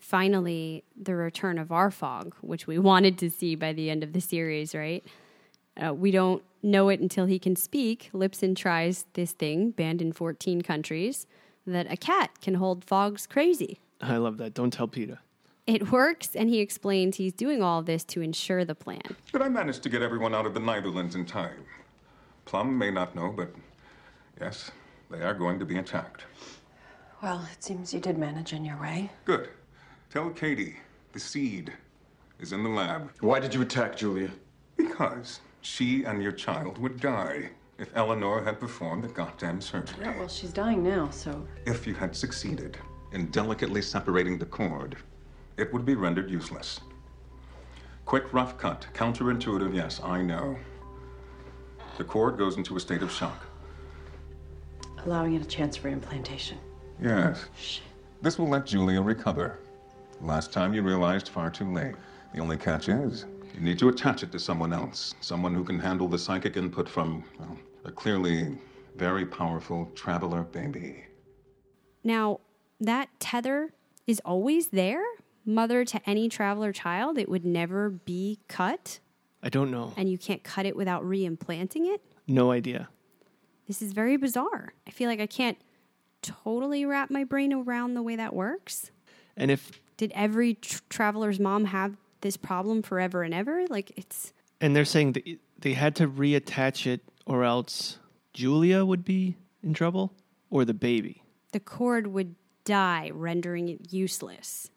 finally 0.00 0.84
the 1.00 1.14
return 1.14 1.58
of 1.58 1.72
our 1.72 1.90
Fogg, 1.90 2.34
which 2.40 2.66
we 2.66 2.78
wanted 2.90 3.18
to 3.18 3.30
see 3.30 3.54
by 3.54 3.72
the 3.72 3.90
end 3.90 4.02
of 4.02 4.12
the 4.12 4.20
series, 4.20 4.74
right? 4.74 5.04
Uh, 5.76 5.92
we 5.92 6.10
don't 6.10 6.42
know 6.62 6.88
it 6.88 7.00
until 7.00 7.26
he 7.26 7.38
can 7.38 7.56
speak. 7.56 8.10
Lipson 8.14 8.56
tries 8.56 9.06
this 9.14 9.32
thing, 9.32 9.70
banned 9.70 10.00
in 10.00 10.12
14 10.12 10.62
countries, 10.62 11.26
that 11.66 11.90
a 11.90 11.96
cat 11.96 12.40
can 12.40 12.54
hold 12.54 12.84
Fogg's 12.84 13.26
crazy. 13.26 13.78
I 14.00 14.16
love 14.16 14.38
that. 14.38 14.54
Don't 14.54 14.72
tell 14.72 14.88
Peter. 14.88 15.18
It 15.66 15.90
works, 15.90 16.36
and 16.36 16.50
he 16.50 16.60
explains 16.60 17.16
he's 17.16 17.32
doing 17.32 17.62
all 17.62 17.82
this 17.82 18.04
to 18.04 18.20
ensure 18.20 18.64
the 18.64 18.74
plan. 18.74 19.00
But 19.32 19.40
I 19.40 19.48
managed 19.48 19.82
to 19.84 19.88
get 19.88 20.02
everyone 20.02 20.34
out 20.34 20.44
of 20.44 20.52
the 20.52 20.60
Netherlands 20.60 21.14
in 21.14 21.24
time. 21.24 21.64
Plum 22.44 22.76
may 22.76 22.90
not 22.90 23.14
know, 23.14 23.32
but 23.34 23.50
yes, 24.38 24.70
they 25.10 25.22
are 25.22 25.32
going 25.32 25.58
to 25.58 25.64
be 25.64 25.78
attacked. 25.78 26.24
Well, 27.22 27.48
it 27.50 27.64
seems 27.64 27.94
you 27.94 28.00
did 28.00 28.18
manage 28.18 28.52
in 28.52 28.64
your 28.64 28.78
way. 28.78 29.10
Good. 29.24 29.48
Tell 30.10 30.28
Kady 30.28 30.76
the 31.12 31.20
seed 31.20 31.72
is 32.38 32.52
in 32.52 32.62
the 32.62 32.68
lab. 32.68 33.10
Why 33.20 33.40
did 33.40 33.54
you 33.54 33.62
attack 33.62 33.96
Julia? 33.96 34.30
Because 34.76 35.40
she 35.62 36.04
and 36.04 36.22
your 36.22 36.32
child 36.32 36.76
would 36.76 37.00
die 37.00 37.50
if 37.78 37.90
Eleanor 37.96 38.42
had 38.42 38.60
performed 38.60 39.04
the 39.04 39.08
goddamn 39.08 39.60
surgery. 39.60 39.96
Yeah, 40.00 40.18
well, 40.18 40.28
she's 40.28 40.52
dying 40.52 40.82
now, 40.82 41.10
so. 41.10 41.46
If 41.66 41.86
you 41.86 41.94
had 41.94 42.14
succeeded 42.14 42.78
in 43.12 43.26
delicately 43.30 43.82
separating 43.82 44.38
the 44.38 44.46
cord, 44.46 44.96
it 45.56 45.72
would 45.72 45.84
be 45.84 45.94
rendered 45.94 46.30
useless. 46.30 46.80
Quick, 48.04 48.32
rough 48.32 48.58
cut. 48.58 48.86
Counterintuitive, 48.92 49.74
yes, 49.74 50.00
I 50.02 50.22
know. 50.22 50.56
The 51.96 52.04
cord 52.04 52.36
goes 52.36 52.56
into 52.56 52.76
a 52.76 52.80
state 52.80 53.02
of 53.02 53.10
shock. 53.10 53.46
Allowing 55.04 55.34
it 55.34 55.42
a 55.42 55.46
chance 55.46 55.76
for 55.76 55.88
implantation. 55.88 56.58
Yes. 57.00 57.46
This 58.22 58.38
will 58.38 58.48
let 58.48 58.66
Julia 58.66 59.02
recover. 59.02 59.58
Last 60.20 60.52
time 60.52 60.74
you 60.74 60.82
realized 60.82 61.28
far 61.28 61.50
too 61.50 61.70
late. 61.72 61.94
The 62.34 62.40
only 62.40 62.56
catch 62.56 62.88
is, 62.88 63.26
you 63.54 63.60
need 63.60 63.78
to 63.78 63.88
attach 63.88 64.22
it 64.22 64.32
to 64.32 64.38
someone 64.38 64.72
else. 64.72 65.14
Someone 65.20 65.54
who 65.54 65.62
can 65.62 65.78
handle 65.78 66.08
the 66.08 66.18
psychic 66.18 66.56
input 66.56 66.88
from 66.88 67.22
well, 67.38 67.56
a 67.84 67.92
clearly 67.92 68.56
very 68.96 69.26
powerful 69.26 69.90
traveler 69.94 70.42
baby. 70.42 71.04
Now, 72.02 72.40
that 72.80 73.08
tether 73.18 73.72
is 74.06 74.20
always 74.24 74.68
there, 74.68 75.02
mother 75.44 75.84
to 75.84 76.00
any 76.08 76.28
traveler 76.28 76.72
child. 76.72 77.18
It 77.18 77.28
would 77.28 77.44
never 77.44 77.90
be 77.90 78.40
cut, 78.48 79.00
I 79.42 79.48
don't 79.48 79.70
know. 79.70 79.92
and 79.96 80.10
you 80.10 80.18
can't 80.18 80.42
cut 80.42 80.66
it 80.66 80.76
without 80.76 81.02
reimplanting 81.02 81.92
it. 81.92 82.02
No 82.26 82.50
idea. 82.50 82.88
This 83.66 83.80
is 83.82 83.92
very 83.92 84.16
bizarre. 84.16 84.74
I 84.86 84.90
feel 84.90 85.08
like 85.08 85.20
I 85.20 85.26
can't 85.26 85.58
totally 86.22 86.84
wrap 86.84 87.10
my 87.10 87.24
brain 87.24 87.52
around 87.52 87.94
the 87.94 88.02
way 88.02 88.16
that 88.16 88.34
works. 88.34 88.90
And 89.36 89.50
if 89.50 89.72
Did 89.96 90.12
every 90.14 90.54
tr- 90.54 90.80
traveler's 90.88 91.40
mom 91.40 91.66
have 91.66 91.96
this 92.20 92.36
problem 92.36 92.82
forever 92.82 93.22
and 93.22 93.34
ever? 93.34 93.66
Like, 93.68 93.92
it's. 93.96 94.32
and 94.60 94.74
they're 94.76 94.84
saying 94.84 95.12
that 95.12 95.24
they 95.58 95.74
had 95.74 95.96
to 95.96 96.08
reattach 96.08 96.86
it 96.86 97.00
or 97.26 97.44
else 97.44 97.98
Julia 98.32 98.84
would 98.84 99.04
be 99.04 99.36
in 99.62 99.74
trouble 99.74 100.12
or 100.50 100.64
the 100.64 100.74
baby. 100.74 101.22
the 101.52 101.60
cord 101.60 102.08
would 102.08 102.34
die, 102.64 103.10
rendering 103.14 103.68
it 103.68 103.92
useless. 103.92 104.70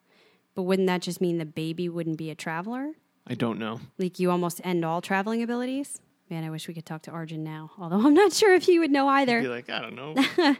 But 0.56 0.64
wouldn't 0.64 0.88
that 0.88 1.02
just 1.02 1.22
mean 1.22 1.38
the 1.38 1.46
baby 1.46 1.88
wouldn't 1.90 2.18
be 2.18 2.30
a 2.30 2.36
traveler? 2.36 2.94
I 3.28 3.34
don't 3.36 3.60
know. 3.60 3.80
Like 3.98 4.20
you 4.20 4.32
almost 4.32 4.62
end 4.64 4.84
all 4.86 5.02
traveling 5.02 5.42
abilities? 5.44 6.02
Man, 6.30 6.44
I 6.44 6.50
wish 6.50 6.68
we 6.68 6.74
could 6.74 6.86
talk 6.86 7.04
to 7.04 7.12
Arjun 7.12 7.44
now. 7.44 7.72
Although 7.80 8.06
I'm 8.06 8.14
not 8.14 8.34
sure 8.40 8.54
if 8.56 8.64
he 8.64 8.80
would 8.80 8.92
know 8.92 9.08
either. 9.08 9.42
Be 9.42 9.48
like, 9.48 9.70
I 9.70 9.82
don't 9.82 9.96
know. 9.96 10.56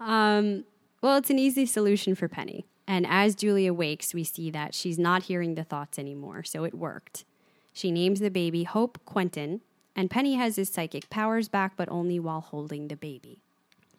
um, 0.04 0.64
well, 1.02 1.16
it's 1.16 1.30
an 1.30 1.38
easy 1.38 1.64
solution 1.66 2.14
for 2.14 2.28
Penny. 2.28 2.66
And 2.88 3.06
as 3.08 3.34
Julia 3.34 3.72
wakes, 3.72 4.14
we 4.14 4.24
see 4.24 4.50
that 4.50 4.74
she's 4.74 4.98
not 4.98 5.24
hearing 5.24 5.54
the 5.54 5.64
thoughts 5.64 5.98
anymore, 5.98 6.44
so 6.44 6.64
it 6.64 6.74
worked. 6.74 7.24
She 7.72 7.90
names 7.90 8.20
the 8.20 8.30
baby 8.30 8.64
Hope 8.64 8.98
Quentin, 9.04 9.60
and 9.96 10.10
Penny 10.10 10.34
has 10.36 10.54
his 10.56 10.68
psychic 10.68 11.08
powers 11.10 11.48
back, 11.48 11.72
but 11.76 11.88
only 11.88 12.20
while 12.20 12.40
holding 12.42 12.88
the 12.88 12.96
baby. 12.96 13.40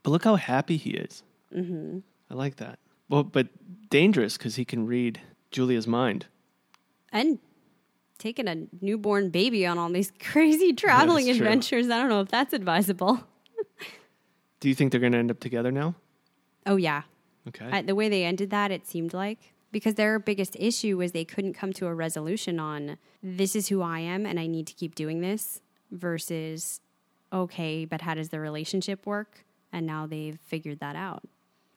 But 0.03 0.11
look 0.11 0.23
how 0.23 0.35
happy 0.35 0.77
he 0.77 0.91
is. 0.91 1.23
hmm 1.51 1.99
I 2.29 2.33
like 2.35 2.57
that. 2.57 2.79
Well, 3.09 3.23
but 3.23 3.47
dangerous 3.89 4.37
because 4.37 4.55
he 4.55 4.63
can 4.65 4.85
read 4.85 5.19
Julia's 5.51 5.87
mind. 5.87 6.27
and 7.11 7.39
taking 8.19 8.47
a 8.47 8.65
newborn 8.81 9.29
baby 9.29 9.65
on 9.65 9.77
all 9.77 9.89
these 9.89 10.11
crazy 10.19 10.73
traveling 10.73 11.29
adventures. 11.29 11.89
I 11.89 11.97
don't 11.99 12.09
know 12.09 12.21
if 12.21 12.29
that's 12.29 12.53
advisable. 12.53 13.19
Do 14.59 14.69
you 14.69 14.75
think 14.75 14.91
they're 14.91 14.99
going 15.01 15.11
to 15.13 15.19
end 15.19 15.31
up 15.31 15.39
together 15.39 15.71
now? 15.71 15.95
Oh 16.65 16.75
yeah, 16.77 17.03
Okay. 17.47 17.81
The 17.83 17.95
way 17.95 18.09
they 18.09 18.25
ended 18.25 18.49
that, 18.49 18.71
it 18.71 18.85
seemed 18.87 19.13
like 19.13 19.53
because 19.71 19.95
their 19.95 20.19
biggest 20.19 20.55
issue 20.59 20.97
was 20.97 21.11
they 21.13 21.23
couldn't 21.25 21.53
come 21.53 21.71
to 21.73 21.87
a 21.87 21.93
resolution 21.93 22.59
on 22.59 22.97
this 23.23 23.55
is 23.55 23.67
who 23.69 23.81
I 23.81 23.99
am 23.99 24.25
and 24.25 24.37
I 24.39 24.47
need 24.47 24.67
to 24.67 24.73
keep 24.73 24.95
doing 24.95 25.21
this 25.21 25.61
versus 25.91 26.79
okay, 27.31 27.85
but 27.85 28.01
how 28.01 28.13
does 28.13 28.29
the 28.29 28.39
relationship 28.39 29.05
work? 29.05 29.43
And 29.71 29.85
now 29.85 30.07
they've 30.07 30.39
figured 30.45 30.79
that 30.79 30.95
out. 30.95 31.23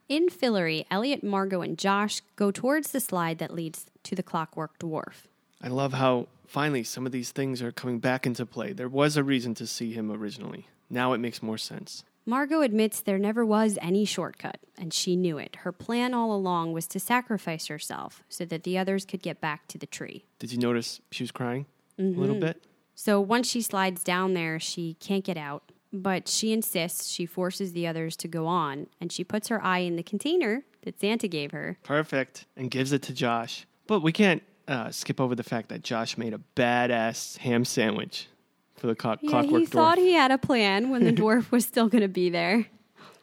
In 0.08 0.28
Fillory, 0.28 0.84
Eliot, 0.90 1.22
Margo, 1.22 1.60
and 1.62 1.78
Josh 1.78 2.20
go 2.36 2.50
towards 2.50 2.90
the 2.92 3.00
slide 3.00 3.38
that 3.38 3.54
leads 3.54 3.86
to 4.04 4.14
the 4.16 4.22
Clockwork 4.22 4.78
Dwarf. 4.78 5.24
I 5.62 5.68
love 5.68 5.92
how 5.92 6.26
finally 6.46 6.82
some 6.82 7.06
of 7.06 7.12
these 7.12 7.30
things 7.30 7.62
are 7.62 7.70
coming 7.72 7.98
back 8.00 8.26
into 8.26 8.46
play. 8.46 8.72
There 8.72 8.88
was 8.88 9.16
a 9.16 9.22
reason 9.24 9.54
to 9.54 9.66
see 9.66 9.92
him 9.92 10.10
originally. 10.10 10.66
Now 10.88 11.12
it 11.12 11.18
makes 11.18 11.42
more 11.42 11.58
sense. 11.58 12.02
Margo 12.26 12.60
admits 12.60 13.00
there 13.00 13.18
never 13.18 13.44
was 13.46 13.78
any 13.80 14.04
shortcut, 14.04 14.58
and 14.78 14.92
she 14.92 15.16
knew 15.16 15.38
it. 15.38 15.56
Her 15.56 15.72
plan 15.72 16.12
all 16.14 16.32
along 16.34 16.72
was 16.72 16.86
to 16.88 17.00
sacrifice 17.00 17.66
herself 17.68 18.22
so 18.28 18.44
that 18.44 18.62
the 18.64 18.78
others 18.78 19.04
could 19.04 19.22
get 19.22 19.40
back 19.40 19.66
to 19.68 19.78
the 19.78 19.86
tree. 19.86 20.24
Did 20.38 20.52
you 20.52 20.58
notice 20.58 21.00
she 21.10 21.22
was 21.22 21.30
crying 21.30 21.66
a 21.98 22.02
little 22.02 22.36
Mhm. 22.36 22.40
bit? 22.40 22.64
So 23.02 23.18
once 23.18 23.48
she 23.48 23.62
slides 23.62 24.04
down 24.04 24.34
there, 24.34 24.60
she 24.60 24.92
can't 25.00 25.24
get 25.24 25.38
out, 25.38 25.62
but 25.90 26.28
she 26.28 26.52
insists 26.52 27.08
she 27.08 27.24
forces 27.24 27.72
the 27.72 27.86
others 27.86 28.14
to 28.18 28.28
go 28.28 28.46
on, 28.46 28.88
and 29.00 29.10
she 29.10 29.24
puts 29.24 29.48
her 29.48 29.64
eye 29.64 29.78
in 29.78 29.96
the 29.96 30.02
container 30.02 30.64
that 30.82 31.00
Santa 31.00 31.26
gave 31.26 31.50
her. 31.52 31.78
Perfect. 31.82 32.44
And 32.58 32.70
gives 32.70 32.92
it 32.92 33.00
to 33.04 33.14
Josh. 33.14 33.64
But 33.86 34.00
we 34.02 34.12
can't 34.12 34.42
uh, 34.68 34.90
skip 34.90 35.18
over 35.18 35.34
the 35.34 35.42
fact 35.42 35.70
that 35.70 35.82
Josh 35.82 36.18
made 36.18 36.34
a 36.34 36.40
badass 36.54 37.38
ham 37.38 37.64
sandwich 37.64 38.28
for 38.76 38.88
the 38.88 38.94
clock- 38.94 39.20
Yeah, 39.22 39.30
clockwork 39.30 39.60
he 39.62 39.66
dwarf. 39.66 39.70
thought 39.70 39.96
he 39.96 40.12
had 40.12 40.30
a 40.30 40.36
plan 40.36 40.90
when 40.90 41.02
the 41.04 41.12
dwarf 41.22 41.50
was 41.50 41.64
still 41.64 41.88
going 41.88 42.02
to 42.02 42.08
be 42.08 42.28
there. 42.28 42.66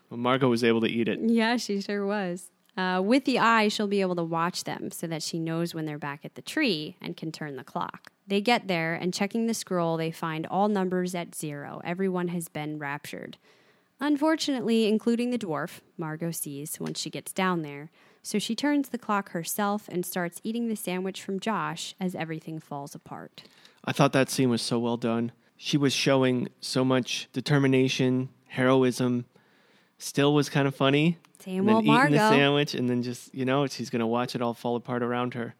well, 0.09 0.17
Margo 0.17 0.49
was 0.49 0.63
able 0.63 0.81
to 0.81 0.87
eat 0.89 1.07
it. 1.07 1.19
Yeah, 1.21 1.57
she 1.57 1.81
sure 1.81 2.03
was. 2.03 2.49
Uh, 2.77 3.01
with 3.03 3.25
the 3.25 3.39
eye, 3.39 3.67
she'll 3.67 3.87
be 3.87 4.01
able 4.01 4.15
to 4.15 4.23
watch 4.23 4.63
them 4.63 4.91
so 4.91 5.07
that 5.07 5.23
she 5.23 5.39
knows 5.39 5.73
when 5.73 5.85
they're 5.85 5.97
back 5.97 6.23
at 6.23 6.35
the 6.35 6.41
tree 6.43 6.95
and 7.01 7.17
can 7.17 7.31
turn 7.31 7.55
the 7.55 7.63
clock. 7.63 8.11
They 8.27 8.39
get 8.39 8.67
there, 8.67 8.93
and 8.93 9.13
checking 9.13 9.47
the 9.47 9.55
scroll, 9.55 9.97
they 9.97 10.11
find 10.11 10.45
all 10.45 10.67
numbers 10.67 11.15
at 11.15 11.33
zero. 11.33 11.81
Everyone 11.83 12.27
has 12.27 12.49
been 12.49 12.77
raptured. 12.77 13.37
Unfortunately, 13.99 14.87
including 14.87 15.31
the 15.31 15.39
dwarf, 15.39 15.79
Margo 15.97 16.29
sees 16.29 16.79
once 16.79 16.99
she 16.99 17.09
gets 17.09 17.33
down 17.33 17.63
there. 17.63 17.89
So 18.21 18.37
she 18.37 18.55
turns 18.55 18.89
the 18.89 18.97
clock 18.97 19.29
herself 19.31 19.87
and 19.89 20.05
starts 20.05 20.39
eating 20.43 20.67
the 20.67 20.75
sandwich 20.75 21.21
from 21.21 21.39
Josh 21.39 21.95
as 21.99 22.13
everything 22.13 22.59
falls 22.59 22.93
apart. 22.93 23.43
I 23.85 23.93
thought 23.93 24.13
that 24.13 24.29
scene 24.29 24.49
was 24.49 24.61
so 24.61 24.77
well 24.77 24.97
done. 24.97 25.31
She 25.55 25.77
was 25.77 25.93
showing 25.93 26.49
so 26.59 26.85
much 26.85 27.29
determination, 27.33 28.29
heroism. 28.47 29.25
Still 29.97 30.33
was 30.33 30.49
kind 30.49 30.67
of 30.67 30.75
funny. 30.75 31.17
Same 31.47 31.59
and 31.59 31.69
then 31.69 31.75
old 31.75 31.85
eating 31.85 32.11
the 32.11 32.29
sandwich, 32.29 32.75
and 32.75 32.89
then 32.89 33.03
just 33.03 33.33
you 33.33 33.45
know, 33.45 33.65
she's 33.67 33.89
gonna 33.89 34.05
watch 34.05 34.35
it 34.35 34.41
all 34.41 34.53
fall 34.53 34.75
apart 34.75 35.01
around 35.01 35.33
her. 35.33 35.55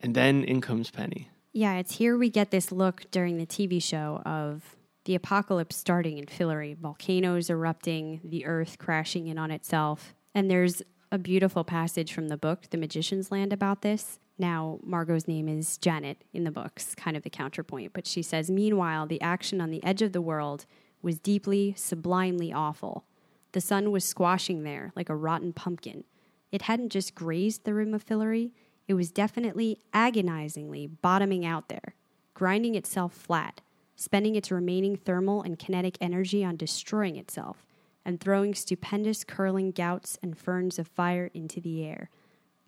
And 0.00 0.16
then 0.16 0.42
in 0.42 0.60
comes 0.60 0.90
Penny. 0.90 1.28
Yeah, 1.52 1.76
it's 1.76 1.96
here 1.96 2.18
we 2.18 2.28
get 2.28 2.50
this 2.50 2.72
look 2.72 3.08
during 3.12 3.36
the 3.36 3.46
TV 3.46 3.80
show 3.80 4.20
of 4.26 4.76
the 5.04 5.14
apocalypse 5.14 5.76
starting 5.76 6.18
in 6.18 6.26
Fillory, 6.26 6.76
volcanoes 6.76 7.50
erupting, 7.50 8.20
the 8.24 8.46
earth 8.46 8.78
crashing 8.78 9.28
in 9.28 9.38
on 9.38 9.50
itself. 9.52 10.14
And 10.34 10.50
there's 10.50 10.82
a 11.12 11.18
beautiful 11.18 11.64
passage 11.64 12.12
from 12.12 12.28
the 12.28 12.36
book, 12.36 12.70
The 12.70 12.76
Magician's 12.76 13.30
Land, 13.30 13.52
about 13.52 13.82
this. 13.82 14.18
Now, 14.38 14.78
Margo's 14.82 15.28
name 15.28 15.48
is 15.48 15.76
Janet 15.78 16.24
in 16.32 16.44
the 16.44 16.50
books, 16.50 16.94
kind 16.94 17.16
of 17.16 17.22
the 17.22 17.30
counterpoint, 17.30 17.92
but 17.92 18.06
she 18.06 18.22
says, 18.22 18.50
Meanwhile, 18.50 19.06
the 19.06 19.20
action 19.20 19.60
on 19.60 19.70
the 19.70 19.84
edge 19.84 20.02
of 20.02 20.12
the 20.12 20.20
world 20.20 20.66
was 21.02 21.18
deeply, 21.18 21.74
sublimely 21.76 22.52
awful. 22.52 23.04
The 23.52 23.60
sun 23.60 23.90
was 23.90 24.04
squashing 24.04 24.62
there 24.62 24.92
like 24.94 25.08
a 25.08 25.16
rotten 25.16 25.52
pumpkin. 25.52 26.04
It 26.52 26.62
hadn't 26.62 26.90
just 26.90 27.14
grazed 27.14 27.64
the 27.64 27.74
rim 27.74 27.94
of 27.94 28.04
Fillory, 28.04 28.52
it 28.90 28.94
was 28.94 29.12
definitely 29.12 29.78
agonizingly 29.92 30.88
bottoming 30.88 31.46
out 31.46 31.68
there, 31.68 31.94
grinding 32.34 32.74
itself 32.74 33.14
flat, 33.14 33.60
spending 33.94 34.34
its 34.34 34.50
remaining 34.50 34.96
thermal 34.96 35.42
and 35.42 35.60
kinetic 35.60 35.96
energy 36.00 36.44
on 36.44 36.56
destroying 36.56 37.14
itself, 37.14 37.64
and 38.04 38.18
throwing 38.18 38.52
stupendous 38.52 39.22
curling 39.22 39.70
gouts 39.70 40.18
and 40.24 40.36
ferns 40.36 40.76
of 40.76 40.88
fire 40.88 41.30
into 41.34 41.60
the 41.60 41.84
air, 41.84 42.10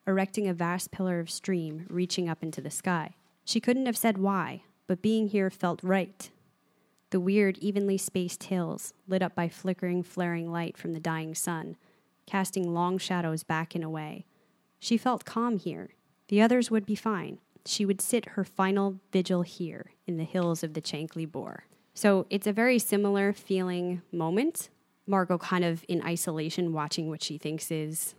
erecting 0.06 0.46
a 0.46 0.54
vast 0.54 0.92
pillar 0.92 1.18
of 1.18 1.28
stream 1.28 1.86
reaching 1.90 2.28
up 2.28 2.40
into 2.40 2.60
the 2.60 2.70
sky. 2.70 3.16
She 3.44 3.58
couldn't 3.58 3.86
have 3.86 3.96
said 3.96 4.16
why, 4.16 4.62
but 4.86 5.02
being 5.02 5.26
here 5.26 5.50
felt 5.50 5.82
right. 5.82 6.30
The 7.12 7.20
weird, 7.20 7.58
evenly 7.58 7.98
spaced 7.98 8.44
hills, 8.44 8.94
lit 9.06 9.20
up 9.20 9.34
by 9.34 9.50
flickering, 9.50 10.02
flaring 10.02 10.50
light 10.50 10.78
from 10.78 10.94
the 10.94 10.98
dying 10.98 11.34
sun, 11.34 11.76
casting 12.26 12.72
long 12.72 12.96
shadows 12.96 13.42
back 13.42 13.74
and 13.74 13.84
away. 13.84 14.24
She 14.78 14.96
felt 14.96 15.26
calm 15.26 15.58
here. 15.58 15.90
The 16.28 16.40
others 16.40 16.70
would 16.70 16.86
be 16.86 16.94
fine. 16.94 17.38
She 17.66 17.84
would 17.84 18.00
sit 18.00 18.30
her 18.30 18.44
final 18.44 18.98
vigil 19.12 19.42
here 19.42 19.90
in 20.06 20.16
the 20.16 20.24
hills 20.24 20.64
of 20.64 20.72
the 20.72 20.80
Chankly 20.80 21.30
Bore. 21.30 21.64
So 21.92 22.24
it's 22.30 22.46
a 22.46 22.52
very 22.52 22.78
similar 22.78 23.34
feeling 23.34 24.00
moment. 24.10 24.70
Margo 25.06 25.36
kind 25.36 25.66
of 25.66 25.84
in 25.88 26.02
isolation, 26.02 26.72
watching 26.72 27.10
what 27.10 27.22
she 27.22 27.36
thinks 27.36 27.70
is 27.70 28.14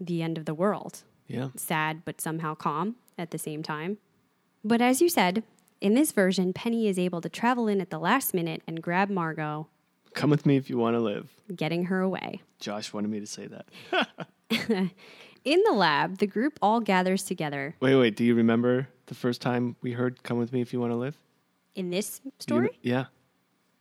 the 0.00 0.22
end 0.22 0.38
of 0.38 0.46
the 0.46 0.54
world. 0.54 1.02
Yeah. 1.26 1.48
Sad, 1.56 2.06
but 2.06 2.22
somehow 2.22 2.54
calm 2.54 2.96
at 3.18 3.32
the 3.32 3.38
same 3.38 3.62
time. 3.62 3.98
But 4.64 4.80
as 4.80 5.02
you 5.02 5.10
said, 5.10 5.42
in 5.80 5.94
this 5.94 6.12
version, 6.12 6.52
Penny 6.52 6.88
is 6.88 6.98
able 6.98 7.20
to 7.20 7.28
travel 7.28 7.68
in 7.68 7.80
at 7.80 7.90
the 7.90 7.98
last 7.98 8.34
minute 8.34 8.62
and 8.66 8.82
grab 8.82 9.08
Margo, 9.10 9.68
Come 10.14 10.30
with 10.30 10.44
me 10.44 10.56
if 10.56 10.68
you 10.68 10.76
want 10.76 10.94
to 10.96 11.00
live. 11.00 11.30
getting 11.54 11.84
her 11.84 12.00
away. 12.00 12.42
Josh 12.58 12.92
wanted 12.92 13.10
me 13.10 13.20
to 13.20 13.26
say 13.26 13.46
that. 13.46 13.68
In 15.44 15.62
the 15.64 15.72
lab, 15.72 16.18
the 16.18 16.26
group 16.26 16.58
all 16.60 16.80
gathers 16.80 17.22
together. 17.22 17.74
Wait, 17.80 17.94
wait. 17.96 18.14
Do 18.16 18.24
you 18.24 18.34
remember 18.34 18.88
the 19.06 19.14
first 19.14 19.40
time 19.40 19.76
we 19.80 19.92
heard 19.92 20.22
"Come 20.22 20.36
with 20.38 20.52
me 20.52 20.60
if 20.60 20.72
you 20.72 20.80
want 20.80 20.92
to 20.92 20.96
live"? 20.96 21.16
In 21.74 21.88
this 21.90 22.20
story? 22.38 22.66
rem- 22.66 22.70
yeah. 22.82 23.04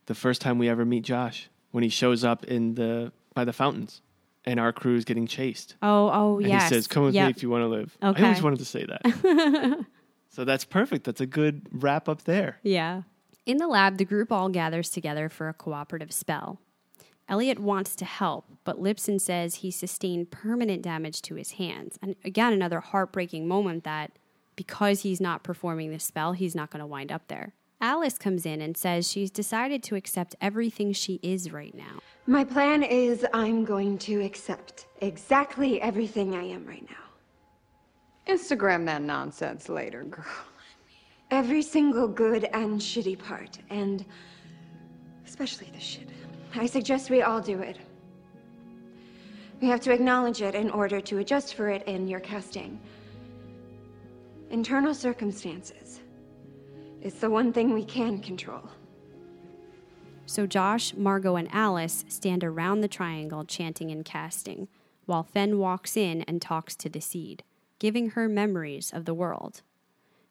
The 0.05 0.15
first 0.15 0.39
time 0.41 0.57
we 0.57 0.69
ever 0.69 0.85
meet 0.85 1.03
Josh 1.03 1.49
when 1.71 1.83
he 1.83 1.89
shows 1.89 2.23
up 2.23 2.45
in 2.45 2.75
the 2.75 3.11
by 3.33 3.43
the 3.43 3.51
fountains, 3.51 4.01
and 4.45 4.57
our 4.59 4.71
crew 4.71 4.95
is 4.95 5.03
getting 5.03 5.27
chased. 5.27 5.75
Oh, 5.81 6.09
oh, 6.13 6.39
yes. 6.39 6.69
he 6.69 6.75
says, 6.75 6.87
"Come 6.87 7.03
with 7.03 7.15
Yep. 7.15 7.25
me 7.25 7.31
if 7.31 7.43
you 7.43 7.49
want 7.49 7.63
to 7.63 7.67
live." 7.67 7.97
I 8.01 8.13
always 8.23 8.41
wanted 8.41 8.59
to 8.59 8.65
say 8.65 8.85
that. 8.85 9.85
so 10.29 10.45
that's 10.45 10.65
perfect. 10.65 11.05
That's 11.05 11.21
a 11.21 11.25
good 11.25 11.67
wrap 11.71 12.07
up 12.07 12.23
there. 12.23 12.59
Yeah. 12.63 13.03
In 13.45 13.57
the 13.57 13.67
lab, 13.67 13.97
the 13.97 14.05
group 14.05 14.31
all 14.31 14.49
gathers 14.49 14.89
together 14.89 15.27
for 15.27 15.49
a 15.49 15.53
cooperative 15.53 16.11
spell. 16.11 16.59
Eliot 17.27 17.59
wants 17.59 17.95
to 17.95 18.05
help, 18.05 18.45
but 18.63 18.81
Lipson 18.81 19.21
says 19.21 19.55
he 19.55 19.69
sustained 19.69 20.31
permanent 20.31 20.81
damage 20.81 21.21
to 21.23 21.35
his 21.35 21.51
hands. 21.51 21.97
And 22.01 22.15
again, 22.25 22.53
another 22.53 22.79
heartbreaking 22.79 23.47
moment 23.47 23.83
that 23.83 24.11
because 24.55 25.01
he's 25.01 25.21
not 25.21 25.43
performing 25.43 25.91
the 25.91 25.99
spell, 25.99 26.33
he's 26.33 26.55
not 26.55 26.71
going 26.71 26.79
to 26.81 26.87
wind 26.87 27.11
up 27.11 27.27
there. 27.27 27.53
Alice 27.81 28.17
comes 28.17 28.45
in 28.45 28.61
and 28.61 28.75
says 28.75 29.09
she's 29.09 29.31
decided 29.31 29.81
to 29.83 29.95
accept 29.95 30.35
everything 30.41 30.91
she 30.91 31.19
is 31.23 31.51
right 31.51 31.73
now. 31.73 31.99
My 32.27 32.43
plan 32.43 32.83
is 32.83 33.25
I'm 33.33 33.63
going 33.63 33.97
to 33.99 34.21
accept 34.21 34.87
exactly 35.01 35.81
everything 35.81 36.35
I 36.35 36.43
am 36.43 36.65
right 36.65 36.85
now. 36.89 37.08
Instagram 38.29 38.85
that 38.85 39.01
nonsense 39.01 39.69
later, 39.69 40.03
girl. 40.03 40.25
Every 41.31 41.61
single 41.61 42.07
good 42.07 42.43
and 42.53 42.79
shitty 42.79 43.17
part, 43.17 43.57
and 43.69 44.05
especially 45.25 45.69
the 45.73 45.79
shit. 45.79 46.09
I 46.55 46.65
suggest 46.67 47.09
we 47.09 47.23
all 47.23 47.41
do 47.41 47.59
it. 47.59 47.77
We 49.61 49.67
have 49.67 49.81
to 49.81 49.91
acknowledge 49.91 50.41
it 50.41 50.55
in 50.55 50.69
order 50.69 51.01
to 51.01 51.17
adjust 51.17 51.55
for 51.55 51.69
it 51.69 51.85
in 51.87 52.07
your 52.07 52.19
casting. 52.19 52.79
Internal 54.49 54.93
circumstances. 54.93 56.01
It's 57.01 57.19
the 57.19 57.29
one 57.29 57.51
thing 57.51 57.73
we 57.73 57.83
can 57.83 58.19
control. 58.19 58.69
So 60.25 60.45
Josh, 60.45 60.93
Margo, 60.95 61.35
and 61.35 61.49
Alice 61.51 62.05
stand 62.07 62.43
around 62.43 62.81
the 62.81 62.87
triangle 62.87 63.43
chanting 63.43 63.89
and 63.91 64.05
casting, 64.05 64.67
while 65.05 65.23
Fen 65.23 65.57
walks 65.57 65.97
in 65.97 66.21
and 66.23 66.41
talks 66.41 66.75
to 66.77 66.89
the 66.89 67.01
seed, 67.01 67.43
giving 67.79 68.11
her 68.11 68.29
memories 68.29 68.91
of 68.93 69.05
the 69.05 69.13
world. 69.13 69.61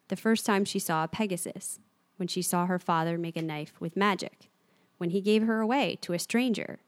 The 0.07 0.15
first 0.15 0.45
time 0.45 0.65
she 0.65 0.79
saw 0.79 1.03
a 1.03 1.07
Pegasus, 1.07 1.79
when 2.17 2.27
she 2.27 2.41
saw 2.41 2.65
her 2.65 2.79
father 2.79 3.17
make 3.17 3.37
a 3.37 3.41
knife 3.41 3.73
with 3.79 3.97
magic, 3.97 4.49
when 4.97 5.09
he 5.09 5.21
gave 5.21 5.43
her 5.43 5.59
away 5.59 5.97
to 6.01 6.13
a 6.13 6.19
stranger. 6.19 6.79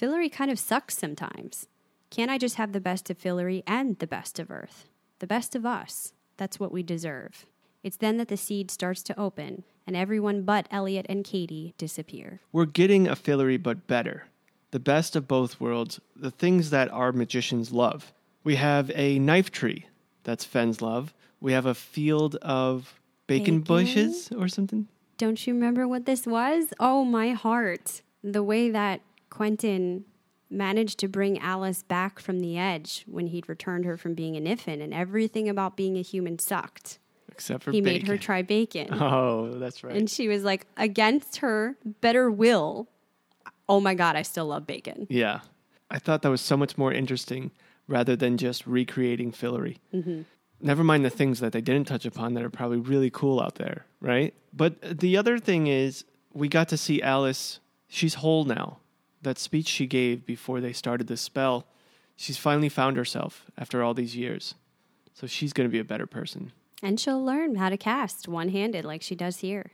Fillory 0.00 0.30
kind 0.30 0.50
of 0.50 0.58
sucks 0.58 0.96
sometimes. 0.96 1.68
Can't 2.10 2.30
I 2.30 2.38
just 2.38 2.56
have 2.56 2.72
the 2.72 2.80
best 2.80 3.10
of 3.10 3.18
Fillory 3.18 3.62
and 3.66 3.98
the 3.98 4.06
best 4.06 4.38
of 4.38 4.50
Earth? 4.50 4.86
The 5.18 5.26
best 5.26 5.54
of 5.54 5.66
us. 5.66 6.12
That's 6.36 6.60
what 6.60 6.72
we 6.72 6.82
deserve. 6.82 7.46
It's 7.82 7.96
then 7.96 8.16
that 8.18 8.28
the 8.28 8.36
seed 8.36 8.70
starts 8.70 9.02
to 9.04 9.18
open, 9.18 9.64
and 9.86 9.96
everyone 9.96 10.42
but 10.42 10.66
Eliot 10.70 11.06
and 11.08 11.24
Kady 11.24 11.74
disappear. 11.78 12.40
We're 12.52 12.66
getting 12.66 13.08
a 13.08 13.16
Fillory, 13.16 13.62
but 13.62 13.86
better. 13.86 14.26
The 14.70 14.80
best 14.80 15.16
of 15.16 15.26
both 15.26 15.60
worlds, 15.60 16.00
the 16.14 16.30
things 16.30 16.70
that 16.70 16.90
our 16.90 17.12
magicians 17.12 17.72
love. 17.72 18.12
We 18.46 18.54
have 18.54 18.92
a 18.94 19.18
knife 19.18 19.50
tree, 19.50 19.86
that's 20.22 20.44
Fen's 20.44 20.80
love. 20.80 21.12
We 21.40 21.50
have 21.50 21.66
a 21.66 21.74
field 21.74 22.36
of 22.36 23.00
bacon, 23.26 23.58
Bacon? 23.58 23.60
bushes 23.62 24.30
or 24.30 24.46
something. 24.46 24.86
Don't 25.18 25.44
you 25.44 25.52
remember 25.52 25.88
what 25.88 26.06
this 26.06 26.28
was? 26.28 26.66
Oh, 26.78 27.04
my 27.04 27.30
heart. 27.30 28.02
The 28.22 28.44
way 28.44 28.70
that 28.70 29.00
Quentin 29.30 30.04
managed 30.48 31.00
to 31.00 31.08
bring 31.08 31.40
Alice 31.40 31.82
back 31.82 32.20
from 32.20 32.38
the 32.38 32.56
edge 32.56 33.02
when 33.08 33.26
he'd 33.26 33.48
returned 33.48 33.84
her 33.84 33.96
from 33.96 34.14
being 34.14 34.36
an 34.36 34.46
infant, 34.46 34.80
and 34.80 34.94
everything 34.94 35.48
about 35.48 35.76
being 35.76 35.98
a 35.98 36.02
human 36.02 36.38
sucked. 36.38 37.00
Except 37.32 37.64
for 37.64 37.72
he 37.72 37.80
bacon. 37.80 37.92
made 37.94 38.06
her 38.06 38.16
try 38.16 38.42
bacon. 38.42 38.90
Oh, 38.92 39.58
that's 39.58 39.82
right. 39.82 39.96
And 39.96 40.08
she 40.08 40.28
was 40.28 40.44
like, 40.44 40.68
against 40.76 41.38
her 41.38 41.76
better 42.00 42.30
will. 42.30 42.86
Oh 43.68 43.80
my 43.80 43.94
God, 43.94 44.14
I 44.14 44.22
still 44.22 44.46
love 44.46 44.68
bacon. 44.68 45.08
yeah. 45.10 45.40
I 45.90 45.98
thought 45.98 46.22
that 46.22 46.30
was 46.30 46.40
so 46.40 46.56
much 46.56 46.78
more 46.78 46.92
interesting 46.92 47.50
rather 47.88 48.16
than 48.16 48.36
just 48.36 48.66
recreating 48.66 49.32
Fillory. 49.32 49.78
hmm 49.90 50.22
Never 50.58 50.82
mind 50.82 51.04
the 51.04 51.10
things 51.10 51.40
that 51.40 51.52
they 51.52 51.60
didn't 51.60 51.86
touch 51.86 52.06
upon 52.06 52.32
that 52.32 52.42
are 52.42 52.48
probably 52.48 52.78
really 52.78 53.10
cool 53.10 53.40
out 53.42 53.56
there, 53.56 53.84
right? 54.00 54.32
But 54.54 55.00
the 55.00 55.18
other 55.18 55.38
thing 55.38 55.66
is, 55.66 56.04
we 56.32 56.48
got 56.48 56.68
to 56.70 56.78
see 56.78 57.02
Alice. 57.02 57.60
She's 57.88 58.14
whole 58.14 58.44
now. 58.44 58.78
That 59.20 59.38
speech 59.38 59.66
she 59.68 59.86
gave 59.86 60.24
before 60.24 60.62
they 60.62 60.72
started 60.72 61.08
the 61.08 61.18
spell, 61.18 61.66
she's 62.16 62.38
finally 62.38 62.70
found 62.70 62.96
herself 62.96 63.44
after 63.58 63.82
all 63.82 63.92
these 63.92 64.16
years. 64.16 64.54
So 65.12 65.26
she's 65.26 65.52
going 65.52 65.68
to 65.68 65.72
be 65.72 65.78
a 65.78 65.84
better 65.84 66.06
person. 66.06 66.52
And 66.82 66.98
she'll 66.98 67.22
learn 67.22 67.56
how 67.56 67.68
to 67.68 67.76
cast 67.76 68.26
one 68.26 68.48
handed 68.48 68.84
like 68.86 69.02
she 69.02 69.14
does 69.14 69.38
here. 69.40 69.72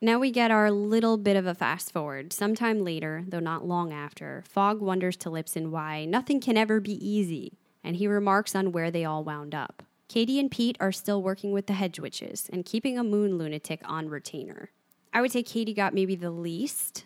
Now 0.00 0.20
we 0.20 0.30
get 0.30 0.52
our 0.52 0.70
little 0.70 1.16
bit 1.16 1.36
of 1.36 1.46
a 1.46 1.54
fast 1.54 1.92
forward. 1.92 2.32
Sometime 2.32 2.84
later, 2.84 3.24
though 3.26 3.40
not 3.40 3.66
long 3.66 3.92
after, 3.92 4.44
Fogg 4.48 4.80
wonders 4.80 5.16
to 5.18 5.28
Lipson 5.28 5.70
why 5.70 6.04
nothing 6.04 6.40
can 6.40 6.56
ever 6.56 6.78
be 6.78 6.92
easy, 7.06 7.58
and 7.82 7.96
he 7.96 8.06
remarks 8.06 8.54
on 8.54 8.70
where 8.70 8.92
they 8.92 9.04
all 9.04 9.24
wound 9.24 9.56
up. 9.56 9.82
Kady 10.06 10.38
and 10.38 10.50
Pete 10.50 10.76
are 10.78 10.92
still 10.92 11.20
working 11.20 11.50
with 11.50 11.66
the 11.66 11.72
hedge 11.72 11.98
witches 11.98 12.48
and 12.52 12.64
keeping 12.64 12.96
a 12.96 13.02
moon 13.02 13.38
lunatic 13.38 13.80
on 13.84 14.08
retainer. 14.08 14.70
I 15.12 15.20
would 15.20 15.32
say 15.32 15.42
Kady 15.42 15.74
got 15.74 15.92
maybe 15.94 16.14
the 16.14 16.30
least 16.30 17.04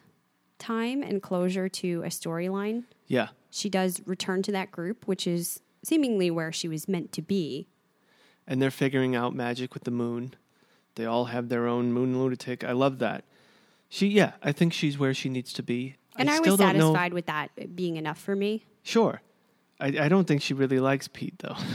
time 0.59 1.03
and 1.03 1.23
closure 1.23 1.69
to 1.71 2.03
a 2.03 2.09
storyline. 2.09 2.85
Yeah. 3.07 3.29
She 3.51 3.71
does 3.71 4.03
return 4.07 4.43
to 4.43 4.53
that 4.53 4.71
group, 4.71 5.09
which 5.09 5.27
is 5.27 5.61
seemingly 5.83 6.31
where 6.31 6.53
she 6.53 6.69
was 6.69 6.87
meant 6.89 7.11
to 7.13 7.23
be. 7.23 7.69
And 8.47 8.61
they're 8.61 8.71
figuring 8.71 9.17
out 9.17 9.35
magic 9.35 9.73
with 9.73 9.85
the 9.85 9.91
moon. 9.91 10.35
They 10.95 11.07
all 11.07 11.27
have 11.27 11.49
their 11.49 11.67
own 11.67 11.93
moon 11.93 12.19
lunatic. 12.19 12.65
I 12.65 12.73
love 12.73 12.99
that. 12.99 13.25
She, 13.89 14.09
yeah, 14.09 14.33
I 14.43 14.53
think 14.53 14.73
she's 14.73 14.99
where 14.99 15.15
she 15.15 15.29
needs 15.29 15.53
to 15.55 15.63
be. 15.63 15.97
And 16.17 16.29
I, 16.31 16.37
still 16.37 16.53
was 16.55 16.61
don't 16.61 16.77
know- 16.77 16.93
satisfied 16.93 17.13
with 17.15 17.27
that 17.27 17.75
being 17.77 17.97
enough 17.97 18.19
for 18.19 18.37
me. 18.37 18.65
Sure. 18.83 19.21
I, 19.81 19.87
I 19.87 20.09
don't 20.09 20.27
think 20.27 20.43
she 20.43 20.55
really 20.55 20.79
likes 20.81 21.09
Pete, 21.09 21.39
though. 21.39 21.57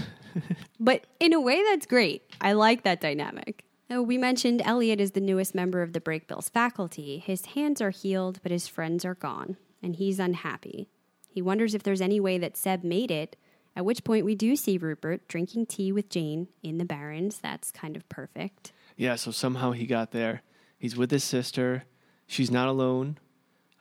But 0.79 1.05
in 1.19 1.33
a 1.33 1.41
way, 1.41 1.63
that's 1.63 1.87
great. 1.87 2.21
I 2.39 2.53
like 2.53 2.83
that 2.83 3.01
dynamic. 3.01 3.63
Oh, 3.89 4.03
we 4.03 4.19
mentioned 4.19 4.61
Eliot 4.63 5.01
is 5.01 5.11
the 5.11 5.19
newest 5.19 5.55
member 5.55 5.81
of 5.81 5.93
the 5.93 5.99
Brakebills 5.99 6.51
faculty. 6.51 7.17
His 7.17 7.47
hands 7.47 7.81
are 7.81 7.89
healed, 7.89 8.39
but 8.43 8.51
his 8.51 8.67
friends 8.67 9.03
are 9.03 9.15
gone, 9.15 9.57
and 9.81 9.95
he's 9.95 10.19
unhappy. 10.19 10.89
He 11.27 11.41
wonders 11.41 11.73
if 11.73 11.81
there's 11.81 12.01
any 12.01 12.19
way 12.19 12.37
that 12.37 12.55
Seb 12.55 12.83
made 12.83 13.09
it, 13.09 13.35
at 13.75 13.85
which 13.85 14.03
point 14.03 14.25
we 14.25 14.35
do 14.35 14.55
see 14.55 14.77
Rupert 14.77 15.27
drinking 15.27 15.65
tea 15.67 15.91
with 15.91 16.09
Jane 16.09 16.47
in 16.61 16.77
the 16.77 16.85
Barrens. 16.85 17.39
That's 17.39 17.71
kind 17.71 17.95
of 17.95 18.07
perfect. 18.09 18.71
Yeah, 18.97 19.15
so 19.15 19.31
somehow 19.31 19.71
he 19.71 19.85
got 19.85 20.11
there. 20.11 20.41
He's 20.77 20.97
with 20.97 21.11
his 21.11 21.23
sister. 21.23 21.85
She's 22.25 22.51
not 22.51 22.67
alone. 22.67 23.17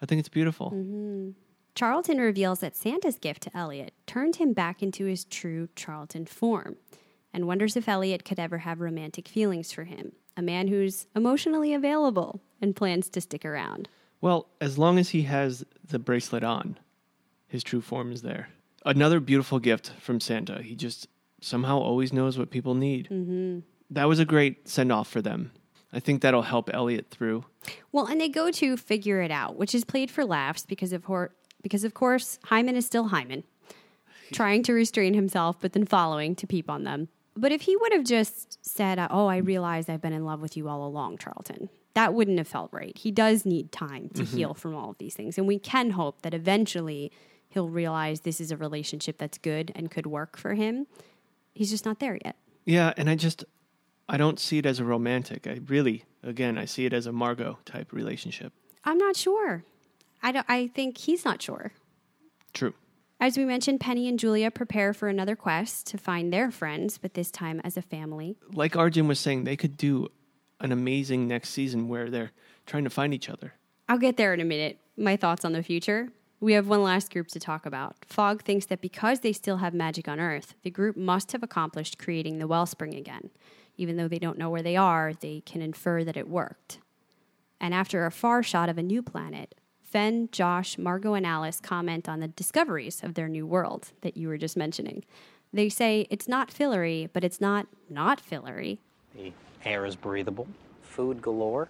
I 0.01 0.07
think 0.07 0.21
it's 0.21 0.29
beautiful. 0.29 0.71
hmm 0.71 1.31
Charlton 1.75 2.17
reveals 2.19 2.61
that 2.61 2.75
Santa's 2.75 3.19
gift 3.19 3.43
to 3.43 3.55
Eliot 3.55 3.93
turned 4.07 4.37
him 4.37 4.55
back 4.55 4.83
into 4.83 5.05
his 5.05 5.27
true 5.27 5.69
Charlton 5.77 6.25
form 6.25 6.77
and 7.35 7.47
wonders 7.47 7.77
if 7.77 7.87
Eliot 7.87 8.25
could 8.25 8.39
ever 8.39 8.59
have 8.59 8.81
romantic 8.81 9.29
feelings 9.29 9.73
for 9.73 9.85
him, 9.85 10.13
a 10.39 10.43
man 10.43 10.69
who's 10.69 11.07
emotionally 11.15 11.75
available 11.75 12.41
and 12.63 12.75
plans 12.75 13.11
to 13.11 13.21
stick 13.21 13.45
around. 13.45 13.91
Well, 14.23 14.47
as 14.59 14.79
long 14.79 14.99
as 14.99 15.11
he 15.11 15.23
has 15.25 15.67
the 15.87 15.99
bracelet 15.99 16.43
on, 16.43 16.79
his 17.47 17.63
true 17.63 17.83
form 17.83 18.11
is 18.11 18.23
there. 18.23 18.49
Another 18.87 19.21
beautiful 19.21 19.59
gift 19.59 19.93
from 20.01 20.19
Santa. 20.19 20.63
He 20.63 20.75
just 20.77 21.09
somehow 21.43 21.79
always 21.79 22.11
knows 22.11 22.39
what 22.39 22.51
people 22.51 22.75
need. 22.75 23.09
hmm 23.09 23.59
That 23.91 24.07
was 24.09 24.19
a 24.19 24.25
great 24.25 24.69
send 24.69 24.91
off 24.93 25.09
for 25.09 25.23
them. 25.23 25.53
I 25.93 26.01
think 26.01 26.21
that'll 26.23 26.43
help 26.43 26.69
Eliot 26.75 27.07
through. 27.11 27.45
Well, 27.93 28.07
and 28.07 28.21
they 28.21 28.29
go 28.29 28.51
to 28.51 28.77
figure 28.77 29.23
it 29.23 29.31
out, 29.31 29.57
which 29.57 29.75
is 29.75 29.85
played 29.85 30.11
for 30.11 30.25
laughs 30.25 30.65
because 30.67 30.93
of 30.93 31.05
hor- 31.05 31.35
because 31.63 31.85
of 31.85 31.95
course 31.95 32.39
Hyman 32.45 32.77
is 32.77 32.85
still 32.87 33.09
Hyman, 33.09 33.45
trying 34.33 34.63
to 34.65 34.73
restrain 34.73 35.15
himself, 35.15 35.57
but 35.61 35.73
then 35.73 35.85
following 35.87 36.35
to 36.37 36.47
peep 36.47 36.69
on 36.69 36.85
them. 36.85 37.09
But 37.37 37.53
if 37.53 37.63
he 37.63 37.77
would 37.77 37.93
have 37.93 38.05
just 38.05 38.59
said, 38.65 38.99
uh, 38.99 39.09
"Oh, 39.11 39.27
I 39.27 39.37
realize 39.39 39.89
I've 39.89 40.01
been 40.03 40.13
in 40.13 40.25
love 40.25 40.41
with 40.41 40.57
you 40.57 40.69
all 40.69 40.87
along, 40.87 41.19
Charlton," 41.19 41.69
that 41.95 42.13
wouldn't 42.15 42.39
have 42.39 42.49
felt 42.49 42.73
right. 42.73 42.97
He 42.97 43.11
does 43.11 43.45
need 43.47 43.73
time 43.73 44.09
to 44.15 44.23
Mhm. 44.23 44.27
heal 44.37 44.55
from 44.55 44.75
all 44.75 44.91
of 44.91 44.99
these 44.99 45.15
things, 45.15 45.39
and 45.39 45.47
we 45.47 45.59
can 45.59 45.91
hope 45.91 46.23
that 46.23 46.35
eventually 46.35 47.13
he'll 47.49 47.69
realize 47.69 48.21
this 48.21 48.41
is 48.41 48.51
a 48.51 48.57
relationship 48.57 49.19
that's 49.19 49.39
good 49.39 49.71
and 49.75 49.91
could 49.91 50.07
work 50.07 50.37
for 50.37 50.55
him. 50.55 50.87
He's 51.55 51.71
just 51.71 51.85
not 51.85 52.01
there 52.01 52.19
yet. 52.25 52.37
Yeah, 52.65 52.93
and 52.97 53.09
I 53.09 53.15
just 53.15 53.45
I 54.09 54.17
don't 54.17 54.39
see 54.39 54.59
it 54.59 54.67
as 54.67 54.79
a 54.79 54.85
romantic. 54.85 55.47
I 55.47 55.61
really, 55.67 56.05
again, 56.23 56.59
I 56.59 56.65
see 56.65 56.87
it 56.87 56.93
as 56.93 57.07
a 57.07 57.13
Margo 57.13 57.59
type 57.65 57.93
relationship. 57.93 58.53
I'm 58.85 58.99
not 58.99 59.17
sure. 59.17 59.65
I 60.23 60.33
don't. 60.33 60.47
I 60.49 60.69
think 60.69 60.99
he's 60.99 61.25
not 61.25 61.43
sure. 61.43 61.73
True. 62.53 62.75
As 63.19 63.37
we 63.39 63.45
mentioned, 63.45 63.81
Penny 63.81 64.09
and 64.09 64.19
Julia 64.19 64.51
prepare 64.51 64.93
for 64.93 65.09
another 65.09 65.37
quest 65.37 65.87
to 65.89 65.99
find 65.99 66.33
their 66.33 66.51
friends, 66.51 66.99
but 66.99 67.15
this 67.15 67.31
time 67.31 67.61
as 67.65 67.77
a 67.77 67.83
family. 67.83 68.37
Like 68.53 68.77
Arjun 68.77 69.09
was 69.09 69.19
saying, 69.19 69.45
they 69.45 69.57
could 69.57 69.77
do 69.77 70.09
an 70.61 70.71
amazing 70.71 71.27
next 71.27 71.51
season 71.51 71.89
where 71.89 72.11
they're 72.11 72.33
trying 72.67 72.85
to 72.85 72.91
find 72.91 73.15
each 73.15 73.29
other. 73.29 73.55
I'll 73.89 73.99
get 73.99 74.17
there 74.17 74.35
in 74.35 74.41
a 74.41 74.45
minute. 74.45 74.79
My 74.97 75.17
thoughts 75.17 75.45
on 75.45 75.53
the 75.53 75.63
future. 75.63 76.09
We 76.41 76.53
have 76.53 76.69
one 76.69 76.83
last 76.83 77.11
group 77.11 77.29
to 77.29 77.41
talk 77.41 77.65
about. 77.65 77.97
Fogg 78.07 78.43
thinks 78.43 78.67
that 78.67 78.83
because 78.83 79.21
they 79.21 79.33
still 79.33 79.59
have 79.59 79.73
magic 79.73 80.07
on 80.07 80.21
Earth, 80.21 80.55
the 80.63 80.71
group 80.71 80.97
must 80.97 81.33
have 81.33 81.43
accomplished 81.43 81.99
creating 81.99 82.39
the 82.39 82.47
wellspring 82.47 82.95
again. 82.95 83.31
Even 83.77 83.97
though 83.97 84.09
they 84.09 84.19
don't 84.19 84.39
know 84.39 84.51
where 84.51 84.63
they 84.63 84.77
are, 84.77 85.13
they 85.13 85.43
can 85.45 85.63
infer 85.63 86.05
that 86.05 86.17
it 86.17 86.29
worked. 86.29 86.79
And 87.61 87.75
after 87.75 88.07
a 88.07 88.11
far 88.11 88.43
shot 88.43 88.69
of 88.69 88.79
a 88.79 88.83
new 88.83 89.03
planet, 89.03 89.55
Fen, 89.83 90.29
Josh, 90.33 90.77
Margo, 90.77 91.15
and 91.15 91.25
Alice 91.25 91.61
comment 91.61 92.09
on 92.09 92.21
the 92.21 92.29
discoveries 92.29 93.03
of 93.03 93.15
their 93.15 93.29
new 93.29 93.47
world 93.47 93.93
that 94.03 94.17
you 94.17 94.29
were 94.29 94.37
just 94.37 94.57
mentioning. 94.57 95.05
They 95.53 95.69
say 95.69 96.07
it's 96.11 96.29
not 96.29 96.51
Fillory, 96.51 97.09
but 97.13 97.25
it's 97.25 97.41
not 97.41 97.67
not 97.89 98.21
Fillory. 98.21 98.79
The 99.15 99.33
air 99.65 99.87
is 99.87 99.97
breathable, 99.97 100.49
food 100.83 101.23
galore, 101.23 101.69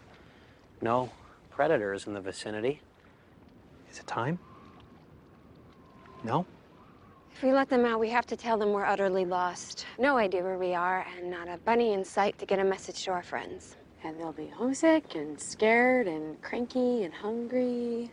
no 0.81 1.11
predators 1.51 2.07
in 2.07 2.15
the 2.15 2.21
vicinity. 2.21 2.81
Is 3.91 3.99
it 3.99 4.07
time? 4.07 4.39
No? 6.25 6.47
If 7.37 7.43
we 7.43 7.53
let 7.53 7.69
them 7.69 7.85
out, 7.85 8.01
we 8.01 8.09
have 8.09 8.25
to 8.29 8.37
tell 8.37 8.57
them 8.57 8.73
we're 8.73 8.87
utterly 8.87 9.27
lost. 9.27 9.85
No 9.99 10.17
idea 10.17 10.43
where 10.43 10.57
we 10.57 10.73
are, 10.73 11.07
and 11.19 11.31
not 11.31 11.49
a 11.49 11.59
bunny 11.59 11.93
in 11.93 12.03
sight 12.03 12.39
to 12.39 12.47
get 12.47 12.59
a 12.59 12.65
message 12.65 13.05
to 13.05 13.11
our 13.11 13.23
friends. 13.23 13.77
And 14.03 14.19
they'll 14.19 14.33
be 14.33 14.47
homesick 14.47 15.15
and 15.15 15.39
scared 15.39 16.09
and 16.09 16.41
cranky 16.41 17.03
and 17.05 17.13
hungry. 17.13 18.11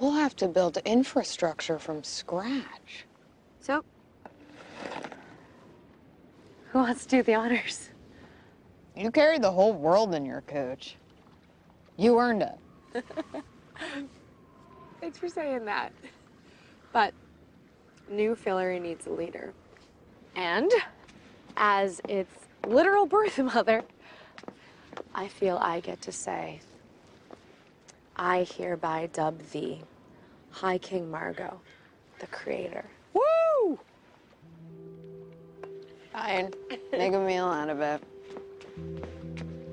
We'll 0.00 0.12
have 0.12 0.34
to 0.36 0.48
build 0.48 0.78
infrastructure 0.86 1.78
from 1.78 2.02
scratch. 2.02 3.04
So, 3.60 3.84
who 6.70 6.78
wants 6.78 7.04
to 7.04 7.16
do 7.18 7.22
the 7.22 7.34
honors? 7.34 7.90
You 8.96 9.10
carry 9.10 9.38
the 9.38 9.52
whole 9.52 9.74
world 9.74 10.14
in 10.14 10.24
your 10.24 10.40
coach. 10.40 10.96
You 11.98 12.18
earned 12.18 12.40
it. 12.94 13.04
Thanks 15.02 15.18
for 15.18 15.28
saying 15.28 15.66
that. 15.66 15.92
But 16.94 17.12
new 18.08 18.34
Fillory 18.34 18.80
needs 18.80 19.06
a 19.06 19.10
leader. 19.10 19.52
And 20.34 20.70
as 21.56 22.00
its 22.08 22.32
literal 22.66 23.06
birth 23.06 23.38
mother, 23.54 23.82
I 25.14 25.28
feel 25.28 25.58
I 25.58 25.80
get 25.80 26.00
to 26.02 26.12
say, 26.12 26.60
I 28.16 28.44
hereby 28.44 29.08
dub 29.12 29.40
thee 29.50 29.82
High 30.50 30.78
King 30.78 31.10
Margo, 31.10 31.60
the 32.18 32.26
creator. 32.28 32.84
Woo! 33.12 33.78
Fine. 36.12 36.52
Make 36.92 37.12
a 37.12 37.20
meal 37.20 37.44
out 37.44 37.68
of 37.68 37.80
it. 37.80 38.02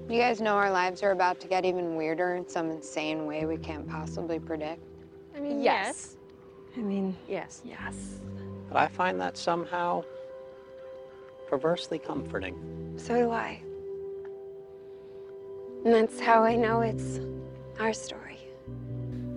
You 0.09 0.19
guys 0.19 0.41
know 0.41 0.55
our 0.55 0.69
lives 0.69 1.01
are 1.03 1.11
about 1.11 1.39
to 1.39 1.47
get 1.47 1.63
even 1.63 1.95
weirder 1.95 2.35
in 2.35 2.47
some 2.47 2.69
insane 2.69 3.25
way 3.25 3.45
we 3.45 3.57
can't 3.57 3.87
possibly 3.87 4.39
predict. 4.39 4.81
I 5.35 5.39
mean, 5.39 5.61
yes. 5.61 6.17
I 6.75 6.81
mean, 6.81 7.15
yes. 7.27 7.61
Yes. 7.63 8.19
But 8.69 8.77
I 8.77 8.87
find 8.87 9.19
that 9.21 9.37
somehow 9.37 10.03
perversely 11.47 11.99
comforting. 11.99 12.93
So 12.97 13.15
do 13.15 13.31
I. 13.31 13.61
And 15.85 15.93
that's 15.93 16.19
how 16.19 16.43
I 16.43 16.55
know 16.55 16.81
it's 16.81 17.19
our 17.79 17.93
story. 17.93 18.39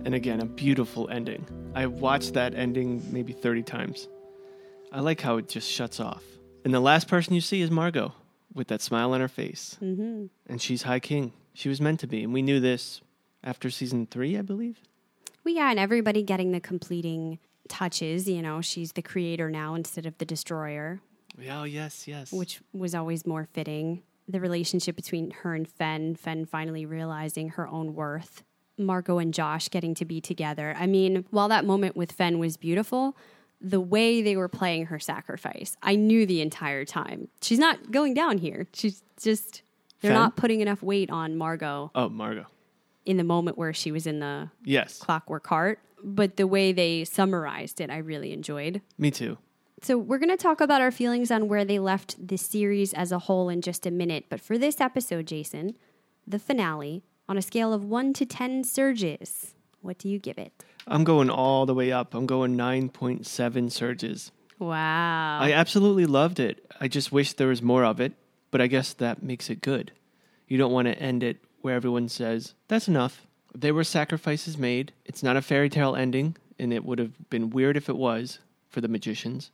And 0.05 0.15
again, 0.15 0.39
a 0.39 0.45
beautiful 0.45 1.09
ending. 1.09 1.45
I 1.75 1.85
watched 1.85 2.33
that 2.33 2.55
ending 2.55 3.03
maybe 3.11 3.33
30 3.33 3.63
times. 3.63 4.07
I 4.91 5.01
like 5.01 5.19
how 5.19 5.37
it 5.37 5.49
just 5.49 5.69
shuts 5.69 5.99
off. 5.99 6.23
And 6.63 6.73
the 6.73 6.79
last 6.79 7.07
person 7.07 7.33
you 7.33 7.41
see 7.41 7.61
is 7.61 7.69
Margo 7.69 8.13
with 8.53 8.69
that 8.69 8.81
smile 8.81 9.11
on 9.11 9.19
her 9.19 9.27
face. 9.27 9.77
Mm-hmm. 9.81 10.27
And 10.47 10.61
she's 10.61 10.83
High 10.83 11.01
King. 11.01 11.33
She 11.53 11.69
was 11.69 11.81
meant 11.81 11.99
to 11.99 12.07
be. 12.07 12.23
And 12.23 12.33
we 12.33 12.41
knew 12.41 12.59
this 12.59 13.01
after 13.43 13.69
season 13.69 14.07
three, 14.07 14.37
I 14.37 14.41
believe. 14.41 14.79
Well, 15.47 15.55
yeah, 15.55 15.69
and 15.69 15.79
everybody 15.79 16.23
getting 16.23 16.51
the 16.51 16.59
completing 16.59 17.39
touches. 17.69 18.27
You 18.27 18.41
know, 18.41 18.59
she's 18.59 18.91
the 18.91 19.01
creator 19.01 19.49
now 19.49 19.75
instead 19.75 20.05
of 20.05 20.17
the 20.17 20.25
destroyer, 20.25 20.99
Oh, 21.49 21.63
yes, 21.63 22.05
yes. 22.05 22.33
which 22.33 22.59
was 22.73 22.93
always 22.93 23.25
more 23.25 23.47
fitting. 23.53 24.03
The 24.27 24.41
relationship 24.41 24.97
between 24.97 25.31
her 25.31 25.53
and 25.55 25.65
Fen, 25.65 26.15
Fen 26.15 26.43
finally 26.45 26.85
realizing 26.85 27.47
her 27.51 27.65
own 27.65 27.95
worth, 27.95 28.43
Margo 28.77 29.19
and 29.19 29.33
Josh 29.33 29.69
getting 29.69 29.93
to 29.95 30.03
be 30.03 30.19
together. 30.19 30.75
I 30.77 30.85
mean, 30.85 31.23
while 31.31 31.47
that 31.47 31.63
moment 31.63 31.95
with 31.95 32.11
Fen 32.11 32.39
was 32.39 32.57
beautiful, 32.57 33.15
the 33.61 33.79
way 33.79 34.21
they 34.21 34.35
were 34.35 34.49
playing 34.49 34.87
her 34.87 34.99
sacrifice, 34.99 35.77
I 35.81 35.95
knew 35.95 36.25
the 36.25 36.41
entire 36.41 36.83
time. 36.83 37.29
She's 37.41 37.57
not 37.57 37.89
going 37.89 38.13
down 38.13 38.39
here. 38.39 38.67
She's 38.73 39.01
just, 39.17 39.61
they're 40.01 40.11
Fen? 40.11 40.19
not 40.19 40.35
putting 40.35 40.59
enough 40.59 40.83
weight 40.83 41.09
on 41.09 41.37
Margo 41.37 41.89
Oh, 41.95 42.09
Margo. 42.09 42.47
In 43.07 43.17
the 43.17 43.23
moment 43.23 43.57
where 43.57 43.73
she 43.73 43.91
was 43.91 44.05
in 44.05 44.19
the 44.19 44.49
Yes. 44.63 44.99
clockwork 44.99 45.47
heart. 45.47 45.79
But 46.03 46.37
the 46.37 46.45
way 46.45 46.71
they 46.73 47.03
summarized 47.05 47.81
it, 47.81 47.89
I 47.89 47.97
really 47.97 48.31
enjoyed. 48.33 48.81
Me 48.97 49.09
too. 49.09 49.37
So, 49.81 49.97
we're 49.97 50.17
going 50.17 50.29
to 50.29 50.37
talk 50.37 50.59
about 50.59 50.81
our 50.81 50.91
feelings 50.91 51.29
on 51.31 51.47
where 51.47 51.63
they 51.63 51.77
left 51.79 52.15
the 52.27 52.37
series 52.37 52.93
as 52.93 53.11
a 53.11 53.19
whole 53.19 53.47
in 53.49 53.61
just 53.61 53.85
a 53.85 53.91
minute. 53.91 54.25
But 54.29 54.41
for 54.41 54.57
this 54.57 54.81
episode, 54.81 55.27
Jason, 55.27 55.75
the 56.25 56.39
finale, 56.39 57.03
on 57.29 57.37
a 57.37 57.41
scale 57.41 57.73
of 57.73 57.83
1 57.83 58.13
to 58.13 58.25
10 58.25 58.63
surges, 58.63 59.53
what 59.81 59.97
do 59.99 60.09
you 60.09 60.17
give 60.19 60.37
it? 60.37 60.51
I'm 60.87 61.03
going 61.03 61.29
all 61.29 61.65
the 61.65 61.73
way 61.75 61.91
up. 61.91 62.13
I'm 62.15 62.25
going 62.25 62.55
9.7 62.57 63.71
surges. 63.71 64.31
Wow. 64.59 65.39
I 65.41 65.51
absolutely 65.53 66.05
loved 66.07 66.39
it. 66.39 66.65
I 66.81 66.87
just 66.87 67.11
wish 67.11 67.33
there 67.33 67.47
was 67.49 67.61
more 67.61 67.85
of 67.85 67.99
it, 67.99 68.13
but 68.51 68.61
I 68.61 68.67
guess 68.67 68.93
that 68.93 69.21
makes 69.21 69.49
it 69.49 69.61
good. 69.61 69.91
You 70.47 70.57
don't 70.57 70.71
want 70.71 70.87
to 70.87 70.97
end 70.97 71.23
it 71.23 71.37
where 71.61 71.75
everyone 71.75 72.09
says, 72.09 72.53
that's 72.67 72.87
enough. 72.87 73.25
There 73.53 73.73
were 73.73 73.83
sacrifices 73.83 74.57
made. 74.57 74.93
It's 75.05 75.23
not 75.23 75.37
a 75.37 75.41
fairy 75.41 75.69
tale 75.69 75.95
ending, 75.95 76.35
and 76.59 76.71
it 76.71 76.85
would 76.85 76.99
have 76.99 77.29
been 77.29 77.49
weird 77.49 77.77
if 77.77 77.89
it 77.89 77.97
was 77.97 78.39
for 78.69 78.81
the 78.81 78.87
magicians. 78.87 79.51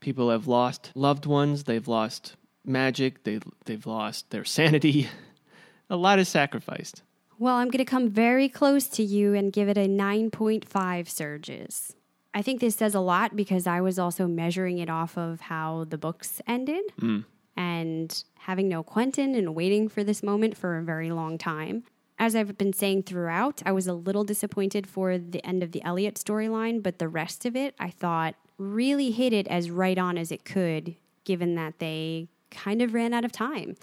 People 0.00 0.30
have 0.30 0.46
lost 0.46 0.90
loved 0.94 1.26
ones, 1.26 1.64
they've 1.64 1.86
lost 1.88 2.36
magic, 2.64 3.24
they, 3.24 3.40
they've 3.64 3.86
lost 3.86 4.30
their 4.30 4.44
sanity. 4.44 5.08
a 5.90 5.96
lot 5.96 6.18
is 6.18 6.28
sacrificed. 6.28 7.02
Well, 7.38 7.56
I'm 7.56 7.68
going 7.68 7.84
to 7.84 7.90
come 7.90 8.08
very 8.08 8.48
close 8.48 8.86
to 8.88 9.02
you 9.02 9.34
and 9.34 9.52
give 9.52 9.68
it 9.68 9.78
a 9.78 9.88
9.5 9.88 11.08
surges. 11.08 11.94
I 12.34 12.42
think 12.42 12.60
this 12.60 12.76
says 12.76 12.94
a 12.94 13.00
lot 13.00 13.36
because 13.36 13.66
I 13.66 13.80
was 13.80 13.98
also 13.98 14.26
measuring 14.26 14.78
it 14.78 14.88
off 14.88 15.18
of 15.18 15.42
how 15.42 15.84
the 15.88 15.98
books 15.98 16.40
ended 16.46 16.82
Mm. 17.00 17.24
And 17.56 18.24
having 18.38 18.68
no 18.68 18.82
Quentin 18.82 19.34
and 19.34 19.54
waiting 19.54 19.88
for 19.88 20.02
this 20.02 20.22
moment 20.22 20.56
for 20.56 20.78
a 20.78 20.82
very 20.82 21.10
long 21.10 21.38
time. 21.38 21.84
As 22.18 22.36
I've 22.36 22.56
been 22.56 22.72
saying 22.72 23.02
throughout, 23.04 23.62
I 23.66 23.72
was 23.72 23.86
a 23.86 23.94
little 23.94 24.24
disappointed 24.24 24.86
for 24.86 25.18
the 25.18 25.44
end 25.44 25.62
of 25.62 25.72
the 25.72 25.82
Eliot 25.82 26.14
storyline, 26.14 26.82
but 26.82 26.98
the 26.98 27.08
rest 27.08 27.44
of 27.44 27.56
it 27.56 27.74
I 27.78 27.90
thought 27.90 28.34
really 28.58 29.10
hit 29.10 29.32
it 29.32 29.48
as 29.48 29.70
right 29.70 29.98
on 29.98 30.16
as 30.16 30.30
it 30.30 30.44
could, 30.44 30.96
given 31.24 31.54
that 31.56 31.78
they 31.78 32.28
kind 32.50 32.80
of 32.82 32.94
ran 32.94 33.12
out 33.12 33.24
of 33.24 33.32
time. 33.32 33.76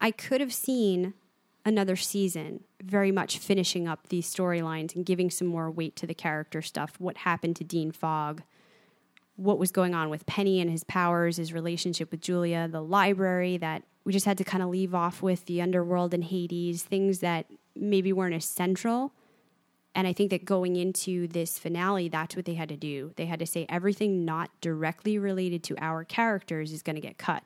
I 0.00 0.10
could 0.10 0.40
have 0.40 0.52
seen 0.52 1.14
another 1.64 1.96
season 1.96 2.64
very 2.82 3.12
much 3.12 3.38
finishing 3.38 3.86
up 3.86 4.08
these 4.08 4.32
storylines 4.32 4.96
and 4.96 5.04
giving 5.04 5.30
some 5.30 5.46
more 5.46 5.70
weight 5.70 5.94
to 5.96 6.06
the 6.06 6.14
character 6.14 6.62
stuff. 6.62 6.94
What 6.98 7.18
happened 7.18 7.56
to 7.56 7.64
Dean 7.64 7.92
Fogg? 7.92 8.42
What 9.40 9.58
was 9.58 9.70
going 9.72 9.94
on 9.94 10.10
with 10.10 10.26
Penny 10.26 10.60
and 10.60 10.70
his 10.70 10.84
powers, 10.84 11.38
his 11.38 11.52
relationship 11.52 12.10
with 12.10 12.20
Julia, 12.20 12.68
the 12.68 12.82
library 12.82 13.56
that 13.56 13.84
we 14.04 14.12
just 14.12 14.26
had 14.26 14.36
to 14.36 14.44
kind 14.44 14.62
of 14.62 14.68
leave 14.68 14.94
off 14.94 15.22
with 15.22 15.46
the 15.46 15.62
underworld 15.62 16.12
and 16.12 16.22
Hades, 16.22 16.82
things 16.82 17.20
that 17.20 17.46
maybe 17.74 18.12
weren't 18.12 18.34
as 18.34 18.44
central. 18.44 19.14
And 19.94 20.06
I 20.06 20.12
think 20.12 20.28
that 20.28 20.44
going 20.44 20.76
into 20.76 21.26
this 21.26 21.58
finale, 21.58 22.10
that's 22.10 22.36
what 22.36 22.44
they 22.44 22.54
had 22.54 22.68
to 22.68 22.76
do. 22.76 23.12
They 23.16 23.24
had 23.24 23.38
to 23.38 23.46
say 23.46 23.64
everything 23.70 24.26
not 24.26 24.50
directly 24.60 25.18
related 25.18 25.62
to 25.64 25.76
our 25.82 26.04
characters 26.04 26.70
is 26.70 26.82
going 26.82 26.96
to 26.96 27.00
get 27.02 27.16
cut. 27.16 27.42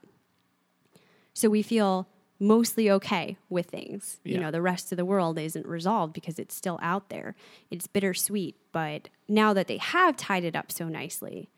So 1.33 1.49
we 1.49 1.63
feel 1.63 2.09
mostly 2.41 2.91
okay 2.91 3.37
with 3.49 3.67
things. 3.67 4.19
You 4.25 4.41
know, 4.41 4.51
the 4.51 4.61
rest 4.61 4.93
of 4.93 4.97
the 4.97 5.05
world 5.05 5.39
isn't 5.39 5.67
resolved 5.67 6.13
because 6.13 6.41
it's 6.41 6.55
still 6.55 6.79
out 6.83 7.09
there. 7.09 7.37
It's 7.71 7.87
bittersweet, 7.87 8.57
but 8.73 9.09
now 9.29 9.53
that 9.53 9.69
they 9.69 9.79
have 9.79 10.17
tied 10.17 10.45
it 10.45 10.57
up 10.57 10.73
so 10.73 10.89
nicely, 10.89 11.49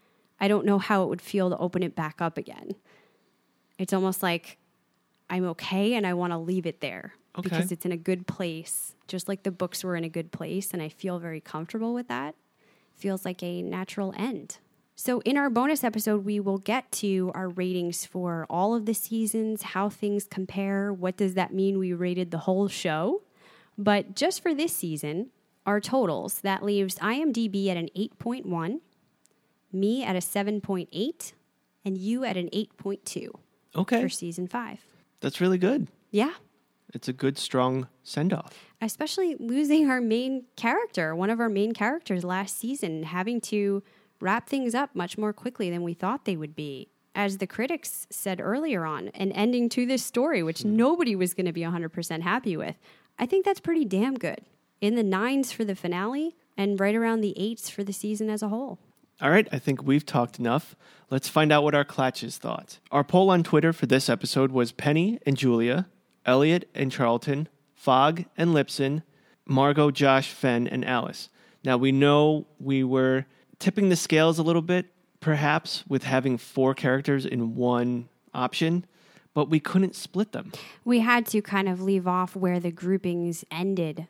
I 0.40 0.48
don't 0.48 0.66
know 0.66 0.78
how 0.78 1.02
it 1.02 1.08
would 1.08 1.22
feel 1.22 1.50
to 1.50 1.56
open 1.58 1.82
it 1.82 1.94
back 1.94 2.20
up 2.20 2.36
again. 2.38 2.74
It's 3.78 3.92
almost 3.92 4.22
like 4.22 4.58
I'm 5.28 5.44
okay 5.48 5.94
and 5.94 6.06
I 6.06 6.14
want 6.14 6.32
to 6.32 6.38
leave 6.38 6.66
it 6.66 6.80
there 6.80 7.14
Okay. 7.38 7.48
because 7.48 7.70
it's 7.72 7.84
in 7.84 7.92
a 7.92 7.96
good 7.96 8.26
place, 8.26 8.94
just 9.08 9.28
like 9.28 9.42
the 9.42 9.50
books 9.50 9.84
were 9.84 9.96
in 9.96 10.04
a 10.04 10.08
good 10.08 10.32
place, 10.32 10.72
and 10.72 10.80
I 10.80 10.88
feel 10.88 11.18
very 11.18 11.40
comfortable 11.40 11.92
with 11.92 12.08
that. 12.08 12.34
Feels 12.94 13.24
like 13.26 13.42
a 13.42 13.60
natural 13.62 14.14
end. 14.16 14.58
So, 14.98 15.20
in 15.20 15.36
our 15.36 15.50
bonus 15.50 15.84
episode, 15.84 16.24
we 16.24 16.40
will 16.40 16.56
get 16.56 16.90
to 16.92 17.30
our 17.34 17.50
ratings 17.50 18.06
for 18.06 18.46
all 18.48 18.74
of 18.74 18.86
the 18.86 18.94
seasons, 18.94 19.60
how 19.62 19.90
things 19.90 20.24
compare, 20.24 20.90
what 20.90 21.18
does 21.18 21.34
that 21.34 21.52
mean 21.52 21.78
we 21.78 21.92
rated 21.92 22.30
the 22.30 22.38
whole 22.38 22.68
show. 22.68 23.20
But 23.76 24.14
just 24.14 24.42
for 24.42 24.54
this 24.54 24.74
season, 24.74 25.26
our 25.66 25.80
totals 25.80 26.40
that 26.40 26.62
leaves 26.64 26.94
IMDb 26.94 27.68
at 27.68 27.76
an 27.76 27.90
8.1, 27.94 28.80
me 29.72 30.04
at 30.04 30.16
a 30.16 30.20
7.8, 30.20 31.32
and 31.84 31.98
you 31.98 32.24
at 32.24 32.36
an 32.36 32.48
8.2 32.52 33.30
Okay. 33.76 34.02
for 34.02 34.08
season 34.08 34.46
five. 34.46 34.80
That's 35.20 35.40
really 35.40 35.58
good. 35.58 35.88
Yeah. 36.10 36.32
It's 36.94 37.08
a 37.08 37.12
good, 37.12 37.36
strong 37.36 37.88
send 38.02 38.32
off. 38.32 38.54
especially 38.80 39.36
losing 39.38 39.90
our 39.90 40.00
main 40.00 40.44
character, 40.56 41.14
one 41.14 41.30
of 41.30 41.40
our 41.40 41.48
main 41.48 41.72
characters 41.72 42.24
last 42.24 42.58
season, 42.58 43.02
having 43.02 43.40
to 43.40 43.82
wrap 44.20 44.48
things 44.48 44.74
up 44.74 44.94
much 44.94 45.18
more 45.18 45.32
quickly 45.32 45.70
than 45.70 45.82
we 45.82 45.94
thought 45.94 46.24
they 46.24 46.36
would 46.36 46.54
be. 46.54 46.88
As 47.14 47.38
the 47.38 47.46
critics 47.46 48.06
said 48.10 48.40
earlier 48.40 48.84
on, 48.84 49.08
an 49.08 49.32
ending 49.32 49.68
to 49.70 49.86
this 49.86 50.04
story, 50.04 50.42
which 50.42 50.62
hmm. 50.62 50.76
nobody 50.76 51.16
was 51.16 51.34
going 51.34 51.46
to 51.46 51.52
be 51.52 51.62
100% 51.62 52.20
happy 52.22 52.56
with. 52.56 52.76
I 53.18 53.26
think 53.26 53.44
that's 53.44 53.60
pretty 53.60 53.84
damn 53.84 54.14
good. 54.14 54.40
In 54.80 54.94
the 54.94 55.02
nines 55.02 55.52
for 55.52 55.64
the 55.64 55.74
finale, 55.74 56.36
and 56.56 56.80
right 56.80 56.94
around 56.94 57.20
the 57.20 57.34
eights 57.38 57.68
for 57.68 57.84
the 57.84 57.92
season 57.92 58.30
as 58.30 58.42
a 58.42 58.48
whole. 58.48 58.78
All 59.20 59.30
right, 59.30 59.48
I 59.50 59.58
think 59.58 59.82
we've 59.82 60.04
talked 60.04 60.38
enough. 60.38 60.76
Let's 61.08 61.28
find 61.28 61.50
out 61.50 61.62
what 61.62 61.74
our 61.74 61.86
Clatchers 61.86 62.36
thought. 62.36 62.78
Our 62.90 63.02
poll 63.02 63.30
on 63.30 63.42
Twitter 63.42 63.72
for 63.72 63.86
this 63.86 64.10
episode 64.10 64.52
was 64.52 64.72
Penny 64.72 65.18
and 65.24 65.38
Julia, 65.38 65.86
Eliot 66.26 66.68
and 66.74 66.92
Charlton, 66.92 67.48
Fogg 67.74 68.26
and 68.36 68.50
Lipson, 68.50 69.02
Margo, 69.46 69.90
Josh, 69.90 70.30
Fen, 70.32 70.68
and 70.68 70.84
Alice. 70.84 71.30
Now 71.64 71.78
we 71.78 71.92
know 71.92 72.46
we 72.60 72.84
were 72.84 73.24
tipping 73.58 73.88
the 73.88 73.96
scales 73.96 74.38
a 74.38 74.42
little 74.42 74.60
bit, 74.60 74.86
perhaps, 75.20 75.84
with 75.88 76.04
having 76.04 76.36
four 76.36 76.74
characters 76.74 77.24
in 77.24 77.54
one 77.54 78.10
option, 78.34 78.84
but 79.32 79.48
we 79.48 79.60
couldn't 79.60 79.94
split 79.94 80.32
them. 80.32 80.52
We 80.84 81.00
had 81.00 81.24
to 81.28 81.40
kind 81.40 81.70
of 81.70 81.80
leave 81.80 82.06
off 82.06 82.36
where 82.36 82.60
the 82.60 82.70
groupings 82.70 83.46
ended, 83.50 84.08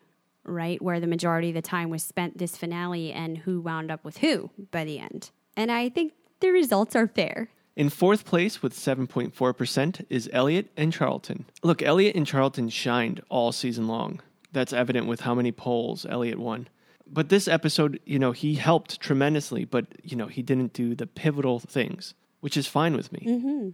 right? 0.48 0.80
Where 0.80 1.00
the 1.00 1.06
majority 1.06 1.48
of 1.48 1.54
the 1.54 1.62
time 1.62 1.90
was 1.90 2.02
spent 2.02 2.38
this 2.38 2.56
finale 2.56 3.12
and 3.12 3.38
who 3.38 3.60
wound 3.60 3.90
up 3.90 4.04
with 4.04 4.18
who 4.18 4.50
by 4.70 4.84
the 4.84 4.98
end. 4.98 5.30
And 5.56 5.70
I 5.70 5.88
think 5.88 6.12
the 6.40 6.50
results 6.50 6.94
are 6.94 7.06
fair. 7.06 7.48
In 7.76 7.90
fourth 7.90 8.24
place 8.24 8.62
with 8.62 8.74
7.4% 8.74 10.06
is 10.08 10.30
Eliot 10.32 10.70
and 10.76 10.92
Charlton. 10.92 11.44
Look, 11.62 11.82
Eliot 11.82 12.16
and 12.16 12.26
Charlton 12.26 12.70
shined 12.70 13.22
all 13.28 13.52
season 13.52 13.86
long. 13.86 14.20
That's 14.52 14.72
evident 14.72 15.06
with 15.06 15.20
how 15.20 15.34
many 15.34 15.52
polls 15.52 16.06
Eliot 16.08 16.38
won. 16.38 16.68
But 17.06 17.28
this 17.28 17.46
episode, 17.46 18.00
you 18.04 18.18
know, 18.18 18.32
he 18.32 18.54
helped 18.54 19.00
tremendously, 19.00 19.64
but, 19.64 19.86
you 20.02 20.16
know, 20.16 20.26
he 20.26 20.42
didn't 20.42 20.72
do 20.72 20.94
the 20.94 21.06
pivotal 21.06 21.60
things, 21.60 22.14
which 22.40 22.56
is 22.56 22.66
fine 22.66 22.96
with 22.96 23.12
me. 23.12 23.24
Mm-hmm. 23.26 23.68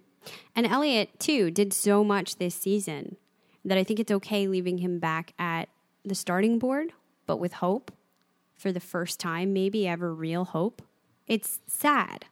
And 0.55 0.67
Eliot, 0.67 1.19
too, 1.19 1.51
did 1.51 1.73
so 1.73 2.05
much 2.05 2.37
this 2.37 2.55
season 2.55 3.17
that 3.65 3.79
I 3.79 3.85
think 3.85 4.01
it's 4.01 4.13
okay 4.13 4.49
leaving 4.49 4.79
him 4.79 4.99
back 4.99 5.33
at 5.39 5.69
the 6.05 6.15
starting 6.15 6.59
board, 6.59 6.93
but 7.27 7.39
with 7.39 7.55
hope 7.55 7.93
for 8.55 8.73
the 8.73 8.81
first 8.81 9.19
time, 9.19 9.53
maybe 9.53 9.87
ever 9.87 10.15
real 10.15 10.45
hope. 10.45 10.83
It's 11.27 11.61
sad, 11.67 12.27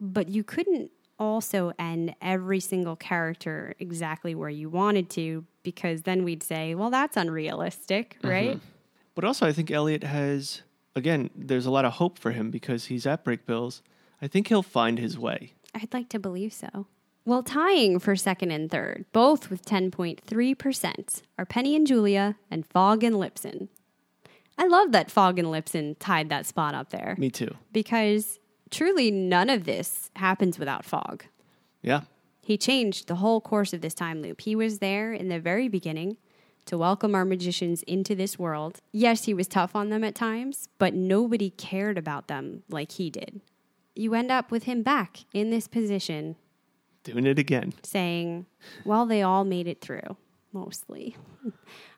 but 0.00 0.28
you 0.28 0.44
couldn't 0.44 0.90
also 1.18 1.72
end 1.78 2.14
every 2.22 2.60
single 2.60 2.96
character 2.96 3.74
exactly 3.78 4.34
where 4.34 4.48
you 4.50 4.70
wanted 4.70 5.10
to 5.10 5.44
because 5.62 6.02
then 6.02 6.24
we'd 6.24 6.42
say, 6.42 6.74
well, 6.74 6.90
that's 6.90 7.16
unrealistic, 7.16 8.16
right? 8.22 8.56
Mm-hmm. 8.56 8.66
But 9.14 9.24
also, 9.24 9.46
I 9.46 9.52
think 9.52 9.70
Eliot 9.70 10.04
has, 10.04 10.62
again, 10.94 11.30
there's 11.34 11.66
a 11.66 11.70
lot 11.70 11.84
of 11.84 11.94
hope 11.94 12.18
for 12.18 12.30
him 12.30 12.50
because 12.50 12.86
he's 12.86 13.04
at 13.04 13.24
Brakebills. 13.24 13.82
I 14.22 14.28
think 14.28 14.48
he'll 14.48 14.62
find 14.62 14.98
his 14.98 15.18
way. 15.18 15.54
I'd 15.74 15.92
like 15.92 16.08
to 16.10 16.18
believe 16.18 16.52
so. 16.52 16.86
Well, 17.28 17.42
tying 17.42 17.98
for 17.98 18.16
second 18.16 18.52
and 18.52 18.70
third, 18.70 19.04
both 19.12 19.50
with 19.50 19.62
10.3%, 19.62 21.22
are 21.36 21.44
Penny 21.44 21.76
and 21.76 21.86
Julia 21.86 22.36
and 22.50 22.64
Fogg 22.64 23.04
and 23.04 23.16
Lipson. 23.16 23.68
I 24.56 24.66
love 24.66 24.92
that 24.92 25.10
Fogg 25.10 25.38
and 25.38 25.48
Lipson 25.48 25.96
tied 25.98 26.30
that 26.30 26.46
spot 26.46 26.74
up 26.74 26.88
there. 26.88 27.16
Me 27.18 27.28
too. 27.28 27.54
Because 27.70 28.38
truly 28.70 29.10
none 29.10 29.50
of 29.50 29.64
this 29.64 30.10
happens 30.16 30.58
without 30.58 30.86
Fogg. 30.86 31.24
Yeah. 31.82 32.00
He 32.40 32.56
changed 32.56 33.08
the 33.08 33.16
whole 33.16 33.42
course 33.42 33.74
of 33.74 33.82
this 33.82 33.92
time 33.92 34.22
loop. 34.22 34.40
He 34.40 34.56
was 34.56 34.78
there 34.78 35.12
in 35.12 35.28
the 35.28 35.38
very 35.38 35.68
beginning 35.68 36.16
to 36.64 36.78
welcome 36.78 37.14
our 37.14 37.26
magicians 37.26 37.82
into 37.82 38.14
this 38.14 38.38
world. 38.38 38.80
Yes, 38.90 39.26
he 39.26 39.34
was 39.34 39.48
tough 39.48 39.76
on 39.76 39.90
them 39.90 40.02
at 40.02 40.14
times, 40.14 40.70
but 40.78 40.94
nobody 40.94 41.50
cared 41.50 41.98
about 41.98 42.28
them 42.28 42.62
like 42.70 42.92
he 42.92 43.10
did. 43.10 43.42
You 43.94 44.14
end 44.14 44.30
up 44.30 44.50
with 44.50 44.62
him 44.62 44.82
back 44.82 45.26
in 45.34 45.50
this 45.50 45.68
position 45.68 46.36
Doing 47.12 47.26
it 47.26 47.38
again. 47.38 47.72
saying, 47.82 48.46
well, 48.84 49.06
they 49.06 49.22
all 49.22 49.44
made 49.44 49.66
it 49.66 49.80
through, 49.80 50.16
mostly. 50.52 51.16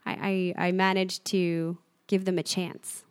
I, 0.07 0.55
I, 0.57 0.69
I 0.69 0.73
managed 0.73 1.25
to 1.27 1.79
give 2.07 2.25
them 2.25 2.39
a 2.39 2.43
chance. 2.43 3.05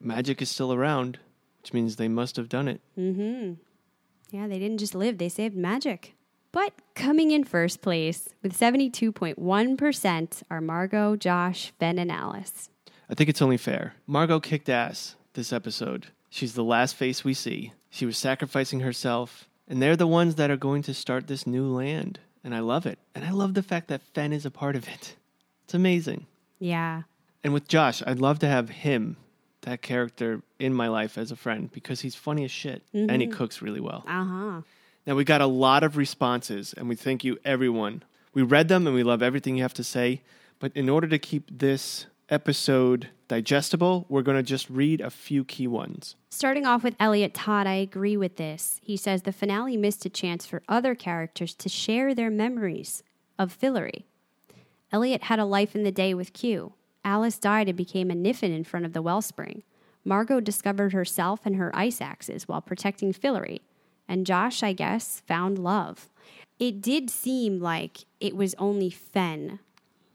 Magic 0.00 0.42
is 0.42 0.50
still 0.50 0.72
around, 0.72 1.18
which 1.62 1.72
means 1.72 1.96
they 1.96 2.08
must 2.08 2.36
have 2.36 2.48
done 2.48 2.66
it. 2.68 2.80
Mm-hmm. 2.98 3.54
Yeah, 4.30 4.48
they 4.48 4.58
didn't 4.58 4.78
just 4.78 4.94
live, 4.94 5.18
they 5.18 5.28
saved 5.28 5.56
magic. 5.56 6.14
But 6.50 6.72
coming 6.94 7.30
in 7.30 7.44
first 7.44 7.82
place 7.82 8.28
with 8.42 8.56
72.1% 8.58 10.42
are 10.50 10.60
Margo, 10.60 11.16
Josh, 11.16 11.72
Fen, 11.78 11.98
and 11.98 12.10
Alice. 12.10 12.68
I 13.08 13.14
think 13.14 13.28
it's 13.30 13.42
only 13.42 13.56
fair. 13.56 13.94
Margo 14.06 14.40
kicked 14.40 14.68
ass 14.68 15.16
this 15.34 15.52
episode. 15.52 16.08
She's 16.30 16.54
the 16.54 16.64
last 16.64 16.96
face 16.96 17.22
we 17.24 17.34
see. 17.34 17.72
She 17.90 18.06
was 18.06 18.16
sacrificing 18.18 18.80
herself, 18.80 19.48
and 19.68 19.80
they're 19.82 19.96
the 19.96 20.06
ones 20.06 20.34
that 20.36 20.50
are 20.50 20.56
going 20.56 20.82
to 20.82 20.94
start 20.94 21.26
this 21.26 21.46
new 21.46 21.66
land. 21.66 22.20
And 22.42 22.54
I 22.54 22.60
love 22.60 22.84
it. 22.86 22.98
And 23.14 23.24
I 23.24 23.30
love 23.30 23.54
the 23.54 23.62
fact 23.62 23.88
that 23.88 24.02
Fen 24.14 24.32
is 24.32 24.44
a 24.44 24.50
part 24.50 24.76
of 24.76 24.86
it. 24.88 25.16
It's 25.64 25.74
amazing. 25.74 26.26
Yeah. 26.58 27.02
And 27.42 27.52
with 27.54 27.68
Josh, 27.68 28.02
I'd 28.06 28.18
love 28.18 28.38
to 28.40 28.46
have 28.48 28.68
him, 28.68 29.16
that 29.62 29.80
character, 29.80 30.42
in 30.58 30.74
my 30.74 30.88
life 30.88 31.16
as 31.16 31.30
a 31.30 31.36
friend 31.36 31.70
because 31.72 32.00
he's 32.02 32.14
funny 32.14 32.44
as 32.44 32.50
shit 32.50 32.82
and 32.92 33.20
he 33.22 33.28
Mhm. 33.28 33.32
cooks 33.32 33.62
really 33.62 33.80
well. 33.80 34.04
Uh 34.06 34.24
huh. 34.24 34.60
Now, 35.06 35.14
we 35.14 35.24
got 35.24 35.40
a 35.42 35.46
lot 35.46 35.82
of 35.82 35.96
responses, 35.98 36.72
and 36.74 36.88
we 36.88 36.96
thank 36.96 37.24
you, 37.24 37.38
everyone. 37.44 38.02
We 38.32 38.42
read 38.42 38.68
them, 38.68 38.86
and 38.86 38.94
we 38.96 39.02
love 39.02 39.22
everything 39.22 39.56
you 39.56 39.62
have 39.62 39.74
to 39.74 39.84
say. 39.84 40.22
But 40.58 40.72
in 40.74 40.88
order 40.88 41.06
to 41.08 41.18
keep 41.18 41.50
this 41.58 42.06
episode 42.28 43.08
digestible, 43.28 44.06
we're 44.08 44.22
going 44.22 44.36
to 44.36 44.42
just 44.42 44.68
read 44.68 45.00
a 45.00 45.10
few 45.10 45.44
key 45.44 45.66
ones. 45.66 46.16
Starting 46.30 46.66
off 46.66 46.82
with 46.82 46.96
Elliot 46.98 47.34
Todd, 47.34 47.66
I 47.66 47.74
agree 47.74 48.16
with 48.16 48.36
this. 48.36 48.80
He 48.82 48.96
says 48.96 49.22
the 49.22 49.32
finale 49.32 49.76
missed 49.76 50.04
a 50.04 50.10
chance 50.10 50.46
for 50.46 50.62
other 50.68 50.94
characters 50.94 51.54
to 51.54 51.68
share 51.68 52.14
their 52.14 52.30
memories 52.30 53.02
of 53.38 53.58
Fillory. 53.58 54.04
Eliot 54.92 55.24
had 55.24 55.38
a 55.38 55.44
life 55.44 55.74
in 55.74 55.82
the 55.82 55.92
day 55.92 56.14
with 56.14 56.32
Q. 56.32 56.74
Alice 57.04 57.38
died 57.38 57.68
and 57.68 57.76
became 57.76 58.10
a 58.10 58.14
Niffin 58.14 58.54
in 58.54 58.64
front 58.64 58.86
of 58.86 58.92
the 58.92 59.02
wellspring. 59.02 59.62
Margo 60.04 60.40
discovered 60.40 60.92
herself 60.92 61.40
and 61.44 61.56
her 61.56 61.74
ice 61.74 62.00
axes 62.00 62.46
while 62.46 62.60
protecting 62.60 63.12
Fillory. 63.12 63.60
And 64.06 64.26
Josh, 64.26 64.62
I 64.62 64.72
guess, 64.72 65.22
found 65.26 65.58
love. 65.58 66.10
It 66.58 66.80
did 66.80 67.10
seem 67.10 67.58
like 67.58 68.04
it 68.20 68.36
was 68.36 68.54
only 68.58 68.90
Fen 68.90 69.58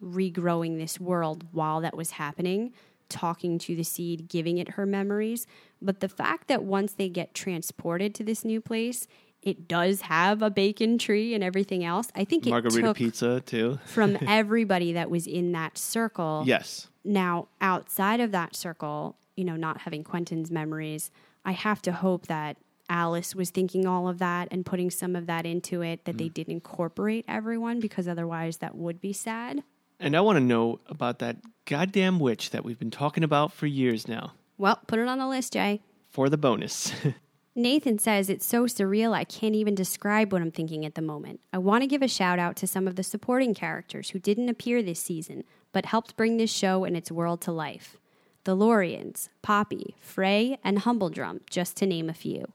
regrowing 0.04 0.78
this 0.78 1.00
world 1.00 1.46
while 1.52 1.82
that 1.82 1.96
was 1.96 2.12
happening, 2.12 2.74
talking 3.10 3.58
to 3.60 3.76
the 3.76 3.84
seed, 3.84 4.28
giving 4.28 4.58
it 4.58 4.70
her 4.70 4.86
memories. 4.86 5.48
But 5.82 6.00
the 6.00 6.10
fact 6.10 6.48
that 6.48 6.64
once 6.64 6.94
they 6.94 7.10
get 7.10 7.34
transported 7.34 8.14
to 8.16 8.24
this 8.24 8.46
new 8.46 8.62
place, 8.62 9.08
it 9.42 9.68
does 9.68 10.02
have 10.02 10.42
a 10.42 10.50
bacon 10.50 10.98
tree 10.98 11.34
and 11.34 11.44
everything 11.44 11.84
else. 11.84 12.10
I 12.16 12.26
think 12.26 12.46
it 12.46 12.50
Margarita 12.50 12.94
pizza, 12.94 13.42
too. 13.46 13.80
from 13.86 14.18
everybody 14.28 14.94
that 14.94 15.10
was 15.10 15.28
in 15.28 15.54
that 15.54 15.78
circle. 15.78 16.44
Yes. 16.46 16.88
Now, 17.06 17.48
outside 17.62 18.20
of 18.20 18.32
that 18.32 18.56
circle, 18.56 19.18
you 19.36 19.46
know, 19.46 19.56
not 19.56 19.82
having 19.82 20.04
Quentin's 20.04 20.52
memories, 20.52 21.12
I 21.46 21.54
have 21.54 21.82
to 21.84 21.94
hope 21.94 22.28
that 22.28 22.58
Alice 22.90 23.36
was 23.36 23.52
thinking 23.52 23.86
all 23.86 24.10
of 24.10 24.18
that 24.18 24.48
and 24.52 24.66
putting 24.66 24.90
some 24.90 25.16
of 25.16 25.28
that 25.28 25.46
into 25.46 25.82
it, 25.82 26.06
that 26.06 26.18
they 26.18 26.28
mm. 26.28 26.34
did 26.34 26.50
incorporate 26.50 27.24
everyone 27.28 27.80
because 27.80 28.08
otherwise 28.08 28.58
that 28.58 28.76
would 28.76 29.00
be 29.00 29.14
sad. 29.14 29.64
And 30.00 30.16
I 30.16 30.22
want 30.22 30.38
to 30.38 30.44
know 30.44 30.80
about 30.88 31.20
that 31.20 31.38
goddamn 31.66 32.20
witch 32.20 32.52
that 32.52 32.64
we've 32.64 32.80
been 32.80 32.92
talking 32.92 33.24
about 33.24 33.52
for 33.52 33.68
years 33.68 34.08
now 34.08 34.34
Well, 34.58 34.80
put 34.88 35.00
it 35.00 35.08
on 35.08 35.18
the 35.20 35.28
list, 35.28 35.54
Jay. 35.54 35.82
for 36.10 36.30
the 36.30 36.38
bonus. 36.38 36.92
Nathan 37.56 38.00
says 38.00 38.30
it's 38.30 38.46
so 38.46 38.66
surreal 38.66 39.12
I 39.14 39.24
can't 39.26 39.56
even 39.56 39.76
describe 39.76 40.32
what 40.32 40.42
I'm 40.42 40.52
thinking 40.52 40.86
at 40.86 40.96
the 40.96 41.02
moment. 41.02 41.42
I 41.52 41.58
want 41.58 41.82
to 41.84 41.88
give 41.88 42.02
a 42.02 42.08
shout 42.08 42.40
out 42.40 42.56
to 42.58 42.68
some 42.68 42.88
of 42.88 42.96
the 42.96 43.04
supporting 43.04 43.54
characters 43.54 44.12
who 44.12 44.20
didn't 44.20 44.48
appear 44.50 44.82
this 44.82 45.00
season, 45.02 45.44
but 45.74 45.86
helped 45.88 46.16
bring 46.16 46.38
this 46.38 46.52
show 46.52 46.86
and 46.86 46.96
its 46.96 47.12
world 47.12 47.42
to 47.42 47.52
life. 47.52 47.98
The 48.46 48.56
Lorians, 48.56 49.28
Poppy, 49.42 49.96
Frey, 50.00 50.58
and 50.64 50.80
Humbledrum, 50.80 51.42
just 51.50 51.76
to 51.78 51.86
name 51.86 52.10
a 52.10 52.14
few. 52.14 52.46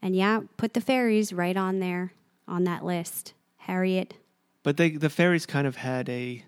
And 0.00 0.16
yeah, 0.16 0.40
put 0.56 0.72
the 0.72 0.80
fairies 0.80 1.32
right 1.32 1.56
on 1.56 1.80
there, 1.80 2.12
on 2.48 2.64
that 2.64 2.84
list. 2.84 3.34
Harriet. 3.58 4.14
but 4.62 4.78
they, 4.78 4.90
the 4.90 5.10
fairies 5.10 5.44
kind 5.44 5.66
of 5.66 5.76
had 5.76 6.08
a. 6.08 6.42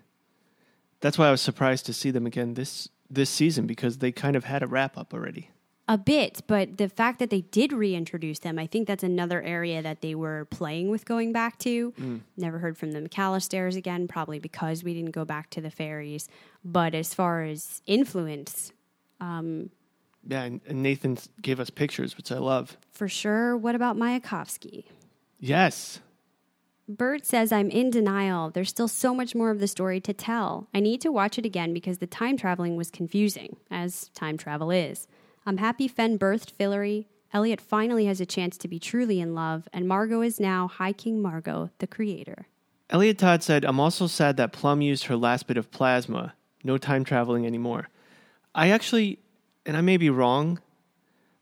That's 1.03 1.17
why 1.17 1.27
I 1.27 1.31
was 1.31 1.41
surprised 1.41 1.85
to 1.87 1.93
see 1.93 2.11
them 2.11 2.25
again 2.25 2.53
this 2.53 2.87
this 3.09 3.29
season 3.29 3.67
because 3.67 3.97
they 3.97 4.11
kind 4.11 4.35
of 4.37 4.45
had 4.45 4.63
a 4.63 4.67
wrap 4.67 4.97
up 4.97 5.13
already. 5.13 5.49
A 5.89 5.97
bit, 5.97 6.41
but 6.47 6.77
the 6.77 6.87
fact 6.87 7.19
that 7.19 7.29
they 7.29 7.41
did 7.41 7.73
reintroduce 7.73 8.39
them, 8.39 8.57
I 8.57 8.67
think 8.67 8.87
that's 8.87 9.03
another 9.03 9.41
area 9.41 9.81
that 9.81 9.99
they 9.99 10.15
were 10.15 10.45
playing 10.45 10.89
with 10.89 11.03
going 11.03 11.33
back 11.33 11.59
to. 11.59 11.91
Mm. 11.91 12.21
Never 12.37 12.57
heard 12.59 12.77
from 12.77 12.93
the 12.93 13.01
McAllisters 13.01 13.75
again, 13.75 14.07
probably 14.07 14.39
because 14.39 14.81
we 14.81 14.93
didn't 14.93 15.11
go 15.11 15.25
back 15.25 15.49
to 15.51 15.61
the 15.61 15.69
fairies. 15.69 16.29
But 16.63 16.95
as 16.95 17.13
far 17.13 17.43
as 17.43 17.81
influence, 17.85 18.71
um, 19.19 19.71
Yeah, 20.25 20.43
and, 20.43 20.61
and 20.65 20.81
Nathan 20.81 21.17
gave 21.41 21.59
us 21.59 21.69
pictures, 21.69 22.15
which 22.15 22.31
I 22.31 22.37
love. 22.37 22.77
for 22.93 23.09
sure. 23.09 23.57
What 23.57 23.75
about 23.75 23.97
Mayakovsky? 23.97 24.85
Yes. 25.41 25.99
Bert 26.87 27.25
says, 27.25 27.51
I'm 27.51 27.69
in 27.69 27.89
denial. 27.89 28.49
There's 28.49 28.69
still 28.69 28.89
so 28.89 29.13
much 29.13 29.33
more 29.33 29.51
of 29.51 29.59
the 29.59 29.67
story 29.67 30.01
to 30.01 30.13
tell. 30.13 30.67
I 30.73 30.81
need 30.81 30.99
to 31.01 31.11
watch 31.11 31.37
it 31.37 31.45
again 31.45 31.73
because 31.73 31.99
the 31.99 32.07
time 32.07 32.35
traveling 32.35 32.75
was 32.75 32.91
confusing, 32.91 33.55
as 33.71 34.09
time 34.09 34.37
travel 34.37 34.69
is. 34.69 35.07
I'm 35.45 35.57
happy 35.57 35.87
Fen 35.87 36.19
birthed 36.19 36.51
Fillory. 36.51 37.05
Eliot 37.31 37.61
finally 37.61 38.05
has 38.05 38.19
a 38.19 38.25
chance 38.25 38.57
to 38.57 38.67
be 38.67 38.79
truly 38.79 39.21
in 39.21 39.33
love, 39.33 39.67
and 39.71 39.87
Margo 39.87 40.21
is 40.21 40.39
now 40.39 40.67
High 40.67 40.93
King 40.93 41.21
Margo, 41.21 41.69
the 41.79 41.87
creator. 41.87 42.47
Elliot 42.89 43.17
Todd 43.17 43.41
said, 43.41 43.63
I'm 43.65 43.79
also 43.79 44.05
sad 44.05 44.37
that 44.37 44.53
Plum 44.53 44.81
used 44.81 45.05
her 45.05 45.15
last 45.15 45.47
bit 45.47 45.57
of 45.57 45.71
plasma. 45.71 46.33
No 46.63 46.77
time 46.77 47.03
traveling 47.03 47.45
anymore. 47.45 47.89
I 48.53 48.69
actually 48.69 49.19
and 49.65 49.77
I 49.77 49.81
may 49.81 49.97
be 49.97 50.09
wrong, 50.09 50.59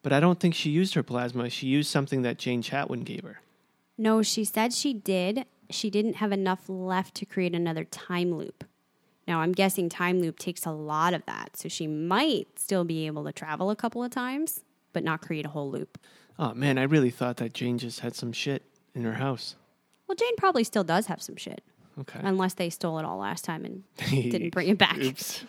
but 0.03 0.13
I 0.13 0.19
don't 0.19 0.39
think 0.39 0.53
she 0.53 0.69
used 0.69 0.93
her 0.93 1.03
plasma. 1.03 1.49
She 1.49 1.68
used 1.68 1.89
something 1.89 2.22
that 2.22 2.38
Jane 2.38 2.61
Chatwin 2.61 3.03
gave 3.03 3.23
her. 3.23 3.41
No, 4.02 4.23
she 4.23 4.45
said 4.45 4.73
she 4.73 4.95
did. 4.95 5.45
She 5.69 5.91
didn't 5.91 6.15
have 6.15 6.32
enough 6.32 6.68
left 6.68 7.14
to 7.15 7.26
create 7.26 7.53
another 7.53 7.84
time 7.84 8.34
loop. 8.34 8.64
Now, 9.28 9.41
I'm 9.41 9.52
guessing 9.52 9.90
time 9.90 10.19
loop 10.19 10.40
takes 10.40 10.65
a 10.65 10.72
lot 10.72 11.14
of 11.14 11.23
that, 11.28 11.56
so 11.56 11.69
she 11.69 11.86
might 11.86 12.48
still 12.57 12.84
be 12.84 13.06
able 13.06 13.23
to 13.26 13.32
travel 13.32 13.69
a 13.69 13.76
couple 13.76 14.03
of 14.03 14.10
times, 14.10 14.64
but 14.91 15.03
not 15.03 15.22
create 15.22 15.45
a 15.45 15.49
whole 15.49 15.69
loop. 15.69 15.99
Oh 16.40 16.56
man, 16.56 16.80
I 16.80 16.84
really 16.84 17.11
thought 17.11 17.38
that 17.38 17.53
Jane 17.53 17.78
just 17.78 17.99
had 17.99 18.15
some 18.15 18.34
shit 18.34 18.64
in 18.95 19.03
her 19.03 19.14
house. 19.14 19.56
Well, 20.07 20.15
Jane 20.15 20.36
probably 20.36 20.64
still 20.64 20.84
does 20.84 21.06
have 21.06 21.22
some 21.22 21.36
shit. 21.36 21.64
Okay. 21.99 22.19
Unless 22.23 22.56
they 22.56 22.72
stole 22.72 22.98
it 22.98 23.06
all 23.06 23.19
last 23.19 23.45
time 23.45 23.65
and 23.65 23.84
didn't 24.10 24.49
bring 24.49 24.69
it 24.69 24.80
back. 24.80 24.98
Oops. 24.98 25.45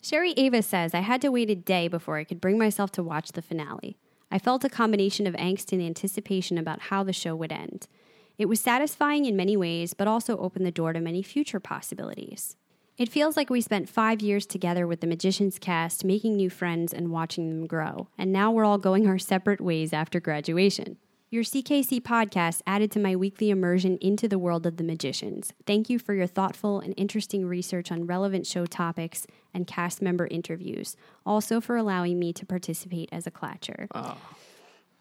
Sherry 0.00 0.32
Ava 0.38 0.62
says, 0.62 0.94
I 0.94 1.00
had 1.00 1.20
to 1.20 1.28
wait 1.30 1.50
a 1.50 1.54
day 1.54 1.86
before 1.86 2.16
I 2.16 2.24
could 2.24 2.40
bring 2.40 2.56
myself 2.56 2.90
to 2.92 3.02
watch 3.02 3.32
the 3.32 3.42
finale. 3.42 3.98
I 4.30 4.38
felt 4.38 4.64
a 4.64 4.68
combination 4.68 5.26
of 5.26 5.34
angst 5.34 5.72
and 5.72 5.82
anticipation 5.82 6.58
about 6.58 6.82
how 6.82 7.02
the 7.02 7.12
show 7.12 7.34
would 7.34 7.52
end. 7.52 7.88
It 8.36 8.48
was 8.48 8.60
satisfying 8.60 9.24
in 9.24 9.36
many 9.36 9.56
ways, 9.56 9.94
but 9.94 10.06
also 10.06 10.36
opened 10.38 10.66
the 10.66 10.70
door 10.70 10.92
to 10.92 11.00
many 11.00 11.22
future 11.22 11.60
possibilities. 11.60 12.56
It 12.98 13.08
feels 13.08 13.36
like 13.36 13.48
we 13.48 13.60
spent 13.60 13.88
five 13.88 14.20
years 14.20 14.44
together 14.44 14.86
with 14.86 15.00
the 15.00 15.06
Magicians 15.06 15.58
cast, 15.58 16.04
making 16.04 16.36
new 16.36 16.50
friends 16.50 16.92
and 16.92 17.10
watching 17.10 17.48
them 17.48 17.66
grow, 17.66 18.08
and 18.18 18.32
now 18.32 18.50
we're 18.50 18.64
all 18.64 18.78
going 18.78 19.06
our 19.06 19.18
separate 19.18 19.60
ways 19.60 19.92
after 19.92 20.20
graduation. 20.20 20.98
Your 21.30 21.44
CKC 21.44 22.00
podcast 22.00 22.62
added 22.66 22.90
to 22.92 22.98
my 22.98 23.14
weekly 23.14 23.50
immersion 23.50 23.98
into 23.98 24.28
the 24.28 24.38
world 24.38 24.64
of 24.64 24.78
the 24.78 24.82
magicians. 24.82 25.52
Thank 25.66 25.90
you 25.90 25.98
for 25.98 26.14
your 26.14 26.26
thoughtful 26.26 26.80
and 26.80 26.94
interesting 26.96 27.44
research 27.44 27.92
on 27.92 28.06
relevant 28.06 28.46
show 28.46 28.64
topics 28.64 29.26
and 29.52 29.66
cast 29.66 30.00
member 30.00 30.26
interviews. 30.28 30.96
Also, 31.26 31.60
for 31.60 31.76
allowing 31.76 32.18
me 32.18 32.32
to 32.32 32.46
participate 32.46 33.10
as 33.12 33.26
a 33.26 33.30
clatcher. 33.30 33.88
Oh. 33.94 34.16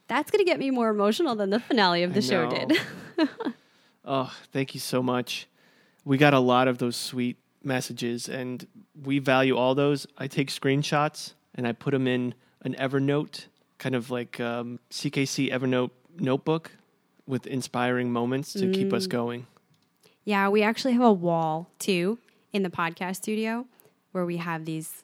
That's 0.09 0.29
going 0.29 0.43
to 0.43 0.49
get 0.49 0.59
me 0.59 0.69
more 0.69 0.89
emotional 0.89 1.33
than 1.35 1.49
the 1.49 1.61
finale 1.61 2.03
of 2.03 2.13
the 2.13 2.21
show 2.21 2.49
did. 2.49 2.77
Oh, 4.09 4.33
thank 4.53 4.73
you 4.73 4.79
so 4.79 5.03
much. 5.03 5.49
We 6.05 6.17
got 6.17 6.33
a 6.33 6.39
lot 6.39 6.69
of 6.69 6.77
those 6.77 6.95
sweet 6.95 7.35
messages, 7.61 8.29
and 8.29 8.65
we 9.03 9.19
value 9.19 9.57
all 9.57 9.75
those. 9.75 10.07
I 10.17 10.27
take 10.27 10.49
screenshots 10.49 11.33
and 11.55 11.67
I 11.67 11.73
put 11.73 11.91
them 11.91 12.07
in 12.07 12.33
an 12.61 12.73
Evernote, 12.75 13.47
kind 13.79 13.95
of 13.95 14.09
like 14.09 14.39
um, 14.39 14.79
CKC 14.91 15.51
Evernote 15.51 15.89
notebook 16.21 16.71
with 17.25 17.45
inspiring 17.47 18.11
moments 18.11 18.53
to 18.53 18.71
keep 18.71 18.93
us 18.93 19.05
Mm. 19.07 19.09
going. 19.09 19.47
Yeah, 20.23 20.49
we 20.49 20.61
actually 20.63 20.93
have 20.93 21.01
a 21.03 21.11
wall 21.13 21.69
too 21.79 22.17
in 22.53 22.63
the 22.63 22.69
podcast 22.69 23.17
studio 23.17 23.65
where 24.11 24.25
we 24.25 24.37
have 24.37 24.65
these 24.65 25.03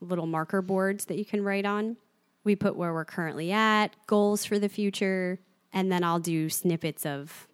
little 0.00 0.26
marker 0.26 0.62
boards 0.62 1.06
that 1.06 1.18
you 1.18 1.24
can 1.24 1.42
write 1.44 1.64
on. 1.66 1.96
We 2.44 2.56
put 2.56 2.76
where 2.76 2.92
we're 2.94 3.04
currently 3.04 3.52
at, 3.52 3.94
goals 4.06 4.44
for 4.46 4.58
the 4.58 4.68
future, 4.68 5.38
and 5.72 5.92
then 5.92 6.02
I'll 6.02 6.18
do 6.20 6.48
snippets 6.48 7.04
of 7.04 7.46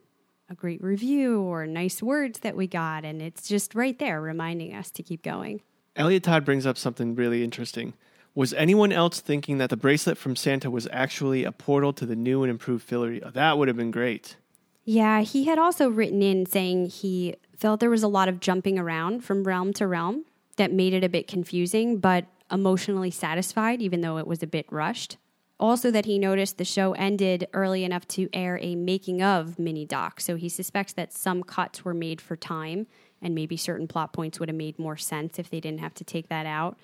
a 0.49 0.55
great 0.55 0.81
review 0.83 1.41
or 1.41 1.67
nice 1.67 2.01
words 2.03 2.39
that 2.41 2.57
we 2.57 2.69
got. 2.69 3.05
And 3.05 3.21
it's 3.21 3.49
just 3.49 3.75
right 3.75 3.99
there 3.99 4.21
reminding 4.21 4.75
us 4.75 4.91
to 4.93 5.03
keep 5.03 5.23
going. 5.23 5.61
Elliot 5.97 6.23
Todd 6.23 6.45
brings 6.45 6.67
up 6.67 6.79
something 6.79 7.17
really 7.17 7.43
interesting. 7.43 7.95
Was 8.37 8.53
anyone 8.53 8.93
else 8.93 9.21
thinking 9.21 9.57
that 9.59 9.71
the 9.71 9.79
bracelet 9.79 10.19
from 10.19 10.37
Santa 10.37 10.71
was 10.71 10.87
actually 10.93 11.45
a 11.45 11.53
portal 11.53 11.95
to 11.95 12.05
the 12.05 12.15
new 12.15 12.43
and 12.43 12.51
improved 12.51 12.87
Fillory? 12.87 13.33
That 13.33 13.57
would 13.57 13.67
have 13.67 13.79
been 13.79 13.91
great. 13.91 14.37
Yeah, 14.85 15.23
he 15.23 15.45
had 15.45 15.59
also 15.59 15.89
written 15.89 16.21
in 16.21 16.45
saying 16.45 16.91
he 16.91 17.37
felt 17.57 17.81
there 17.81 17.89
was 17.89 18.03
a 18.03 18.09
lot 18.09 18.29
of 18.29 18.39
jumping 18.39 18.79
around 18.79 19.25
from 19.25 19.45
realm 19.45 19.73
to 19.73 19.87
realm 19.87 20.27
that 20.59 20.71
made 20.71 20.93
it 20.93 21.03
a 21.03 21.09
bit 21.09 21.27
confusing, 21.27 21.97
but 21.97 22.27
emotionally 22.53 23.11
satisfied, 23.11 23.81
even 23.81 24.03
though 24.03 24.19
it 24.19 24.27
was 24.27 24.43
a 24.43 24.47
bit 24.47 24.67
rushed. 24.71 25.17
Also, 25.59 25.91
that 25.91 26.05
he 26.05 26.19
noticed 26.19 26.59
the 26.59 26.65
show 26.67 26.93
ended 26.93 27.49
early 27.55 27.85
enough 27.85 28.07
to 28.09 28.29
air 28.35 28.59
a 28.61 28.75
making 28.75 29.23
of 29.23 29.59
mini 29.59 29.87
doc, 29.87 30.21
so 30.21 30.37
he 30.37 30.51
suspects 30.51 30.93
that 30.93 31.15
some 31.15 31.43
cuts 31.43 31.87
were 31.87 31.95
made 31.95 32.21
for 32.21 32.37
time, 32.37 32.87
and 33.23 33.35
maybe 33.35 33.57
certain 33.57 33.89
plot 33.89 34.13
points 34.13 34.39
would 34.39 34.51
have 34.51 34.57
made 34.57 34.79
more 34.79 34.99
sense 34.99 35.39
if 35.39 35.49
they 35.49 35.59
didn't 35.59 35.81
have 35.81 35.95
to 35.95 36.05
take 36.05 36.29
that 36.29 36.45
out. 36.45 36.77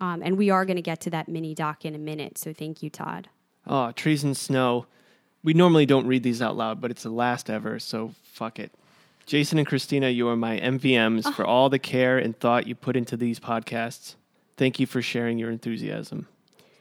Um, 0.00 0.22
and 0.24 0.38
we 0.38 0.50
are 0.50 0.64
going 0.64 0.76
to 0.76 0.82
get 0.82 1.00
to 1.02 1.10
that 1.10 1.28
mini 1.28 1.54
doc 1.54 1.84
in 1.84 1.94
a 1.94 1.98
minute, 1.98 2.38
so 2.38 2.52
thank 2.52 2.82
you, 2.82 2.90
Todd. 2.90 3.28
Oh, 3.66 3.92
Trees 3.92 4.24
and 4.24 4.36
Snow. 4.36 4.86
We 5.42 5.54
normally 5.54 5.86
don't 5.86 6.06
read 6.06 6.22
these 6.22 6.40
out 6.40 6.56
loud, 6.56 6.80
but 6.80 6.90
it's 6.90 7.02
the 7.02 7.10
last 7.10 7.50
ever, 7.50 7.78
so 7.78 8.14
fuck 8.24 8.58
it. 8.58 8.72
Jason 9.26 9.58
and 9.58 9.66
Christina, 9.66 10.08
you 10.08 10.28
are 10.28 10.36
my 10.36 10.58
MVMs 10.58 11.32
for 11.34 11.44
all 11.44 11.68
the 11.68 11.78
care 11.78 12.18
and 12.18 12.38
thought 12.38 12.66
you 12.66 12.74
put 12.74 12.96
into 12.96 13.16
these 13.16 13.38
podcasts. 13.38 14.16
Thank 14.56 14.80
you 14.80 14.86
for 14.86 15.00
sharing 15.00 15.38
your 15.38 15.50
enthusiasm. 15.50 16.26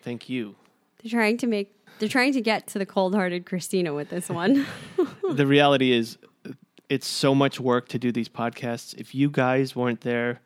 Thank 0.02 0.30
you. 0.30 0.56
They're 1.02 1.12
trying 1.12 1.38
to 1.38 1.48
make, 1.48 1.76
they're 2.00 2.10
trying 2.10 2.34
to 2.34 2.42
get 2.42 2.68
to 2.68 2.80
the 2.80 2.86
cold 2.86 3.14
hearted 3.14 3.46
Christina 3.46 3.94
with 3.94 4.10
this 4.10 4.30
one. 4.30 4.66
the 5.32 5.46
reality 5.46 5.92
is, 5.92 6.18
it's 6.90 7.08
so 7.08 7.36
much 7.36 7.60
work 7.60 7.88
to 7.90 8.00
do 8.00 8.12
these 8.12 8.28
podcasts. 8.28 8.96
If 8.98 9.14
you 9.14 9.30
guys 9.30 9.76
weren't 9.76 10.02
there 10.02 10.42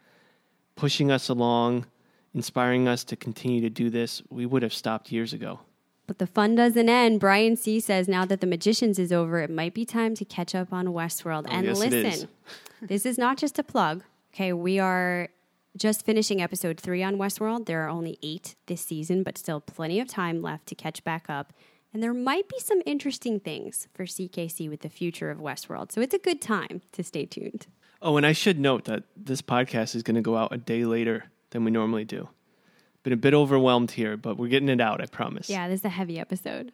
pushing 0.76 1.10
us 1.10 1.30
along, 1.30 1.86
inspiring 2.34 2.88
us 2.88 3.04
to 3.06 3.16
continue 3.16 3.62
to 3.62 3.70
do 3.70 3.90
this, 3.90 4.22
we 4.30 4.46
would 4.46 4.64
have 4.64 4.74
stopped 4.74 5.12
years 5.12 5.34
ago. 5.34 5.60
But 6.06 6.20
the 6.20 6.28
fun 6.28 6.56
doesn't 6.56 6.90
end. 6.90 7.20
Brian 7.20 7.56
C 7.56 7.80
says 7.80 8.08
now 8.08 8.26
that 8.26 8.42
The 8.42 8.48
Magicians 8.48 9.00
is 9.00 9.12
over, 9.12 9.40
it 9.40 9.50
might 9.50 9.74
be 9.74 9.86
time 9.86 10.16
to 10.16 10.26
catch 10.26 10.54
up 10.54 10.74
on 10.74 10.88
Westworld. 10.88 11.46
Oh, 11.48 11.52
and 11.52 11.66
yes, 11.66 11.82
is. 11.82 11.92
listen, 11.92 12.30
this 12.82 13.06
is 13.06 13.18
not 13.18 13.38
just 13.38 13.58
a 13.58 13.64
plug. 13.64 14.04
Okay, 14.34 14.52
we 14.52 14.80
are 14.80 15.30
just 15.78 16.06
finishing 16.06 16.42
episode 16.42 16.80
three 16.80 17.04
on 17.04 17.16
Westworld. 17.16 17.66
There 17.66 17.84
are 17.86 17.90
only 17.90 18.18
eight 18.22 18.56
this 18.66 18.82
season, 18.82 19.24
but 19.24 19.38
still 19.38 19.62
plenty 19.62 20.00
of 20.00 20.08
time 20.08 20.42
left 20.42 20.68
to 20.68 20.76
catch 20.76 21.04
back 21.04 21.30
up. 21.30 21.54
And 21.94 22.02
there 22.02 22.14
might 22.14 22.50
be 22.50 22.60
some 22.60 22.82
interesting 22.86 23.40
things 23.40 23.88
for 23.94 24.06
CKC 24.06 24.70
with 24.70 24.82
the 24.82 24.90
future 24.90 25.30
of 25.30 25.38
Westworld. 25.38 25.92
So 25.92 26.02
it's 26.02 26.14
a 26.14 26.20
good 26.20 26.42
time 26.42 26.82
to 26.92 27.04
stay 27.04 27.26
tuned. 27.26 27.68
Oh, 28.02 28.18
and 28.18 28.26
I 28.26 28.34
should 28.34 28.60
note 28.60 28.86
that 28.86 29.04
this 29.16 29.42
podcast 29.42 29.96
is 29.96 30.04
going 30.04 30.16
to 30.16 30.22
go 30.22 30.36
out 30.36 30.52
a 30.52 30.58
day 30.58 30.86
later 30.86 31.26
than 31.54 31.64
we 31.64 31.72
normally 31.72 32.04
do. 32.04 32.28
Been 33.04 33.14
a 33.14 33.18
bit 33.18 33.34
overwhelmed 33.34 33.92
here, 33.92 34.18
but 34.18 34.38
we're 34.38 34.48
getting 34.50 34.70
it 34.70 34.82
out, 34.82 35.02
I 35.02 35.06
promise. 35.06 35.50
Yeah, 35.50 35.68
this 35.68 35.82
is 35.82 35.86
a 35.86 35.90
heavy 35.90 36.20
episode. 36.20 36.72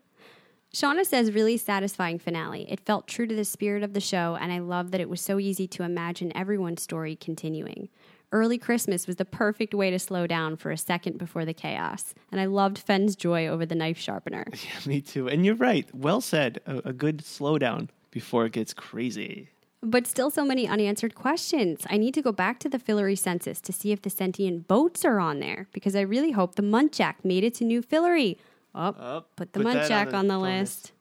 Shauna 0.74 1.04
says, 1.04 1.32
really 1.32 1.58
satisfying 1.58 2.20
finale. 2.20 2.66
It 2.70 2.80
felt 2.80 3.08
true 3.08 3.26
to 3.26 3.36
the 3.36 3.46
spirit 3.46 3.82
of 3.84 3.94
the 3.94 4.00
show, 4.00 4.38
and 4.40 4.52
I 4.52 4.60
love 4.60 4.92
that 4.92 5.02
it 5.02 5.10
was 5.10 5.22
so 5.22 5.40
easy 5.40 5.68
to 5.68 5.84
imagine 5.84 6.36
everyone's 6.38 6.84
story 6.84 7.16
continuing. 7.16 7.90
Early 8.32 8.60
Christmas 8.60 9.08
was 9.08 9.16
the 9.16 9.26
perfect 9.26 9.74
way 9.74 9.90
to 9.90 9.98
slow 9.98 10.28
down 10.28 10.56
for 10.56 10.70
a 10.70 10.78
second 10.78 11.18
before 11.18 11.46
the 11.46 11.54
chaos, 11.56 12.14
and 12.32 12.40
I 12.40 12.46
loved 12.46 12.78
Fen's 12.78 13.16
joy 13.16 13.48
over 13.48 13.66
the 13.66 13.74
knife 13.76 13.98
sharpener. 13.98 14.46
Yeah, 14.54 14.80
Me 14.86 15.02
too. 15.02 15.28
And 15.28 15.44
you're 15.44 15.56
right. 15.56 15.90
Well 15.96 16.22
said. 16.22 16.62
A, 16.68 16.90
a 16.90 16.94
good 16.94 17.20
slowdown 17.24 17.90
before 18.12 18.46
it 18.46 18.52
gets 18.52 18.72
crazy. 18.72 19.50
But 19.82 20.08
still, 20.08 20.30
so 20.30 20.44
many 20.44 20.68
unanswered 20.68 21.16
questions. 21.16 21.82
I 21.90 21.98
need 21.98 22.14
to 22.16 22.22
go 22.22 22.34
back 22.34 22.60
to 22.60 22.70
the 22.70 22.80
Fillory 22.80 23.18
census 23.18 23.62
to 23.62 23.72
see 23.72 23.94
if 23.94 24.02
the 24.02 24.10
sentient 24.10 24.68
boats 24.68 25.06
are 25.06 25.20
on 25.20 25.40
there, 25.40 25.68
because 25.72 25.96
I 25.96 26.02
really 26.02 26.32
hope 26.32 26.56
the 26.56 26.62
Muntjac 26.62 27.16
made 27.24 27.46
it 27.46 27.54
to 27.56 27.64
New 27.64 27.82
Fillory. 27.82 28.38
Oh, 28.76 29.24
put 29.36 29.54
the 29.54 29.62
put 29.62 29.68
Muntjac 29.68 30.08
on 30.08 30.16
on 30.16 30.28
the 30.28 30.34
the, 30.34 30.40
bonus. 30.40 30.78
list. 30.78 30.92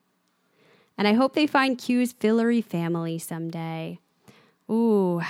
And 0.97 1.09
I 1.09 1.15
hope 1.15 1.35
they 1.35 1.47
find 1.47 1.77
Q's 1.77 2.13
Fillory 2.13 2.65
family 2.65 3.19
someday. 3.19 3.99
Ooh. 4.71 5.23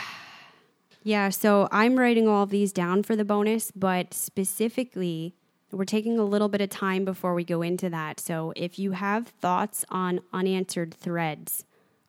Yeah, 1.03 1.31
so 1.31 1.69
I'm 1.71 1.99
writing 1.99 2.29
all 2.29 2.43
of 2.43 2.51
these 2.51 2.73
down 2.73 3.03
for 3.03 3.17
the 3.17 3.25
bonus, 3.25 3.71
but 3.71 4.13
specifically, 4.13 5.35
we're 5.71 5.85
taking 5.85 6.19
a 6.19 6.25
little 6.25 6.49
bit 6.49 6.61
of 6.61 6.69
time 6.71 7.05
before 7.05 7.35
we 7.35 7.45
go 7.45 7.63
into 7.63 7.89
that. 7.91 8.21
So 8.21 8.53
if 8.57 8.79
you 8.79 8.93
have 8.93 9.29
thoughts 9.29 9.85
on 9.91 10.21
unanswered 10.33 10.93
threads, 10.95 11.65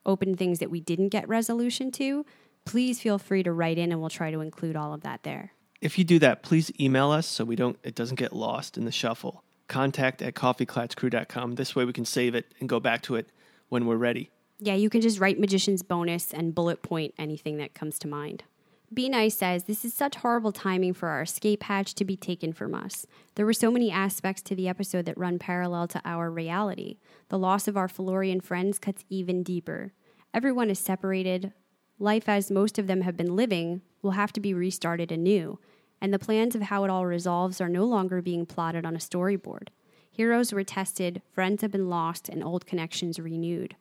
open 0.05 0.35
things 0.35 0.59
that 0.59 0.69
we 0.69 0.79
didn't 0.79 1.09
get 1.09 1.27
resolution 1.27 1.91
to, 1.91 2.25
please 2.65 2.99
feel 2.99 3.17
free 3.17 3.43
to 3.43 3.51
write 3.51 3.77
in 3.77 3.91
and 3.91 3.99
we'll 3.99 4.09
try 4.09 4.31
to 4.31 4.41
include 4.41 4.75
all 4.75 4.93
of 4.93 5.01
that 5.01 5.23
there. 5.23 5.53
If 5.81 5.97
you 5.97 6.03
do 6.03 6.19
that, 6.19 6.43
please 6.43 6.71
email 6.79 7.11
us 7.11 7.25
so 7.25 7.45
we 7.45 7.55
don't 7.55 7.77
it 7.83 7.95
doesn't 7.95 8.17
get 8.17 8.33
lost 8.33 8.77
in 8.77 8.85
the 8.85 8.91
shuffle. 8.91 9.43
Contact 9.67 10.21
at 10.21 10.33
coffeeclatscrew.com. 10.33 11.55
This 11.55 11.75
way 11.75 11.85
we 11.85 11.93
can 11.93 12.05
save 12.05 12.35
it 12.35 12.53
and 12.59 12.67
go 12.67 12.79
back 12.79 13.01
to 13.03 13.15
it 13.15 13.29
when 13.69 13.85
we're 13.85 13.95
ready. 13.95 14.29
Yeah, 14.59 14.73
you 14.73 14.89
can 14.89 14.99
just 14.99 15.19
write 15.19 15.39
Magician's 15.39 15.83
bonus 15.83 16.33
and 16.33 16.53
bullet 16.53 16.81
point 16.81 17.13
anything 17.17 17.57
that 17.57 17.73
comes 17.73 17.97
to 17.99 18.07
mind. 18.07 18.43
Be 18.91 19.07
Nice 19.07 19.37
says, 19.37 19.65
This 19.65 19.85
is 19.85 19.93
such 19.93 20.15
horrible 20.15 20.51
timing 20.51 20.93
for 20.93 21.09
our 21.09 21.21
escape 21.21 21.63
hatch 21.63 21.93
to 21.93 22.03
be 22.03 22.17
taken 22.17 22.53
from 22.53 22.73
us. 22.73 23.05
There 23.35 23.45
were 23.45 23.53
so 23.53 23.69
many 23.69 23.91
aspects 23.91 24.41
to 24.43 24.55
the 24.55 24.67
episode 24.67 25.05
that 25.05 25.17
run 25.17 25.37
parallel 25.37 25.87
to 25.89 26.01
our 26.03 26.31
reality. 26.31 26.97
The 27.27 27.37
loss 27.37 27.67
of 27.67 27.77
our 27.77 27.87
Fillorian 27.87 28.41
friends 28.41 28.79
cuts 28.79 29.05
even 29.07 29.43
deeper. 29.43 29.93
Everyone 30.33 30.71
is 30.71 30.79
separated. 30.79 31.53
Life, 31.99 32.27
as 32.27 32.49
most 32.49 32.79
of 32.79 32.87
them 32.87 33.01
have 33.01 33.15
been 33.15 33.35
living, 33.35 33.83
will 34.01 34.11
have 34.11 34.33
to 34.33 34.39
be 34.39 34.55
restarted 34.55 35.11
anew. 35.11 35.59
And 36.01 36.11
the 36.11 36.17
plans 36.17 36.55
of 36.55 36.63
how 36.63 36.83
it 36.83 36.89
all 36.89 37.05
resolves 37.05 37.61
are 37.61 37.69
no 37.69 37.85
longer 37.85 38.23
being 38.23 38.47
plotted 38.47 38.87
on 38.87 38.95
a 38.95 38.99
storyboard. 38.99 39.67
Heroes 40.09 40.51
were 40.51 40.63
tested, 40.63 41.21
friends 41.31 41.61
have 41.61 41.71
been 41.71 41.89
lost, 41.89 42.27
and 42.27 42.43
old 42.43 42.65
connections 42.65 43.19
renewed. 43.19 43.75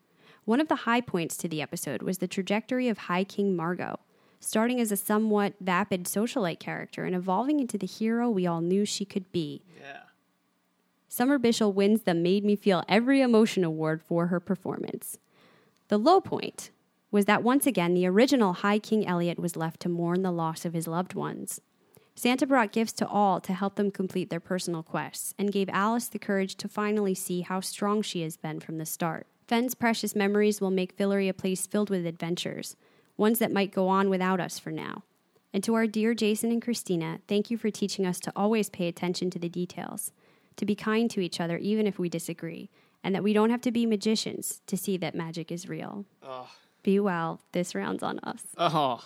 One 0.45 0.61
of 0.61 0.69
the 0.69 0.77
high 0.77 1.01
points 1.01 1.39
to 1.39 1.49
the 1.49 1.63
episode 1.63 2.03
was 2.03 2.19
the 2.19 2.29
trajectory 2.29 2.89
of 2.89 2.99
High 2.99 3.25
King 3.25 3.57
Margo, 3.57 4.01
starting 4.41 4.81
as 4.81 4.93
a 4.93 4.97
somewhat 4.97 5.55
vapid 5.61 6.05
socialite 6.05 6.61
character 6.61 7.05
and 7.05 7.15
evolving 7.15 7.61
into 7.61 7.79
the 7.79 7.87
hero 7.87 8.31
we 8.31 8.47
all 8.47 8.61
knew 8.61 8.85
she 8.85 9.05
could 9.05 9.31
be. 9.33 9.63
Summer 11.09 11.39
Bishil 11.39 11.73
wins 11.73 12.03
the 12.03 12.15
Made 12.15 12.45
Me 12.45 12.55
Feel 12.55 12.85
Every 12.89 13.21
Emotion 13.21 13.65
Award 13.65 14.03
for 14.03 14.27
her 14.27 14.39
performance. 14.39 15.19
The 15.89 15.99
low 15.99 16.21
point 16.21 16.71
was 17.11 17.25
that 17.25 17.43
once 17.43 17.67
again 17.67 17.95
the 17.95 18.07
original 18.07 18.53
High 18.53 18.79
King 18.79 19.07
Eliot 19.07 19.39
was 19.39 19.57
left 19.57 19.81
to 19.81 19.89
mourn 19.89 20.23
the 20.23 20.31
loss 20.31 20.65
of 20.65 20.75
his 20.75 20.87
loved 20.87 21.15
ones. 21.15 21.61
Santa 22.15 22.47
brought 22.47 22.73
gifts 22.73 22.93
to 22.95 23.07
all 23.07 23.41
to 23.41 23.55
help 23.55 23.77
them 23.77 23.91
complete 23.91 24.29
their 24.29 24.41
personal 24.41 24.83
quests 24.83 25.35
and 25.39 25.53
gave 25.53 25.69
Alice 25.71 26.09
the 26.09 26.19
courage 26.19 26.57
to 26.57 26.69
finally 26.69 27.15
see 27.15 27.41
how 27.41 27.61
strong 27.61 28.03
she 28.03 28.23
has 28.23 28.37
been 28.37 28.61
from 28.61 28.79
the 28.79 28.85
start. 28.85 29.27
Fen's 29.47 29.75
precious 29.75 30.15
memories 30.15 30.61
will 30.61 30.71
make 30.71 30.97
Fillory 30.97 31.29
a 31.29 31.33
place 31.33 31.67
filled 31.67 31.91
with 31.91 32.05
adventures, 32.05 32.77
ones 33.19 33.39
that 33.41 33.53
might 33.53 33.73
go 33.73 33.89
on 33.89 34.09
without 34.09 34.41
us 34.41 34.59
for 34.59 34.71
now. 34.71 35.03
And 35.53 35.63
to 35.65 35.75
our 35.75 35.87
dear 35.87 36.15
Jason 36.15 36.51
and 36.51 36.63
Christina, 36.63 37.21
thank 37.27 37.51
you 37.51 37.59
for 37.59 37.71
teaching 37.71 38.07
us 38.07 38.21
to 38.21 38.33
always 38.35 38.71
pay 38.71 38.89
attention 38.89 39.29
to 39.31 39.39
the 39.39 39.49
details, 39.49 40.13
to 40.57 40.65
be 40.65 40.75
kind 40.75 41.11
to 41.11 41.21
each 41.21 41.41
other 41.41 41.59
even 41.59 41.87
if 41.87 41.99
we 41.99 42.09
disagree, 42.09 42.71
and 43.03 43.15
that 43.15 43.23
we 43.23 43.33
don't 43.33 43.51
have 43.51 43.61
to 43.63 43.73
be 43.73 43.85
magicians 43.87 44.61
to 44.67 44.77
see 44.77 44.97
that 44.99 45.15
magic 45.15 45.51
is 45.53 45.69
real. 45.69 46.05
Oh, 46.23 46.49
Be 46.83 47.01
well. 47.01 47.41
This 47.53 47.75
round's 47.75 48.03
on 48.03 48.19
us. 48.21 48.43
oh. 48.57 49.05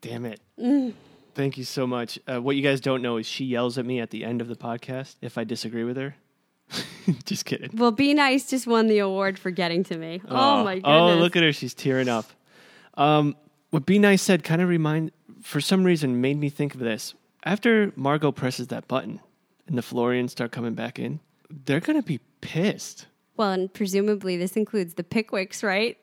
damn 0.00 0.24
it. 0.24 0.40
Mm. 0.58 0.94
Thank 1.34 1.56
you 1.56 1.64
so 1.64 1.86
much. 1.86 2.18
Uh, 2.26 2.40
what 2.40 2.56
you 2.56 2.62
guys 2.62 2.80
don't 2.80 3.02
know 3.02 3.16
is 3.16 3.26
she 3.26 3.44
yells 3.44 3.78
at 3.78 3.86
me 3.86 4.00
at 4.00 4.10
the 4.10 4.24
end 4.24 4.40
of 4.40 4.48
the 4.48 4.56
podcast 4.56 5.16
if 5.20 5.38
I 5.38 5.44
disagree 5.44 5.84
with 5.84 5.96
her. 5.96 6.16
just 7.24 7.44
kidding. 7.44 7.70
Well, 7.74 7.92
Be 7.92 8.14
Nice 8.14 8.48
just 8.50 8.66
won 8.66 8.88
the 8.88 8.98
award 8.98 9.38
for 9.38 9.50
getting 9.50 9.84
to 9.84 9.96
me. 9.96 10.20
Oh, 10.28 10.64
my 10.64 10.74
goodness. 10.76 10.90
Oh, 10.92 11.16
look 11.16 11.36
at 11.36 11.42
her. 11.42 11.52
She's 11.52 11.74
tearing 11.74 12.08
up. 12.08 12.26
Um, 13.00 13.34
what 13.70 13.86
Be 13.86 13.98
Nice 13.98 14.20
said 14.20 14.44
kind 14.44 14.60
of 14.60 14.68
remind, 14.68 15.10
for 15.42 15.60
some 15.60 15.84
reason, 15.84 16.20
made 16.20 16.38
me 16.38 16.50
think 16.50 16.74
of 16.74 16.80
this. 16.80 17.14
After 17.44 17.92
Margo 17.96 18.30
presses 18.30 18.66
that 18.68 18.86
button 18.86 19.20
and 19.66 19.78
the 19.78 19.82
Fillorians 19.82 20.32
start 20.32 20.52
coming 20.52 20.74
back 20.74 20.98
in, 20.98 21.20
they're 21.48 21.80
going 21.80 22.00
to 22.00 22.06
be 22.06 22.20
pissed. 22.42 23.06
Well, 23.38 23.52
and 23.52 23.72
presumably 23.72 24.36
this 24.36 24.54
includes 24.54 24.94
the 24.94 25.02
Pickwicks, 25.02 25.62
right? 25.62 25.96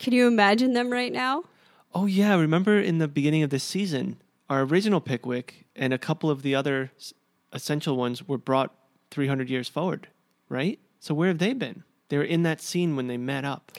Can 0.00 0.12
you 0.12 0.26
imagine 0.26 0.72
them 0.72 0.90
right 0.90 1.12
now? 1.12 1.44
Oh, 1.94 2.06
yeah. 2.06 2.34
Remember 2.34 2.80
in 2.80 2.98
the 2.98 3.06
beginning 3.06 3.44
of 3.44 3.50
this 3.50 3.62
season, 3.62 4.20
our 4.48 4.62
original 4.62 5.00
Pickwick 5.00 5.66
and 5.76 5.92
a 5.92 5.98
couple 5.98 6.30
of 6.30 6.42
the 6.42 6.56
other 6.56 6.90
essential 7.52 7.96
ones 7.96 8.26
were 8.26 8.38
brought 8.38 8.74
300 9.12 9.48
years 9.48 9.68
forward, 9.68 10.08
right? 10.48 10.80
So 10.98 11.14
where 11.14 11.28
have 11.28 11.38
they 11.38 11.52
been? 11.52 11.84
They 12.08 12.16
were 12.16 12.24
in 12.24 12.42
that 12.42 12.60
scene 12.60 12.96
when 12.96 13.06
they 13.06 13.16
met 13.16 13.44
up. 13.44 13.70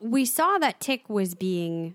We 0.00 0.24
saw 0.24 0.58
that 0.58 0.80
Tick 0.80 1.08
was 1.08 1.34
being 1.34 1.94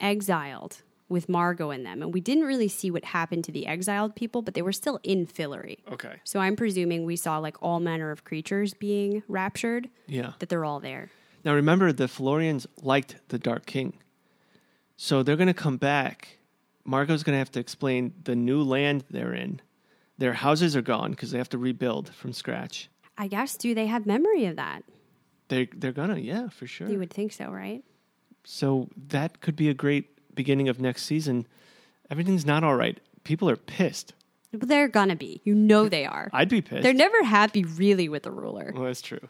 exiled 0.00 0.82
with 1.08 1.28
Margo 1.28 1.70
in 1.70 1.82
them, 1.82 2.00
and 2.02 2.12
we 2.14 2.20
didn't 2.20 2.44
really 2.44 2.68
see 2.68 2.90
what 2.90 3.04
happened 3.04 3.44
to 3.44 3.52
the 3.52 3.66
exiled 3.66 4.16
people, 4.16 4.40
but 4.40 4.54
they 4.54 4.62
were 4.62 4.72
still 4.72 4.98
in 5.02 5.26
Fillory. 5.26 5.78
Okay. 5.92 6.14
So 6.24 6.40
I'm 6.40 6.56
presuming 6.56 7.04
we 7.04 7.16
saw 7.16 7.38
like 7.38 7.56
all 7.62 7.80
manner 7.80 8.10
of 8.10 8.24
creatures 8.24 8.72
being 8.74 9.22
raptured, 9.28 9.90
Yeah. 10.06 10.32
that 10.38 10.48
they're 10.48 10.64
all 10.64 10.80
there. 10.80 11.10
Now 11.44 11.54
remember, 11.54 11.92
the 11.92 12.08
Fillorians 12.08 12.66
liked 12.82 13.16
the 13.28 13.38
Dark 13.38 13.66
King. 13.66 13.94
So 14.96 15.22
they're 15.22 15.36
going 15.36 15.48
to 15.48 15.54
come 15.54 15.76
back. 15.76 16.38
Margo's 16.84 17.22
going 17.22 17.34
to 17.34 17.38
have 17.38 17.50
to 17.52 17.60
explain 17.60 18.14
the 18.24 18.34
new 18.36 18.62
land 18.62 19.04
they're 19.10 19.34
in. 19.34 19.60
Their 20.18 20.32
houses 20.34 20.76
are 20.76 20.82
gone 20.82 21.10
because 21.10 21.30
they 21.30 21.38
have 21.38 21.48
to 21.50 21.58
rebuild 21.58 22.14
from 22.14 22.32
scratch. 22.32 22.88
I 23.18 23.26
guess, 23.26 23.56
do 23.56 23.74
they 23.74 23.86
have 23.86 24.06
memory 24.06 24.46
of 24.46 24.56
that? 24.56 24.82
They 25.52 25.66
they're 25.66 25.92
gonna, 25.92 26.16
yeah, 26.16 26.48
for 26.48 26.66
sure. 26.66 26.88
You 26.88 26.98
would 26.98 27.10
think 27.10 27.30
so, 27.30 27.50
right? 27.50 27.84
So 28.42 28.88
that 29.08 29.42
could 29.42 29.54
be 29.54 29.68
a 29.68 29.74
great 29.74 30.34
beginning 30.34 30.70
of 30.70 30.80
next 30.80 31.04
season. 31.04 31.46
Everything's 32.10 32.46
not 32.46 32.64
all 32.64 32.74
right. 32.74 32.98
People 33.22 33.50
are 33.50 33.56
pissed. 33.56 34.14
But 34.50 34.66
they're 34.68 34.88
gonna 34.88 35.14
be. 35.14 35.42
You 35.44 35.54
know 35.54 35.90
they 35.90 36.06
are. 36.06 36.30
I'd 36.32 36.48
be 36.48 36.62
pissed. 36.62 36.82
They're 36.82 36.94
never 36.94 37.22
happy 37.22 37.64
really 37.64 38.08
with 38.08 38.22
the 38.22 38.30
ruler. 38.30 38.72
Well, 38.74 38.84
that's 38.84 39.02
true. 39.02 39.28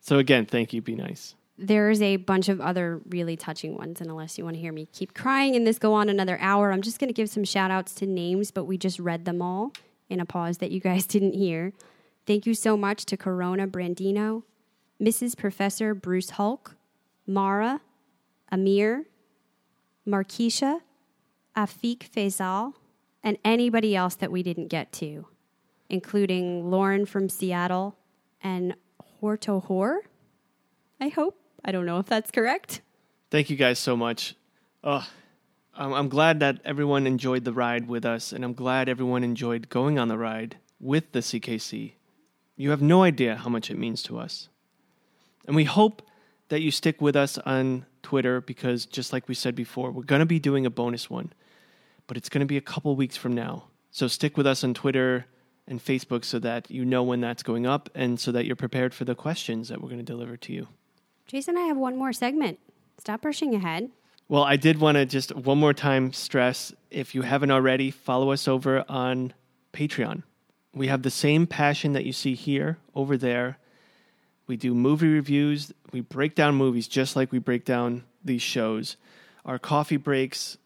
So 0.00 0.18
again, 0.18 0.44
thank 0.44 0.74
you. 0.74 0.82
Be 0.82 0.94
nice. 0.94 1.34
There's 1.56 2.02
a 2.02 2.16
bunch 2.16 2.50
of 2.50 2.60
other 2.60 3.00
really 3.08 3.38
touching 3.38 3.78
ones, 3.78 4.02
and 4.02 4.10
unless 4.10 4.36
you 4.36 4.44
want 4.44 4.56
to 4.56 4.60
hear 4.60 4.72
me 4.72 4.86
keep 4.92 5.14
crying 5.14 5.56
and 5.56 5.66
this 5.66 5.78
go 5.78 5.94
on 5.94 6.10
another 6.10 6.36
hour, 6.42 6.72
I'm 6.72 6.82
just 6.82 7.00
to 7.00 7.14
give 7.14 7.30
some 7.30 7.44
shout 7.44 7.70
outs 7.70 7.94
to 7.96 8.06
names, 8.06 8.50
but 8.50 8.64
we 8.64 8.76
just 8.76 8.98
read 8.98 9.24
them 9.24 9.40
all 9.40 9.72
in 10.10 10.20
a 10.20 10.26
pause 10.26 10.58
that 10.58 10.70
you 10.70 10.80
guys 10.80 11.06
didn't 11.14 11.32
hear. 11.32 11.72
Thank 12.26 12.44
you 12.44 12.52
so 12.52 12.76
much 12.76 13.06
to 13.06 13.16
Corona 13.16 13.66
Brandino, 13.66 14.42
Mrs. 15.00 15.36
Professor 15.36 15.94
Bruce 15.94 16.30
Hulk, 16.30 16.76
Mara, 17.26 17.80
Amir, 18.52 19.06
Markeisha, 20.06 20.80
Afik 21.56 22.10
Faisal, 22.10 22.74
and 23.22 23.38
anybody 23.44 23.96
else 23.96 24.14
that 24.16 24.30
we 24.30 24.42
didn't 24.42 24.68
get 24.68 24.92
to, 24.92 25.26
including 25.88 26.70
Lauren 26.70 27.06
from 27.06 27.28
Seattle 27.28 27.96
and 28.42 28.74
Horto 29.22 29.62
Hor. 29.64 30.02
I 31.00 31.08
hope. 31.08 31.36
I 31.64 31.72
don't 31.72 31.86
know 31.86 31.98
if 31.98 32.06
that's 32.06 32.30
correct. 32.30 32.80
Thank 33.30 33.50
you 33.50 33.56
guys 33.56 33.78
so 33.78 33.96
much. 33.96 34.34
I'm, 34.82 35.02
um, 35.74 35.92
I'm 35.92 36.08
glad 36.08 36.40
that 36.40 36.60
everyone 36.64 37.06
enjoyed 37.06 37.44
the 37.44 37.52
ride 37.52 37.86
with 37.86 38.04
us, 38.04 38.32
and 38.32 38.44
I'm 38.44 38.54
glad 38.54 38.88
everyone 38.88 39.22
enjoyed 39.24 39.68
going 39.68 39.98
on 39.98 40.08
the 40.08 40.18
ride 40.18 40.56
with 40.80 41.12
the 41.12 41.20
CKC. 41.20 41.92
You 42.56 42.70
have 42.70 42.82
no 42.82 43.02
idea 43.02 43.36
how 43.36 43.50
much 43.50 43.70
it 43.70 43.78
means 43.78 44.02
to 44.04 44.18
us. 44.18 44.48
And 45.46 45.56
we 45.56 45.64
hope 45.64 46.02
that 46.48 46.60
you 46.60 46.70
stick 46.70 47.00
with 47.00 47.16
us 47.16 47.38
on 47.38 47.86
Twitter 48.02 48.40
because, 48.40 48.86
just 48.86 49.12
like 49.12 49.28
we 49.28 49.34
said 49.34 49.54
before, 49.54 49.90
we're 49.90 50.02
going 50.02 50.20
to 50.20 50.26
be 50.26 50.38
doing 50.38 50.66
a 50.66 50.70
bonus 50.70 51.08
one, 51.08 51.32
but 52.06 52.16
it's 52.16 52.28
going 52.28 52.40
to 52.40 52.46
be 52.46 52.56
a 52.56 52.62
couple 52.62 52.94
weeks 52.96 53.16
from 53.16 53.32
now. 53.34 53.64
So 53.90 54.06
stick 54.08 54.36
with 54.36 54.46
us 54.46 54.62
on 54.62 54.74
Twitter 54.74 55.26
and 55.66 55.82
Facebook 55.82 56.24
so 56.24 56.38
that 56.40 56.70
you 56.70 56.84
know 56.84 57.02
when 57.02 57.20
that's 57.20 57.42
going 57.42 57.66
up 57.66 57.88
and 57.94 58.18
so 58.18 58.32
that 58.32 58.44
you're 58.44 58.56
prepared 58.56 58.92
for 58.92 59.04
the 59.04 59.14
questions 59.14 59.68
that 59.68 59.80
we're 59.80 59.88
going 59.88 59.98
to 59.98 60.04
deliver 60.04 60.36
to 60.36 60.52
you. 60.52 60.68
Jason, 61.26 61.56
I 61.56 61.62
have 61.62 61.76
one 61.76 61.96
more 61.96 62.12
segment. 62.12 62.58
Stop 62.98 63.24
rushing 63.24 63.54
ahead. 63.54 63.90
Well, 64.28 64.44
I 64.44 64.56
did 64.56 64.80
want 64.80 64.96
to 64.96 65.06
just 65.06 65.34
one 65.34 65.58
more 65.58 65.74
time 65.74 66.12
stress 66.12 66.72
if 66.90 67.14
you 67.14 67.22
haven't 67.22 67.50
already, 67.50 67.90
follow 67.90 68.30
us 68.30 68.46
over 68.46 68.84
on 68.88 69.32
Patreon. 69.72 70.22
We 70.74 70.86
have 70.88 71.02
the 71.02 71.10
same 71.10 71.46
passion 71.46 71.94
that 71.94 72.04
you 72.04 72.12
see 72.12 72.34
here 72.34 72.78
over 72.94 73.16
there. 73.16 73.58
We 74.50 74.56
do 74.56 74.74
movie 74.74 75.06
reviews, 75.06 75.72
we 75.92 76.00
break 76.00 76.34
down 76.34 76.56
movies 76.56 76.88
just 76.88 77.14
like 77.14 77.30
we 77.30 77.38
break 77.38 77.64
down 77.64 78.02
these 78.24 78.42
shows. 78.42 78.96
Our 79.44 79.60
coffee 79.60 79.96
breaks 79.96 80.58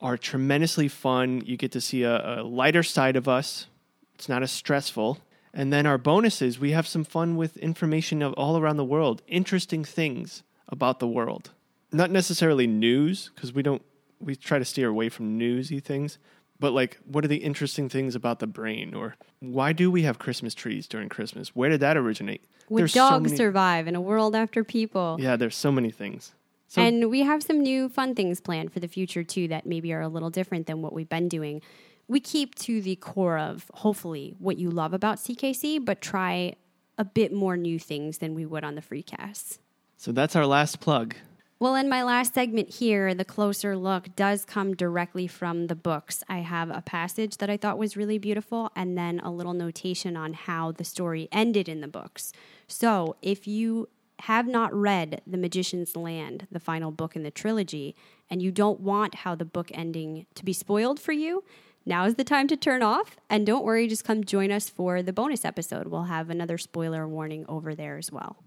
are 0.00 0.18
tremendously 0.18 0.88
fun. 0.88 1.40
You 1.46 1.56
get 1.56 1.70
to 1.70 1.80
see 1.80 2.02
a, 2.02 2.40
a 2.40 2.42
lighter 2.42 2.82
side 2.82 3.14
of 3.14 3.28
us, 3.28 3.68
it's 4.16 4.28
not 4.28 4.42
as 4.42 4.50
stressful. 4.50 5.20
And 5.54 5.72
then 5.72 5.86
our 5.86 5.96
bonuses, 5.96 6.58
we 6.58 6.72
have 6.72 6.88
some 6.88 7.04
fun 7.04 7.36
with 7.36 7.56
information 7.58 8.20
of 8.20 8.32
all 8.32 8.58
around 8.58 8.78
the 8.78 8.84
world, 8.84 9.22
interesting 9.28 9.84
things 9.84 10.42
about 10.66 10.98
the 10.98 11.06
world. 11.06 11.50
Not 11.92 12.10
necessarily 12.10 12.66
news, 12.66 13.30
because 13.32 13.52
we 13.52 13.62
don't 13.62 13.82
we 14.18 14.34
try 14.34 14.58
to 14.58 14.64
steer 14.64 14.88
away 14.88 15.08
from 15.08 15.38
newsy 15.38 15.78
things, 15.78 16.18
but 16.60 16.72
like 16.72 16.98
what 17.04 17.24
are 17.24 17.28
the 17.28 17.38
interesting 17.38 17.88
things 17.88 18.14
about 18.14 18.38
the 18.38 18.46
brain 18.46 18.94
or 18.94 19.16
why 19.40 19.72
do 19.72 19.90
we 19.90 20.02
have 20.02 20.18
Christmas 20.18 20.54
trees 20.54 20.86
during 20.86 21.08
Christmas? 21.08 21.48
Where 21.56 21.70
did 21.70 21.80
that 21.80 21.96
originate? 21.96 22.44
Would 22.68 22.80
There's 22.80 22.92
so 22.92 23.10
dogs 23.10 23.24
many- 23.30 23.36
survive 23.36 23.88
in 23.88 23.96
a 23.96 24.00
world 24.00 24.36
after 24.36 24.62
people? 24.62 25.16
Yeah, 25.18 25.34
there's 25.36 25.56
so 25.56 25.72
many 25.72 25.90
things. 25.90 26.32
So 26.68 26.82
and 26.82 27.10
we 27.10 27.22
have 27.22 27.42
some 27.42 27.60
new 27.60 27.88
fun 27.88 28.14
things 28.14 28.40
planned 28.40 28.72
for 28.72 28.78
the 28.78 28.86
future 28.86 29.24
too 29.24 29.48
that 29.48 29.66
maybe 29.66 29.92
are 29.92 30.02
a 30.02 30.08
little 30.08 30.30
different 30.30 30.66
than 30.68 30.82
what 30.82 30.92
we've 30.92 31.08
been 31.08 31.28
doing. 31.28 31.62
We 32.06 32.20
keep 32.20 32.54
to 32.56 32.80
the 32.80 32.94
core 32.96 33.38
of 33.38 33.70
hopefully 33.74 34.34
what 34.38 34.58
you 34.58 34.70
love 34.70 34.92
about 34.92 35.16
CKC, 35.18 35.84
but 35.84 36.00
try 36.00 36.54
a 36.98 37.04
bit 37.04 37.32
more 37.32 37.56
new 37.56 37.78
things 37.78 38.18
than 38.18 38.34
we 38.34 38.44
would 38.46 38.62
on 38.62 38.74
the 38.76 38.82
free 38.82 39.02
casts. 39.02 39.58
so 39.96 40.12
that's 40.12 40.36
our 40.36 40.46
last 40.46 40.80
plug. 40.80 41.14
Well, 41.60 41.74
in 41.74 41.90
my 41.90 42.02
last 42.02 42.32
segment 42.32 42.70
here, 42.70 43.12
the 43.12 43.22
closer 43.22 43.76
look 43.76 44.16
does 44.16 44.46
come 44.46 44.74
directly 44.74 45.26
from 45.26 45.66
the 45.66 45.74
books. 45.74 46.24
I 46.26 46.38
have 46.38 46.70
a 46.70 46.80
passage 46.80 47.36
that 47.36 47.50
I 47.50 47.58
thought 47.58 47.76
was 47.76 47.98
really 47.98 48.16
beautiful 48.16 48.72
and 48.74 48.96
then 48.96 49.20
a 49.20 49.30
little 49.30 49.52
notation 49.52 50.16
on 50.16 50.32
how 50.32 50.72
the 50.72 50.84
story 50.84 51.28
ended 51.30 51.68
in 51.68 51.82
the 51.82 51.86
books. 51.86 52.32
So, 52.66 53.16
if 53.20 53.46
you 53.46 53.90
have 54.20 54.46
not 54.46 54.72
read 54.72 55.20
The 55.26 55.36
Magician's 55.36 55.94
Land, 55.94 56.46
the 56.50 56.60
final 56.60 56.90
book 56.90 57.14
in 57.14 57.24
the 57.24 57.30
trilogy, 57.30 57.94
and 58.30 58.40
you 58.40 58.50
don't 58.50 58.80
want 58.80 59.16
how 59.16 59.34
the 59.34 59.44
book 59.44 59.70
ending 59.74 60.24
to 60.36 60.46
be 60.46 60.54
spoiled 60.54 60.98
for 60.98 61.12
you, 61.12 61.44
now 61.84 62.06
is 62.06 62.14
the 62.14 62.24
time 62.24 62.48
to 62.48 62.56
turn 62.56 62.82
off. 62.82 63.18
And 63.28 63.44
don't 63.44 63.66
worry, 63.66 63.86
just 63.86 64.04
come 64.04 64.24
join 64.24 64.50
us 64.50 64.70
for 64.70 65.02
the 65.02 65.12
bonus 65.12 65.44
episode. 65.44 65.88
We'll 65.88 66.04
have 66.04 66.30
another 66.30 66.56
spoiler 66.56 67.06
warning 67.06 67.44
over 67.50 67.74
there 67.74 67.98
as 67.98 68.10
well. 68.10 68.38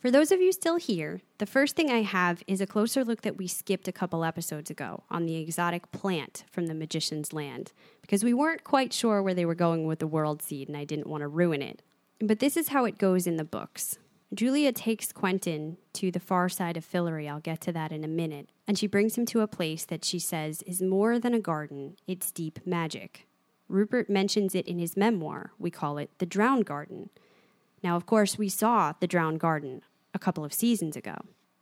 For 0.00 0.10
those 0.10 0.32
of 0.32 0.40
you 0.40 0.50
still 0.50 0.76
here, 0.76 1.20
the 1.36 1.44
first 1.44 1.76
thing 1.76 1.90
I 1.90 2.00
have 2.00 2.42
is 2.46 2.62
a 2.62 2.66
closer 2.66 3.04
look 3.04 3.20
that 3.20 3.36
we 3.36 3.46
skipped 3.46 3.86
a 3.86 3.92
couple 3.92 4.24
episodes 4.24 4.70
ago 4.70 5.02
on 5.10 5.26
the 5.26 5.36
exotic 5.36 5.92
plant 5.92 6.44
from 6.50 6.68
the 6.68 6.74
Magician's 6.74 7.34
Land, 7.34 7.72
because 8.00 8.24
we 8.24 8.32
weren't 8.32 8.64
quite 8.64 8.94
sure 8.94 9.22
where 9.22 9.34
they 9.34 9.44
were 9.44 9.54
going 9.54 9.86
with 9.86 9.98
the 9.98 10.06
world 10.06 10.40
seed 10.40 10.68
and 10.68 10.76
I 10.76 10.84
didn't 10.84 11.06
want 11.06 11.20
to 11.20 11.28
ruin 11.28 11.60
it. 11.60 11.82
But 12.18 12.38
this 12.38 12.56
is 12.56 12.68
how 12.68 12.86
it 12.86 12.96
goes 12.96 13.26
in 13.26 13.36
the 13.36 13.44
books. 13.44 13.98
Julia 14.32 14.72
takes 14.72 15.12
Quentin 15.12 15.76
to 15.92 16.10
the 16.10 16.18
far 16.18 16.48
side 16.48 16.78
of 16.78 16.90
Fillory, 16.90 17.28
I'll 17.28 17.40
get 17.40 17.60
to 17.62 17.72
that 17.72 17.92
in 17.92 18.02
a 18.02 18.08
minute, 18.08 18.48
and 18.66 18.78
she 18.78 18.86
brings 18.86 19.18
him 19.18 19.26
to 19.26 19.42
a 19.42 19.46
place 19.46 19.84
that 19.84 20.06
she 20.06 20.18
says 20.18 20.62
is 20.62 20.80
more 20.80 21.18
than 21.18 21.34
a 21.34 21.40
garden, 21.40 21.96
it's 22.06 22.30
deep 22.30 22.58
magic. 22.64 23.26
Rupert 23.68 24.08
mentions 24.08 24.54
it 24.54 24.66
in 24.66 24.78
his 24.78 24.96
memoir. 24.96 25.52
We 25.58 25.70
call 25.70 25.98
it 25.98 26.08
the 26.16 26.26
Drowned 26.26 26.64
Garden. 26.64 27.10
Now, 27.82 27.96
of 27.96 28.06
course, 28.06 28.38
we 28.38 28.48
saw 28.48 28.94
the 28.98 29.06
Drowned 29.06 29.40
Garden 29.40 29.82
a 30.14 30.18
couple 30.18 30.44
of 30.44 30.52
seasons 30.52 30.96
ago. 30.96 31.16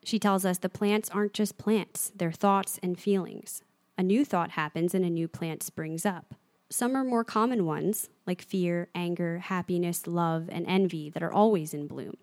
She 0.05 0.19
tells 0.19 0.45
us 0.45 0.59
the 0.59 0.69
plants 0.69 1.11
aren't 1.11 1.35
just 1.35 1.59
plants, 1.59 2.13
they're 2.15 2.33
thoughts 2.33 2.79
and 2.83 2.99
feelings. 2.99 3.63
A 3.97 4.03
new 4.03 4.25
thought 4.25 4.53
happens 4.53 4.95
and 4.95 5.05
a 5.05 5.11
new 5.11 5.29
plant 5.29 5.63
springs 5.63 6.07
up. 6.07 6.35
Some 6.71 6.95
are 6.97 7.05
more 7.05 7.25
common 7.25 7.65
ones, 7.65 8.09
like 8.27 8.43
fear, 8.43 8.89
anger, 8.95 9.39
happiness, 9.39 10.07
love, 10.07 10.49
and 10.51 10.67
envy, 10.67 11.11
that 11.11 11.23
are 11.23 11.33
always 11.33 11.73
in 11.73 11.87
bloom. 11.87 12.17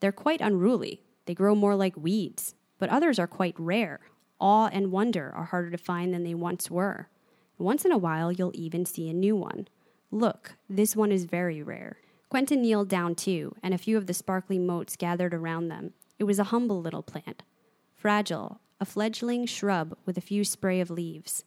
They're 0.00 0.12
quite 0.12 0.40
unruly, 0.40 1.02
they 1.26 1.34
grow 1.34 1.54
more 1.54 1.74
like 1.74 1.96
weeds, 1.96 2.54
but 2.78 2.90
others 2.90 3.18
are 3.18 3.26
quite 3.26 3.58
rare. 3.58 4.00
Awe 4.38 4.68
and 4.72 4.92
wonder 4.92 5.32
are 5.34 5.44
harder 5.44 5.70
to 5.70 5.78
find 5.78 6.14
than 6.14 6.24
they 6.24 6.34
once 6.34 6.70
were. 6.70 7.08
Once 7.58 7.84
in 7.84 7.92
a 7.92 7.98
while, 7.98 8.32
you'll 8.32 8.52
even 8.54 8.86
see 8.86 9.08
a 9.08 9.14
new 9.14 9.36
one. 9.36 9.68
Look, 10.10 10.56
this 10.68 10.96
one 10.96 11.12
is 11.12 11.24
very 11.24 11.62
rare. 11.62 11.98
Quentin 12.30 12.62
kneeled 12.62 12.88
down 12.88 13.16
too, 13.16 13.56
and 13.60 13.74
a 13.74 13.78
few 13.78 13.98
of 13.98 14.06
the 14.06 14.14
sparkly 14.14 14.56
motes 14.56 14.94
gathered 14.94 15.34
around 15.34 15.66
them. 15.66 15.94
It 16.16 16.24
was 16.24 16.38
a 16.38 16.44
humble 16.44 16.80
little 16.80 17.02
plant, 17.02 17.42
fragile, 17.92 18.60
a 18.80 18.84
fledgling 18.84 19.46
shrub 19.46 19.96
with 20.06 20.16
a 20.16 20.20
few 20.22 20.44
spray 20.44 20.80
of 20.80 20.90
leaves. 20.90 21.44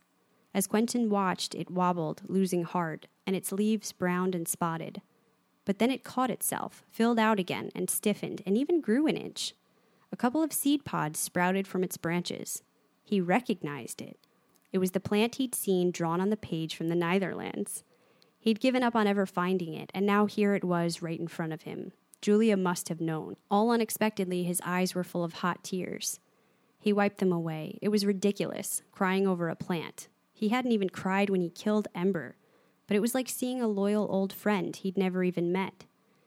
As 0.53 0.67
Quentin 0.67 1.09
watched, 1.09 1.55
it 1.55 1.71
wobbled, 1.71 2.23
losing 2.27 2.65
heart, 2.65 3.07
and 3.25 3.33
its 3.33 3.53
leaves 3.53 3.93
browned 3.93 4.35
and 4.35 4.45
spotted. 4.45 5.01
But 5.63 5.79
then 5.79 5.89
it 5.89 6.03
caught 6.03 6.29
itself, 6.29 6.83
filled 6.89 7.17
out 7.17 7.39
again, 7.39 7.71
and 7.73 7.89
stiffened, 7.89 8.41
and 8.45 8.57
even 8.57 8.81
grew 8.81 9.07
an 9.07 9.15
inch. 9.15 9.53
A 10.11 10.17
couple 10.17 10.43
of 10.43 10.51
seed 10.51 10.83
pods 10.83 11.17
sprouted 11.17 11.65
from 11.65 11.85
its 11.85 11.95
branches. 11.95 12.61
He 13.05 13.21
recognized 13.21 14.01
it. 14.01 14.19
It 14.73 14.79
was 14.79 14.91
the 14.91 14.99
plant 14.99 15.35
he'd 15.35 15.55
seen 15.55 15.91
drawn 15.91 16.19
on 16.19 16.29
the 16.29 16.35
page 16.35 16.75
from 16.75 16.89
the 16.89 16.95
Neitherlands. 16.95 17.83
He'd 18.43 18.59
given 18.59 18.83
up 18.83 18.93
on 18.93 19.07
ever 19.07 19.25
finding 19.25 19.73
it, 19.73 19.89
and 19.93 20.05
now 20.05 20.25
here 20.25 20.53
it 20.53 20.65
was 20.65 21.01
right 21.01 21.17
in 21.17 21.29
front 21.29 21.53
of 21.53 21.61
him. 21.61 21.93
Julia 22.19 22.57
must 22.57 22.89
have 22.89 22.99
known. 22.99 23.37
All 23.49 23.71
unexpectedly, 23.71 24.43
his 24.43 24.59
eyes 24.65 24.93
were 24.93 25.05
full 25.05 25.23
of 25.23 25.35
hot 25.35 25.63
tears. 25.63 26.19
He 26.77 26.91
wiped 26.91 27.19
them 27.19 27.31
away. 27.31 27.79
It 27.81 27.87
was 27.87 28.05
ridiculous, 28.05 28.81
crying 28.91 29.25
over 29.25 29.47
a 29.47 29.55
plant. 29.55 30.09
He 30.33 30.49
hadn't 30.49 30.73
even 30.73 30.89
cried 30.89 31.29
when 31.29 31.39
he 31.39 31.51
killed 31.51 31.87
Ember, 31.95 32.35
but 32.85 32.97
it 32.97 32.99
was 32.99 33.15
like 33.15 33.29
seeing 33.29 33.61
a 33.61 33.67
loyal 33.69 34.09
old 34.11 34.33
friend 34.33 34.75
he'd 34.75 34.97
never 34.97 35.23
even 35.23 35.53
met. 35.53 35.85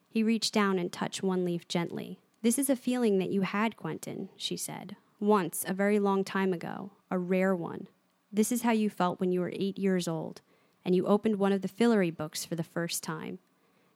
He 0.09 0.23
reached 0.23 0.55
down 0.55 0.79
and 0.79 0.91
touched 0.91 1.23
one 1.23 1.45
leaf 1.45 1.69
gently. 1.69 2.19
This 2.41 2.59
is 2.59 2.71
a 2.71 2.77
feeling 2.77 3.19
that 3.19 3.29
you 3.29 3.43
had, 3.43 3.77
Quentin, 3.77 4.31
she 4.39 4.57
said. 4.57 4.97
Once, 5.21 5.67
a 5.69 5.75
very 5.75 5.99
long 5.99 6.25
time 6.25 6.55
ago, 6.55 6.93
a 7.11 7.19
rare 7.19 7.55
one. 7.55 7.89
This 8.33 8.51
is 8.51 8.63
how 8.63 8.73
you 8.73 8.89
felt 8.89 9.21
when 9.21 9.33
you 9.33 9.41
were 9.41 9.53
eight 9.55 9.77
years 9.79 10.09
old, 10.09 10.41
and 10.87 10.95
you 10.95 11.05
opened 11.05 11.37
one 11.37 11.53
of 11.53 11.63
the 11.63 11.69
Fillory 11.69 12.17
books 12.17 12.45
for 12.45 12.55
the 12.55 12.63
first 12.63 13.03
time. 13.03 13.41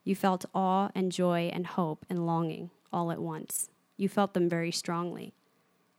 You 0.02 0.16
felt 0.16 0.44
awe 0.52 0.88
and 0.92 1.12
joy 1.12 1.48
and 1.52 1.64
hope 1.64 2.04
and 2.10 2.26
longing 2.26 2.70
all 2.92 3.12
at 3.12 3.22
once. 3.22 3.70
You 3.96 4.08
felt 4.08 4.34
them 4.34 4.48
very 4.48 4.72
strongly. 4.72 5.32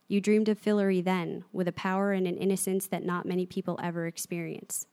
You 0.06 0.20
dreamed 0.20 0.50
of 0.50 0.60
Fillory 0.60 1.02
then, 1.02 1.44
with 1.50 1.66
a 1.66 1.72
power 1.72 2.12
and 2.12 2.26
an 2.26 2.36
innocence 2.36 2.86
that 2.88 3.06
not 3.06 3.24
many 3.24 3.46
people 3.46 3.80
ever 3.82 4.06
experience. 4.06 4.86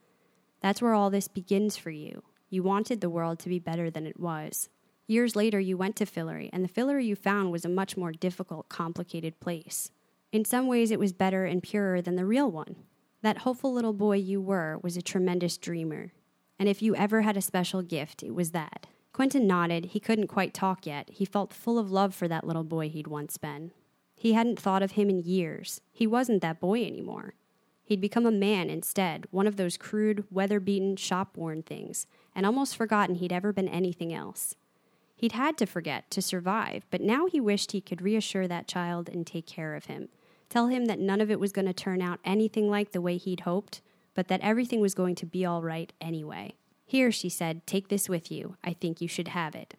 That's 0.62 0.82
where 0.82 0.94
all 0.94 1.10
this 1.10 1.28
begins 1.28 1.76
for 1.76 1.92
you. 1.92 2.24
You 2.50 2.64
wanted 2.64 3.02
the 3.02 3.10
world 3.10 3.38
to 3.40 3.50
be 3.50 3.60
better 3.60 3.92
than 3.92 4.08
it 4.08 4.18
was. 4.18 4.70
Years 5.06 5.36
later, 5.36 5.60
you 5.60 5.76
went 5.76 5.98
to 5.98 6.06
Fillory, 6.06 6.50
and 6.54 6.64
the 6.64 6.70
Fillory 6.70 7.06
you 7.06 7.18
found 7.18 7.52
was 7.52 7.66
a 7.66 7.70
much 7.70 7.98
more 7.98 8.14
difficult, 8.14 8.70
complicated 8.70 9.38
place. 9.42 9.92
In 10.32 10.46
some 10.46 10.68
ways, 10.68 10.92
it 10.92 11.00
was 11.00 11.12
better 11.12 11.44
and 11.44 11.62
purer 11.62 12.02
than 12.02 12.16
the 12.16 12.26
real 12.26 12.50
one. 12.50 12.78
That 13.22 13.40
hopeful 13.40 13.74
little 13.74 13.94
boy 13.94 14.18
you 14.18 14.40
were 14.42 14.80
was 14.82 14.96
a 14.96 15.02
tremendous 15.02 15.58
dreamer. 15.58 16.14
And 16.58 16.70
if 16.70 16.82
you 16.82 16.96
ever 16.96 17.22
had 17.22 17.38
a 17.38 17.42
special 17.42 17.82
gift, 17.82 18.24
it 18.24 18.34
was 18.34 18.52
that. 18.52 18.88
Quentin 19.12 19.48
nodded. 19.48 19.86
He 19.86 20.00
couldn't 20.00 20.28
quite 20.28 20.54
talk 20.54 20.86
yet. 20.86 21.10
He 21.10 21.26
felt 21.26 21.54
full 21.54 21.78
of 21.78 21.92
love 21.92 22.16
for 22.16 22.28
that 22.28 22.46
little 22.46 22.64
boy 22.64 22.90
he'd 22.90 23.08
once 23.08 23.38
been. 23.38 23.72
He 24.16 24.34
hadn't 24.34 24.60
thought 24.60 24.84
of 24.84 24.92
him 24.92 25.10
in 25.10 25.20
years. 25.20 25.82
He 25.92 26.08
wasn't 26.08 26.42
that 26.42 26.60
boy 26.60 26.86
anymore. 26.86 27.34
He'd 27.84 28.02
become 28.02 28.26
a 28.26 28.32
man 28.32 28.70
instead, 28.70 29.26
one 29.32 29.48
of 29.48 29.56
those 29.56 29.76
crude, 29.76 30.24
weather 30.30 30.60
beaten, 30.60 30.96
shop 30.96 31.36
worn 31.36 31.64
things, 31.64 32.06
and 32.36 32.46
almost 32.46 32.78
forgotten 32.78 33.16
he'd 33.16 33.34
ever 33.34 33.52
been 33.52 33.68
anything 33.68 34.14
else. 34.14 34.56
He'd 35.16 35.32
had 35.32 35.58
to 35.58 35.66
forget 35.66 36.10
to 36.12 36.22
survive, 36.22 36.86
but 36.92 37.02
now 37.02 37.26
he 37.26 37.42
wished 37.42 37.72
he 37.72 37.82
could 37.82 38.02
reassure 38.02 38.48
that 38.48 38.68
child 38.68 39.10
and 39.10 39.26
take 39.26 39.48
care 39.48 39.76
of 39.76 39.86
him. 39.86 40.10
Tell 40.50 40.68
him 40.68 40.86
that 40.86 41.00
none 41.00 41.22
of 41.22 41.30
it 41.30 41.40
was 41.40 41.52
going 41.52 41.68
to 41.68 41.74
turn 41.74 42.02
out 42.02 42.20
anything 42.26 42.70
like 42.70 42.92
the 42.92 43.02
way 43.02 43.18
he'd 43.18 43.42
hoped, 43.42 43.82
but 44.16 44.28
that 44.28 44.42
everything 44.42 44.82
was 44.82 44.96
going 44.96 45.16
to 45.16 45.26
be 45.26 45.46
all 45.46 45.62
right 45.62 45.94
anyway. 46.02 46.56
Here, 46.86 47.12
she 47.12 47.30
said, 47.30 47.68
take 47.68 47.88
this 47.88 48.10
with 48.10 48.32
you. 48.32 48.58
I 48.64 48.74
think 48.74 49.00
you 49.00 49.08
should 49.08 49.30
have 49.30 49.54
it. 49.54 49.76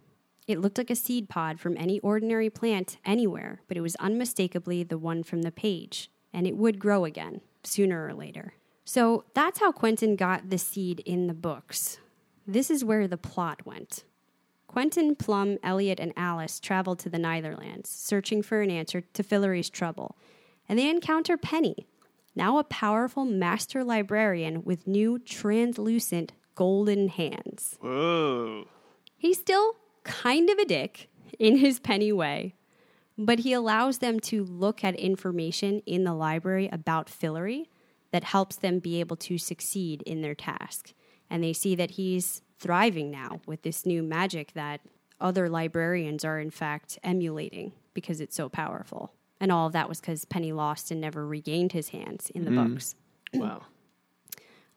It 0.47 0.61
looked 0.61 0.79
like 0.79 0.91
a 0.91 0.97
seed 0.97 1.29
pod 1.29 1.61
from 1.61 1.77
any 1.77 2.01
ordinary 2.01 2.51
plant 2.51 2.99
anywhere, 3.05 3.61
but 3.69 3.77
it 3.77 3.83
was 3.83 3.97
unmistakably 3.97 4.83
the 4.83 4.99
one 4.99 5.23
from 5.23 5.43
the 5.43 5.51
page, 5.51 6.11
and 6.33 6.47
it 6.47 6.57
would 6.57 6.79
grow 6.79 7.05
again, 7.05 7.41
sooner 7.65 8.07
or 8.07 8.15
later. 8.15 8.55
So 8.85 9.25
that's 9.35 9.61
how 9.61 9.73
Quentin 9.73 10.17
got 10.17 10.51
the 10.51 10.59
seed 10.59 11.01
in 11.01 11.27
the 11.27 11.35
books. 11.35 11.99
This 12.47 12.71
is 12.71 12.85
where 12.85 13.07
the 13.07 13.17
plot 13.17 13.67
went. 13.67 14.05
Quentin, 14.67 15.17
Plum, 15.17 15.59
Eliot, 15.65 15.99
and 15.99 16.13
Alice 16.17 16.61
traveled 16.61 17.01
to 17.01 17.09
the 17.09 17.19
Neitherlands, 17.19 17.87
searching 17.87 18.41
for 18.41 18.61
an 18.61 18.71
answer 18.71 19.01
to 19.01 19.23
Fillory's 19.25 19.69
trouble, 19.69 20.17
and 20.71 20.79
they 20.79 20.89
encounter 20.89 21.37
Penny, 21.37 21.89
now 22.37 22.59
a 22.59 22.63
powerful 22.65 23.25
master 23.25 23.83
librarian 23.83 24.63
with 24.63 24.87
new 24.87 25.19
translucent 25.19 26.31
golden 26.55 27.09
hands. 27.09 27.77
Whoa. 27.81 28.69
He's 29.17 29.41
still 29.41 29.75
kind 30.05 30.49
of 30.49 30.59
a 30.59 30.65
dick 30.65 31.11
in 31.41 31.57
his 31.57 31.81
penny 31.81 32.13
way, 32.13 32.55
but 33.19 33.41
he 33.41 33.53
allows 33.53 33.99
them 33.99 34.21
to 34.21 34.45
look 34.45 34.85
at 34.85 34.95
information 34.95 35.83
in 35.87 36.05
the 36.05 36.15
library 36.15 36.69
about 36.71 37.09
Fillory 37.09 37.65
that 38.13 38.23
helps 38.23 38.55
them 38.55 38.79
be 38.79 39.01
able 39.01 39.17
to 39.17 39.39
succeed 39.39 40.03
in 40.03 40.23
their 40.23 40.37
task. 40.37 40.95
And 41.29 41.43
they 41.43 41.53
see 41.53 41.75
that 41.75 41.93
he's 41.93 42.43
thriving 42.61 43.11
now 43.11 43.41
with 43.45 43.63
this 43.63 43.85
new 43.85 44.05
magic 44.05 44.53
that 44.53 44.83
other 45.21 45.49
librarians 45.49 46.25
are, 46.25 46.39
in 46.39 46.51
fact, 46.53 46.97
emulating 47.03 47.73
because 47.93 48.21
it's 48.21 48.37
so 48.37 48.49
powerful. 48.49 49.13
And 49.41 49.51
all 49.51 49.67
of 49.67 49.73
that 49.73 49.89
was 49.89 50.01
because 50.01 50.25
Penny 50.27 50.53
lost 50.53 50.91
and 50.91 51.01
never 51.01 51.27
regained 51.27 51.73
his 51.73 51.89
hands 51.89 52.31
in 52.35 52.45
the 52.45 52.51
Mm. 52.51 52.73
books. 52.75 52.95
Wow. 53.35 53.63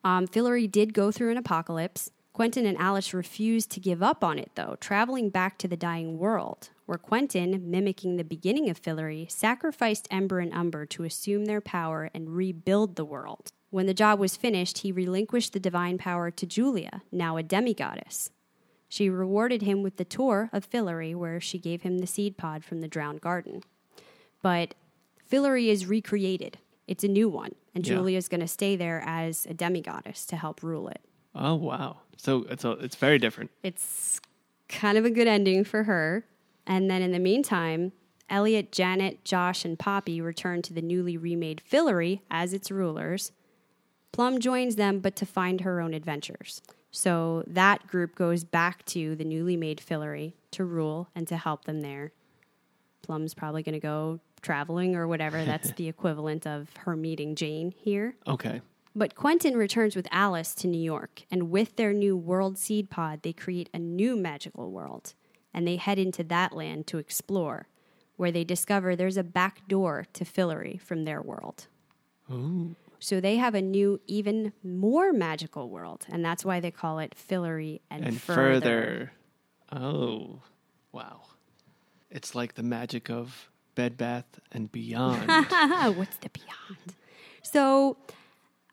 Um, 0.06 0.26
Fillory 0.28 0.70
did 0.70 0.92
go 0.92 1.10
through 1.10 1.30
an 1.30 1.38
apocalypse. 1.38 2.10
Quentin 2.34 2.66
and 2.66 2.76
Alice 2.76 3.14
refused 3.14 3.70
to 3.70 3.80
give 3.80 4.02
up 4.02 4.22
on 4.22 4.38
it, 4.38 4.50
though, 4.54 4.76
traveling 4.78 5.30
back 5.30 5.56
to 5.56 5.66
the 5.66 5.78
dying 5.78 6.18
world, 6.18 6.68
where 6.84 6.98
Quentin, 6.98 7.70
mimicking 7.70 8.16
the 8.16 8.22
beginning 8.24 8.68
of 8.68 8.82
Fillory, 8.82 9.30
sacrificed 9.30 10.06
Ember 10.10 10.40
and 10.40 10.52
Umber 10.52 10.84
to 10.86 11.04
assume 11.04 11.46
their 11.46 11.62
power 11.62 12.10
and 12.12 12.36
rebuild 12.36 12.96
the 12.96 13.04
world. 13.04 13.52
When 13.70 13.86
the 13.86 13.94
job 13.94 14.18
was 14.18 14.36
finished, 14.36 14.78
he 14.78 14.92
relinquished 14.92 15.54
the 15.54 15.58
divine 15.60 15.96
power 15.96 16.30
to 16.32 16.44
Julia, 16.46 17.00
now 17.10 17.38
a 17.38 17.42
demigoddess. 17.42 18.28
She 18.90 19.08
rewarded 19.08 19.62
him 19.62 19.82
with 19.82 19.96
the 19.96 20.04
tour 20.04 20.50
of 20.52 20.68
Fillory, 20.68 21.14
where 21.14 21.40
she 21.40 21.58
gave 21.58 21.80
him 21.80 21.98
the 21.98 22.06
seed 22.06 22.36
pod 22.36 22.62
from 22.62 22.82
the 22.82 22.88
drowned 22.88 23.22
garden. 23.22 23.62
But 24.44 24.74
Fillory 25.32 25.68
is 25.68 25.86
recreated. 25.86 26.58
It's 26.86 27.02
a 27.02 27.08
new 27.08 27.30
one, 27.30 27.54
and 27.74 27.86
Yeah. 27.86 28.04
is 28.04 28.28
going 28.28 28.42
to 28.42 28.46
stay 28.46 28.76
there 28.76 29.02
as 29.06 29.46
a 29.46 29.54
demigoddess 29.54 30.26
to 30.26 30.36
help 30.36 30.62
rule 30.62 30.88
it. 30.88 31.00
Oh 31.34 31.54
wow. 31.54 31.96
So 32.18 32.44
it's 32.50 32.62
a, 32.62 32.72
it's 32.72 32.94
very 32.94 33.18
different. 33.18 33.50
It's 33.62 34.20
kind 34.68 34.98
of 34.98 35.06
a 35.06 35.10
good 35.10 35.26
ending 35.26 35.64
for 35.64 35.84
her. 35.84 36.26
And 36.66 36.90
then 36.90 37.00
in 37.00 37.12
the 37.12 37.18
meantime, 37.18 37.92
Eliot, 38.28 38.70
Janet, 38.70 39.24
Josh, 39.24 39.64
and 39.64 39.78
Poppy 39.78 40.20
return 40.20 40.60
to 40.62 40.74
the 40.74 40.82
newly 40.82 41.16
remade 41.16 41.62
Fillory 41.66 42.20
as 42.30 42.52
its 42.52 42.70
rulers. 42.70 43.32
Plum 44.12 44.40
joins 44.40 44.76
them, 44.76 45.00
but 45.00 45.16
to 45.16 45.24
find 45.26 45.62
her 45.62 45.80
own 45.80 45.94
adventures. 45.94 46.60
So 46.90 47.44
that 47.46 47.86
group 47.86 48.14
goes 48.14 48.44
back 48.44 48.84
to 48.86 49.16
the 49.16 49.24
newly 49.24 49.56
made 49.56 49.78
Fillory 49.80 50.34
to 50.50 50.66
rule 50.66 51.08
and 51.14 51.26
to 51.28 51.38
help 51.38 51.64
them 51.64 51.80
there. 51.80 52.12
Plum's 53.02 53.34
probably 53.34 53.62
going 53.62 53.74
to 53.74 53.80
go 53.80 54.20
traveling 54.44 54.94
or 54.94 55.08
whatever. 55.08 55.44
That's 55.52 55.72
the 55.72 55.88
equivalent 55.88 56.46
of 56.46 56.68
her 56.84 56.94
meeting 56.94 57.34
Jane 57.34 57.72
here. 57.76 58.14
Okay. 58.28 58.60
But 58.94 59.16
Quentin 59.16 59.56
returns 59.56 59.96
with 59.96 60.06
Alice 60.12 60.54
to 60.56 60.68
New 60.68 60.80
York, 60.80 61.22
and 61.28 61.50
with 61.50 61.74
their 61.74 61.92
new 61.92 62.16
world 62.16 62.56
seed 62.58 62.90
pod, 62.90 63.22
they 63.22 63.32
create 63.32 63.68
a 63.74 63.78
new 63.80 64.14
magical 64.16 64.70
world. 64.70 65.14
And 65.52 65.66
they 65.66 65.76
head 65.76 65.98
into 65.98 66.22
that 66.24 66.52
land 66.52 66.86
to 66.88 66.98
explore, 66.98 67.66
where 68.16 68.30
they 68.30 68.44
discover 68.44 68.94
there's 68.94 69.16
a 69.16 69.24
back 69.24 69.66
door 69.66 70.06
to 70.12 70.24
Fillory 70.24 70.80
from 70.80 71.04
their 71.04 71.20
world. 71.20 71.66
Ooh. 72.30 72.76
So 73.00 73.20
they 73.20 73.36
have 73.36 73.54
a 73.56 73.60
new, 73.60 74.00
even 74.06 74.52
more 74.62 75.12
magical 75.12 75.68
world, 75.68 76.06
and 76.08 76.24
that's 76.24 76.44
why 76.44 76.60
they 76.60 76.70
call 76.70 77.00
it 77.00 77.14
Fillory 77.16 77.80
and, 77.90 78.04
And 78.04 78.20
further. 78.20 78.40
further. 78.60 79.12
Oh, 79.72 80.40
wow. 80.92 81.22
It's 82.10 82.34
like 82.36 82.54
the 82.54 82.62
magic 82.62 83.10
of 83.10 83.50
Bed 83.74 83.96
Bath 83.96 84.40
and 84.52 84.70
Beyond. 84.72 85.28
What's 85.96 86.16
the 86.18 86.30
beyond? 86.30 86.94
So 87.42 87.96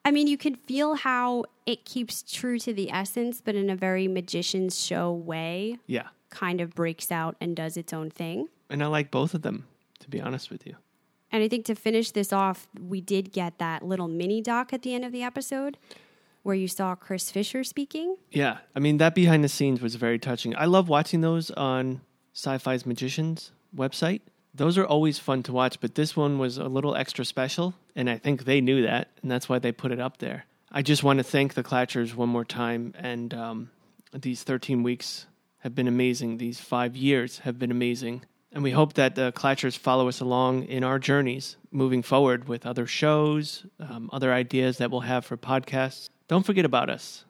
I 0.03 0.09
mean, 0.11 0.25
you 0.27 0.37
can 0.37 0.55
feel 0.55 0.95
how 0.95 1.45
it 1.67 1.85
keeps 1.85 2.23
true 2.23 2.57
to 2.59 2.73
the 2.73 2.91
essence, 2.91 3.39
but 3.43 3.53
in 3.55 3.69
a 3.69 3.75
very 3.75 4.07
magician's 4.07 4.83
show 4.83 5.11
way, 5.13 5.77
Yeah. 5.85 6.07
kind 6.31 6.59
of 6.59 6.73
breaks 6.73 7.11
out 7.11 7.35
and 7.39 7.55
does 7.55 7.77
its 7.77 7.93
own 7.93 8.09
thing. 8.09 8.47
And 8.69 8.81
I 8.83 8.87
like 8.87 9.11
both 9.11 9.35
of 9.35 9.43
them, 9.43 9.67
to 9.99 10.09
be 10.09 10.19
honest 10.19 10.49
with 10.49 10.65
you. 10.65 10.75
And 11.31 11.43
I 11.43 11.47
think 11.47 11.65
to 11.65 11.75
finish 11.75 12.09
this 12.11 12.33
off, 12.33 12.67
we 12.79 12.99
did 12.99 13.31
get 13.31 13.59
that 13.59 13.83
little 13.83 14.07
mini 14.07 14.41
doc 14.41 14.73
at 14.73 14.81
the 14.81 14.95
end 14.95 15.05
of 15.05 15.11
the 15.11 15.21
episode 15.21 15.77
where 16.41 16.55
you 16.55 16.67
saw 16.67 16.95
Chris 16.95 17.29
Fisher 17.29 17.63
speaking. 17.63 18.15
Yeah. 18.31 18.57
I 18.75 18.79
mean, 18.79 18.97
that 18.97 19.13
behind 19.13 19.43
the 19.43 19.49
scenes 19.49 19.81
was 19.81 19.93
very 19.95 20.17
touching. 20.17 20.55
I 20.55 20.65
love 20.65 20.89
watching 20.89 21.21
those 21.21 21.51
on 21.51 22.01
Syfy's 22.33 22.87
Magicians 22.87 23.51
website. 23.75 24.21
Those 24.53 24.77
are 24.77 24.85
always 24.85 25.17
fun 25.17 25.43
to 25.43 25.53
watch, 25.53 25.79
but 25.79 25.95
this 25.95 26.15
one 26.15 26.37
was 26.37 26.57
a 26.57 26.65
little 26.65 26.95
extra 26.95 27.23
special, 27.23 27.73
and 27.95 28.09
I 28.09 28.17
think 28.17 28.43
they 28.43 28.59
knew 28.61 28.81
that, 28.83 29.09
and 29.21 29.31
that's 29.31 29.47
why 29.47 29.59
they 29.59 29.71
put 29.71 29.91
it 29.91 29.99
up 29.99 30.17
there. 30.17 30.45
I 30.71 30.81
just 30.81 31.03
want 31.03 31.17
to 31.19 31.23
thank 31.23 31.53
the 31.53 31.63
Clatchers 31.63 32.15
one 32.15 32.29
more 32.29 32.45
time, 32.45 32.93
and 32.97 33.33
um, 33.33 33.71
these 34.13 34.43
13 34.43 34.83
weeks 34.83 35.25
have 35.59 35.75
been 35.75 35.87
amazing. 35.87 36.37
These 36.37 36.59
five 36.59 36.95
years 36.95 37.39
have 37.39 37.59
been 37.59 37.71
amazing. 37.71 38.23
And 38.51 38.63
we 38.63 38.71
hope 38.71 38.93
that 38.93 39.15
the 39.15 39.31
Clatchers 39.31 39.77
follow 39.77 40.09
us 40.09 40.19
along 40.19 40.65
in 40.65 40.83
our 40.83 40.99
journeys 40.99 41.55
moving 41.71 42.01
forward 42.01 42.49
with 42.49 42.65
other 42.65 42.85
shows, 42.85 43.65
um, 43.79 44.09
other 44.11 44.33
ideas 44.33 44.77
that 44.79 44.91
we'll 44.91 45.01
have 45.01 45.25
for 45.25 45.37
podcasts. 45.37 46.09
Don't 46.27 46.45
forget 46.45 46.65
about 46.65 46.89
us. 46.89 47.23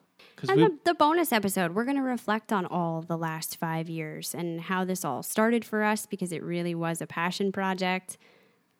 And 0.48 0.60
we, 0.60 0.66
the, 0.68 0.78
the 0.84 0.94
bonus 0.94 1.32
episode, 1.32 1.74
we're 1.74 1.84
going 1.84 1.96
to 1.96 2.02
reflect 2.02 2.52
on 2.52 2.66
all 2.66 3.02
the 3.02 3.16
last 3.16 3.56
five 3.56 3.88
years 3.88 4.34
and 4.34 4.60
how 4.60 4.84
this 4.84 5.04
all 5.04 5.22
started 5.22 5.64
for 5.64 5.82
us 5.82 6.06
because 6.06 6.32
it 6.32 6.42
really 6.42 6.74
was 6.74 7.00
a 7.00 7.06
passion 7.06 7.52
project. 7.52 8.18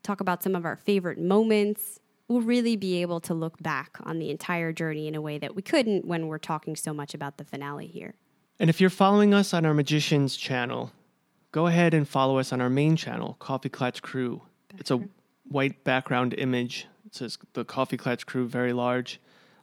Talk 0.02 0.20
about 0.20 0.42
some 0.42 0.54
of 0.54 0.64
our 0.64 0.76
favorite 0.76 1.18
moments. 1.18 2.00
We'll 2.28 2.40
really 2.40 2.76
be 2.76 3.02
able 3.02 3.20
to 3.20 3.34
look 3.34 3.62
back 3.62 3.98
on 4.04 4.18
the 4.18 4.30
entire 4.30 4.72
journey 4.72 5.06
in 5.06 5.14
a 5.14 5.20
way 5.20 5.38
that 5.38 5.54
we 5.54 5.62
couldn't 5.62 6.04
when 6.06 6.26
we're 6.28 6.38
talking 6.38 6.76
so 6.76 6.92
much 6.92 7.14
about 7.14 7.38
the 7.38 7.44
finale 7.44 7.86
here. 7.86 8.14
And 8.58 8.70
if 8.70 8.80
you're 8.80 8.90
following 8.90 9.34
us 9.34 9.54
on 9.54 9.66
our 9.66 9.74
Magicians 9.74 10.36
channel, 10.36 10.92
go 11.52 11.66
ahead 11.66 11.94
and 11.94 12.08
follow 12.08 12.38
us 12.38 12.52
on 12.52 12.60
our 12.60 12.70
main 12.70 12.96
channel, 12.96 13.36
Coffee 13.38 13.68
Clutch 13.68 14.02
Crew. 14.02 14.42
It's 14.78 14.90
a 14.90 15.00
white 15.48 15.84
background 15.84 16.34
image. 16.38 16.86
It 17.06 17.14
says 17.14 17.38
the 17.52 17.64
Coffee 17.64 17.96
Clutch 17.96 18.26
Crew 18.26 18.46
very 18.46 18.72
large. 18.72 19.20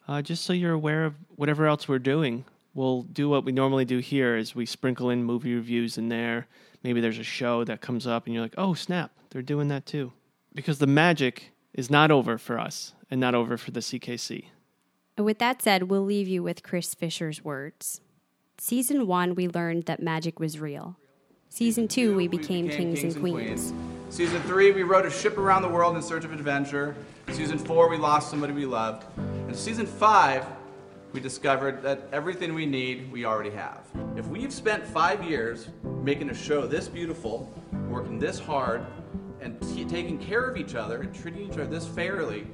Uh, 0.10 0.24
just 0.24 0.44
so 0.44 0.54
you're 0.54 0.74
aware 0.74 1.06
of 1.06 1.14
whatever 1.36 1.68
else 1.68 1.88
we're 1.88 2.00
doing. 2.00 2.44
We'll 2.74 3.04
do 3.04 3.30
what 3.30 3.46
we 3.46 3.52
normally 3.52 3.86
do 3.86 4.00
here 4.00 4.36
is 4.36 4.56
we 4.56 4.66
sprinkle 4.66 5.12
in 5.12 5.24
movie 5.24 5.54
reviews 5.54 6.00
in 6.00 6.10
there. 6.10 6.48
Maybe 6.82 7.00
there's 7.00 7.20
a 7.20 7.24
show 7.24 7.64
that 7.66 7.82
comes 7.82 8.08
up 8.08 8.26
and 8.26 8.34
you're 8.34 8.42
like, 8.42 8.56
oh, 8.58 8.74
snap, 8.74 9.12
they're 9.30 9.44
doing 9.44 9.68
that 9.68 9.86
too. 9.86 10.12
Because 10.56 10.80
the 10.80 10.88
magic 10.88 11.52
is 11.76 11.92
not 11.92 12.10
over 12.10 12.40
for 12.40 12.58
us 12.58 12.94
and 13.12 13.22
not 13.22 13.36
over 13.36 13.56
for 13.56 13.70
the 13.70 13.82
CKC. 13.82 14.46
With 15.16 15.38
that 15.38 15.62
said, 15.62 15.84
we'll 15.84 16.06
leave 16.06 16.28
you 16.28 16.42
with 16.42 16.64
Chris 16.64 16.96
Fisher's 16.96 17.46
words. 17.46 18.02
Season 18.58 19.06
one, 19.06 19.36
we 19.36 19.48
learned 19.48 19.86
that 19.86 20.02
magic 20.02 20.40
was 20.40 20.60
real. 20.60 20.98
Season 21.50 21.88
two, 21.88 22.16
we 22.16 22.28
became, 22.28 22.68
kings, 22.68 23.04
and 23.04 23.16
queens. 23.16 23.74
Season 24.10 24.42
three, 24.42 24.72
we 24.72 24.82
rode 24.82 25.06
a 25.06 25.12
ship 25.12 25.38
around 25.38 25.62
the 25.62 25.68
world 25.68 25.96
in 25.96 26.02
search 26.02 26.26
of 26.26 26.34
adventure. 26.34 26.96
Season 27.32 27.60
four, 27.60 27.88
we 27.88 27.96
lost 27.96 28.32
somebody 28.32 28.52
we 28.54 28.66
loved. 28.66 29.06
And 29.18 29.56
season 29.56 29.86
five, 29.86 30.48
we 31.14 31.20
discovered 31.20 31.84
that 31.84 32.08
everything 32.12 32.56
we 32.56 32.66
need, 32.66 33.12
we 33.12 33.26
already 33.26 33.52
have. 33.52 33.82
If 34.18 34.26
we've 34.26 34.52
spent 34.52 34.84
five 34.84 35.24
years 35.24 35.70
making 36.04 36.32
a 36.32 36.34
show 36.34 36.66
this 36.66 36.88
beautiful, 36.88 37.54
working 37.88 38.18
this 38.18 38.40
hard, 38.40 38.84
and 39.42 39.62
taking 39.88 40.18
care 40.18 40.44
of 40.44 40.58
each 40.58 40.74
other 40.74 41.02
and 41.02 41.14
treating 41.14 41.44
each 41.44 41.54
other 41.54 41.68
this 41.68 41.88
fairly, 41.88 42.48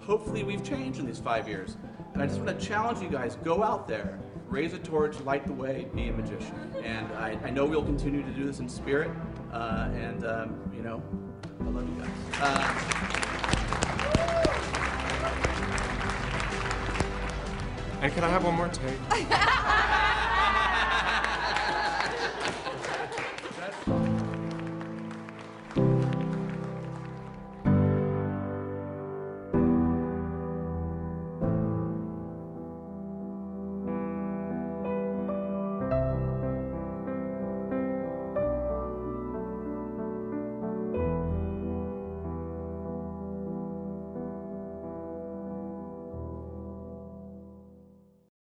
hopefully 0.00 0.44
we've 0.44 0.64
changed 0.64 0.98
in 0.98 1.06
these 1.06 1.18
five 1.18 1.46
years. 1.46 1.76
And 2.14 2.22
I 2.22 2.26
just 2.26 2.40
want 2.40 2.58
to 2.58 2.66
challenge 2.66 3.00
you 3.02 3.10
guys 3.10 3.36
go 3.44 3.62
out 3.62 3.86
there, 3.86 4.18
raise 4.48 4.72
a 4.72 4.78
torch, 4.78 5.20
light 5.20 5.46
the 5.46 5.52
way, 5.52 5.88
be 5.94 6.08
a 6.08 6.12
magician. 6.12 6.72
And 6.82 7.06
I, 7.12 7.38
I 7.44 7.50
know 7.50 7.66
we'll 7.66 7.84
continue 7.84 8.22
to 8.22 8.32
do 8.32 8.46
this 8.46 8.60
in 8.60 8.68
spirit. 8.68 9.10
Uh, 9.56 9.88
and, 9.94 10.26
um, 10.26 10.70
you 10.76 10.82
know, 10.82 11.02
I 11.60 11.64
love 11.70 11.88
you 11.88 11.94
guys. 12.02 12.10
Uh, 12.42 12.82
And 18.02 18.12
can 18.12 18.22
I 18.24 18.28
have 18.28 18.44
one 18.44 18.54
more 18.54 18.68
take? 18.68 18.98